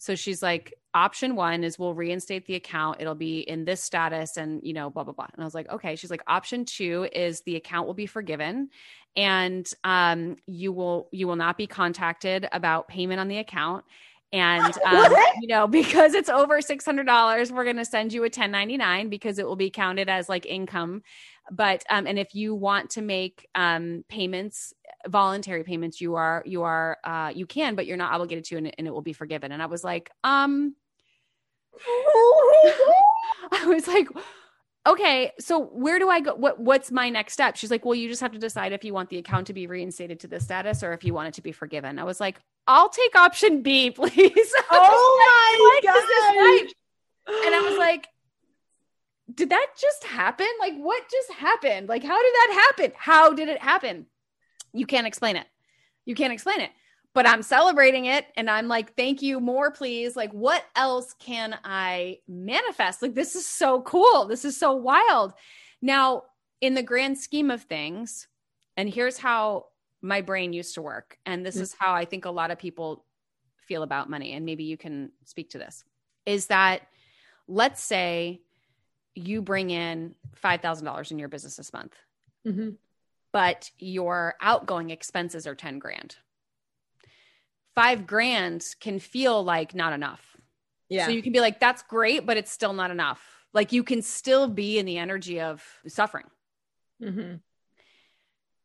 So 0.00 0.14
she's 0.14 0.42
like, 0.42 0.74
option 0.94 1.34
one 1.34 1.64
is 1.64 1.78
we'll 1.78 1.94
reinstate 1.94 2.46
the 2.46 2.54
account. 2.54 3.00
It'll 3.00 3.16
be 3.16 3.40
in 3.40 3.64
this 3.64 3.82
status 3.82 4.36
and, 4.36 4.60
you 4.62 4.72
know, 4.72 4.90
blah, 4.90 5.02
blah, 5.02 5.12
blah. 5.12 5.26
And 5.32 5.42
I 5.42 5.44
was 5.44 5.54
like, 5.54 5.68
okay. 5.70 5.96
She's 5.96 6.10
like, 6.10 6.22
option 6.28 6.64
two 6.64 7.08
is 7.12 7.40
the 7.40 7.56
account 7.56 7.88
will 7.88 7.94
be 7.94 8.06
forgiven 8.06 8.70
and 9.16 9.68
um, 9.82 10.36
you 10.46 10.72
will, 10.72 11.08
you 11.10 11.26
will 11.26 11.36
not 11.36 11.56
be 11.56 11.66
contacted 11.66 12.48
about 12.52 12.86
payment 12.86 13.18
on 13.18 13.26
the 13.26 13.38
account. 13.38 13.84
And, 14.32 14.74
um, 14.86 15.14
you 15.40 15.48
know, 15.48 15.66
because 15.66 16.14
it's 16.14 16.28
over 16.28 16.60
$600, 16.60 17.50
we're 17.50 17.64
going 17.64 17.76
to 17.76 17.84
send 17.84 18.12
you 18.12 18.22
a 18.22 18.24
1099 18.24 19.08
because 19.08 19.38
it 19.38 19.46
will 19.46 19.56
be 19.56 19.70
counted 19.70 20.08
as 20.08 20.28
like 20.28 20.46
income. 20.46 21.02
But 21.50 21.82
um, 21.88 22.06
and 22.06 22.18
if 22.18 22.34
you 22.34 22.54
want 22.54 22.90
to 22.90 23.02
make 23.02 23.46
um, 23.54 24.04
payments 24.08 24.74
voluntary 25.06 25.62
payments 25.62 26.00
you 26.00 26.16
are 26.16 26.42
you 26.44 26.62
are 26.62 26.98
uh, 27.04 27.32
you 27.34 27.46
can 27.46 27.74
but 27.74 27.86
you're 27.86 27.96
not 27.96 28.12
obligated 28.12 28.44
to 28.44 28.56
and 28.56 28.66
it, 28.66 28.74
and 28.78 28.86
it 28.86 28.90
will 28.90 29.02
be 29.02 29.12
forgiven. 29.12 29.52
And 29.52 29.62
i 29.62 29.66
was 29.66 29.84
like 29.84 30.10
um 30.24 30.74
i 33.52 33.64
was 33.66 33.86
like 33.86 34.08
okay 34.86 35.32
so 35.38 35.60
where 35.60 35.98
do 35.98 36.08
i 36.08 36.20
go 36.20 36.34
what 36.34 36.58
what's 36.58 36.90
my 36.90 37.08
next 37.08 37.34
step? 37.34 37.56
She's 37.56 37.70
like 37.70 37.84
well 37.84 37.94
you 37.94 38.08
just 38.08 38.20
have 38.20 38.32
to 38.32 38.38
decide 38.38 38.72
if 38.72 38.84
you 38.84 38.92
want 38.92 39.10
the 39.10 39.18
account 39.18 39.46
to 39.46 39.52
be 39.52 39.66
reinstated 39.66 40.20
to 40.20 40.28
the 40.28 40.40
status 40.40 40.82
or 40.82 40.92
if 40.92 41.04
you 41.04 41.14
want 41.14 41.28
it 41.28 41.34
to 41.34 41.42
be 41.42 41.52
forgiven. 41.52 41.98
I 41.98 42.04
was 42.04 42.20
like 42.20 42.40
i'll 42.68 42.88
take 42.88 43.16
option 43.16 43.62
b 43.62 43.90
please 43.90 44.54
oh 44.70 45.80
my 45.82 45.90
god 45.90 47.44
and 47.44 47.54
i 47.54 47.60
was 47.68 47.76
like 47.78 48.06
did 49.34 49.50
that 49.50 49.66
just 49.78 50.04
happen? 50.04 50.46
Like, 50.58 50.74
what 50.76 51.02
just 51.10 51.32
happened? 51.32 51.88
Like, 51.88 52.02
how 52.02 52.20
did 52.20 52.32
that 52.34 52.72
happen? 52.76 52.92
How 52.96 53.32
did 53.34 53.48
it 53.48 53.60
happen? 53.60 54.06
You 54.72 54.86
can't 54.86 55.06
explain 55.06 55.36
it. 55.36 55.46
You 56.06 56.14
can't 56.14 56.32
explain 56.32 56.60
it. 56.60 56.70
but 57.14 57.26
I'm 57.26 57.42
celebrating 57.42 58.04
it 58.04 58.26
and 58.36 58.48
I'm 58.48 58.68
like, 58.68 58.94
thank 58.94 59.22
you, 59.22 59.40
more 59.40 59.70
please. 59.70 60.14
Like, 60.14 60.32
what 60.32 60.64
else 60.76 61.14
can 61.18 61.58
I 61.64 62.18
manifest? 62.28 63.02
Like, 63.02 63.14
this 63.14 63.34
is 63.34 63.46
so 63.46 63.82
cool. 63.82 64.26
This 64.26 64.44
is 64.44 64.58
so 64.58 64.74
wild. 64.74 65.32
Now, 65.82 66.24
in 66.60 66.74
the 66.74 66.82
grand 66.82 67.18
scheme 67.18 67.50
of 67.50 67.62
things, 67.62 68.28
and 68.76 68.88
here's 68.88 69.18
how 69.18 69.66
my 70.02 70.20
brain 70.20 70.52
used 70.52 70.74
to 70.74 70.82
work, 70.82 71.18
and 71.26 71.44
this 71.44 71.56
mm-hmm. 71.56 71.64
is 71.64 71.76
how 71.78 71.94
I 71.94 72.04
think 72.04 72.24
a 72.24 72.30
lot 72.30 72.50
of 72.50 72.58
people 72.58 73.04
feel 73.66 73.82
about 73.82 74.08
money, 74.08 74.32
and 74.32 74.44
maybe 74.44 74.64
you 74.64 74.76
can 74.76 75.10
speak 75.24 75.50
to 75.50 75.58
this 75.58 75.84
is 76.28 76.48
that 76.48 76.82
let's 77.48 77.82
say 77.82 78.42
you 79.14 79.40
bring 79.40 79.70
in 79.70 80.14
$5,000 80.44 81.10
in 81.10 81.18
your 81.18 81.28
business 81.28 81.56
this 81.56 81.72
month, 81.72 81.96
mm-hmm. 82.46 82.70
but 83.32 83.70
your 83.78 84.34
outgoing 84.40 84.90
expenses 84.90 85.46
are 85.46 85.54
10 85.54 85.78
grand. 85.78 86.16
Five 87.74 88.06
grand 88.06 88.64
can 88.78 88.98
feel 88.98 89.42
like 89.42 89.74
not 89.74 89.94
enough. 89.94 90.36
Yeah. 90.90 91.06
So 91.06 91.12
you 91.12 91.22
can 91.22 91.32
be 91.32 91.40
like, 91.40 91.58
that's 91.60 91.82
great, 91.82 92.26
but 92.26 92.36
it's 92.36 92.52
still 92.52 92.74
not 92.74 92.90
enough. 92.90 93.22
Like 93.54 93.72
you 93.72 93.82
can 93.82 94.02
still 94.02 94.48
be 94.48 94.78
in 94.78 94.84
the 94.84 94.98
energy 94.98 95.40
of 95.40 95.64
suffering. 95.86 96.26
Mm-hmm. 97.02 97.36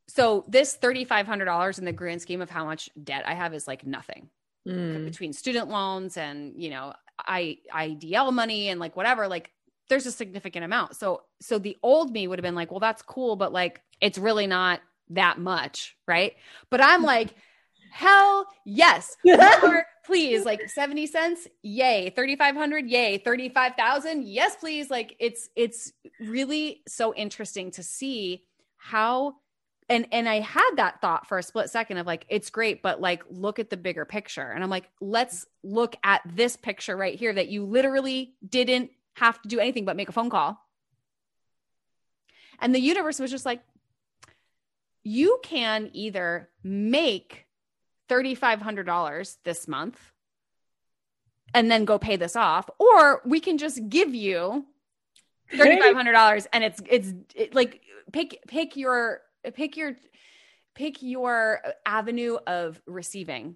So 0.08 0.46
this 0.48 0.78
$3,500 0.78 1.80
in 1.80 1.86
the 1.86 1.94
grand 1.94 2.22
scheme 2.22 2.42
of 2.42 2.50
how 2.50 2.66
much 2.66 2.90
debt 3.02 3.24
I 3.26 3.34
have 3.34 3.54
is 3.54 3.68
like 3.68 3.86
nothing 3.86 4.30
mm. 4.68 5.06
between 5.06 5.34
student 5.34 5.70
loans 5.70 6.18
and, 6.18 6.54
you 6.62 6.70
know, 6.70 6.94
I 7.20 7.58
EIDL 7.74 8.34
money 8.34 8.70
and 8.70 8.80
like 8.80 8.96
whatever, 8.96 9.28
like 9.28 9.52
there's 9.90 10.06
a 10.06 10.12
significant 10.12 10.66
amount. 10.66 10.96
So 10.96 11.24
so 11.42 11.60
the 11.60 11.78
old 11.84 12.12
me 12.12 12.28
would 12.28 12.40
have 12.40 12.44
been 12.44 12.56
like, 12.56 12.72
well, 12.72 12.80
that's 12.80 13.02
cool, 13.02 13.36
but 13.36 13.54
like 13.54 13.82
it's 14.02 14.18
really 14.18 14.48
not 14.48 14.82
that 15.10 15.40
much, 15.40 15.96
right? 16.08 16.34
But 16.70 16.82
I'm 16.82 17.04
like, 17.14 17.36
hell 17.92 18.48
yes. 18.66 19.16
More, 19.26 19.86
please, 20.06 20.46
like 20.46 20.70
70 20.70 21.08
cents, 21.08 21.48
yay. 21.62 22.10
3500, 22.10 22.88
yay. 22.88 23.18
35,000, 23.20 24.26
yes, 24.26 24.56
please. 24.56 24.90
Like 24.90 25.16
it's 25.20 25.50
it's 25.56 25.94
really 26.20 26.82
so 26.88 27.14
interesting 27.14 27.72
to 27.72 27.84
see 27.84 28.44
how 28.78 29.36
and 29.94 30.08
and 30.12 30.28
I 30.28 30.40
had 30.40 30.72
that 30.78 31.02
thought 31.02 31.28
for 31.28 31.38
a 31.38 31.44
split 31.44 31.70
second 31.70 31.98
of 31.98 32.08
like 32.08 32.26
it's 32.28 32.50
great 32.50 32.82
but 32.82 33.00
like 33.00 33.24
look 33.30 33.60
at 33.60 33.70
the 33.70 33.78
bigger 33.78 34.06
picture. 34.06 34.50
And 34.50 34.64
I'm 34.64 34.70
like 34.70 34.90
let's 35.00 35.46
look 35.64 35.96
at 36.04 36.22
this 36.26 36.56
picture 36.58 36.98
right 36.98 37.18
here 37.18 37.32
that 37.34 37.50
you 37.50 37.66
literally 37.66 38.34
didn't 38.48 38.92
have 39.16 39.42
to 39.44 39.48
do 39.48 39.60
anything 39.60 39.86
but 39.86 39.96
make 39.96 40.10
a 40.10 40.14
phone 40.14 40.30
call. 40.30 40.60
And 42.60 42.74
the 42.74 42.80
universe 42.80 43.20
was 43.20 43.32
just 43.32 43.46
like 43.46 43.62
you 45.04 45.40
can 45.44 45.90
either 45.94 46.50
make 46.64 47.46
$3500 48.10 49.38
this 49.44 49.68
month 49.68 50.00
and 51.54 51.70
then 51.70 51.86
go 51.86 52.00
pay 52.00 52.16
this 52.16 52.36
off 52.36 52.70
or 52.80 53.22
we 53.26 53.40
can 53.40 53.58
just 53.58 53.88
give 53.90 54.16
you 54.16 54.66
$3500 55.52 56.48
and 56.52 56.64
it's 56.64 56.82
it's 56.90 57.14
it, 57.36 57.54
like 57.54 57.82
pick 58.12 58.40
pick 58.48 58.76
your 58.76 59.22
pick 59.52 59.78
your 59.78 59.96
pick 60.76 61.02
your 61.02 61.62
avenue 61.86 62.38
of 62.48 62.82
receiving. 62.88 63.56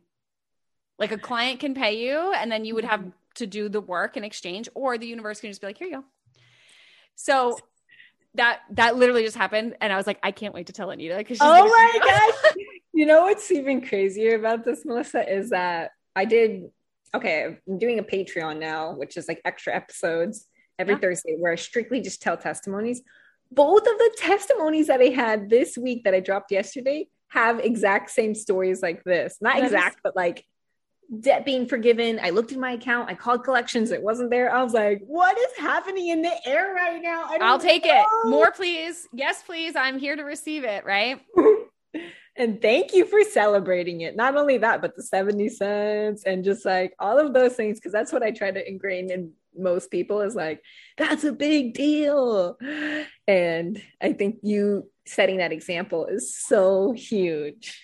Like 0.99 1.11
a 1.11 1.17
client 1.17 1.59
can 1.59 1.73
pay 1.73 2.05
you 2.05 2.33
and 2.33 2.51
then 2.51 2.65
you 2.65 2.75
would 2.75 2.83
have 2.83 3.03
to 3.35 3.47
do 3.47 3.69
the 3.69 3.81
work 3.81 4.17
in 4.17 4.23
exchange 4.23 4.67
or 4.73 4.97
the 4.97 5.07
universe 5.07 5.39
can 5.39 5.49
just 5.49 5.61
be 5.61 5.67
like 5.67 5.77
here 5.77 5.87
you 5.87 5.97
go. 5.97 6.03
So 7.15 7.57
that 8.37 8.59
that 8.71 8.95
literally 8.95 9.23
just 9.23 9.35
happened 9.35 9.75
and 9.81 9.91
i 9.91 9.97
was 9.97 10.07
like 10.07 10.19
i 10.23 10.31
can't 10.31 10.53
wait 10.53 10.67
to 10.67 10.73
tell 10.73 10.89
anita 10.89 11.17
because 11.17 11.39
oh 11.41 11.67
my 11.67 11.99
gosh. 11.99 12.53
You 12.93 13.05
know 13.05 13.23
what's 13.23 13.51
even 13.51 13.85
crazier 13.85 14.35
about 14.35 14.65
this 14.65 14.83
melissa 14.83 15.27
is 15.27 15.51
that 15.51 15.91
i 16.15 16.25
did 16.25 16.63
okay 17.13 17.57
i'm 17.67 17.77
doing 17.77 17.99
a 17.99 18.03
patreon 18.03 18.59
now 18.59 18.93
which 18.93 19.17
is 19.17 19.27
like 19.27 19.39
extra 19.45 19.75
episodes 19.75 20.47
every 20.79 20.95
yeah. 20.95 20.99
thursday 20.99 21.35
where 21.37 21.51
i 21.51 21.55
strictly 21.55 22.01
just 22.01 22.23
tell 22.23 22.37
testimonies 22.37 23.03
both 23.51 23.81
of 23.81 23.97
the 23.97 24.15
testimonies 24.17 24.87
that 24.87 25.01
I 25.01 25.05
had 25.05 25.49
this 25.49 25.77
week 25.77 26.03
that 26.03 26.13
I 26.13 26.19
dropped 26.19 26.51
yesterday 26.51 27.07
have 27.29 27.59
exact 27.59 28.09
same 28.09 28.35
stories 28.35 28.81
like 28.81 29.03
this. 29.03 29.37
Not 29.41 29.61
exact, 29.61 29.99
but 30.03 30.15
like 30.15 30.45
debt 31.19 31.45
being 31.45 31.67
forgiven. 31.67 32.19
I 32.21 32.31
looked 32.31 32.51
in 32.51 32.59
my 32.59 32.71
account, 32.71 33.09
I 33.09 33.13
called 33.13 33.43
collections, 33.43 33.91
it 33.91 34.01
wasn't 34.01 34.29
there. 34.29 34.53
I 34.53 34.63
was 34.63 34.73
like, 34.73 35.01
what 35.05 35.37
is 35.37 35.57
happening 35.57 36.09
in 36.09 36.21
the 36.21 36.33
air 36.45 36.73
right 36.73 37.01
now? 37.01 37.29
I'll 37.41 37.59
take 37.59 37.85
know. 37.85 38.01
it. 38.01 38.29
More, 38.29 38.51
please. 38.51 39.07
Yes, 39.13 39.41
please. 39.43 39.75
I'm 39.75 39.99
here 39.99 40.15
to 40.15 40.23
receive 40.23 40.63
it, 40.63 40.85
right? 40.85 41.21
and 42.35 42.61
thank 42.61 42.93
you 42.93 43.05
for 43.05 43.23
celebrating 43.23 44.01
it. 44.01 44.15
Not 44.15 44.35
only 44.35 44.57
that, 44.57 44.81
but 44.81 44.95
the 44.95 45.03
70 45.03 45.49
cents 45.49 46.23
and 46.25 46.43
just 46.43 46.65
like 46.65 46.93
all 46.99 47.17
of 47.17 47.33
those 47.33 47.55
things, 47.55 47.79
because 47.79 47.93
that's 47.93 48.11
what 48.11 48.23
I 48.23 48.31
try 48.31 48.51
to 48.51 48.67
ingrain 48.67 49.11
in 49.11 49.31
most 49.57 49.91
people 49.91 50.21
is 50.21 50.35
like, 50.35 50.61
that's 50.97 51.23
a 51.23 51.31
big 51.31 51.73
deal. 51.73 52.57
And 53.27 53.81
I 54.01 54.13
think 54.13 54.37
you 54.43 54.89
setting 55.05 55.37
that 55.37 55.51
example 55.51 56.05
is 56.05 56.35
so 56.35 56.91
huge. 56.91 57.81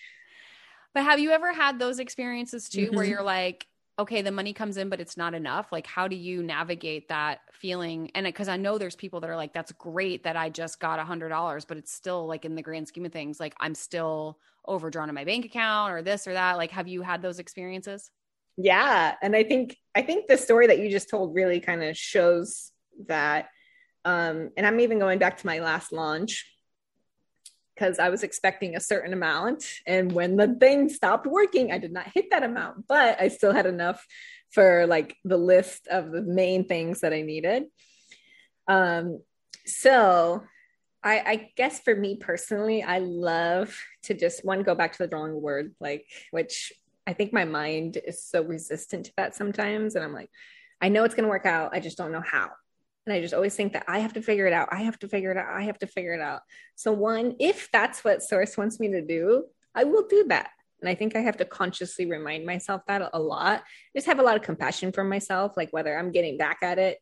But 0.94 1.04
have 1.04 1.20
you 1.20 1.32
ever 1.32 1.52
had 1.54 1.80
those 1.80 2.00
experiences 2.00 2.70
too 2.70 2.88
mm-hmm. 2.88 2.96
where 2.96 3.06
you're 3.06 3.24
like, 3.24 3.66
okay, 4.00 4.22
the 4.22 4.32
money 4.32 4.54
comes 4.54 4.78
in, 4.78 4.90
but 4.90 5.00
it's 5.00 5.18
not 5.18 5.34
enough? 5.34 5.72
Like, 5.72 5.88
how 5.88 6.08
do 6.08 6.16
you 6.16 6.42
navigate 6.42 7.10
that 7.10 7.42
feeling? 7.52 8.12
And 8.16 8.26
because 8.26 8.48
I 8.48 8.58
know 8.58 8.78
there's 8.78 8.96
people 8.96 9.20
that 9.22 9.30
are 9.30 9.36
like, 9.36 9.54
that's 9.54 9.72
great 9.74 10.24
that 10.24 10.36
I 10.36 10.50
just 10.50 10.80
got 10.80 11.00
a 11.00 11.04
hundred 11.04 11.30
dollars, 11.30 11.66
but 11.66 11.78
it's 11.78 11.92
still 11.92 12.26
like 12.28 12.46
in 12.46 12.56
the 12.56 12.62
grand 12.62 12.88
scheme 12.88 13.06
of 13.06 13.12
things, 13.12 13.40
like 13.40 13.54
I'm 13.60 13.76
still 13.76 14.40
overdrawn 14.68 15.10
in 15.10 15.16
my 15.16 15.26
bank 15.26 15.46
account 15.46 15.94
or 15.94 16.02
this 16.02 16.28
or 16.28 16.34
that. 16.34 16.58
Like, 16.58 16.72
have 16.72 16.88
you 16.88 17.02
had 17.02 17.22
those 17.22 17.40
experiences? 17.40 18.10
Yeah 18.58 19.16
and 19.22 19.36
i 19.36 19.44
think 19.44 19.76
i 19.96 20.02
think 20.02 20.28
the 20.28 20.38
story 20.38 20.68
that 20.68 20.80
you 20.80 20.90
just 20.90 21.10
told 21.10 21.34
really 21.34 21.60
kind 21.60 21.84
of 21.84 21.98
shows 21.98 22.72
that 23.08 23.50
um 24.06 24.50
and 24.58 24.66
i'm 24.66 24.80
even 24.80 25.00
going 25.00 25.20
back 25.20 25.38
to 25.38 25.48
my 25.48 25.60
last 25.60 25.92
launch 25.92 26.46
because 27.74 27.98
i 27.98 28.10
was 28.10 28.24
expecting 28.24 28.76
a 28.76 28.80
certain 28.80 29.14
amount 29.14 29.66
and 29.88 30.12
when 30.12 30.36
the 30.38 30.56
thing 30.60 30.90
stopped 30.90 31.26
working 31.26 31.72
i 31.72 31.78
did 31.78 31.92
not 31.92 32.12
hit 32.14 32.30
that 32.30 32.44
amount 32.44 32.86
but 32.88 33.20
i 33.20 33.28
still 33.28 33.54
had 33.54 33.66
enough 33.66 34.06
for 34.54 34.86
like 34.86 35.18
the 35.26 35.38
list 35.38 35.88
of 35.88 36.12
the 36.12 36.22
main 36.22 36.66
things 36.66 37.02
that 37.02 37.12
i 37.12 37.22
needed. 37.22 37.66
Um 38.68 39.20
so 39.66 40.44
I, 41.06 41.20
I, 41.20 41.52
guess 41.58 41.82
for 41.82 41.94
me 41.94 42.16
personally, 42.16 42.82
I 42.82 43.00
love 43.00 43.78
to 44.04 44.14
just 44.14 44.46
one 44.46 44.64
go 44.64 44.74
back 44.74 44.94
to 44.94 44.98
the 45.00 45.08
drawing 45.08 45.34
board, 45.34 45.76
like 45.82 46.06
which 46.32 46.72
I 47.06 47.14
think 47.14 47.34
my 47.34 47.46
mind 47.46 47.98
is 47.98 48.24
so 48.24 48.44
resistant 48.44 49.08
to 49.08 49.14
that 49.18 49.36
sometimes. 49.36 49.96
And 49.96 50.04
I'm 50.04 50.14
like, 50.14 50.30
I 50.82 50.90
know 50.90 51.04
it's 51.04 51.16
going 51.16 51.24
to 51.24 51.30
work 51.30 51.46
out. 51.46 51.72
I 51.74 51.80
just 51.80 51.98
don't 51.98 52.12
know 52.12 52.24
how. 52.26 52.50
And 53.06 53.14
I 53.14 53.22
just 53.22 53.34
always 53.34 53.56
think 53.56 53.74
that 53.74 53.86
I 53.88 54.00
have 54.00 54.14
to 54.14 54.22
figure 54.22 54.48
it 54.48 54.54
out. 54.54 54.70
I 54.72 54.84
have 54.84 54.98
to 55.00 55.10
figure 55.10 55.32
it 55.32 55.38
out. 55.38 55.54
I 55.54 55.64
have 55.64 55.78
to 55.80 55.88
figure 55.88 56.14
it 56.14 56.22
out. 56.22 56.42
So, 56.76 56.94
one, 56.94 57.36
if 57.40 57.70
that's 57.72 58.04
what 58.04 58.24
Source 58.24 58.58
wants 58.58 58.80
me 58.80 58.90
to 58.92 59.02
do, 59.02 59.46
I 59.76 59.84
will 59.84 60.08
do 60.08 60.26
that. 60.30 60.50
And 60.80 60.90
I 60.90 60.96
think 60.96 61.16
I 61.16 61.20
have 61.20 61.38
to 61.38 61.46
consciously 61.46 62.06
remind 62.06 62.46
myself 62.46 62.82
that 62.88 63.10
a 63.14 63.20
lot. 63.20 63.64
Just 63.96 64.08
have 64.08 64.20
a 64.20 64.24
lot 64.24 64.36
of 64.36 64.42
compassion 64.42 64.92
for 64.92 65.04
myself, 65.04 65.58
like 65.58 65.72
whether 65.72 65.98
I'm 65.98 66.12
getting 66.12 66.38
back 66.38 66.60
at 66.62 66.80
it 66.80 67.00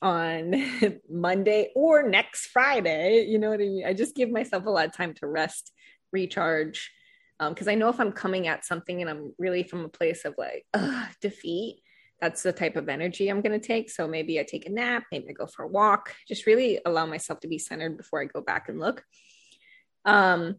on 0.00 0.54
Monday 1.10 1.70
or 1.74 2.08
next 2.08 2.46
Friday. 2.46 3.26
You 3.28 3.38
know 3.38 3.50
what 3.50 3.60
I 3.60 3.64
mean? 3.64 3.86
I 3.86 3.94
just 3.94 4.14
give 4.14 4.30
myself 4.30 4.66
a 4.66 4.70
lot 4.70 4.86
of 4.86 4.92
time 4.92 5.14
to 5.14 5.26
rest, 5.26 5.72
recharge, 6.12 6.90
because 7.50 7.68
um, 7.68 7.72
I 7.72 7.74
know 7.74 7.88
if 7.88 8.00
I'm 8.00 8.12
coming 8.12 8.46
at 8.46 8.64
something 8.64 9.00
and 9.00 9.10
I'm 9.10 9.32
really 9.38 9.62
from 9.62 9.84
a 9.84 9.88
place 9.88 10.24
of 10.24 10.34
like 10.38 10.66
defeat, 11.20 11.82
that's 12.20 12.42
the 12.42 12.52
type 12.52 12.76
of 12.76 12.88
energy 12.88 13.28
I'm 13.28 13.40
going 13.40 13.58
to 13.58 13.66
take. 13.66 13.90
So 13.90 14.06
maybe 14.06 14.38
I 14.38 14.44
take 14.44 14.66
a 14.66 14.70
nap, 14.70 15.04
maybe 15.10 15.26
I 15.28 15.32
go 15.32 15.46
for 15.46 15.64
a 15.64 15.68
walk, 15.68 16.14
just 16.28 16.46
really 16.46 16.78
allow 16.86 17.04
myself 17.04 17.40
to 17.40 17.48
be 17.48 17.58
centered 17.58 17.96
before 17.96 18.22
I 18.22 18.26
go 18.26 18.40
back 18.40 18.68
and 18.68 18.78
look. 18.78 19.04
Um, 20.04 20.56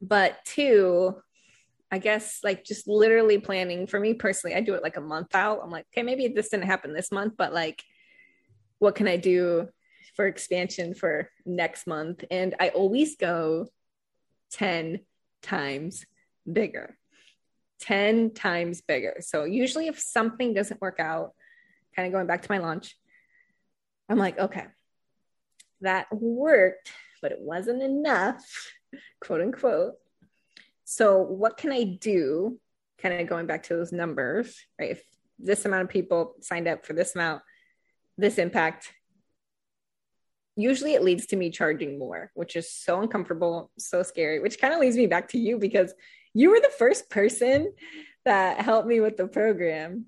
but 0.00 0.38
two, 0.44 1.16
I 1.90 1.98
guess 1.98 2.40
like 2.44 2.64
just 2.64 2.86
literally 2.86 3.38
planning 3.38 3.86
for 3.86 3.98
me 3.98 4.14
personally, 4.14 4.54
I 4.54 4.60
do 4.60 4.74
it 4.74 4.82
like 4.82 4.96
a 4.96 5.00
month 5.00 5.34
out. 5.34 5.60
I'm 5.62 5.70
like, 5.70 5.86
okay, 5.92 6.04
maybe 6.04 6.28
this 6.28 6.50
didn't 6.50 6.66
happen 6.66 6.92
this 6.92 7.10
month, 7.10 7.34
but 7.36 7.52
like, 7.52 7.82
what 8.78 8.94
can 8.94 9.08
I 9.08 9.16
do 9.16 9.68
for 10.14 10.26
expansion 10.26 10.94
for 10.94 11.30
next 11.44 11.86
month? 11.86 12.24
And 12.30 12.54
I 12.60 12.68
always 12.68 13.16
go 13.16 13.66
10 14.52 15.00
times 15.42 16.06
bigger. 16.50 16.96
10 17.80 18.34
times 18.34 18.80
bigger. 18.80 19.16
So 19.20 19.44
usually 19.44 19.86
if 19.86 19.98
something 19.98 20.54
doesn't 20.54 20.80
work 20.80 20.98
out, 20.98 21.32
kind 21.94 22.06
of 22.06 22.12
going 22.12 22.26
back 22.26 22.42
to 22.42 22.50
my 22.50 22.58
launch, 22.58 22.96
I'm 24.08 24.18
like, 24.18 24.38
okay, 24.38 24.66
that 25.80 26.06
worked, 26.12 26.90
but 27.22 27.32
it 27.32 27.40
wasn't 27.40 27.82
enough, 27.82 28.72
quote 29.20 29.40
unquote. 29.40 29.94
So 30.84 31.18
what 31.18 31.56
can 31.56 31.70
I 31.72 31.84
do? 31.84 32.58
Kind 33.00 33.20
of 33.20 33.28
going 33.28 33.46
back 33.46 33.64
to 33.64 33.76
those 33.76 33.92
numbers, 33.92 34.58
right? 34.80 34.92
If 34.92 35.02
this 35.38 35.64
amount 35.64 35.82
of 35.82 35.88
people 35.88 36.34
signed 36.40 36.66
up 36.66 36.84
for 36.84 36.94
this 36.94 37.14
amount, 37.14 37.42
this 38.16 38.38
impact, 38.38 38.92
usually 40.58 40.94
it 40.94 41.02
leads 41.04 41.26
to 41.26 41.36
me 41.36 41.50
charging 41.50 41.98
more, 41.98 42.30
which 42.34 42.56
is 42.56 42.70
so 42.70 43.00
uncomfortable, 43.00 43.70
so 43.78 44.02
scary, 44.02 44.40
which 44.40 44.60
kind 44.60 44.74
of 44.74 44.80
leads 44.80 44.96
me 44.96 45.06
back 45.06 45.28
to 45.30 45.38
you 45.38 45.58
because 45.58 45.94
You 46.34 46.50
were 46.50 46.60
the 46.60 46.72
first 46.78 47.08
person 47.10 47.72
that 48.24 48.60
helped 48.60 48.86
me 48.86 49.00
with 49.00 49.16
the 49.16 49.26
program. 49.26 50.06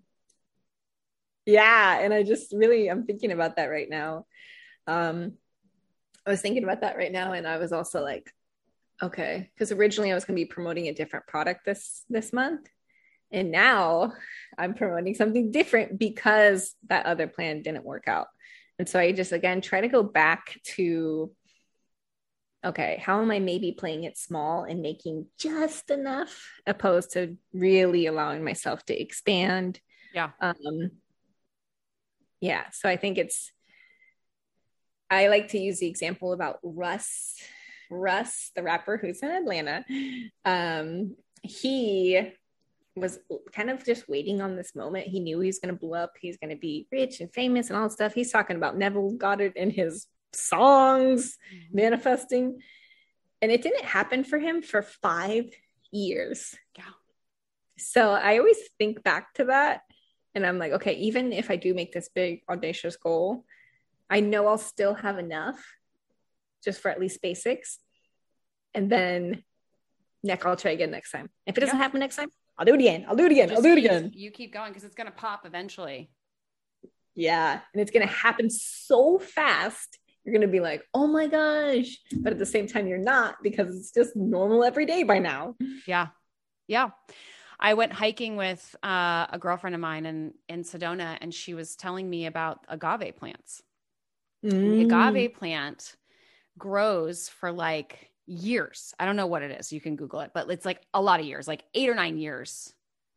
Yeah, 1.46 1.98
and 2.00 2.12
I 2.12 2.22
just 2.22 2.52
really 2.52 2.88
I'm 2.88 3.04
thinking 3.06 3.32
about 3.32 3.56
that 3.56 3.66
right 3.66 3.88
now. 3.88 4.26
Um 4.86 5.34
I 6.26 6.30
was 6.30 6.42
thinking 6.42 6.64
about 6.64 6.82
that 6.82 6.96
right 6.96 7.10
now 7.12 7.32
and 7.32 7.46
I 7.46 7.56
was 7.58 7.72
also 7.72 8.02
like 8.02 8.32
okay, 9.02 9.50
because 9.54 9.72
originally 9.72 10.12
I 10.12 10.14
was 10.14 10.26
going 10.26 10.36
to 10.36 10.44
be 10.44 10.54
promoting 10.54 10.88
a 10.88 10.92
different 10.94 11.26
product 11.26 11.64
this 11.64 12.04
this 12.10 12.32
month 12.32 12.68
and 13.32 13.50
now 13.50 14.12
I'm 14.58 14.74
promoting 14.74 15.14
something 15.14 15.50
different 15.50 15.98
because 15.98 16.74
that 16.88 17.06
other 17.06 17.26
plan 17.26 17.62
didn't 17.62 17.84
work 17.84 18.08
out. 18.08 18.28
And 18.80 18.88
so 18.88 18.98
I 18.98 19.12
just 19.12 19.32
again 19.32 19.60
try 19.60 19.82
to 19.82 19.88
go 19.88 20.02
back 20.02 20.58
to 20.76 21.30
okay, 22.64 23.02
how 23.04 23.20
am 23.20 23.30
I 23.30 23.38
maybe 23.38 23.72
playing 23.72 24.04
it 24.04 24.16
small 24.16 24.64
and 24.64 24.80
making 24.80 25.26
just 25.38 25.90
enough 25.90 26.50
opposed 26.66 27.12
to 27.12 27.36
really 27.52 28.06
allowing 28.06 28.42
myself 28.42 28.82
to 28.86 28.98
expand? 28.98 29.78
Yeah. 30.14 30.30
Um 30.40 30.92
yeah, 32.40 32.70
so 32.70 32.88
I 32.88 32.96
think 32.96 33.18
it's 33.18 33.52
I 35.10 35.28
like 35.28 35.48
to 35.48 35.58
use 35.58 35.80
the 35.80 35.88
example 35.88 36.32
about 36.32 36.58
Russ 36.62 37.36
Russ, 37.90 38.50
the 38.56 38.62
rapper 38.62 38.96
who's 38.96 39.22
in 39.22 39.30
Atlanta. 39.30 39.84
Um 40.46 41.16
he 41.42 42.32
was 43.00 43.18
kind 43.52 43.70
of 43.70 43.84
just 43.84 44.08
waiting 44.08 44.40
on 44.40 44.56
this 44.56 44.74
moment. 44.74 45.06
He 45.06 45.20
knew 45.20 45.40
he 45.40 45.46
was 45.46 45.58
going 45.58 45.74
to 45.74 45.80
blow 45.80 45.94
up. 45.98 46.12
He's 46.20 46.36
going 46.36 46.50
to 46.50 46.56
be 46.56 46.86
rich 46.92 47.20
and 47.20 47.32
famous 47.32 47.68
and 47.68 47.76
all 47.76 47.84
that 47.84 47.92
stuff. 47.92 48.14
He's 48.14 48.32
talking 48.32 48.56
about 48.56 48.76
Neville 48.76 49.12
Goddard 49.12 49.54
in 49.56 49.70
his 49.70 50.06
songs, 50.32 51.36
mm-hmm. 51.54 51.76
manifesting. 51.76 52.60
And 53.42 53.50
it 53.50 53.62
didn't 53.62 53.84
happen 53.84 54.24
for 54.24 54.38
him 54.38 54.62
for 54.62 54.82
five 54.82 55.50
years. 55.90 56.54
Yeah. 56.76 56.84
So 57.78 58.12
I 58.12 58.38
always 58.38 58.58
think 58.78 59.02
back 59.02 59.34
to 59.34 59.46
that. 59.46 59.82
And 60.34 60.46
I'm 60.46 60.58
like, 60.58 60.72
okay, 60.72 60.94
even 60.94 61.32
if 61.32 61.50
I 61.50 61.56
do 61.56 61.74
make 61.74 61.92
this 61.92 62.08
big, 62.14 62.42
audacious 62.48 62.96
goal, 62.96 63.44
I 64.08 64.20
know 64.20 64.46
I'll 64.46 64.58
still 64.58 64.94
have 64.94 65.18
enough 65.18 65.58
just 66.62 66.80
for 66.80 66.90
at 66.90 67.00
least 67.00 67.22
basics. 67.22 67.78
And 68.74 68.90
then 68.90 69.42
neck, 70.22 70.44
I'll 70.44 70.56
try 70.56 70.72
again 70.72 70.90
next 70.90 71.10
time. 71.10 71.30
If 71.46 71.56
it 71.56 71.60
doesn't 71.60 71.76
yeah. 71.76 71.82
happen 71.82 72.00
next 72.00 72.16
time, 72.16 72.30
I'll 72.60 72.66
do 72.66 72.74
it 72.74 72.80
again. 72.80 73.06
I'll 73.08 73.16
do 73.16 73.24
it 73.24 73.32
again. 73.32 73.48
Just 73.48 73.56
I'll 73.56 73.62
do 73.62 73.72
it 73.72 73.78
again. 73.78 74.12
You 74.14 74.30
keep 74.30 74.52
going 74.52 74.70
because 74.70 74.84
it's 74.84 74.94
going 74.94 75.06
to 75.06 75.12
pop 75.12 75.46
eventually. 75.46 76.10
Yeah. 77.14 77.58
And 77.72 77.80
it's 77.80 77.90
going 77.90 78.06
to 78.06 78.12
happen 78.12 78.50
so 78.50 79.18
fast. 79.18 79.98
You're 80.22 80.34
going 80.34 80.46
to 80.46 80.52
be 80.52 80.60
like, 80.60 80.84
oh 80.92 81.06
my 81.06 81.26
gosh. 81.26 81.96
But 82.18 82.34
at 82.34 82.38
the 82.38 82.44
same 82.44 82.66
time, 82.66 82.86
you're 82.86 82.98
not 82.98 83.36
because 83.42 83.74
it's 83.74 83.92
just 83.92 84.14
normal 84.14 84.62
every 84.62 84.84
day 84.84 85.04
by 85.04 85.20
now. 85.20 85.54
Yeah. 85.86 86.08
Yeah. 86.68 86.90
I 87.58 87.72
went 87.72 87.94
hiking 87.94 88.36
with 88.36 88.76
uh, 88.82 89.26
a 89.30 89.38
girlfriend 89.40 89.74
of 89.74 89.80
mine 89.80 90.04
in, 90.04 90.34
in 90.46 90.62
Sedona, 90.62 91.16
and 91.18 91.32
she 91.32 91.54
was 91.54 91.76
telling 91.76 92.08
me 92.08 92.26
about 92.26 92.66
agave 92.68 93.16
plants. 93.16 93.62
Mm. 94.44 94.50
The 94.50 94.82
agave 94.82 95.34
plant 95.34 95.96
grows 96.58 97.30
for 97.30 97.52
like 97.52 98.10
years. 98.30 98.94
I 98.98 99.06
don't 99.06 99.16
know 99.16 99.26
what 99.26 99.42
it 99.42 99.50
is. 99.58 99.72
You 99.72 99.80
can 99.80 99.96
Google 99.96 100.20
it, 100.20 100.30
but 100.32 100.48
it's 100.50 100.64
like 100.64 100.80
a 100.94 101.02
lot 101.02 101.18
of 101.18 101.26
years, 101.26 101.48
like 101.48 101.64
eight 101.74 101.88
or 101.88 101.94
nine 101.94 102.16
years. 102.16 102.72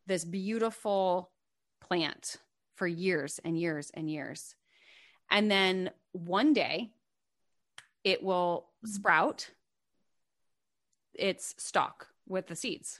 This 0.07 0.25
beautiful 0.25 1.31
plant 1.79 2.37
for 2.75 2.87
years 2.87 3.39
and 3.45 3.57
years 3.57 3.91
and 3.93 4.09
years. 4.09 4.55
And 5.29 5.49
then 5.49 5.91
one 6.13 6.53
day 6.53 6.89
it 8.03 8.23
will 8.23 8.67
sprout 8.85 9.49
its 11.13 11.53
stalk 11.57 12.07
with 12.27 12.47
the 12.47 12.55
seeds. 12.55 12.99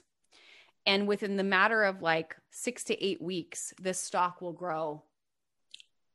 And 0.86 1.08
within 1.08 1.36
the 1.36 1.42
matter 1.42 1.82
of 1.82 2.00
like 2.00 2.36
six 2.50 2.84
to 2.84 3.04
eight 3.04 3.20
weeks, 3.20 3.74
this 3.80 4.00
stalk 4.00 4.40
will 4.40 4.52
grow 4.52 5.02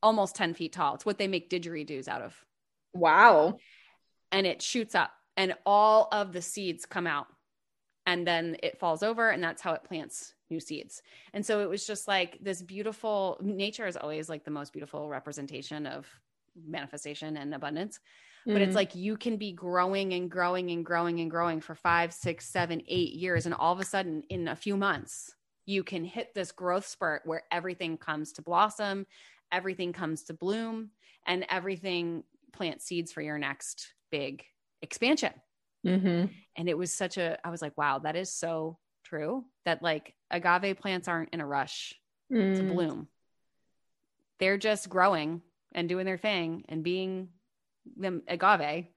almost 0.01 0.35
10 0.35 0.53
feet 0.53 0.73
tall. 0.73 0.95
It's 0.95 1.05
what 1.05 1.17
they 1.17 1.27
make 1.27 1.49
didgeridoos 1.49 2.07
out 2.07 2.21
of. 2.21 2.45
Wow. 2.93 3.57
And 4.31 4.47
it 4.47 4.61
shoots 4.61 4.95
up 4.95 5.11
and 5.39 5.55
all 5.65 6.09
of 6.11 6.33
the 6.33 6.41
seeds 6.41 6.85
come 6.85 7.07
out 7.07 7.27
and 8.05 8.27
then 8.27 8.57
it 8.61 8.77
falls 8.77 9.01
over 9.01 9.29
and 9.29 9.41
that's 9.41 9.61
how 9.61 9.73
it 9.73 9.83
plants 9.83 10.33
new 10.51 10.59
seeds 10.59 11.01
and 11.33 11.45
so 11.45 11.61
it 11.61 11.69
was 11.69 11.87
just 11.87 12.07
like 12.07 12.37
this 12.41 12.61
beautiful 12.61 13.37
nature 13.41 13.87
is 13.87 13.95
always 13.95 14.29
like 14.29 14.43
the 14.43 14.51
most 14.51 14.73
beautiful 14.73 15.09
representation 15.09 15.87
of 15.87 16.07
manifestation 16.67 17.37
and 17.37 17.55
abundance 17.55 17.97
mm-hmm. 17.97 18.53
but 18.53 18.61
it's 18.61 18.69
mm-hmm. 18.69 18.77
like 18.77 18.95
you 18.95 19.15
can 19.15 19.37
be 19.37 19.53
growing 19.53 20.13
and 20.13 20.29
growing 20.29 20.71
and 20.71 20.85
growing 20.85 21.21
and 21.21 21.31
growing 21.31 21.61
for 21.61 21.73
five 21.73 22.13
six 22.13 22.45
seven 22.45 22.81
eight 22.87 23.13
years 23.13 23.45
and 23.45 23.55
all 23.55 23.71
of 23.71 23.79
a 23.79 23.85
sudden 23.85 24.21
in 24.29 24.49
a 24.49 24.55
few 24.55 24.75
months 24.75 25.33
you 25.65 25.83
can 25.83 26.03
hit 26.03 26.33
this 26.33 26.51
growth 26.51 26.85
spurt 26.85 27.21
where 27.25 27.43
everything 27.51 27.97
comes 27.97 28.33
to 28.33 28.41
blossom 28.41 29.05
everything 29.53 29.93
comes 29.93 30.23
to 30.23 30.33
bloom 30.33 30.89
and 31.27 31.45
everything 31.49 32.23
plant 32.51 32.81
seeds 32.81 33.13
for 33.13 33.21
your 33.21 33.37
next 33.37 33.93
big 34.11 34.43
expansion. 34.81 35.33
Mm-hmm. 35.85 36.25
And 36.57 36.69
it 36.69 36.77
was 36.77 36.93
such 36.93 37.17
a, 37.17 37.37
I 37.45 37.49
was 37.49 37.61
like, 37.61 37.77
wow, 37.77 37.99
that 37.99 38.15
is 38.15 38.33
so 38.33 38.77
true 39.03 39.45
that 39.65 39.81
like 39.81 40.13
agave 40.29 40.77
plants 40.79 41.07
aren't 41.07 41.33
in 41.33 41.41
a 41.41 41.47
rush 41.47 41.93
mm. 42.31 42.55
to 42.55 42.63
bloom. 42.63 43.07
They're 44.39 44.57
just 44.57 44.89
growing 44.89 45.41
and 45.73 45.87
doing 45.87 46.05
their 46.05 46.17
thing 46.17 46.65
and 46.69 46.83
being 46.83 47.29
them 47.97 48.23
agave 48.27 48.87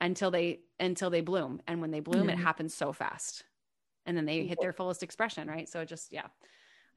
until 0.00 0.30
they 0.30 0.60
until 0.80 1.10
they 1.10 1.20
bloom 1.20 1.60
and 1.66 1.80
when 1.80 1.90
they 1.90 2.00
bloom 2.00 2.22
mm-hmm. 2.22 2.30
it 2.30 2.38
happens 2.38 2.74
so 2.74 2.92
fast 2.92 3.44
and 4.06 4.16
then 4.16 4.26
they 4.26 4.46
hit 4.46 4.58
their 4.60 4.72
fullest 4.72 5.02
expression 5.02 5.48
right 5.48 5.68
so 5.68 5.84
just 5.84 6.12
yeah 6.12 6.26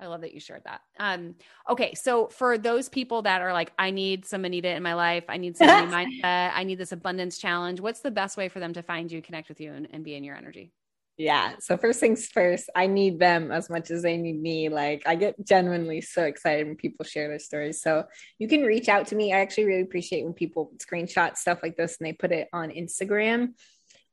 I 0.02 0.07
love 0.07 0.22
that 0.22 0.34
you 0.34 0.40
shared 0.40 0.64
that. 0.65 0.82
Um, 0.99 1.36
okay, 1.69 1.94
so 1.94 2.28
for 2.28 2.57
those 2.57 2.90
people 2.90 3.22
that 3.22 3.41
are 3.41 3.53
like, 3.53 3.72
I 3.78 3.91
need 3.91 4.26
some 4.26 4.44
Anita 4.45 4.69
in 4.69 4.82
my 4.82 4.95
life, 4.95 5.26
I 5.30 5.38
need 5.38 5.56
some 5.56 5.68
mindset, 5.91 6.52
I 6.53 6.64
need 6.64 6.80
this 6.80 6.91
abundance 6.91 7.38
challenge. 7.38 7.80
What's 7.80 7.99
the 7.99 8.11
best 8.11 8.36
way 8.36 8.49
for 8.49 8.60
them 8.60 8.73
to 8.73 8.82
find 8.82 9.11
you, 9.11 9.22
connect 9.22 9.48
with 9.48 9.61
you, 9.61 9.72
and, 9.72 9.88
and 9.91 10.03
be 10.03 10.15
in 10.15 10.23
your 10.23 10.36
energy? 10.36 10.72
Yeah. 11.18 11.53
So 11.60 11.78
first 11.78 11.99
things 11.99 12.28
first, 12.28 12.68
I 12.76 12.88
need 12.88 13.19
them 13.19 13.52
as 13.52 13.69
much 13.69 13.91
as 13.91 14.02
they 14.02 14.18
need 14.18 14.41
me. 14.41 14.69
Like 14.69 15.03
I 15.06 15.14
get 15.14 15.36
genuinely 15.45 16.02
so 16.02 16.23
excited 16.23 16.65
when 16.65 16.78
people 16.78 17.06
share 17.06 17.28
their 17.28 17.38
stories. 17.38 17.80
So 17.80 18.06
you 18.40 18.48
can 18.48 18.64
reach 18.64 18.90
out 18.90 19.06
to 19.07 19.15
me. 19.15 19.32
I 19.32 19.41
actually 19.41 19.65
really 19.65 19.84
appreciate 19.84 20.23
when 20.23 20.34
people 20.34 20.72
screenshot 20.78 21.38
stuff 21.38 21.60
like 21.61 21.78
this 21.78 21.98
and 21.99 22.07
they 22.07 22.14
put 22.14 22.32
it 22.32 22.48
on 22.53 22.72
Instagram. 22.72 23.49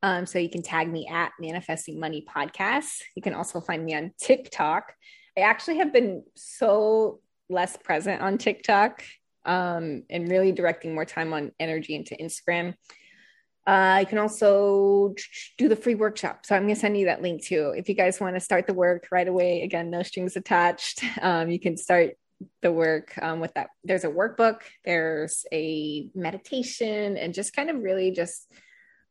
Um, 0.02 0.26
so 0.26 0.38
you 0.38 0.50
can 0.50 0.62
tag 0.62 0.92
me 0.92 1.08
at 1.10 1.32
Manifesting 1.40 1.98
Money 1.98 2.26
Podcast. 2.28 3.00
You 3.16 3.22
can 3.22 3.32
also 3.32 3.60
find 3.60 3.84
me 3.84 3.94
on 3.94 4.12
TikTok 4.20 4.92
I 5.38 5.42
actually 5.42 5.76
have 5.78 5.92
been 5.92 6.24
so 6.34 7.20
less 7.48 7.76
present 7.76 8.20
on 8.20 8.38
TikTok 8.38 9.04
um, 9.44 10.02
and 10.10 10.28
really 10.28 10.50
directing 10.50 10.94
more 10.94 11.04
time 11.04 11.32
on 11.32 11.52
energy 11.60 11.94
into 11.94 12.16
Instagram. 12.16 12.74
Uh, 13.64 14.00
I 14.00 14.04
can 14.04 14.18
also 14.18 15.14
do 15.56 15.68
the 15.68 15.76
free 15.76 15.94
workshop. 15.94 16.44
So 16.44 16.56
I'm 16.56 16.62
going 16.62 16.74
to 16.74 16.80
send 16.80 16.98
you 16.98 17.06
that 17.06 17.22
link 17.22 17.44
too. 17.44 17.72
If 17.76 17.88
you 17.88 17.94
guys 17.94 18.18
want 18.18 18.34
to 18.34 18.40
start 18.40 18.66
the 18.66 18.74
work 18.74 19.06
right 19.12 19.28
away, 19.28 19.62
again, 19.62 19.90
no 19.90 20.02
strings 20.02 20.36
attached. 20.36 21.04
Um, 21.22 21.50
you 21.50 21.60
can 21.60 21.76
start 21.76 22.14
the 22.62 22.72
work 22.72 23.16
um, 23.22 23.38
with 23.38 23.54
that. 23.54 23.68
There's 23.84 24.04
a 24.04 24.08
workbook, 24.08 24.60
there's 24.84 25.44
a 25.52 26.08
meditation, 26.14 27.16
and 27.16 27.34
just 27.34 27.54
kind 27.54 27.70
of 27.70 27.82
really 27.82 28.10
just 28.10 28.50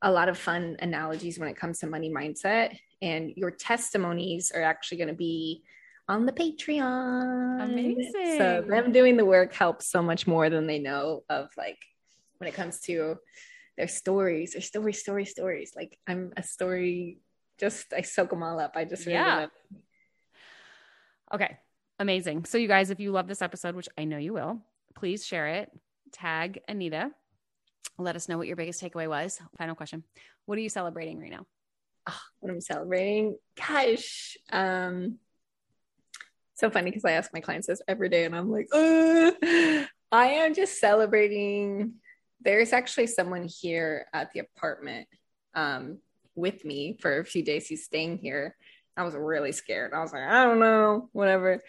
a 0.02 0.12
lot 0.12 0.30
of 0.30 0.38
fun 0.38 0.76
analogies 0.80 1.40
when 1.40 1.50
it 1.50 1.58
comes 1.58 1.80
to 1.80 1.88
money 1.88 2.10
mindset. 2.10 2.78
And 3.02 3.32
your 3.36 3.52
testimonies 3.52 4.52
are 4.54 4.62
actually 4.62 4.98
going 4.98 5.10
to 5.10 5.14
be 5.14 5.64
on 6.08 6.26
the 6.26 6.32
Patreon. 6.32 7.64
Amazing. 7.64 8.38
So 8.38 8.64
them 8.68 8.92
doing 8.92 9.18
the 9.18 9.26
work 9.26 9.54
helps 9.54 9.88
so 9.88 10.02
much 10.02 10.26
more 10.26 10.50
than 10.50 10.68
they 10.68 10.80
know 10.80 11.24
of 11.30 11.50
like 11.58 11.80
when 12.38 12.48
it 12.48 12.54
comes 12.54 12.80
to 12.82 13.18
their 13.78 13.88
stories, 13.88 14.54
their 14.54 14.62
story, 14.62 14.94
story, 14.94 15.26
stories. 15.26 15.74
Like 15.76 15.98
I'm 16.08 16.34
a 16.38 16.44
story, 16.44 17.20
just 17.58 17.94
I 17.94 18.02
soak 18.02 18.30
them 18.30 18.44
all 18.44 18.60
up. 18.60 18.74
I 18.76 18.86
just 18.86 19.06
really 19.06 19.18
yeah. 19.18 19.48
Okay. 21.34 21.58
Amazing. 22.00 22.46
So 22.46 22.58
you 22.58 22.68
guys, 22.68 22.90
if 22.90 23.00
you 23.00 23.12
love 23.12 23.28
this 23.28 23.42
episode, 23.42 23.76
which 23.76 23.90
I 23.98 24.06
know 24.06 24.18
you 24.18 24.34
will, 24.34 24.62
please 24.96 25.26
share 25.26 25.48
it. 25.48 25.72
Tag 26.12 26.60
Anita. 26.68 27.12
Let 27.98 28.16
us 28.16 28.30
know 28.30 28.38
what 28.38 28.48
your 28.48 28.56
biggest 28.56 28.82
takeaway 28.82 29.10
was. 29.10 29.42
Final 29.58 29.76
question. 29.76 30.04
What 30.46 30.58
are 30.58 30.62
you 30.62 30.70
celebrating 30.70 31.20
right 31.20 31.32
now? 31.32 31.46
Oh, 32.08 32.20
what 32.40 32.52
I'm 32.52 32.62
celebrating? 32.62 33.38
Gosh. 33.56 34.38
Um 34.52 35.18
so 36.58 36.70
funny 36.72 36.90
because 36.90 37.06
I 37.06 37.12
ask 37.12 37.32
my 37.34 37.40
clients 37.40 37.68
this 37.68 37.82
every 37.88 38.10
day 38.10 38.26
and 38.26 38.36
I'm 38.36 38.52
like, 38.52 38.68
I 38.74 39.88
am 40.12 40.56
just 40.56 40.80
celebrating. 40.80 41.94
There's 42.42 42.74
actually 42.74 43.08
someone 43.08 43.48
here 43.48 44.08
at 44.12 44.32
the 44.34 44.40
apartment 44.40 45.08
um, 45.54 46.00
with 46.36 46.66
me 46.66 46.98
for 47.00 47.20
a 47.20 47.26
few 47.26 47.44
days. 47.44 47.68
He's 47.68 47.86
staying 47.86 48.18
here. 48.18 48.56
I 48.96 49.04
was 49.04 49.14
really 49.14 49.52
scared. 49.52 49.94
I 49.94 50.00
was 50.00 50.12
like, 50.12 50.24
I 50.24 50.46
don't 50.46 50.60
know, 50.60 51.10
whatever. 51.12 51.62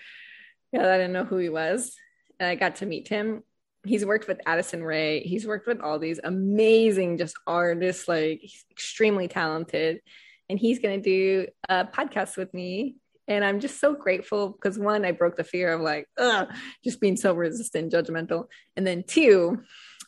Yeah, 0.73 0.81
I 0.81 0.97
didn't 0.97 1.13
know 1.13 1.25
who 1.25 1.37
he 1.37 1.51
was. 1.51 1.95
And 2.41 2.49
I 2.49 2.55
got 2.55 2.77
to 2.77 2.87
meet 2.87 3.09
him. 3.09 3.43
He's 3.85 4.07
worked 4.07 4.27
with 4.27 4.41
Addison 4.47 4.83
Rae. 4.83 5.21
He's 5.21 5.47
worked 5.47 5.67
with 5.67 5.81
all 5.81 5.99
these 5.99 6.21
amazing 6.25 7.19
just 7.19 7.37
artists, 7.47 8.09
like 8.09 8.41
extremely 8.71 9.29
talented. 9.29 10.01
and 10.49 10.59
he's 10.59 10.79
to 10.79 11.01
do 11.01 11.47
a 11.69 11.85
podcast 11.85 12.39
with 12.39 12.55
me. 12.55 12.97
And 13.29 13.45
I'm 13.45 13.61
just 13.61 13.79
so 13.79 13.95
grateful 13.95 14.51
because 14.51 14.79
one, 14.79 15.05
I 15.05 15.13
broke 15.13 15.37
the 15.37 15.45
fear 15.45 15.73
of 15.73 15.83
like, 15.83 16.09
ugh, 16.17 16.49
just 16.83 17.01
being 17.01 17.17
so 17.17 17.35
resistant, 17.35 17.93
judgmental. 17.93 18.47
And 18.77 18.87
then 18.87 19.05
two, 19.07 19.63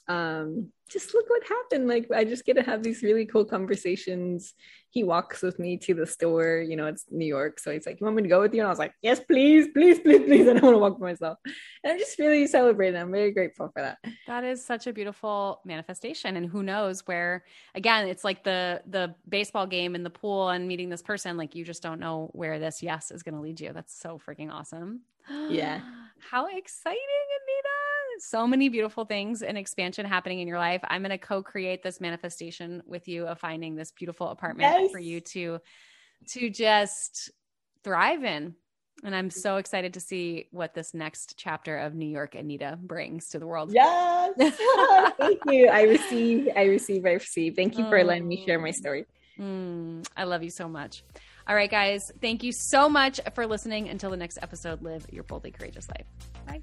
um, 0.09 0.73
just 0.91 1.15
look 1.15 1.29
what 1.29 1.43
happened. 1.45 1.89
Like 1.89 2.11
I 2.11 2.25
just 2.25 2.45
get 2.45 2.55
to 2.55 2.63
have 2.63 2.83
these 2.83 3.03
really 3.03 3.25
cool 3.25 3.45
conversations. 3.45 4.55
He 4.89 5.05
walks 5.05 5.41
with 5.41 5.59
me 5.61 5.77
to 5.79 5.95
the 5.95 6.07
store. 6.07 6.65
You 6.67 6.75
know, 6.77 6.87
it's 6.87 7.05
New 7.11 7.27
York, 7.27 7.61
so 7.61 7.71
he's 7.71 7.87
like, 7.87 8.01
"You 8.01 8.05
want 8.05 8.17
me 8.17 8.23
to 8.25 8.29
go 8.29 8.41
with 8.41 8.53
you?" 8.53 8.61
And 8.61 8.67
I 8.67 8.71
was 8.71 8.79
like, 8.79 8.93
"Yes, 9.03 9.21
please, 9.21 9.69
please, 9.73 10.01
please, 10.01 10.23
please." 10.25 10.49
I 10.49 10.55
don't 10.55 10.63
want 10.63 10.75
to 10.75 10.79
walk 10.79 10.99
by 10.99 11.11
myself. 11.11 11.39
And 11.85 11.93
I'm 11.93 11.99
just 11.99 12.19
really 12.19 12.47
celebrating. 12.49 13.01
I'm 13.01 13.13
very 13.13 13.31
grateful 13.31 13.71
for 13.73 13.83
that. 13.83 13.99
That 14.27 14.43
is 14.43 14.65
such 14.65 14.89
a 14.89 14.93
beautiful 14.93 15.61
manifestation, 15.65 16.37
and 16.37 16.47
who 16.47 16.63
knows 16.65 17.07
where? 17.07 17.45
Again, 17.77 18.09
it's 18.09 18.25
like 18.25 18.43
the 18.43 18.83
the 18.87 19.15
baseball 19.29 19.67
game 19.67 19.95
in 19.95 20.03
the 20.03 20.11
pool 20.11 20.49
and 20.49 20.67
meeting 20.67 20.89
this 20.89 21.03
person. 21.03 21.37
Like 21.37 21.55
you 21.55 21.65
just 21.65 21.83
don't 21.83 22.01
know 22.01 22.31
where 22.33 22.59
this 22.59 22.83
yes 22.83 23.13
is 23.13 23.23
going 23.23 23.35
to 23.35 23.41
lead 23.41 23.61
you. 23.61 23.73
That's 23.73 23.97
so 23.97 24.19
freaking 24.19 24.53
awesome. 24.53 25.03
Yeah. 25.49 25.81
How 26.31 26.47
exciting, 26.47 26.99
so 28.21 28.47
many 28.47 28.69
beautiful 28.69 29.05
things 29.05 29.43
and 29.43 29.57
expansion 29.57 30.07
happening 30.07 30.41
in 30.41 30.49
your 30.49 30.59
life. 30.59 30.81
I'm 30.85 31.03
going 31.03 31.11
to 31.11 31.19
co-create 31.19 31.83
this 31.83 32.01
manifestation 32.01 32.83
with 32.87 33.09
you 33.09 33.27
of 33.27 33.39
finding 33.39 33.75
this 33.75 33.93
beautiful 33.93 34.29
apartment 34.29 34.83
yes. 34.83 34.91
for 34.91 34.99
you 34.99 35.21
to 35.21 35.59
to 36.29 36.51
just 36.51 37.31
thrive 37.83 38.25
in. 38.25 38.55
And 39.03 39.15
I'm 39.15 39.31
so 39.31 39.57
excited 39.57 39.95
to 39.95 40.01
see 40.01 40.49
what 40.51 40.75
this 40.75 40.93
next 40.93 41.35
chapter 41.39 41.79
of 41.79 41.95
New 41.95 42.07
York 42.07 42.35
Anita 42.35 42.79
brings 42.81 43.31
to 43.31 43.39
the 43.39 43.47
world. 43.47 43.73
Yes. 43.73 44.35
Thank 45.17 45.41
you. 45.47 45.69
I 45.69 45.85
receive, 45.85 46.49
I 46.55 46.65
receive, 46.65 47.07
I 47.07 47.13
receive. 47.13 47.57
Thank 47.57 47.79
you 47.79 47.89
for 47.89 48.05
letting 48.05 48.29
me 48.29 48.45
share 48.45 48.59
my 48.59 48.71
story. 48.71 49.07
Mm, 49.39 50.07
I 50.17 50.25
love 50.25 50.43
you 50.43 50.51
so 50.51 50.69
much. 50.69 51.03
All 51.49 51.55
right, 51.55 51.71
guys. 51.71 52.13
Thank 52.21 52.43
you 52.43 52.53
so 52.53 52.91
much 52.91 53.21
for 53.35 53.47
listening. 53.47 53.89
Until 53.89 54.11
the 54.11 54.19
next 54.19 54.39
episode, 54.43 54.83
live 54.83 55.07
your 55.11 55.25
boldly 55.25 55.51
courageous 55.51 55.89
life. 55.89 56.07
Bye. 56.47 56.63